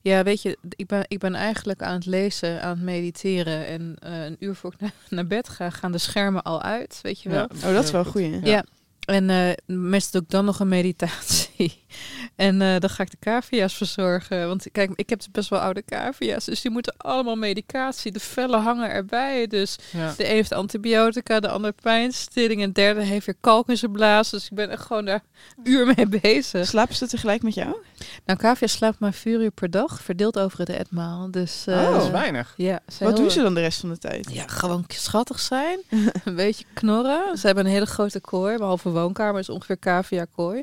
Ja, 0.00 0.22
weet 0.22 0.42
je, 0.42 0.58
ik 0.68 0.86
ben, 0.86 1.04
ik 1.08 1.18
ben 1.18 1.34
eigenlijk 1.34 1.82
aan 1.82 1.94
het 1.94 2.06
lezen, 2.06 2.62
aan 2.62 2.70
het 2.70 2.82
mediteren. 2.82 3.66
En 3.66 3.96
eh, 3.98 4.24
een 4.24 4.36
uur 4.38 4.54
voor 4.54 4.72
ik 4.72 4.80
naar, 4.80 4.92
naar 5.08 5.26
bed 5.26 5.48
ga, 5.48 5.70
gaan 5.70 5.92
de 5.92 5.98
schermen 5.98 6.42
al 6.42 6.62
uit, 6.62 6.98
weet 7.02 7.22
je 7.22 7.28
wel. 7.28 7.44
Oh, 7.44 7.72
dat 7.72 7.84
is 7.84 7.90
wel 7.90 8.00
een 8.04 8.10
goeie. 8.10 8.46
Ja. 8.46 8.64
En 9.04 9.30
eh, 9.30 9.52
meestal 9.66 10.10
doe 10.12 10.22
ik 10.22 10.30
dan 10.30 10.44
nog 10.44 10.60
een 10.60 10.68
meditatie. 10.68 11.82
En 12.36 12.62
eh, 12.62 12.78
dan 12.78 12.90
ga 12.90 13.02
ik 13.02 13.10
de 13.10 13.16
cavia's 13.20 13.74
verzorgen. 13.74 14.46
Want 14.48 14.66
kijk, 14.72 14.90
ik 14.94 15.08
heb 15.10 15.20
best 15.32 15.48
wel 15.48 15.58
oude 15.58 15.84
cavia's. 15.84 16.44
Dus 16.44 16.60
die 16.60 16.70
moeten 16.70 16.94
allemaal 16.96 17.36
medicatie. 17.36 18.12
De 18.12 18.20
vellen 18.20 18.60
hangen 18.62 18.90
erbij. 18.90 19.46
Dus 19.46 19.76
Ja. 19.92 20.14
de 20.16 20.24
een 20.24 20.30
heeft 20.30 20.52
antibiotica, 20.52 21.40
de 21.40 21.48
ander 21.48 21.72
pijnstilling. 21.72 22.60
En 22.60 22.66
de 22.66 22.72
derde 22.72 23.00
heeft 23.02 23.26
weer 23.26 23.34
kalk 23.40 23.68
in 23.68 23.76
zijn 23.76 23.92
blaas. 23.92 24.30
Dus 24.30 24.44
ik 24.44 24.54
ben 24.54 24.70
echt 24.70 24.82
gewoon 24.82 25.04
daar 25.04 25.22
uur 25.64 25.92
mee 25.96 26.06
bezig. 26.20 26.66
Slapen 26.66 26.94
ze 26.94 27.06
tegelijk 27.06 27.42
met 27.42 27.54
jou? 27.54 27.76
Nou, 28.24 28.38
cavia 28.38 28.66
slaapt 28.66 28.98
maar 28.98 29.12
vier 29.12 29.40
uur 29.40 29.50
per 29.50 29.70
dag. 29.70 30.02
Verdeeld 30.02 30.38
over 30.38 30.58
het 30.58 30.68
etmaal. 30.68 31.30
Dus, 31.30 31.66
eh, 31.66 31.74
Oh. 31.82 31.92
Dat 31.92 32.02
is 32.02 32.10
weinig. 32.10 32.54
Ja, 32.56 32.80
Wat 33.00 33.16
doen 33.16 33.30
ze 33.30 33.42
dan 33.42 33.54
de 33.54 33.60
rest 33.60 33.80
van 33.80 33.88
de 33.88 33.98
tijd? 33.98 34.30
Ja, 34.32 34.46
gewoon 34.46 34.84
schattig 34.88 35.40
zijn. 35.40 35.78
een 36.24 36.34
beetje 36.34 36.64
knorren. 36.72 37.38
Ze 37.38 37.46
hebben 37.46 37.64
een 37.64 37.70
hele 37.72 37.86
grote 37.86 38.20
kooi. 38.20 38.56
Behalve 38.56 38.90
woonkamer 38.94 39.40
is 39.40 39.48
ongeveer 39.48 39.78
cavia 39.78 40.26
kooi. 40.34 40.62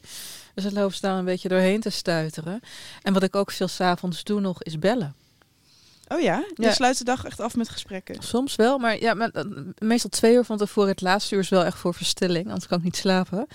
Dus 0.53 0.63
dan 0.63 0.73
lopen 0.73 0.95
ze 0.95 1.01
daar 1.01 1.17
een 1.17 1.25
beetje 1.25 1.49
doorheen 1.49 1.81
te 1.81 1.89
stuiteren. 1.89 2.59
En 3.01 3.13
wat 3.13 3.23
ik 3.23 3.35
ook 3.35 3.51
veel 3.51 3.67
s'avonds 3.67 4.23
doe 4.23 4.39
nog, 4.39 4.63
is 4.63 4.79
bellen. 4.79 5.15
Oh 6.07 6.19
ja? 6.21 6.43
Je 6.55 6.63
Ja. 6.63 6.71
sluit 6.71 6.97
de 6.97 7.03
dag 7.03 7.25
echt 7.25 7.39
af 7.39 7.55
met 7.55 7.69
gesprekken. 7.69 8.23
Soms 8.23 8.55
wel, 8.55 8.77
maar 8.77 8.99
ja, 9.01 9.13
maar, 9.13 9.29
eh, 9.29 9.43
meestal 9.77 10.09
twee 10.09 10.33
uur 10.35 10.43
van 10.43 10.57
tevoren. 10.57 10.89
Het 10.89 11.01
laatste 11.01 11.35
uur 11.35 11.41
is 11.41 11.49
wel 11.49 11.63
echt 11.65 11.77
voor 11.77 11.93
verstilling, 11.93 12.45
anders 12.45 12.67
kan 12.67 12.77
ik 12.77 12.83
niet 12.83 12.95
slapen. 12.95 13.47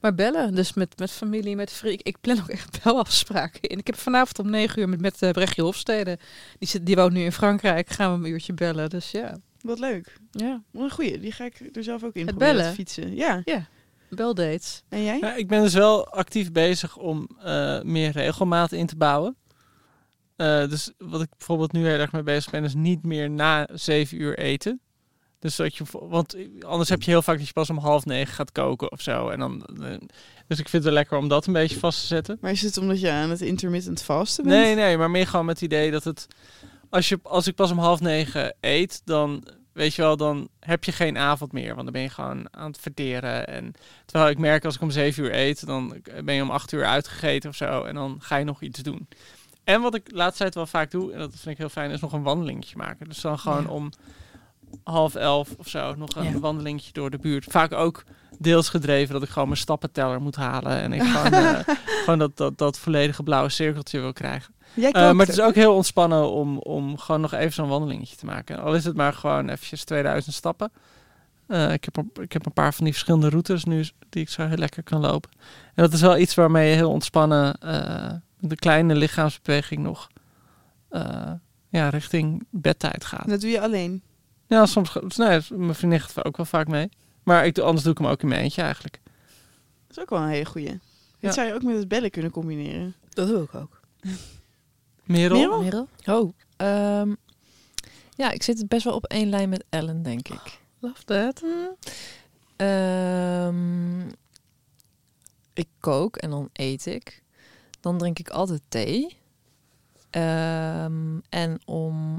Maar 0.00 0.14
bellen, 0.14 0.54
dus 0.54 0.74
met, 0.74 0.98
met 0.98 1.10
familie, 1.10 1.56
met 1.56 1.72
vrienden. 1.72 2.04
Ik 2.06 2.16
plan 2.20 2.38
ook 2.40 2.48
echt 2.48 2.82
belafspraken 2.82 3.60
in. 3.62 3.78
Ik 3.78 3.86
heb 3.86 3.96
vanavond 3.96 4.38
om 4.38 4.50
negen 4.50 4.78
uur 4.80 4.88
met, 4.88 5.00
met 5.00 5.22
eh, 5.22 5.30
Brechtje 5.30 5.62
Hofstede. 5.62 6.18
Die, 6.58 6.68
zit, 6.68 6.86
die 6.86 6.96
woont 6.96 7.12
nu 7.12 7.22
in 7.24 7.32
Frankrijk. 7.32 7.88
Gaan 7.90 8.20
we 8.20 8.26
een 8.26 8.32
uurtje 8.32 8.52
bellen, 8.52 8.90
dus 8.90 9.10
ja. 9.10 9.36
Wat 9.60 9.78
leuk. 9.78 10.16
Ja. 10.30 10.62
Wat 10.70 10.82
een 10.84 10.90
goeie. 10.90 11.20
Die 11.20 11.32
ga 11.32 11.44
ik 11.44 11.60
er 11.72 11.84
zelf 11.84 12.02
ook 12.04 12.14
in 12.14 12.26
Het 12.26 12.38
bellen? 12.38 12.72
fietsen. 12.74 13.14
Ja. 13.14 13.42
Ja, 13.44 13.66
beldates. 14.14 14.82
En 14.88 15.02
jij? 15.02 15.18
Ja, 15.18 15.34
ik 15.34 15.48
ben 15.48 15.62
dus 15.62 15.74
wel 15.74 16.08
actief 16.08 16.52
bezig 16.52 16.96
om 16.96 17.28
eh, 17.42 17.80
meer 17.82 18.10
regelmaat 18.10 18.72
in 18.72 18.86
te 18.86 18.96
bouwen. 18.96 19.36
Eh, 20.36 20.68
dus 20.68 20.92
wat 20.98 21.22
ik 21.22 21.28
bijvoorbeeld 21.36 21.72
nu 21.72 21.86
heel 21.86 21.98
erg 21.98 22.12
mee 22.12 22.22
bezig 22.22 22.50
ben, 22.50 22.64
is 22.64 22.74
niet 22.74 23.02
meer 23.02 23.30
na 23.30 23.68
zeven 23.72 24.20
uur 24.20 24.38
eten. 24.38 24.80
Dus 25.38 25.56
dat 25.56 25.76
je, 25.76 25.84
want 25.90 26.36
anders 26.60 26.88
heb 26.88 27.02
je 27.02 27.10
heel 27.10 27.22
vaak 27.22 27.38
dat 27.38 27.46
je 27.46 27.52
pas 27.52 27.70
om 27.70 27.78
half 27.78 28.04
negen 28.04 28.34
gaat 28.34 28.52
koken 28.52 28.92
of 28.92 29.00
zo. 29.00 29.28
En 29.28 29.38
dan, 29.38 29.66
eh, 29.82 29.88
dus 30.46 30.58
ik 30.58 30.68
vind 30.68 30.72
het 30.72 30.84
wel 30.84 30.92
lekker 30.92 31.18
om 31.18 31.28
dat 31.28 31.46
een 31.46 31.52
beetje 31.52 31.78
vast 31.78 32.00
te 32.00 32.06
zetten. 32.06 32.38
Maar 32.40 32.50
is 32.50 32.62
het 32.62 32.76
omdat 32.76 33.00
je 33.00 33.10
aan 33.10 33.30
het 33.30 33.40
intermittent 33.40 34.02
vasten 34.02 34.44
bent? 34.44 34.56
Nee, 34.56 34.74
nee, 34.74 34.98
maar 34.98 35.10
meer 35.10 35.26
gewoon 35.26 35.44
met 35.44 35.60
het 35.60 35.64
idee 35.64 35.90
dat 35.90 36.04
het. 36.04 36.26
Als, 36.90 37.08
je, 37.08 37.18
als 37.22 37.46
ik 37.46 37.54
pas 37.54 37.70
om 37.70 37.78
half 37.78 38.00
negen 38.00 38.56
eet, 38.60 39.02
dan 39.04 39.44
weet 39.72 39.94
je 39.94 40.02
wel, 40.02 40.16
dan 40.16 40.48
heb 40.60 40.84
je 40.84 40.92
geen 40.92 41.18
avond 41.18 41.52
meer. 41.52 41.70
Want 41.74 41.82
dan 41.84 41.92
ben 41.92 42.02
je 42.02 42.08
gewoon 42.08 42.46
aan 42.50 42.66
het 42.70 42.80
verteren. 42.80 43.46
En 43.46 43.72
terwijl 44.06 44.30
ik 44.30 44.38
merk 44.38 44.64
als 44.64 44.74
ik 44.74 44.80
om 44.80 44.90
zeven 44.90 45.24
uur 45.24 45.34
eet, 45.34 45.66
dan 45.66 45.96
ben 46.24 46.34
je 46.34 46.42
om 46.42 46.50
acht 46.50 46.72
uur 46.72 46.84
uitgegeten 46.84 47.50
of 47.50 47.56
zo. 47.56 47.82
En 47.84 47.94
dan 47.94 48.16
ga 48.20 48.36
je 48.36 48.44
nog 48.44 48.60
iets 48.62 48.80
doen. 48.80 49.08
En 49.64 49.80
wat 49.80 49.94
ik 49.94 50.08
de 50.08 50.14
laatste 50.14 50.42
tijd 50.42 50.54
wel 50.54 50.66
vaak 50.66 50.90
doe, 50.90 51.12
en 51.12 51.18
dat 51.18 51.30
vind 51.30 51.46
ik 51.46 51.58
heel 51.58 51.68
fijn, 51.68 51.90
is 51.90 52.00
nog 52.00 52.12
een 52.12 52.22
wandelingetje 52.22 52.76
maken. 52.76 53.08
Dus 53.08 53.20
dan 53.20 53.38
gewoon 53.38 53.62
Ja. 53.62 53.68
om 53.68 53.90
half 54.84 55.14
elf 55.14 55.48
of 55.58 55.68
zo 55.68 55.94
nog 55.94 56.08
een 56.16 56.32
Ja. 56.32 56.38
wandelingetje 56.38 56.92
door 56.92 57.10
de 57.10 57.18
buurt. 57.18 57.44
Vaak 57.48 57.72
ook 57.72 58.04
deels 58.38 58.68
gedreven 58.68 59.12
dat 59.14 59.22
ik 59.22 59.28
gewoon 59.28 59.48
mijn 59.48 59.60
stappenteller 59.60 60.20
moet 60.22 60.36
halen. 60.36 60.80
En 60.80 60.92
ik 60.92 61.02
gewoon, 61.14 61.32
eh, 61.32 61.58
gewoon 62.04 62.18
dat, 62.18 62.36
dat, 62.36 62.58
dat 62.58 62.78
volledige 62.78 63.22
blauwe 63.22 63.48
cirkeltje 63.48 64.00
wil 64.00 64.12
krijgen. 64.12 64.54
Jij 64.74 64.90
Eh, 64.92 65.10
maar 65.12 65.26
het 65.26 65.34
is 65.36 65.40
ook. 65.44 65.54
heel 65.54 65.74
ontspannen 65.74 66.30
om, 66.30 66.58
om 66.58 66.98
gewoon 66.98 67.20
nog 67.20 67.32
even 67.32 67.52
zo'n 67.52 67.68
wandelingetje 67.68 68.16
te 68.16 68.26
maken. 68.26 68.58
Al 68.62 68.74
is 68.74 68.84
het 68.84 68.96
maar 68.96 69.12
gewoon 69.12 69.48
eventjes 69.48 69.84
2000 69.84 70.34
stappen. 70.34 70.72
Eh, 71.46 71.72
ik, 71.72 71.84
heb 71.84 71.96
een, 71.96 72.10
ik 72.22 72.32
heb 72.32 72.46
een 72.46 72.52
paar 72.52 72.74
van 72.74 72.84
die 72.84 72.92
verschillende 72.92 73.28
routes 73.28 73.64
nu 73.64 73.84
die 74.08 74.22
ik 74.22 74.28
zo 74.28 74.46
heel 74.46 74.56
lekker 74.56 74.82
kan 74.82 75.00
lopen. 75.00 75.30
En 75.74 75.82
dat 75.82 75.92
is 75.92 76.00
wel 76.00 76.18
iets 76.18 76.34
waarmee 76.34 76.70
je 76.70 76.74
heel 76.76 76.90
ontspannen 76.90 77.58
eh, 77.60 78.12
een 78.40 78.56
kleine 78.56 78.94
lichaamsbeweging 78.94 79.82
nog 79.82 80.08
eh, 80.88 81.32
ja, 81.68 81.88
richting 81.88 82.46
bedtijd 82.50 83.04
gaat. 83.04 83.28
Dat 83.28 83.40
doe 83.40 83.50
je 83.50 83.60
alleen. 83.60 84.02
Ja, 84.46 84.66
soms. 84.66 84.88
ga- 84.88 85.00
Nee, 85.16 85.40
mijn 85.50 85.74
vriendin 85.74 86.00
gaat 86.00 86.24
ook 86.24 86.36
wel 86.36 86.46
vaak 86.46 86.68
mee. 86.68 86.88
Maar 87.22 87.46
ik, 87.46 87.54
doe- 87.54 87.64
anders 87.64 87.82
doe 87.84 87.92
ik 87.92 87.98
hem 87.98 88.06
ook 88.06 88.22
in 88.22 88.28
mijn 88.28 88.40
eentje 88.40 88.62
eigenlijk. 88.62 89.00
Dat 89.86 89.96
is 89.96 90.02
ook 90.02 90.10
wel 90.10 90.20
een 90.20 90.28
hele 90.28 90.44
goeie. 90.44 90.68
Ja. 90.68 90.78
Dit 91.20 91.34
zou 91.34 91.46
je 91.46 91.54
ook 91.54 91.62
met 91.62 91.76
het 91.76 91.88
bellen 91.88 92.10
kunnen 92.10 92.30
combineren. 92.30 92.94
Dat 93.08 93.28
doe 93.28 93.42
ik 93.42 93.54
ook. 93.54 93.80
Merel? 95.04 95.38
Merel? 95.38 95.60
Merel? 95.62 95.88
Oh, 96.22 96.32
ehm, 96.56 97.14
ja, 98.16 98.30
ik 98.30 98.42
zit 98.42 98.68
best 98.68 98.84
wel 98.84 98.94
op 98.94 99.04
één 99.04 99.28
lijn 99.28 99.48
met 99.48 99.64
Ellen, 99.68 100.02
denk 100.02 100.28
ik. 100.28 100.60
Love 100.78 101.04
that. 101.04 101.42
Ehm, 102.56 104.00
ik 105.52 105.68
kook 105.80 106.16
en 106.16 106.30
dan 106.30 106.48
eet 106.52 106.86
ik. 106.86 107.22
Dan 107.80 107.98
drink 107.98 108.18
ik 108.18 108.30
altijd 108.30 108.62
thee. 108.68 109.16
Ehm, 110.10 111.18
en 111.28 111.60
om 111.64 112.18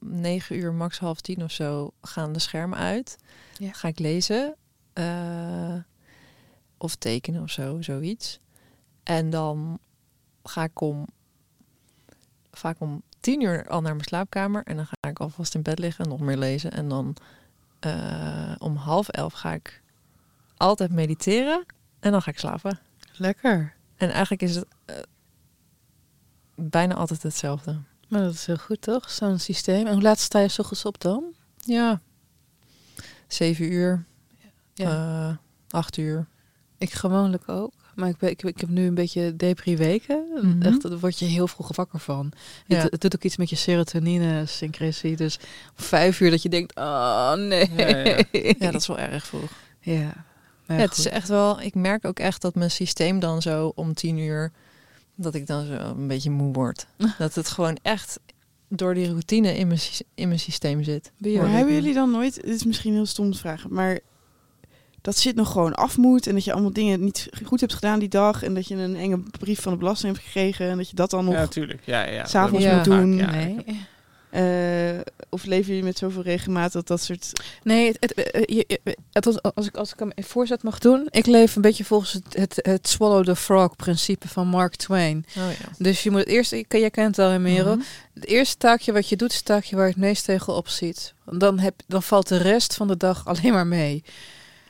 negen 0.00 0.56
uur, 0.56 0.72
max 0.72 0.98
half 0.98 1.20
tien 1.20 1.42
of 1.44 1.50
zo, 1.50 1.90
gaan 2.00 2.32
de 2.32 2.38
schermen 2.38 2.78
uit. 2.78 3.16
Ja. 3.58 3.72
Ga 3.72 3.88
ik 3.88 3.98
lezen. 3.98 4.54
eh, 4.92 5.74
of 6.78 6.94
tekenen 6.94 7.42
of 7.42 7.50
zo, 7.50 7.82
zoiets. 7.82 8.40
En 9.02 9.30
dan 9.30 9.78
ga 10.42 10.64
ik 10.64 10.80
om 10.80 11.06
vaak 12.58 12.80
om 12.80 13.02
tien 13.20 13.40
uur 13.40 13.68
al 13.68 13.80
naar 13.80 13.92
mijn 13.94 14.04
slaapkamer. 14.06 14.62
En 14.64 14.76
dan 14.76 14.86
ga 14.86 15.08
ik 15.08 15.18
alvast 15.18 15.54
in 15.54 15.62
bed 15.62 15.78
liggen 15.78 16.04
en 16.04 16.10
nog 16.10 16.20
meer 16.20 16.36
lezen. 16.36 16.72
En 16.72 16.88
dan 16.88 17.16
eh, 17.80 18.52
om 18.58 18.76
half 18.76 19.08
elf 19.08 19.32
ga 19.32 19.52
ik 19.52 19.82
altijd 20.56 20.92
mediteren. 20.92 21.64
En 22.00 22.10
dan 22.12 22.22
ga 22.22 22.30
ik 22.30 22.38
slapen. 22.38 22.78
Lekker. 23.16 23.74
En 23.96 24.10
eigenlijk 24.10 24.42
is 24.42 24.54
het 24.54 24.66
eh, 24.84 24.96
bijna 26.54 26.94
altijd 26.94 27.22
hetzelfde. 27.22 27.80
Maar 28.08 28.20
dat 28.22 28.32
is 28.32 28.46
heel 28.46 28.56
goed, 28.56 28.80
toch? 28.80 29.10
Zo'n 29.10 29.38
systeem. 29.38 29.86
En 29.86 29.92
hoe 29.92 30.02
laat 30.02 30.18
sta 30.18 30.38
je 30.38 30.48
's 30.48 30.58
ochtends 30.58 30.84
op 30.84 31.00
dan? 31.00 31.24
Ja, 31.56 32.00
zeven 33.26 33.72
uur, 33.72 34.04
Ja. 34.74 34.90
eh, 35.30 35.36
acht 35.70 35.96
uur. 35.96 36.26
Ik 36.78 36.92
gewoonlijk 36.92 37.48
ook. 37.48 37.72
Maar 37.96 38.08
ik, 38.08 38.16
ben, 38.16 38.30
ik, 38.30 38.42
ik 38.42 38.60
heb 38.60 38.68
nu 38.68 38.86
een 38.86 38.94
beetje 38.94 39.36
depri 39.36 39.76
weken. 39.76 40.24
Mhm. 40.42 40.62
Echt, 40.62 40.82
daar 40.82 40.98
word 40.98 41.18
je 41.18 41.24
heel 41.24 41.48
vroeg 41.48 41.76
wakker 41.76 41.98
van. 42.00 42.32
Ja. 42.66 42.76
Het, 42.76 42.90
het 42.90 43.00
doet 43.00 43.14
ook 43.14 43.22
iets 43.22 43.36
met 43.36 43.50
je 43.50 43.56
serotonine 43.56 44.46
syncretie. 44.46 45.16
Dus 45.16 45.36
om 45.78 45.84
vijf 45.84 46.20
uur 46.20 46.30
dat 46.30 46.42
je 46.42 46.48
denkt, 46.48 46.76
oh 46.76 47.32
nee. 47.34 47.70
Ja, 47.76 47.86
ja. 47.96 48.22
Ja, 48.58 48.70
dat 48.70 48.80
is 48.80 48.86
wel 48.86 48.98
erg 48.98 49.26
vroeg. 49.26 49.50
Ja, 49.80 50.24
maar 50.66 50.78
het 50.78 50.96
is 50.96 51.06
echt 51.06 51.28
wel, 51.28 51.60
ik 51.60 51.74
merk 51.74 52.04
ook 52.04 52.18
echt 52.18 52.42
dat 52.42 52.54
mijn 52.54 52.70
systeem 52.70 53.20
dan 53.20 53.42
zo 53.42 53.72
om 53.74 53.94
tien 53.94 54.18
uur, 54.18 54.52
dat 55.14 55.34
ik 55.34 55.46
dan 55.46 55.66
zo 55.66 55.72
een 55.72 56.06
beetje 56.08 56.30
moe 56.30 56.52
word. 56.52 56.86
dat 57.18 57.34
het 57.34 57.48
gewoon 57.48 57.76
echt 57.82 58.18
door 58.68 58.94
die 58.94 59.06
routine 59.08 59.56
in 59.56 59.66
mijn, 59.66 59.78
sy- 59.78 60.02
in 60.14 60.28
mijn 60.28 60.40
systeem 60.40 60.82
zit. 60.82 61.12
Maar 61.18 61.50
hebben 61.50 61.74
jullie 61.74 61.94
dan 61.94 62.10
nooit, 62.10 62.34
dit 62.34 62.44
is 62.54 62.64
misschien 62.64 62.92
heel 62.92 63.06
stom 63.06 63.32
te 63.32 63.38
vragen, 63.38 63.72
maar 63.74 63.98
dat 65.06 65.16
zit 65.18 65.34
nog 65.36 65.52
gewoon 65.52 65.74
af 65.74 65.96
moet 65.96 66.26
en 66.26 66.34
dat 66.34 66.44
je 66.44 66.52
allemaal 66.52 66.72
dingen 66.72 67.04
niet 67.04 67.28
goed 67.44 67.60
hebt 67.60 67.74
gedaan 67.74 67.98
die 67.98 68.08
dag 68.08 68.42
en 68.42 68.54
dat 68.54 68.68
je 68.68 68.74
een 68.74 68.96
enge 68.96 69.18
brief 69.38 69.60
van 69.62 69.72
de 69.72 69.78
belasting 69.78 70.12
hebt 70.12 70.24
gekregen 70.26 70.68
en 70.70 70.76
dat 70.76 70.90
je 70.90 70.96
dat 70.96 71.10
dan 71.10 71.24
nog 71.24 71.34
Ja, 71.34 71.40
natuurlijk. 71.40 71.80
Ja, 71.84 72.02
ja. 72.06 72.24
s'avonds 72.26 72.64
Dat 72.64 72.74
moet 72.74 72.84
doen. 72.84 73.16
ja. 73.16 73.30
Nee. 73.30 73.56
Eh, 74.30 75.00
of 75.28 75.44
leven 75.44 75.66
jullie 75.68 75.82
met 75.84 75.98
zoveel 75.98 76.22
regelmaat 76.22 76.72
dat 76.72 76.86
dat 76.86 77.02
soort... 77.02 77.32
Nee, 77.62 77.86
het, 77.86 77.96
het, 78.00 78.30
eh, 78.30 78.40
je- 78.56 78.64
je- 78.66 78.96
het 79.12 79.24
was- 79.24 79.42
als, 79.42 79.66
ik, 79.66 79.76
als 79.76 79.92
ik 79.92 79.98
hem 79.98 80.10
een 80.14 80.24
voorzet 80.24 80.62
mag 80.62 80.78
doen. 80.78 81.06
Ik 81.10 81.26
leef 81.26 81.56
een 81.56 81.62
beetje 81.62 81.84
volgens 81.84 82.12
het, 82.12 82.24
het, 82.36 82.58
het 82.62 82.88
swallow 82.88 83.24
the 83.24 83.36
frog 83.36 83.76
principe 83.76 84.28
van 84.28 84.46
Mark 84.48 84.76
Twain. 84.76 85.24
Oh 85.36 85.42
ja. 85.50 85.68
Dus 85.78 86.02
je 86.02 86.10
moet 86.10 86.26
eerst, 86.26 86.52
ik- 86.52 86.72
jij 86.72 86.90
kent 86.90 87.16
het 87.16 87.26
al, 87.26 87.38
Merel. 87.38 87.74
Mhm. 87.76 87.84
Het 88.14 88.26
eerste 88.26 88.56
taakje 88.56 88.92
wat 88.92 89.08
je 89.08 89.16
doet, 89.16 89.30
is 89.30 89.36
het 89.36 89.44
taakje 89.44 89.76
waar 89.76 89.84
je 89.86 89.90
het 89.92 90.00
meest 90.00 90.24
tegenop 90.24 90.68
ziet. 90.68 91.14
Want 91.24 91.40
Dan, 91.40 91.58
heb, 91.58 91.74
dan 91.86 92.02
valt 92.02 92.28
de 92.28 92.36
rest 92.36 92.74
van 92.74 92.88
de 92.88 92.96
dag 92.96 93.26
alleen 93.26 93.52
maar 93.52 93.66
mee. 93.66 94.04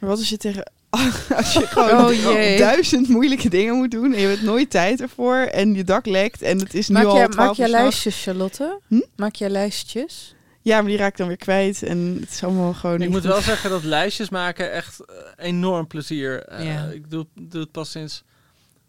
Maar 0.01 0.09
wat 0.09 0.19
als 0.19 0.29
je 0.29 0.37
tegen... 0.37 0.71
Als 1.37 1.53
je 1.53 1.67
gewoon 1.67 1.91
Oh, 2.15 2.59
duizend 2.59 3.09
moeilijke 3.09 3.49
dingen 3.49 3.75
moet 3.75 3.91
doen 3.91 4.13
en 4.15 4.21
je 4.21 4.27
hebt 4.27 4.43
nooit 4.43 4.71
tijd 4.71 5.01
ervoor 5.01 5.37
en 5.37 5.75
je 5.75 5.85
dak 5.85 6.07
lekt 6.07 6.43
en 6.43 6.59
het 6.59 6.75
is 6.75 6.89
nu 6.89 6.95
Maak 6.95 7.05
al 7.05 7.11
12 7.29 7.35
maak 7.37 7.57
nachts. 7.57 7.73
lijstjes, 7.73 8.23
Charlotte? 8.23 8.81
Hm? 8.89 9.01
Maak 9.17 9.35
jij 9.35 9.49
lijstjes? 9.49 10.35
Ja, 10.63 10.81
maar 10.81 10.89
die 10.89 10.97
raak 10.99 11.11
ik 11.11 11.17
dan 11.17 11.27
weer 11.27 11.37
kwijt 11.37 11.83
en 11.83 12.19
het 12.21 12.31
is 12.31 12.43
allemaal 12.45 12.73
gewoon 12.75 13.03
Ik 13.03 13.09
moet 13.09 13.21
goed. 13.21 13.29
wel 13.31 13.41
zeggen 13.41 13.71
dat 13.71 13.85
lijstjes 13.85 14.29
maken 14.29 14.73
echt 14.73 15.01
eh, 15.05 15.15
enorm 15.47 15.87
plezier. 15.87 16.43
eh. 16.43 16.91
Ik 16.93 17.11
doe, 17.11 17.27
doe 17.35 17.61
het 17.61 17.73
pas 17.73 17.91
sinds 17.91 18.23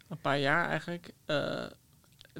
een 0.08 0.18
paar 0.20 0.38
jaar 0.38 0.68
eigenlijk. 0.68 1.10
eh, 1.26 1.64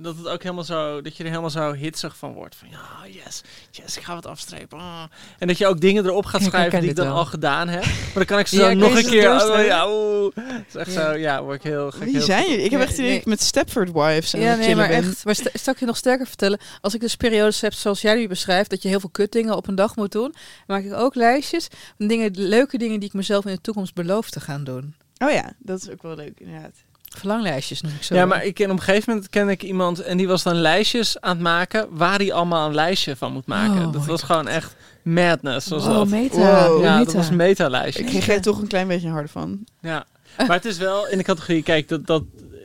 dat 0.00 0.16
het 0.16 0.28
ook 0.28 0.42
helemaal 0.42 0.64
zo, 0.64 1.00
dat 1.00 1.16
je 1.16 1.22
er 1.22 1.28
helemaal 1.28 1.50
zo 1.50 1.72
hitsig 1.72 2.16
van 2.16 2.32
wordt. 2.32 2.56
Van 2.56 2.68
ja, 2.70 3.06
yes, 3.24 3.40
yes, 3.70 3.96
ik 3.96 4.02
ga 4.02 4.14
wat 4.14 4.26
afstrepen. 4.26 4.78
ah. 4.78 5.02
En 5.38 5.46
dat 5.46 5.58
je 5.58 5.66
ook 5.66 5.80
dingen 5.80 6.04
erop 6.06 6.24
gaat 6.26 6.42
schrijven 6.42 6.80
die 6.80 6.90
ik 6.90 6.96
dan 6.96 7.06
wel. 7.06 7.16
al 7.16 7.24
gedaan 7.24 7.68
heb. 7.68 7.84
Maar 7.84 8.10
dan 8.14 8.24
kan 8.24 8.38
ik 8.38 8.46
ze 8.46 8.56
Ja, 8.56 8.62
dan 8.62 8.70
ik 8.70 8.78
nog 8.78 8.96
een 8.96 9.04
keer. 9.10 9.30
Oh, 9.30 9.64
ja, 9.64 9.88
oeh. 9.90 10.34
Het 10.34 10.64
is 10.68 10.74
echt 10.74 10.92
Ja. 10.92 11.10
zo, 11.12 11.18
ja, 11.18 11.42
word 11.42 11.56
ik 11.56 11.62
heel 11.62 11.90
ga 11.90 11.96
ik 11.98 12.02
Wie 12.04 12.12
heel 12.16 12.22
zijn 12.24 12.48
jullie? 12.50 12.64
Ik 12.64 12.70
heb 12.70 12.80
echt 12.80 12.96
nee. 12.98 13.22
met 13.24 13.40
Stepford 13.42 13.92
Wives 13.92 14.34
aan 14.34 14.40
Ja, 14.40 14.54
nee, 14.54 14.62
chillen 14.62 14.76
maar 14.76 14.88
ben. 14.88 14.96
echt. 15.08 15.24
Maar 15.24 15.34
st- 15.34 15.50
zal 15.62 15.72
ik 15.72 15.80
je 15.80 15.86
nog 15.86 15.96
sterker 15.96 16.26
vertellen? 16.26 16.58
Als 16.80 16.94
ik 16.94 17.00
dus 17.00 17.16
periodes 17.16 17.60
heb 17.60 17.72
zoals 17.72 18.00
jij 18.00 18.14
nu 18.14 18.28
beschrijft, 18.28 18.70
dat 18.70 18.82
je 18.82 18.88
heel 18.88 19.00
veel 19.00 19.10
kutdingen 19.10 19.56
op 19.56 19.66
een 19.68 19.74
dag 19.74 19.96
moet 19.96 20.12
doen, 20.12 20.34
maak 20.66 20.84
ik 20.84 20.92
ook 20.92 21.14
lijstjes 21.14 21.68
van 21.96 22.06
dingen, 22.06 22.30
leuke 22.34 22.78
dingen 22.78 23.00
die 23.00 23.08
ik 23.08 23.14
mezelf 23.14 23.44
in 23.46 23.52
de 23.54 23.60
toekomst 23.60 23.94
beloof 23.94 24.30
te 24.30 24.40
gaan 24.40 24.64
doen. 24.64 24.94
Oh 25.18 25.30
ja, 25.30 25.52
dat 25.58 25.82
is 25.82 25.90
ook 25.90 26.02
wel 26.02 26.14
leuk 26.14 26.40
inderdaad. 26.40 26.74
Verlanglijstjes 27.18 27.80
noem 27.80 27.92
ik 27.96 28.02
zo. 28.02 28.14
Ja, 28.14 28.26
maar 28.26 28.44
ik 28.44 28.54
ken 28.54 28.70
op 28.70 28.76
een 28.76 28.82
gegeven 28.82 29.12
moment 29.12 29.30
ken 29.30 29.48
ik 29.48 29.62
iemand 29.62 30.00
en 30.02 30.16
die 30.16 30.26
was 30.28 30.42
dan 30.42 30.54
lijstjes 30.54 31.20
aan 31.20 31.30
het 31.30 31.40
maken 31.40 31.86
waar 31.90 32.18
hij 32.18 32.32
allemaal 32.32 32.68
een 32.68 32.74
lijstje 32.74 33.16
van 33.16 33.32
moet 33.32 33.46
maken. 33.46 33.86
Oh 33.86 33.92
dat 33.92 34.06
was 34.06 34.22
gewoon 34.22 34.48
echt 34.48 34.76
madness. 35.02 35.68
Was 35.68 35.84
Oh, 35.86 35.94
dat. 35.94 36.08
meta. 36.08 36.36
Wow. 36.68 36.82
Ja, 36.82 36.92
meta. 36.98 37.04
dat 37.04 37.14
was 37.14 37.28
een 37.28 37.36
meta-lijstje. 37.36 38.02
Ik 38.02 38.08
kreeg 38.08 38.28
er 38.28 38.40
toch 38.42 38.60
een 38.60 38.66
klein 38.68 38.88
beetje 38.88 39.08
harder 39.08 39.30
van. 39.30 39.64
Ja, 39.80 40.04
maar 40.36 40.50
het 40.56 40.64
is 40.64 40.78
wel 40.78 41.08
in 41.08 41.18
de 41.18 41.24
categorie, 41.24 41.62
kijk, 41.62 41.88
dat, 41.88 42.06
dat 42.06 42.22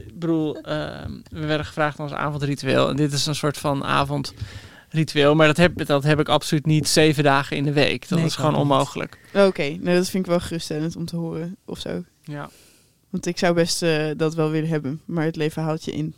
ik 0.08 0.20
bedoel, 0.20 0.58
ehm, 0.62 1.12
we 1.32 1.46
werden 1.46 1.66
gevraagd 1.66 1.98
naar 1.98 2.08
ons 2.08 2.16
avondritueel. 2.16 2.90
En 2.90 2.96
dit 2.96 3.14
is 3.14 3.26
een 3.26 3.36
soort 3.36 3.58
van 3.58 3.84
avondritueel, 3.84 5.36
maar 5.36 5.48
dat 5.48 5.58
heb, 5.58 5.86
dat 5.86 6.04
heb 6.04 6.20
ik 6.20 6.30
absoluut 6.30 6.66
niet 6.66 6.88
zeven 6.88 7.24
dagen 7.24 7.58
in 7.58 7.64
de 7.64 7.74
week. 7.74 8.10
Dat 8.10 8.18
Nee, 8.18 8.28
is 8.28 8.36
gewoon 8.36 8.56
onmogelijk. 8.56 9.18
Oké, 9.34 9.70
nou 9.70 9.98
dat 9.98 10.10
vind 10.10 10.24
ik 10.26 10.30
wel 10.32 10.40
geruststellend 10.40 10.96
om 10.96 11.06
te 11.06 11.16
horen 11.16 11.56
of 11.66 11.80
zo. 11.80 12.04
Ja. 12.24 12.50
Want 13.14 13.26
ik 13.26 13.38
zou 13.38 13.54
best 13.54 13.82
eh, 13.84 14.06
dat 14.18 14.36
wel 14.36 14.50
willen 14.50 14.70
hebben, 14.70 15.02
maar 15.06 15.26
het 15.26 15.36
leven 15.36 15.64
haalt 15.64 15.84
je 15.84 15.92
in. 15.92 16.14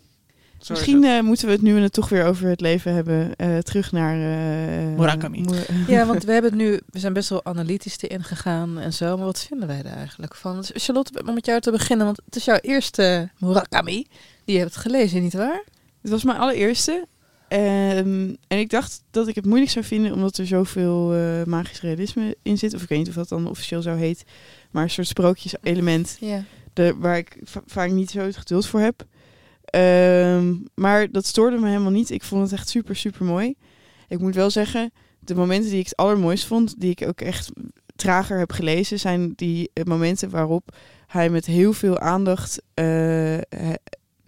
is 0.61 0.69
Misschien 0.69 1.03
eh, 1.03 1.21
moeten 1.21 1.45
we 1.45 1.51
het 1.51 1.61
nu 1.61 1.73
we 1.73 1.79
het 1.81 1.93
toch 1.93 2.09
weer 2.09 2.25
over 2.25 2.47
het 2.49 2.61
leven 2.61 2.93
hebben, 2.93 3.35
eh, 3.35 3.57
terug 3.57 3.91
naar 3.91 4.17
uh, 4.17 4.97
Murakami. 4.97 5.41
Mur- 5.41 5.67
Ja, 5.95 6.05
want 6.05 6.23
we 6.23 6.31
hebben 6.31 6.51
het 6.51 6.59
nu, 6.59 6.79
we 6.89 6.99
zijn 6.99 7.13
best 7.13 7.29
wel 7.29 7.45
analytisch 7.45 8.01
erin 8.01 8.23
gegaan 8.23 8.79
en 8.79 8.93
zo. 8.93 9.15
Maar 9.17 9.25
wat 9.25 9.45
vinden 9.49 9.67
wij 9.67 9.77
er 9.77 9.85
eigenlijk 9.97 10.35
van? 10.35 10.55
Dus 10.55 10.71
Charlotte, 10.73 11.23
om 11.25 11.33
met 11.33 11.45
jou 11.45 11.59
te 11.59 11.71
beginnen, 11.71 12.05
want 12.05 12.21
het 12.25 12.35
is 12.35 12.45
jouw 12.45 12.57
eerste 12.61 13.29
Murakami 13.39 14.05
die 14.45 14.55
je 14.55 14.61
hebt 14.61 14.75
gelezen, 14.75 15.21
nietwaar? 15.21 15.63
Het 16.01 16.11
was 16.11 16.23
mijn 16.23 16.37
allereerste. 16.37 17.05
Ehm, 17.47 18.33
en 18.47 18.59
ik 18.59 18.69
dacht 18.69 19.03
dat 19.11 19.27
ik 19.27 19.35
het 19.35 19.45
moeilijk 19.45 19.71
zou 19.71 19.85
vinden 19.85 20.13
omdat 20.13 20.37
er 20.37 20.47
zoveel 20.47 21.13
eh, 21.13 21.43
magisch 21.43 21.81
realisme 21.81 22.35
in 22.41 22.57
zit. 22.57 22.73
Of 22.73 22.81
ik 22.81 22.89
weet 22.89 22.97
niet 22.97 23.07
of 23.07 23.13
dat 23.13 23.29
dan 23.29 23.49
officieel 23.49 23.81
zo 23.81 23.95
heet. 23.95 24.23
Maar 24.71 24.83
een 24.83 24.89
soort 24.89 25.07
sprookjes-element 25.07 26.17
Ja. 26.19 26.43
De, 26.75 26.95
waar 26.97 27.17
ik 27.17 27.37
va- 27.43 27.61
vaak 27.65 27.89
niet 27.91 28.11
zo 28.11 28.19
het 28.19 28.37
geduld 28.37 28.67
voor 28.67 28.79
heb. 28.79 29.05
Ehm, 29.65 30.53
maar 30.75 31.11
dat 31.11 31.25
stoorde 31.25 31.57
me 31.57 31.67
helemaal 31.67 31.91
niet. 31.91 32.09
Ik 32.09 32.23
vond 32.23 32.41
het 32.41 32.51
echt 32.51 32.69
super, 32.69 32.95
super 32.95 33.25
mooi. 33.25 33.55
Ik 34.07 34.19
moet 34.19 34.35
wel 34.35 34.49
zeggen, 34.49 34.91
de 35.19 35.35
momenten 35.35 35.69
die 35.69 35.79
ik 35.79 35.85
het 35.85 35.95
allermooist 35.95 36.45
vond, 36.45 36.79
die 36.81 36.91
ik 36.91 37.07
ook 37.07 37.21
echt 37.21 37.51
trager 37.95 38.37
heb 38.39 38.51
gelezen, 38.51 38.99
zijn 38.99 39.33
die 39.35 39.69
eh, 39.73 39.83
momenten 39.83 40.29
waarop 40.29 40.75
hij 41.07 41.29
met 41.29 41.45
heel 41.45 41.73
veel 41.73 41.99
aandacht 41.99 42.61
eh, 42.73 43.37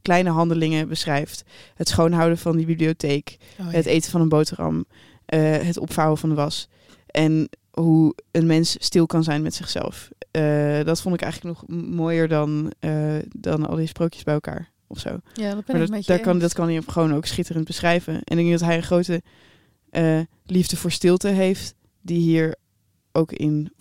kleine 0.01 0.29
handelingen 0.29 0.87
beschrijft. 0.87 1.43
Het 1.75 1.89
schoonhouden 1.89 2.37
van 2.37 2.57
die 2.57 2.65
bibliotheek, 2.65 3.37
Oh, 3.59 3.65
ja. 3.65 3.71
het 3.77 3.85
eten 3.85 4.11
van 4.11 4.21
een 4.21 4.29
boterham, 4.29 4.85
eh, 5.25 5.39
het 5.57 5.77
opvouwen 5.77 6.17
van 6.17 6.29
de 6.29 6.35
was. 6.35 6.67
En 7.07 7.49
hoe 7.71 8.15
een 8.31 8.45
mens 8.45 8.75
stil 8.79 9.05
kan 9.05 9.23
zijn 9.23 9.41
met 9.41 9.53
zichzelf. 9.55 10.09
Eh, 10.38 10.85
dat 10.85 11.01
vond 11.01 11.15
ik 11.15 11.21
eigenlijk 11.21 11.57
nog 11.59 11.79
mooier 11.79 12.27
dan, 12.27 12.71
eh, 12.79 13.15
dan 13.35 13.67
al 13.67 13.75
die 13.75 13.88
sprookjes 13.88 14.23
bij 14.23 14.33
elkaar 14.33 14.71
of 14.88 14.99
zo. 14.99 15.09
Ja, 15.33 15.53
dat 15.55 15.65
ben 15.65 15.75
Maar 15.75 15.85
ik 15.85 15.91
dat, 15.91 16.05
daar 16.05 16.19
kan, 16.19 16.39
dat 16.39 16.53
kan 16.53 16.67
hij 16.67 16.81
gewoon 16.88 17.13
ook 17.15 17.25
schitterend 17.25 17.65
beschrijven. 17.65 18.13
En 18.13 18.38
ik 18.38 18.45
denk 18.45 18.51
dat 18.59 18.67
hij 18.67 18.75
een 18.77 18.83
grote 18.83 19.21
eh, 19.89 20.19
liefde 20.45 20.75
voor 20.77 20.91
stilte 20.91 21.27
heeft, 21.27 21.73
die 22.01 22.19
hier 22.19 22.55
ook 23.11 23.31
in 23.31 23.71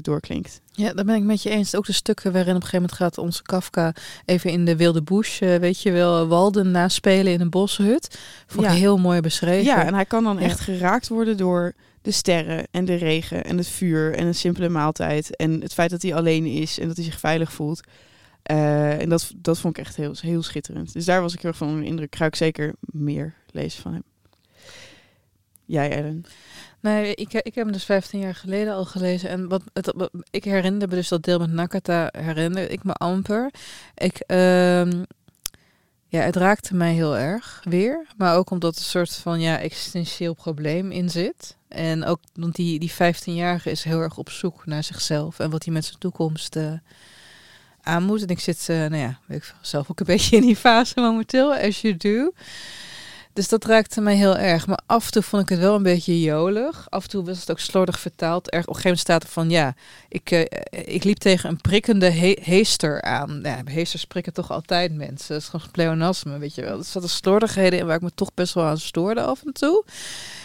doorklinkt. 0.00 0.60
Ja, 0.70 0.92
daar 0.92 1.04
ben 1.04 1.14
ik 1.16 1.22
met 1.22 1.42
je 1.42 1.50
eens. 1.50 1.74
Ook 1.74 1.86
de 1.86 1.92
stukken 1.92 2.32
waarin 2.32 2.54
op 2.54 2.62
een 2.62 2.68
gegeven 2.68 2.80
moment 2.80 2.98
gaat 2.98 3.18
onze 3.18 3.42
Kafka 3.42 3.94
even 4.24 4.50
in 4.50 4.64
de 4.64 4.76
wilde 4.76 5.02
bush, 5.02 5.38
weet 5.38 5.82
je 5.82 5.90
wel, 5.90 6.26
Walden 6.26 6.70
naspelen 6.70 7.32
in 7.32 7.40
een 7.40 7.50
boshut. 7.50 8.18
Vond 8.46 8.66
Ja. 8.66 8.72
ik 8.72 8.78
heel 8.78 8.96
mooi 8.98 9.20
beschreven. 9.20 9.64
Ja, 9.64 9.84
en 9.84 9.94
hij 9.94 10.04
kan 10.04 10.24
dan 10.24 10.36
Ja. 10.38 10.42
echt 10.42 10.60
geraakt 10.60 11.08
worden 11.08 11.36
door 11.36 11.74
de 12.02 12.10
sterren 12.10 12.66
en 12.70 12.84
de 12.84 12.94
regen 12.94 13.44
en 13.44 13.56
het 13.56 13.68
vuur 13.68 14.14
en 14.14 14.26
een 14.26 14.34
simpele 14.34 14.68
maaltijd. 14.68 15.36
En 15.36 15.60
het 15.60 15.72
feit 15.72 15.90
dat 15.90 16.02
hij 16.02 16.14
alleen 16.14 16.46
is 16.46 16.78
en 16.78 16.86
dat 16.86 16.96
hij 16.96 17.04
zich 17.04 17.18
veilig 17.18 17.52
voelt. 17.52 17.80
Eh, 18.42 19.00
en 19.00 19.08
dat, 19.08 19.32
dat 19.36 19.58
vond 19.58 19.78
ik 19.78 19.84
echt 19.84 19.96
heel, 19.96 20.14
heel 20.20 20.42
schitterend. 20.42 20.92
Dus 20.92 21.04
daar 21.04 21.20
was 21.20 21.34
ik 21.34 21.40
heel 21.40 21.50
erg 21.50 21.58
van 21.58 21.68
onder 21.68 21.82
de 21.82 21.88
indruk. 21.88 22.16
Ga 22.16 22.24
ik 22.24 22.36
zeker 22.36 22.74
meer 22.80 23.34
lezen 23.50 23.82
van 23.82 23.92
hem. 23.92 24.02
Jij, 25.64 25.90
Ellen? 25.90 26.24
Nee, 26.80 27.14
ik, 27.14 27.32
ik 27.32 27.54
heb 27.54 27.64
hem 27.64 27.72
dus 27.72 27.84
15 27.84 28.20
jaar 28.20 28.34
geleden 28.34 28.74
al 28.74 28.84
gelezen. 28.84 29.28
En 29.28 29.48
wat, 29.48 29.62
het, 29.72 30.10
ik 30.30 30.44
herinnerde 30.44 30.86
me 30.86 30.94
dus 30.94 31.08
dat 31.08 31.22
deel 31.22 31.38
met 31.38 31.52
Nakata, 31.52 32.08
herinner 32.18 32.70
ik 32.70 32.84
me 32.84 32.92
amper. 32.92 33.50
Ik, 33.94 34.16
ehm, 34.26 35.02
ja, 36.12 36.20
het 36.20 36.36
raakte 36.36 36.74
mij 36.74 36.92
heel 36.92 37.16
erg 37.16 37.60
weer. 37.64 38.06
Maar 38.16 38.36
ook 38.36 38.50
omdat 38.50 38.74
er 38.74 38.80
een 38.80 38.86
soort 38.86 39.16
van 39.16 39.40
ja, 39.40 39.58
existentieel 39.58 40.34
probleem 40.34 40.90
in 40.90 41.10
zit. 41.10 41.56
En 41.68 42.04
ook, 42.04 42.20
want 42.34 42.54
die, 42.54 42.78
die 42.78 42.92
15-jarige 42.92 43.70
is 43.70 43.84
heel 43.84 44.00
erg 44.00 44.18
op 44.18 44.30
zoek 44.30 44.66
naar 44.66 44.84
zichzelf. 44.84 45.38
En 45.38 45.50
wat 45.50 45.64
hij 45.64 45.72
met 45.72 45.84
zijn 45.84 45.98
toekomst 45.98 46.56
eh, 46.56 46.72
aan 47.82 48.02
moet. 48.02 48.22
En 48.22 48.28
ik 48.28 48.40
zit, 48.40 48.68
eh, 48.68 48.76
nou 48.76 48.96
ja, 48.96 49.18
ik 49.28 49.54
zelf 49.60 49.90
ook 49.90 50.00
een 50.00 50.06
beetje 50.14 50.36
in 50.36 50.42
die 50.42 50.56
fase 50.56 51.00
momenteel, 51.00 51.54
as 51.54 51.80
you 51.80 51.96
do. 51.96 52.32
Dus 53.34 53.48
dat 53.48 53.64
raakte 53.64 54.00
mij 54.00 54.14
heel 54.16 54.36
erg. 54.36 54.66
Maar 54.66 54.80
af 54.86 55.04
en 55.06 55.12
toe 55.12 55.22
vond 55.22 55.42
ik 55.42 55.48
het 55.48 55.58
wel 55.58 55.74
een 55.74 55.82
beetje 55.82 56.20
jolig. 56.20 56.86
Af 56.90 57.02
en 57.02 57.08
toe 57.10 57.24
was 57.24 57.40
het 57.40 57.50
ook 57.50 57.58
slordig 57.58 58.00
vertaald. 58.00 58.52
Er, 58.52 58.60
op 58.60 58.68
een 58.68 58.74
gegeven 58.74 58.82
moment 58.90 59.00
staat 59.00 59.22
er 59.22 59.28
van, 59.28 59.50
ja, 59.50 59.74
ik, 60.08 60.30
eh, 60.30 60.44
ik 60.94 61.04
liep 61.04 61.16
tegen 61.18 61.50
een 61.50 61.60
prikkende 61.60 62.10
he- 62.10 62.38
heester 62.42 63.02
aan. 63.02 63.40
Ja, 63.42 63.60
heesters 63.64 64.04
prikken 64.04 64.32
toch 64.32 64.50
altijd 64.50 64.94
mensen. 64.94 65.28
Dat 65.34 65.42
is 65.42 65.48
gewoon 65.48 65.70
pleonasme, 65.70 66.38
weet 66.38 66.54
je 66.54 66.62
wel. 66.62 66.78
Er 66.78 66.84
zaten 66.84 67.08
slordigheden 67.08 67.78
in 67.78 67.86
waar 67.86 67.96
ik 67.96 68.02
me 68.02 68.10
toch 68.14 68.34
best 68.34 68.54
wel 68.54 68.64
aan 68.64 68.78
stoorde 68.78 69.22
af 69.22 69.42
en 69.44 69.52
toe. 69.52 69.84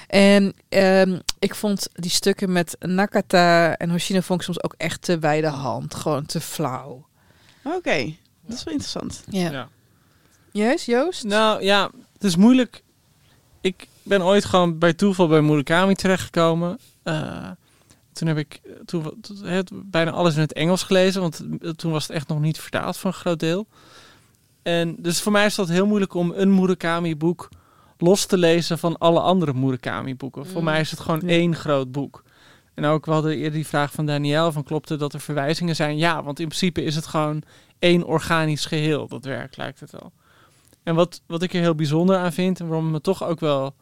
En 0.07 0.53
ehm, 0.69 1.19
ik 1.39 1.55
vond 1.55 1.87
die 1.93 2.11
stukken 2.11 2.51
met 2.51 2.75
Nakata 2.79 3.77
en 3.77 3.89
Hoshino 3.89 4.19
vond 4.19 4.39
ik 4.39 4.45
soms 4.45 4.63
ook 4.63 4.73
echt 4.77 5.01
te 5.01 5.19
wijde 5.19 5.47
hand. 5.47 5.95
Gewoon 5.95 6.25
te 6.25 6.41
flauw. 6.41 7.05
Oké, 7.63 8.15
dat 8.45 8.57
is 8.57 8.63
wel 8.63 8.73
interessant. 8.73 9.23
Ja. 9.29 9.51
Ja. 9.51 9.69
Juist, 10.51 10.85
Joost? 10.85 11.23
Nou 11.23 11.63
ja, 11.63 11.89
het 12.17 12.23
is 12.23 12.35
moeilijk. 12.35 12.83
Ik 13.61 13.87
ben 14.03 14.21
ooit 14.23 14.45
gewoon 14.45 14.77
bij 14.77 14.93
toeval 14.93 15.27
bij 15.27 15.41
Murakami 15.41 15.93
terechtgekomen. 15.95 16.79
Eh, 17.03 17.49
toen 18.13 18.27
heb 18.27 18.37
ik 18.37 18.61
toen, 18.85 19.21
het, 19.43 19.71
bijna 19.73 20.11
alles 20.11 20.35
in 20.35 20.41
het 20.41 20.53
Engels 20.53 20.83
gelezen, 20.83 21.21
want 21.21 21.45
eh, 21.61 21.69
toen 21.69 21.91
was 21.91 22.07
het 22.07 22.15
echt 22.15 22.27
nog 22.27 22.39
niet 22.39 22.59
vertaald 22.59 22.97
voor 22.97 23.09
een 23.09 23.17
groot 23.17 23.39
deel. 23.39 23.67
En 24.63 24.95
dus 24.99 25.21
voor 25.21 25.31
mij 25.31 25.45
is 25.45 25.55
dat 25.55 25.69
heel 25.69 25.85
moeilijk 25.85 26.13
om 26.13 26.33
een 26.35 26.55
Murakami-boek 26.55 27.49
los 27.97 28.25
te 28.25 28.37
lezen 28.37 28.79
van 28.79 28.97
alle 28.97 29.19
andere 29.19 29.53
Murakami-boeken. 29.53 30.45
Voor 30.45 30.57
Mm. 30.59 30.63
mij 30.63 30.79
is 30.79 30.91
het 30.91 30.99
gewoon 30.99 31.21
één 31.21 31.55
groot 31.55 31.91
boek. 31.91 32.23
En 32.73 32.85
ook, 32.85 33.05
we 33.05 33.11
hadden 33.11 33.35
eerder 33.35 33.51
die 33.51 33.67
vraag 33.67 33.91
van 33.91 34.05
Daniel, 34.05 34.51
van 34.51 34.63
klopt 34.63 34.89
het 34.89 34.99
dat 34.99 35.13
er 35.13 35.19
verwijzingen 35.19 35.75
zijn? 35.75 35.97
Ja, 35.97 36.23
want 36.23 36.39
in 36.39 36.47
principe 36.47 36.83
is 36.83 36.95
het 36.95 37.05
gewoon 37.05 37.41
één 37.79 38.03
organisch 38.03 38.65
geheel, 38.65 39.07
dat 39.07 39.25
werk 39.25 39.57
lijkt 39.57 39.79
het 39.79 39.91
wel. 39.91 40.11
En 40.87 40.95
wat, 40.95 41.21
wat 41.25 41.41
ik 41.41 41.53
er 41.53 41.61
heel 41.61 41.75
bijzonder 41.75 42.17
aan 42.17 42.33
vind, 42.33 42.59
en 42.59 42.67
waarom 42.67 42.91
me 42.91 43.01
toch 43.01 43.23
ook 43.23 43.39
wel... 43.39 43.75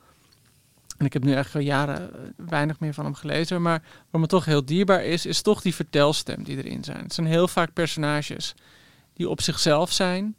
En 0.97 1.05
ik 1.05 1.13
heb 1.13 1.23
nu 1.23 1.33
echt 1.33 1.55
al 1.55 1.61
jaren 1.61 2.13
eh, 2.13 2.19
weinig 2.37 2.79
meer 2.79 2.93
van 2.93 3.05
hem 3.05 3.13
gelezen, 3.13 3.61
maar 3.61 3.83
wat 4.09 4.21
me 4.21 4.27
toch 4.27 4.45
heel 4.45 4.65
dierbaar 4.65 5.03
is, 5.03 5.25
is 5.25 5.41
toch 5.41 5.61
die 5.61 5.75
vertelstem 5.75 6.43
die 6.43 6.57
erin 6.57 6.83
zijn. 6.83 7.03
Het 7.03 7.13
zijn 7.13 7.27
heel 7.27 7.47
vaak 7.47 7.73
personages 7.73 8.53
die 9.13 9.29
op 9.29 9.41
zichzelf 9.41 9.91
zijn, 9.91 10.35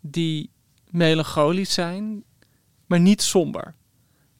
die 0.00 0.50
melancholisch 0.90 1.74
zijn, 1.74 2.24
maar 2.86 3.00
niet 3.00 3.22
somber. 3.22 3.74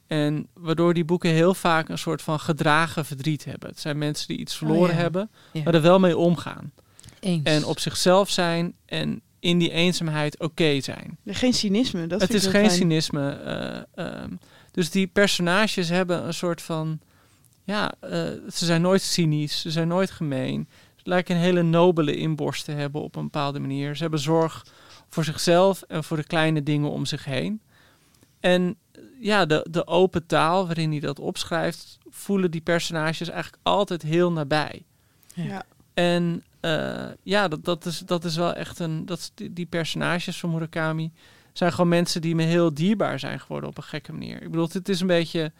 En 0.07 0.49
waardoor 0.55 0.95
die 0.95 1.05
boeken 1.05 1.31
heel 1.31 1.55
vaak 1.55 1.89
een 1.89 1.99
soort 1.99 2.23
van 2.23 2.41
gedragen 2.41 3.05
verdriet 3.05 3.45
hebben. 3.45 3.69
Het 3.69 3.81
zijn 3.81 3.99
mensen 3.99 4.29
die 4.29 4.39
iets 4.39 4.57
verloren 4.57 4.95
ja. 4.95 5.01
hebben, 5.01 5.31
Ja. 5.53 5.63
maar 5.63 5.75
er 5.75 5.83
wel 5.83 5.99
mee 5.99 6.17
omgaan. 6.17 6.73
Eens. 7.21 7.43
En 7.43 7.65
op 7.65 7.79
zichzelf 7.79 8.31
zijn 8.31 8.75
en 8.85 9.21
in 9.47 9.59
die 9.59 9.71
eenzaamheid 9.71 10.39
oké 10.39 10.81
zijn. 10.81 11.19
Geen 11.27 11.53
cynisme. 11.53 12.07
Dat 12.07 12.21
het 12.21 12.31
vind 12.31 12.43
is 12.43 12.49
geen 12.49 12.67
fijn. 12.67 12.77
cynisme. 12.77 13.31
eh, 13.31 14.05
ehm, 14.05 14.31
dus 14.71 14.91
die 14.91 15.07
personages 15.07 15.89
hebben 15.89 16.27
een 16.27 16.35
soort 16.35 16.63
van... 16.63 17.01
Ja, 17.65 17.95
eh, 18.01 18.11
ze 18.53 18.65
zijn 18.65 18.81
nooit 18.83 19.03
cynisch. 19.03 19.61
Ze 19.61 19.71
zijn 19.71 19.89
nooit 19.89 20.11
gemeen. 20.11 20.69
Ze 20.97 21.03
lijken 21.09 21.35
een 21.37 21.43
hele 21.43 21.63
nobele 21.63 22.17
inborst 22.17 22.65
te 22.65 22.73
hebben 22.73 23.03
op 23.03 23.17
een 23.17 23.23
bepaalde 23.23 23.59
manier. 23.59 23.97
Ze 23.97 24.03
hebben 24.03 24.21
zorg 24.21 24.67
voor 25.09 25.25
zichzelf 25.25 25.83
en 25.83 26.05
voor 26.05 26.17
de 26.17 26.27
kleine 26.27 26.63
dingen 26.63 26.91
om 26.91 27.07
zich 27.07 27.25
heen. 27.25 27.61
En 28.41 28.77
eh, 28.93 29.03
ja, 29.21 29.47
de, 29.47 29.67
de 29.71 29.87
open 29.87 30.27
taal 30.27 30.67
waarin 30.67 30.91
hij 30.91 31.01
dat 31.01 31.19
opschrijft... 31.19 31.99
voelen 32.11 32.51
die 32.51 32.61
personages 32.61 33.29
eigenlijk 33.29 33.63
altijd 33.63 34.03
heel 34.03 34.33
nabij. 34.33 34.83
Ja. 35.35 35.65
En 35.95 36.45
eh, 36.67 37.09
ja, 37.23 37.49
dat, 37.49 37.65
dat, 37.65 37.85
is, 37.87 37.99
dat 37.99 38.25
is 38.25 38.37
wel 38.37 38.55
echt 38.55 38.79
een. 38.79 39.07
Dat, 39.07 39.33
die, 39.35 39.67
personages 39.67 40.41
van 40.41 40.51
Murakami 40.51 41.13
zijn 41.53 41.73
gewoon 41.73 41.89
mensen 41.89 42.21
die 42.21 42.35
me 42.35 42.43
heel 42.43 42.75
dierbaar 42.75 43.19
zijn 43.19 43.41
geworden 43.41 43.71
op 43.71 43.77
een 43.77 43.83
gekke 43.83 44.13
manier. 44.13 44.43
Ik 44.43 44.51
bedoel, 44.51 44.69
het 44.73 44.89
is 44.89 45.01
een 45.01 45.07
beetje. 45.07 45.53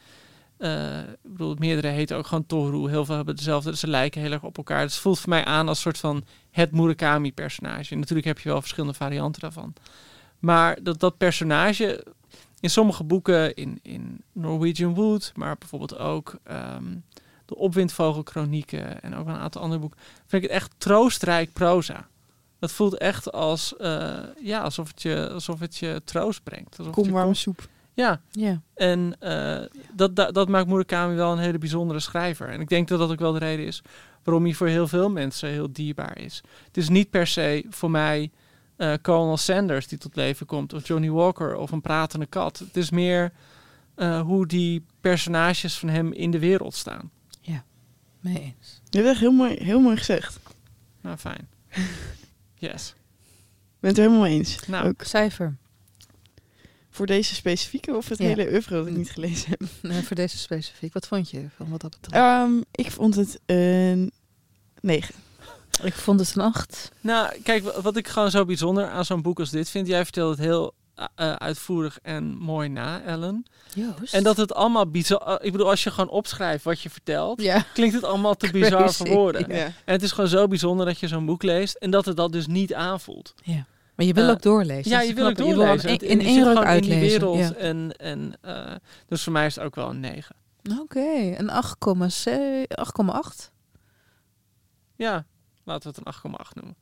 eh, 0.57 0.99
ik 0.99 1.31
bedoel, 1.31 1.55
meerdere 1.59 1.87
heten 1.87 2.17
ook 2.17 2.27
gewoon 2.27 2.45
Toru. 2.45 2.89
Heel 2.89 3.05
veel 3.05 3.15
hebben 3.15 3.35
dezelfde. 3.35 3.75
Ze 3.75 3.87
lijken 3.87 4.21
heel 4.21 4.31
erg 4.31 4.43
op 4.43 4.57
elkaar. 4.57 4.83
Dus 4.83 4.93
het 4.93 5.01
voelt 5.01 5.19
voor 5.19 5.29
mij 5.29 5.45
aan 5.45 5.67
als 5.67 5.81
soort 5.81 5.97
van 5.97 6.23
het 6.51 6.71
Murakami-personage. 6.71 7.95
Natuurlijk 7.95 8.27
heb 8.27 8.39
je 8.39 8.49
wel 8.49 8.61
verschillende 8.61 8.95
varianten 8.95 9.41
daarvan. 9.41 9.73
Maar 10.39 10.83
dat, 10.83 10.99
dat 10.99 11.17
personage. 11.17 12.05
In 12.59 12.69
sommige 12.69 13.03
boeken, 13.03 13.55
in, 13.55 13.79
in 13.81 14.23
Norwegian 14.31 14.93
Wood, 14.93 15.31
maar 15.35 15.55
bijvoorbeeld 15.57 15.97
ook 15.97 16.39
ehm, 16.43 16.95
de 17.47 17.55
Opwindvogelchronieken 17.55 19.01
en 19.01 19.15
ook 19.15 19.25
wel 19.25 19.35
een 19.35 19.41
aantal 19.41 19.61
andere 19.61 19.81
boeken, 19.81 19.99
vind 20.25 20.43
ik 20.43 20.49
het 20.49 20.57
echt 20.57 20.73
troostrijk 20.77 21.53
proza. 21.53 22.07
Dat 22.59 22.71
voelt 22.71 22.97
echt 22.97 23.31
als, 23.31 23.77
eh, 23.77 24.17
ja, 24.43 24.61
alsof, 24.61 24.87
het 24.87 25.01
je, 25.01 25.29
alsof 25.33 25.59
het 25.59 25.77
je 25.77 26.01
troost 26.05 26.43
brengt. 26.43 26.77
Alsof 26.77 26.93
Kom 26.93 27.11
warme 27.11 27.33
soep. 27.33 27.67
Ja. 27.93 28.21
Ja. 28.31 28.61
En 28.73 29.15
eh, 29.19 29.61
dat, 29.93 30.15
dat, 30.15 30.33
dat 30.33 30.49
maakt 30.49 30.67
Murakami 30.67 31.15
wel 31.15 31.31
een 31.31 31.37
hele 31.37 31.57
bijzondere 31.57 31.99
schrijver. 31.99 32.49
En 32.49 32.61
ik 32.61 32.69
denk 32.69 32.87
dat 32.87 32.99
dat 32.99 33.11
ook 33.11 33.19
wel 33.19 33.31
de 33.31 33.39
reden 33.39 33.65
is 33.65 33.81
waarom 34.23 34.43
hij 34.43 34.53
voor 34.53 34.67
heel 34.67 34.87
veel 34.87 35.09
mensen 35.09 35.49
heel 35.49 35.71
dierbaar 35.71 36.19
is. 36.19 36.41
Het 36.65 36.77
is 36.77 36.89
niet 36.89 37.09
per 37.09 37.27
se 37.27 37.65
voor 37.69 37.91
mij 37.91 38.31
eh 38.75 38.93
Colonel 39.01 39.37
Sanders 39.37 39.87
die 39.87 39.97
tot 39.97 40.15
leven 40.15 40.45
komt, 40.45 40.73
of 40.73 40.87
Johnny 40.87 41.09
Walker 41.09 41.55
of 41.55 41.71
een 41.71 41.81
pratende 41.81 42.25
kat. 42.25 42.59
Het 42.59 42.77
is 42.77 42.89
meer 42.89 43.31
hoe 44.23 44.47
die 44.47 44.85
personages 45.01 45.79
van 45.79 45.89
hem 45.89 46.13
in 46.13 46.31
de 46.31 46.39
wereld 46.39 46.73
staan. 46.73 47.11
Mee 48.19 48.37
eens. 48.57 48.81
Je 48.89 48.97
hebt 48.97 49.09
echt 49.09 49.19
heel 49.19 49.31
mooi, 49.31 49.55
heel 49.63 49.79
mooi 49.79 49.97
gezegd. 49.97 50.39
Nou, 51.01 51.17
fijn. 51.17 51.47
Yes. 52.59 52.89
Ik 53.49 53.83
ben 53.83 53.89
het 53.89 53.97
er 53.99 54.03
helemaal 54.05 54.27
mee 54.27 54.37
eens. 54.37 54.65
Nou, 54.67 54.87
Ook. 54.87 55.03
Cijfer. 55.03 55.55
Voor 56.89 57.05
deze 57.05 57.35
specifieke 57.35 57.95
of 57.95 58.09
het 58.09 58.17
Ja. 58.17 58.25
hele 58.25 58.51
oeuvre 58.51 58.75
dat 58.75 58.87
ik 58.87 58.95
niet 58.97 59.09
gelezen 59.11 59.49
heb? 59.49 59.61
Nee, 59.91 60.01
voor 60.03 60.15
deze 60.15 60.37
specifiek. 60.37 60.93
Wat 60.93 61.07
vond 61.07 61.29
je 61.29 61.45
van 61.55 61.69
wat 61.69 61.81
dat 61.81 61.91
betreft? 62.01 62.23
Ehm, 62.23 62.61
ik 62.71 62.91
vond 62.91 63.15
het 63.15 63.39
een 63.45 64.11
9. 64.81 65.15
Ik 65.83 65.93
vond 65.93 66.19
het 66.19 66.35
een 66.35 66.41
8. 66.41 66.91
Nou, 67.01 67.41
kijk, 67.41 67.63
wa- 67.63 67.81
wat 67.81 67.97
ik 67.97 68.07
gewoon 68.07 68.31
zo 68.31 68.45
bijzonder 68.45 68.89
aan 68.89 69.05
zo'n 69.05 69.21
boek 69.21 69.39
als 69.39 69.49
dit 69.49 69.69
vind. 69.69 69.87
Jij 69.87 70.03
vertelt 70.03 70.37
het 70.37 70.45
heel 70.45 70.73
eh, 70.97 71.05
eh, 71.15 71.33
uitvoerig 71.33 71.99
en 72.01 72.37
mooi 72.37 72.69
na, 72.69 73.01
Ellen. 73.01 73.45
Joost. 73.73 74.13
En 74.13 74.23
dat 74.23 74.37
het 74.37 74.53
allemaal 74.53 74.89
bizar... 74.89 75.19
eh, 75.19 75.45
ik 75.45 75.51
bedoel, 75.51 75.69
als 75.69 75.83
je 75.83 75.91
gewoon 75.91 76.09
opschrijft 76.09 76.63
wat 76.63 76.81
je 76.81 76.89
vertelt... 76.89 77.41
Ja. 77.41 77.63
klinkt 77.73 77.95
het 77.95 78.03
allemaal 78.03 78.35
te 78.35 78.51
bizar 78.51 78.93
voor 78.93 79.07
woorden. 79.07 79.55
Ja. 79.55 79.65
En 79.65 79.73
het 79.85 80.01
is 80.01 80.11
gewoon 80.11 80.29
zo 80.29 80.47
bijzonder 80.47 80.85
dat 80.85 80.99
je 80.99 81.07
zo'n 81.07 81.25
boek 81.25 81.43
leest... 81.43 81.75
en 81.75 81.91
dat 81.91 82.05
het 82.05 82.17
dat 82.17 82.31
dus 82.31 82.47
niet 82.47 82.73
aanvoelt. 82.73 83.33
Ja. 83.43 83.65
Maar 83.95 84.05
je 84.05 84.13
wil 84.13 84.29
ook 84.29 84.41
doorlezen. 84.41 84.91
Ja, 84.91 85.01
je 85.01 85.13
wil 85.13 85.25
ook 85.25 85.33
knap. 85.33 85.47
Je 85.47 85.55
wil 85.55 85.65
doorlezen. 85.65 85.99
in, 85.99 86.21
één 86.21 86.43
ruk 86.43 86.57
gewoon 86.57 86.73
in 86.75 86.81
die 86.81 86.91
uitlezen. 86.91 86.99
wereld. 86.99 87.37
Ja. 87.37 87.53
En, 87.53 87.91
en, 87.97 88.39
dus 89.07 89.23
voor 89.23 89.33
mij 89.33 89.45
is 89.45 89.55
het 89.55 89.63
ook 89.63 89.75
wel 89.75 89.89
een 89.89 89.99
9. 89.99 90.35
Oké, 90.79 91.35
een 91.37 91.49
8,7 91.49 93.13
8,8. 93.45 93.51
Ja, 94.95 95.25
laten 95.63 95.91
we 95.91 95.97
het 96.03 96.23
een 96.23 96.31
8,8 96.31 96.53
noemen. 96.53 96.75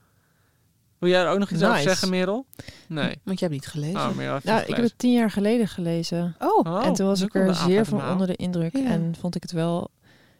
Wil 0.97 1.09
jij 1.09 1.21
er 1.23 1.29
ook 1.29 1.39
nog 1.39 1.51
iets 1.51 1.63
over 1.63 1.79
zeggen, 1.79 2.09
Merel? 2.09 2.45
Nee. 2.87 3.19
Want 3.23 3.39
je 3.39 3.45
hebt 3.45 3.57
niet 3.57 3.67
gelezen. 3.67 3.99
Oh, 3.99 4.15
Merel 4.15 4.39
Nou, 4.43 4.61
ik 4.61 4.75
heb 4.75 4.83
het 4.85 4.97
tien 4.97 5.13
jaar 5.13 5.31
geleden 5.31 5.67
gelezen. 5.67 6.35
Oh, 6.39 6.65
Oh, 6.65 6.85
en 6.85 6.93
toen 6.93 7.07
was 7.07 7.21
ik 7.21 7.35
er 7.35 7.55
zeer 7.55 7.85
van 7.85 8.09
onder 8.09 8.27
de 8.27 8.35
indruk. 8.35 8.77
Ja. 8.77 8.83
En 8.85 9.15
vond 9.19 9.35
ik 9.35 9.41
het 9.41 9.51
wel... 9.51 9.89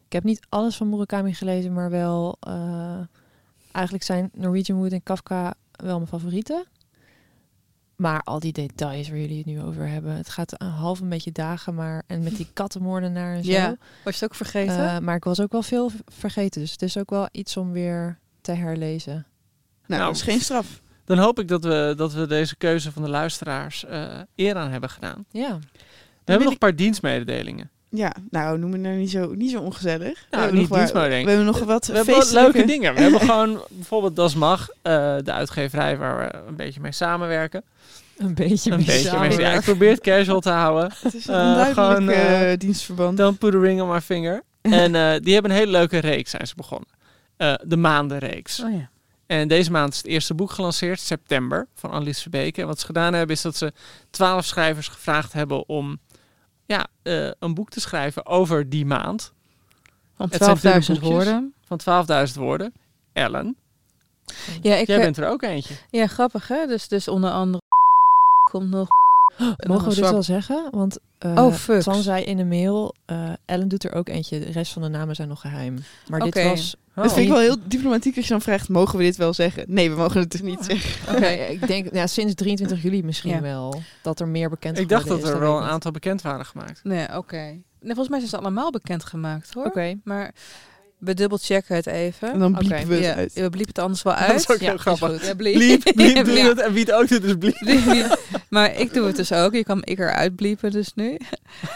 Ik 0.06 0.14
heb 0.14 0.24
niet 0.24 0.46
alles 0.50 0.76
van 0.76 0.90
Murakami 0.90 1.34
gelezen, 1.34 1.74
maar 1.74 1.90
wel... 1.90 2.38
eh, 2.40 3.00
eigenlijk 3.72 4.06
zijn 4.06 4.30
Norwegian 4.34 4.78
Wood 4.78 4.92
en 4.92 5.04
Kafka 5.04 5.54
wel 5.72 5.96
mijn 5.96 6.08
favorieten. 6.10 6.66
Maar 7.96 8.22
al 8.22 8.40
die 8.40 8.52
details 8.54 9.10
waar 9.10 9.18
jullie 9.18 9.38
het 9.38 9.46
nu 9.46 9.62
over 9.62 9.88
hebben. 9.88 10.12
Het 10.16 10.30
gaat 10.30 10.62
een 10.62 10.68
half 10.68 11.00
een 11.00 11.10
beetje 11.10 11.32
dagen, 11.32 11.76
maar... 11.76 12.04
En 12.08 12.24
met 12.24 12.36
die 12.36 12.48
kattenmoordenaar 12.54 13.36
en 13.36 13.44
zo. 13.44 13.52
Ja. 13.52 13.68
Was 14.04 14.18
je 14.18 14.24
het 14.24 14.24
ook 14.24 14.36
vergeten? 14.36 14.90
Eh, 14.90 15.00
maar 15.00 15.16
ik 15.16 15.24
was 15.24 15.42
ook 15.42 15.52
wel 15.52 15.62
veel 15.64 15.92
vergeten. 16.06 16.62
Dus 16.62 16.72
het 16.72 16.82
is 16.82 16.98
ook 16.98 17.10
wel 17.10 17.28
iets 17.32 17.58
om 17.58 17.72
weer 17.72 18.20
te 18.42 18.52
herlezen. 18.52 19.26
Nou, 19.88 20.02
Nou, 20.02 20.06
dat 20.06 20.16
is 20.16 20.22
geen 20.22 20.40
straf. 20.40 20.68
Dan 21.06 21.18
hoop 21.18 21.40
ik 21.40 21.48
dat 21.48 21.64
we, 21.64 21.94
dat 21.98 22.14
we 22.14 22.28
deze 22.28 22.56
keuze 22.56 22.92
van 22.92 23.02
de 23.04 23.10
luisteraars 23.10 23.86
eh, 23.86 24.04
eer 24.36 24.56
aan 24.56 24.72
hebben 24.72 24.90
gedaan. 24.90 25.26
Ja. 25.32 25.60
We 25.72 26.32
hebben 26.32 26.44
nog 26.44 26.54
een 26.54 26.58
paar 26.60 26.76
dienstmededelingen. 26.76 27.70
Ja, 27.90 28.14
nou, 28.30 28.60
noem 28.60 28.72
het 28.72 28.82
nou 28.82 28.96
niet 28.96 29.10
zo, 29.12 29.34
niet 29.34 29.52
zo 29.52 29.60
ongezellig. 29.60 30.20
we 30.20 30.26
Nou, 30.30 30.44
hebben 30.44 30.60
niet 30.62 30.70
nog 30.70 30.92
waar-. 30.92 31.10
We 31.10 31.16
hebben 31.16 31.46
nog 31.46 31.60
wat 31.60 31.86
We 31.88 31.96
hebben 31.96 32.34
leuke 32.34 32.66
dingen. 32.66 32.94
We 32.94 33.02
hebben 33.02 33.20
gewoon 33.30 33.62
bijvoorbeeld 33.70 34.16
Das 34.16 34.36
Mag, 34.36 34.70
eh, 34.82 35.16
de 35.24 35.32
uitgeverij 35.32 35.98
waar 35.98 36.18
we 36.18 36.48
een 36.48 36.56
beetje 36.56 36.80
mee 36.80 36.92
samenwerken. 36.92 37.64
Een 38.18 38.34
beetje 38.34 38.72
Een 38.72 38.86
beetje 38.86 39.20
mee. 39.20 39.38
Ja, 39.40 39.52
ik 39.52 39.62
probeer 39.62 39.90
het 39.90 40.02
casual 40.02 40.40
te 40.40 40.50
houden. 40.50 40.92
Het 41.02 41.14
is 41.14 41.28
een 41.28 41.36
Eh, 41.36 41.66
gewoon, 41.66 42.12
dienstverband. 42.58 43.18
Don't 43.18 43.38
put 43.40 43.54
a 43.56 43.60
ring 43.60 43.82
on 43.82 43.90
my 43.90 44.02
finger. 44.02 44.44
En 44.62 44.92
die 45.24 45.34
hebben 45.34 45.52
een 45.52 45.58
hele 45.58 45.72
leuke 45.72 45.98
reeks 45.98 46.32
zijn 46.32 46.48
ze 46.48 46.54
begonnen. 46.56 46.88
De 47.64 47.78
maandenreeks. 47.78 48.64
oh 48.64 48.72
ja. 48.72 48.90
En 49.28 49.48
deze 49.48 49.72
maand 49.72 49.92
is 49.92 49.98
het 49.98 50.08
eerste 50.08 50.34
boek 50.34 50.52
gelanceerd, 50.52 51.00
september, 51.00 51.68
van 51.74 51.92
Annelies 51.92 52.22
Verbeke. 52.22 52.62
En 52.62 52.68
wat 52.68 52.80
ze 52.80 52.86
gedaan 52.86 53.14
hebben, 53.14 53.36
is 53.36 53.42
dat 53.42 53.56
ze 53.56 53.74
twaalf 54.10 54.46
schrijvers 54.46 54.88
gevraagd 54.88 55.34
hebben 55.34 55.70
om 55.70 56.00
ja, 56.66 56.88
eh, 57.04 57.30
een 57.40 57.54
boek 57.54 57.70
te 57.70 57.80
schrijven 57.80 58.26
over 58.26 58.70
die 58.70 58.86
maand. 58.86 59.34
Van 60.16 60.28
Het 60.30 60.44
zijn 60.44 60.58
dunne 60.62 60.82
12.000 60.82 60.88
boekjes. 60.94 61.10
woorden. 61.10 61.54
Van 61.66 61.78
12.000 61.78 62.36
woorden. 62.36 62.74
Ellen, 63.14 63.56
Ja, 64.62 64.76
ik, 64.76 64.88
jij 64.88 65.00
bent 65.00 65.18
er 65.18 65.28
ook 65.28 65.42
eentje. 65.42 65.74
ja, 65.90 66.08
grappig 66.08 66.48
hè. 66.48 66.68
Dus, 66.68 66.88
dus 66.88 67.08
onder 67.08 67.32
andere 67.32 67.62
komt 68.52 68.70
nog... 68.70 68.88
Mogen 69.68 69.90
we 69.90 69.96
dit 69.96 70.10
wel 70.10 70.24
zeggen? 70.24 70.68
Want 70.72 70.98
eh 71.20 71.36
Oh. 71.46 71.54
Twan 71.80 72.02
zei 72.02 72.24
in 72.24 72.38
de 72.38 72.46
mail, 72.46 72.96
eh, 73.06 73.30
Ellen 73.46 73.68
doet 73.68 73.84
er 73.84 73.94
ook 73.94 74.08
eentje. 74.10 74.40
De 74.40 74.52
rest 74.52 74.74
van 74.74 74.82
de 74.82 74.88
namen 74.88 75.16
zijn 75.16 75.28
nog 75.28 75.42
geheim. 75.42 75.84
Maar 76.08 76.20
dit 76.20 76.44
was... 76.44 76.76
Dat 76.96 77.14
vind 77.14 77.26
ik 77.26 77.32
wel 77.32 77.42
heel 77.42 77.58
diplomatiek 77.66 78.16
als 78.16 78.26
je 78.26 78.32
dan 78.32 78.42
vraagt, 78.42 78.70
mogen 78.70 78.98
we 78.98 79.04
dit 79.04 79.16
wel 79.16 79.34
zeggen? 79.34 79.64
Nee, 79.68 79.90
we 79.92 79.96
mogen 79.98 80.20
het 80.20 80.32
dus 80.32 80.42
niet 80.42 80.66
zeggen. 80.66 80.92
Oké, 81.16 81.28
ik 81.28 81.68
denk 81.68 81.94
ja, 81.94 82.08
sinds 82.08 82.34
23 82.36 82.82
juli 82.84 83.04
misschien 83.04 83.32
Ja. 83.32 83.42
wel. 83.42 83.82
Dat 84.02 84.20
er 84.20 84.28
meer 84.28 84.50
bekend 84.50 84.78
Ik 84.80 84.90
dacht 84.90 85.08
dat 85.08 85.24
er 85.24 85.40
wel 85.40 85.58
een 85.58 85.68
aantal 85.70 85.92
bekend 85.92 86.22
waren 86.22 86.46
gemaakt. 86.46 86.80
Nee, 86.84 87.18
oké. 87.18 87.38
Nee, 87.38 87.94
volgens 87.96 88.10
mij 88.10 88.18
zijn 88.20 88.30
ze 88.30 88.38
allemaal 88.38 88.72
bekendgemaakt 88.72 89.54
hoor. 89.54 89.66
Oké. 89.66 89.96
Maar 90.04 90.34
we 91.06 91.14
dubbelchecken 91.14 91.76
het 91.76 91.86
even. 91.88 92.32
En 92.34 92.40
dan 92.40 92.54
bliepen 92.54 92.88
we 92.88 92.96
het 92.96 93.04
ja, 93.04 93.14
uit. 93.14 93.34
we 93.34 93.40
bliepen 93.50 93.68
het 93.68 93.80
anders 93.80 94.02
wel 94.04 94.14
Dat 94.14 94.22
uit. 94.24 94.40
is 94.40 94.50
ook 94.50 94.60
Ja, 94.60 94.70
heel 94.70 94.78
grappig. 94.78 95.10
goed. 95.12 95.26
Ja, 95.26 95.36
bliep. 95.36 95.54
Bliep, 95.56 95.82
bliep, 95.96 96.26
doe 96.26 96.34
Ja. 96.38 96.48
het. 96.48 96.60
En 96.62 96.74
wie 96.74 96.84
het 96.86 96.92
ook 96.92 97.08
doet, 97.08 97.24
is 97.24 97.34
bliep. 97.40 97.58
Bliep. 97.86 98.20
maar 98.50 98.76
ik 98.80 98.94
doe 98.94 99.06
het 99.08 99.16
dus 99.16 99.32
ook. 99.32 99.54
Je 99.54 99.64
kan 99.64 99.80
ik 99.84 100.00
eruit 100.00 100.36
bliepen 100.36 100.72
dus 100.72 100.92
nu. 100.96 101.18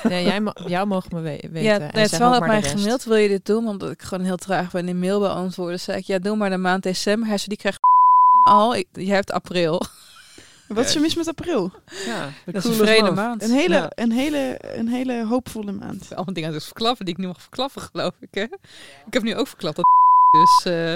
Nee, 0.04 0.24
jij 0.26 0.40
ma- 0.42 0.56
jou 0.66 0.88
mogen 0.88 1.10
me 1.16 1.22
we- 1.22 1.30
weten. 1.52 1.62
Ja, 1.62 1.74
En 1.74 1.80
nee, 1.80 1.90
het 2.02 2.10
zeg 2.10 2.20
wel 2.20 2.36
op 2.36 2.46
mij 2.46 2.62
gemaild. 2.64 3.04
Wil 3.04 3.16
je 3.16 3.28
dit 3.28 3.46
doen? 3.46 3.68
Omdat 3.68 3.92
ik 3.92 4.02
gewoon 4.02 4.26
heel 4.26 4.38
traag 4.38 4.72
ben 4.72 4.88
in 4.88 5.00
mail 5.00 5.20
beantwoorden. 5.20 5.80
Zei 5.80 5.98
ik, 5.98 6.06
ja, 6.06 6.20
doe 6.20 6.36
maar 6.36 6.50
de 6.50 6.58
maand 6.58 6.84
december. 6.84 7.28
Hij 7.28 7.38
zei, 7.38 7.50
die 7.50 7.58
krijgt 7.58 7.80
al. 8.48 8.76
Je 8.76 8.86
hebt 9.12 9.32
april. 9.32 9.82
Wat 10.70 10.86
is 10.86 10.96
er 10.96 11.02
mis 11.02 11.16
met 11.16 11.28
april? 11.28 11.72
Ja, 12.06 12.30
de 12.46 12.52
Dat 12.52 12.64
is 12.66 12.70
een 12.70 12.86
vrede 12.86 13.12
maand. 13.12 13.44
Een 13.44 13.52
hele, 13.52 13.74
Ja. 13.76 13.92
een 13.96 14.12
hele, 14.12 14.58
een 14.62 14.88
hele 14.88 15.26
hoopvolle 15.26 15.72
maand. 15.72 16.16
Allemaal 16.16 16.34
dingen 16.34 16.50
aan 16.50 16.56
het 16.56 16.66
verklappen 16.66 17.06
die 17.06 17.14
ik 17.14 17.20
nu 17.20 17.28
mag 17.28 17.42
verklappen, 17.42 17.82
geloof 17.82 18.14
ik. 18.20 18.28
Hè? 18.32 18.42
Ik 19.06 19.14
heb 19.14 19.24
nu 19.24 19.36
ook 19.36 19.48
verklapt 19.48 19.76
dat 19.76 19.86
dus... 20.64 20.74
eh, 20.74 20.96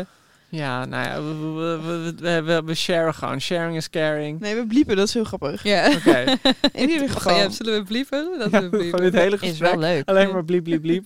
Ja, 0.49 0.85
nou 0.85 1.05
ja, 1.07 1.21
we, 1.21 1.33
we, 1.51 1.79
we, 1.81 2.13
we, 2.19 2.41
we, 2.41 2.61
we 2.65 2.73
sharen 2.73 3.13
gewoon. 3.13 3.41
Sharing 3.41 3.75
is 3.75 3.89
caring. 3.89 4.39
Nee, 4.39 4.55
we 4.55 4.65
bliepen, 4.67 4.95
dat 4.95 5.07
is 5.07 5.13
heel 5.13 5.23
grappig. 5.23 5.63
ja. 5.63 5.91
Oké. 5.95 6.23
In 6.83 6.89
ieder 6.89 7.09
geval, 7.09 7.35
jij- 7.35 7.49
zullen 7.49 7.73
we 7.79 7.83
bliepen? 7.83 8.39
Dat 8.39 8.51
Ja, 8.51 8.61
we 8.61 8.69
bliepen. 8.69 8.89
Van 8.89 9.01
dit 9.01 9.13
hele 9.13 9.37
Is 9.39 9.57
wel 9.57 9.77
leuk. 9.77 10.09
Alleen 10.09 10.31
maar 10.31 10.45
bliep, 10.45 10.63
bliep, 10.63 10.81
bliep. 10.81 11.05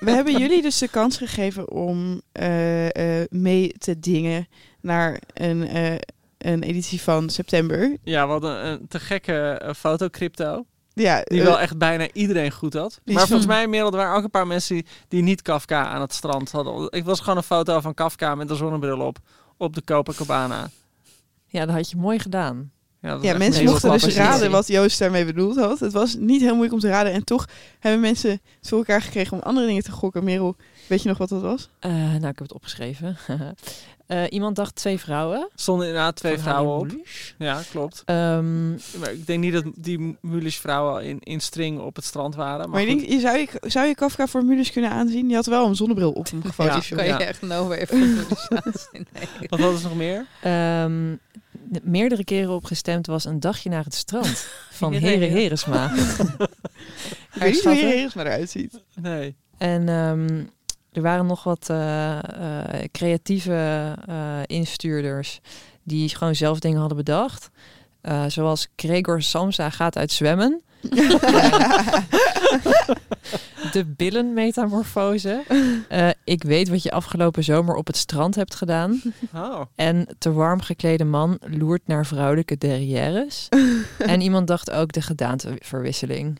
we 0.00 0.10
hebben 0.10 0.38
jullie 0.38 0.62
dus 0.62 0.78
de 0.78 0.88
kans 0.88 1.16
gegeven 1.16 1.70
om 1.70 2.20
eh, 2.32 3.20
eh, 3.20 3.26
mee 3.30 3.74
te 3.78 3.98
dingen 4.00 4.46
naar 4.80 5.20
een, 5.34 5.68
eh, 5.68 5.94
een 6.38 6.62
editie 6.62 7.00
van 7.00 7.30
september. 7.30 7.96
Ja, 8.02 8.24
we 8.24 8.32
hadden 8.32 8.66
een 8.66 8.88
te 8.88 9.00
gekke 9.00 9.32
eh, 9.32 9.74
fotocrypto. 9.74 10.64
Ja, 10.94 11.22
Die 11.24 11.40
eh, 11.40 11.46
wel 11.46 11.60
echt 11.60 11.78
bijna 11.78 12.08
iedereen 12.12 12.50
goed 12.50 12.74
had. 12.74 13.00
Die 13.04 13.14
Maar 13.14 13.26
volgens 13.26 13.48
mij, 13.48 13.66
Merel, 13.66 13.90
er 13.90 13.96
waren 13.96 14.16
ook 14.16 14.24
een 14.24 14.30
paar 14.30 14.46
mensen 14.46 14.74
die, 14.74 14.86
die 15.08 15.22
niet 15.22 15.42
Kafka 15.42 15.86
aan 15.86 16.00
het 16.00 16.14
strand 16.14 16.50
hadden. 16.50 16.90
Ik 16.90 17.04
was 17.04 17.20
gewoon 17.20 17.36
een 17.36 17.42
foto 17.42 17.80
van 17.80 17.94
Kafka 17.94 18.34
met 18.34 18.50
een 18.50 18.56
zonnebril 18.56 19.00
op. 19.00 19.18
Op 19.56 19.74
de 19.74 19.84
Copacabana. 19.84 20.70
Ja, 21.46 21.66
dat 21.66 21.74
had 21.74 21.90
je 21.90 21.96
mooi 21.96 22.18
gedaan. 22.18 22.72
Ja, 23.00 23.36
mensen 23.36 23.64
mochten 23.64 23.90
dus 23.90 24.16
raden 24.16 24.50
wat 24.50 24.68
Joost 24.68 24.98
daarmee 24.98 25.24
bedoeld 25.24 25.56
had. 25.56 25.80
Het 25.80 25.92
was 25.92 26.14
niet 26.14 26.40
heel 26.40 26.50
moeilijk 26.50 26.72
om 26.72 26.80
te 26.80 26.88
raden. 26.88 27.12
En 27.12 27.24
toch 27.24 27.48
hebben 27.78 28.00
mensen 28.00 28.30
het 28.30 28.68
voor 28.68 28.78
elkaar 28.78 29.02
gekregen 29.02 29.32
om 29.32 29.42
andere 29.42 29.66
dingen 29.66 29.82
te 29.82 29.90
gokken. 29.90 30.24
Merel, 30.24 30.56
weet 30.88 31.02
je 31.02 31.08
nog 31.08 31.18
wat 31.18 31.28
dat 31.28 31.42
was? 31.42 31.68
Eh, 31.78 31.90
nou, 31.92 32.14
ik 32.16 32.22
heb 32.22 32.38
het 32.38 32.52
opgeschreven. 32.52 33.16
Eh, 34.08 34.22
iemand 34.28 34.56
dacht 34.56 34.74
twee 34.74 34.98
vrouwen. 34.98 35.48
stonden 35.54 35.86
inderdaad 35.86 36.16
twee 36.16 36.34
Van 36.34 36.42
vrouwen 36.42 36.78
op. 36.78 36.86
Mulisch. 36.86 37.34
Ja, 37.38 37.62
klopt. 37.70 38.02
Ehm, 38.04 38.70
Maar 38.70 39.12
ik 39.12 39.26
denk 39.26 39.40
niet 39.40 39.52
dat 39.52 39.64
die 39.74 40.16
Mulisch 40.20 40.56
vrouwen 40.58 41.04
in, 41.04 41.18
in 41.20 41.40
string 41.40 41.80
op 41.80 41.96
het 41.96 42.04
strand 42.04 42.34
waren. 42.34 42.70
Maar, 42.70 42.84
Maar, 42.86 42.94
je 42.94 43.20
zou, 43.20 43.38
je, 43.38 43.48
zou 43.60 43.86
je 43.86 43.94
Kafka 43.94 44.26
voor 44.26 44.44
Mulus 44.44 44.72
kunnen 44.72 44.90
aanzien? 44.90 45.26
Die 45.26 45.36
had 45.36 45.46
wel 45.46 45.66
een 45.66 45.74
zonnebril 45.76 46.10
op 46.12 46.30
hem 46.30 46.42
gefotoshopt. 46.52 46.94
Kan 46.94 47.04
je 47.04 47.10
Ja. 47.10 47.20
echt 47.20 47.42
nowhere 47.42 47.80
even 47.80 47.98
nee. 48.92 49.28
Wat 49.48 49.58
hadden 49.60 49.78
ze 49.78 49.86
nog 49.88 49.96
meer? 49.96 50.26
ehm, 50.42 51.14
de- 51.52 51.80
meerdere 51.82 52.24
keren 52.24 52.54
opgestemd 52.54 53.06
was 53.06 53.24
een 53.24 53.40
dagje 53.40 53.68
naar 53.70 53.84
het 53.84 53.94
strand 53.94 54.48
van 54.70 54.92
Ja, 54.92 54.98
Heren 54.98 55.28
ja. 55.28 55.34
Heresma. 55.34 55.84
Ik 55.84 55.98
weet 55.98 56.08
niet 56.12 56.18
hoe 57.38 57.38
Herschatten. 57.38 57.88
Heres 57.88 58.14
maar 58.14 58.26
eruit 58.26 58.50
ziet. 58.50 58.82
Nee. 59.00 59.36
En 59.58 59.88
ehm, 59.88 60.44
er 60.92 61.02
waren 61.02 61.26
nog 61.26 61.44
wat 61.44 61.70
eh, 61.70 62.18
eh, 62.18 62.84
creatieve 62.92 63.94
eh, 64.06 64.38
instuurders 64.46 65.40
die 65.82 66.08
gewoon 66.08 66.34
zelf 66.34 66.58
dingen 66.58 66.78
hadden 66.78 66.96
bedacht. 66.96 67.50
Eh, 68.00 68.24
zoals 68.26 68.68
Gregor 68.76 69.22
Samsa 69.22 69.70
gaat 69.70 69.96
uit 69.96 70.12
zwemmen. 70.12 70.62
De 73.72 73.84
billenmetamorfose. 73.84 75.42
Eh 75.88 76.08
ik 76.24 76.42
weet 76.42 76.68
wat 76.68 76.82
je 76.82 76.90
afgelopen 76.90 77.44
zomer 77.44 77.74
op 77.74 77.86
het 77.86 77.96
strand 77.96 78.34
hebt 78.34 78.54
gedaan. 78.54 79.00
Oh. 79.34 79.60
En 79.74 80.06
te 80.18 80.32
warm 80.32 80.60
geklede 80.60 81.04
man 81.04 81.38
loert 81.40 81.86
naar 81.86 82.06
vrouwelijke 82.06 82.58
derrières. 82.58 83.48
en 83.98 84.20
iemand 84.20 84.46
dacht 84.46 84.70
ook 84.70 84.92
de 84.92 85.02
gedaanteverwisseling 85.02 86.38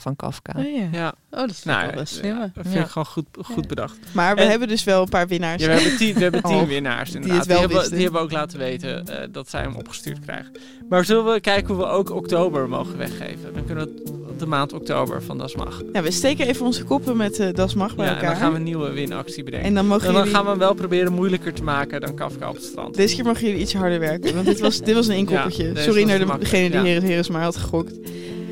van 0.00 0.16
Kafka. 0.16 0.52
Oh 0.56 0.64
ja. 0.76 0.88
Ja. 0.92 1.14
Oh, 1.30 1.40
dat 1.40 1.50
is 1.50 1.62
Nou, 1.62 1.86
wel 1.86 1.94
best 1.94 2.14
ja, 2.14 2.20
slim. 2.20 2.34
hè? 2.36 2.40
dat 2.40 2.50
vind 2.62 2.74
Ja. 2.74 2.80
ik 2.80 2.86
gewoon 2.86 3.06
goed, 3.06 3.24
goed 3.42 3.68
bedacht. 3.68 3.98
Maar 4.12 4.34
we 4.34 4.40
En- 4.40 4.50
hebben 4.50 4.68
dus 4.68 4.84
wel 4.84 5.02
een 5.02 5.08
paar 5.08 5.28
winnaars. 5.28 5.62
Ja, 5.62 5.68
we 5.68 5.74
hebben 5.74 5.96
tien, 5.96 6.14
we 6.14 6.22
hebben 6.22 6.42
tien 6.42 6.54
Oh, 6.62 6.66
winnaars 6.68 7.10
die 7.10 7.20
inderdaad. 7.20 7.38
het 7.46 7.48
wel 7.52 7.60
hebben, 7.60 7.90
die 7.90 8.02
hebben 8.02 8.20
ook 8.20 8.32
laten 8.32 8.58
weten 8.58 9.06
eh, 9.06 9.28
dat 9.32 9.50
zij 9.50 9.60
hem 9.60 9.74
opgestuurd 9.76 10.18
krijgen. 10.20 10.52
Maar 10.88 11.04
zullen 11.04 11.32
we 11.32 11.40
kijken 11.40 11.74
hoe 11.74 11.84
we 11.84 11.90
ook 11.90 12.10
oktober 12.10 12.68
mogen 12.68 12.96
weggeven? 12.98 13.54
Dan 13.54 13.64
kunnen 13.64 13.84
we 13.84 14.18
de 14.38 14.46
maand 14.46 14.72
oktober 14.72 15.22
van 15.22 15.38
Das 15.38 15.54
Mag. 15.56 15.82
Ja, 15.92 16.02
we 16.02 16.10
steken 16.10 16.46
even 16.46 16.66
onze 16.66 16.84
koppen 16.84 17.16
met 17.16 17.38
eh 17.38 17.48
Das 17.54 17.74
Mag 17.74 17.96
bij 17.96 18.04
Ja, 18.04 18.10
en 18.10 18.16
elkaar. 18.16 18.30
dan 18.32 18.40
gaan 18.42 18.50
we 18.52 18.56
een 18.58 18.62
nieuwe 18.64 18.90
winactie 18.90 19.44
bedenken. 19.44 19.68
En 19.68 19.74
dan 19.74 19.86
mogen 19.86 20.06
en 20.06 20.12
dan 20.12 20.18
jullie- 20.22 20.34
gaan 20.36 20.44
we 20.44 20.50
hem 20.50 20.58
wel 20.58 20.74
proberen 20.74 21.12
moeilijker 21.12 21.52
te 21.52 21.62
maken 21.62 22.00
dan 22.00 22.14
Kafka 22.14 22.48
op 22.48 22.54
het 22.54 22.64
strand. 22.64 22.94
Deze 22.94 23.14
keer 23.14 23.24
mogen 23.24 23.46
jullie 23.46 23.60
iets 23.60 23.74
harder 23.74 23.98
werken, 24.00 24.34
want 24.34 24.46
dit 24.46 24.60
was, 24.60 24.80
dit 24.80 24.94
was 24.94 25.08
een 25.08 25.16
inkoppertje. 25.24 25.72
Ja, 25.74 25.80
Sorry 25.80 26.02
naar 26.04 26.18
de, 26.18 26.38
degene 26.38 26.68
die 26.70 26.78
ja. 26.78 26.84
Heren 26.84 27.02
Heres 27.02 27.28
maar 27.28 27.42
had 27.42 27.56
gegokt. 27.56 27.98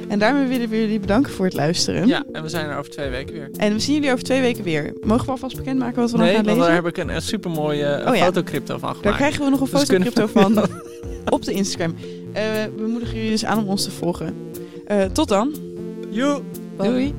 En 0.08 0.18
daarmee 0.18 0.46
willen 0.46 0.68
we 0.68 0.80
jullie 0.80 1.00
bedanken 1.00 1.32
voor 1.32 1.44
het 1.44 1.54
luisteren. 1.54 2.06
Ja, 2.06 2.24
en 2.32 2.42
we 2.42 2.48
zijn 2.48 2.68
er 2.70 2.78
over 2.78 2.90
twee 2.90 3.10
weken 3.10 3.34
weer. 3.34 3.50
En 3.56 3.72
we 3.72 3.78
zien 3.78 3.94
jullie 3.94 4.12
over 4.12 4.24
twee 4.24 4.40
weken 4.40 4.64
weer. 4.64 4.92
Mogen 5.00 5.24
we 5.24 5.30
alvast 5.30 5.56
bekendmaken 5.56 6.00
wat 6.00 6.10
we 6.10 6.16
nee, 6.16 6.26
dan 6.26 6.36
gaan 6.36 6.44
lezen? 6.44 6.60
daar 6.60 6.74
heb 6.74 6.86
ik 6.86 6.96
een, 6.96 7.08
een 7.08 7.22
supermooie 7.22 8.04
Oh 8.06 8.16
ja. 8.16 8.24
fotocrypto 8.24 8.78
van 8.78 8.88
gemaakt. 8.88 9.02
Daar 9.04 9.16
krijgen 9.16 9.44
we 9.44 9.50
nog 9.50 9.60
een 9.60 9.68
Dus 9.70 9.80
fotocrypto 9.80 10.26
van 10.26 10.58
op 11.36 11.44
de 11.44 11.52
Instagram. 11.52 11.94
Eh, 12.32 12.42
we 12.76 12.86
moedigen 12.88 13.14
jullie 13.14 13.30
dus 13.30 13.44
aan 13.44 13.58
om 13.58 13.68
ons 13.68 13.84
te 13.84 13.90
volgen. 13.90 14.34
Eh, 14.86 15.04
tot 15.04 15.28
dan. 15.28 15.54
Joe. 16.10 16.42
Doei. 16.76 17.14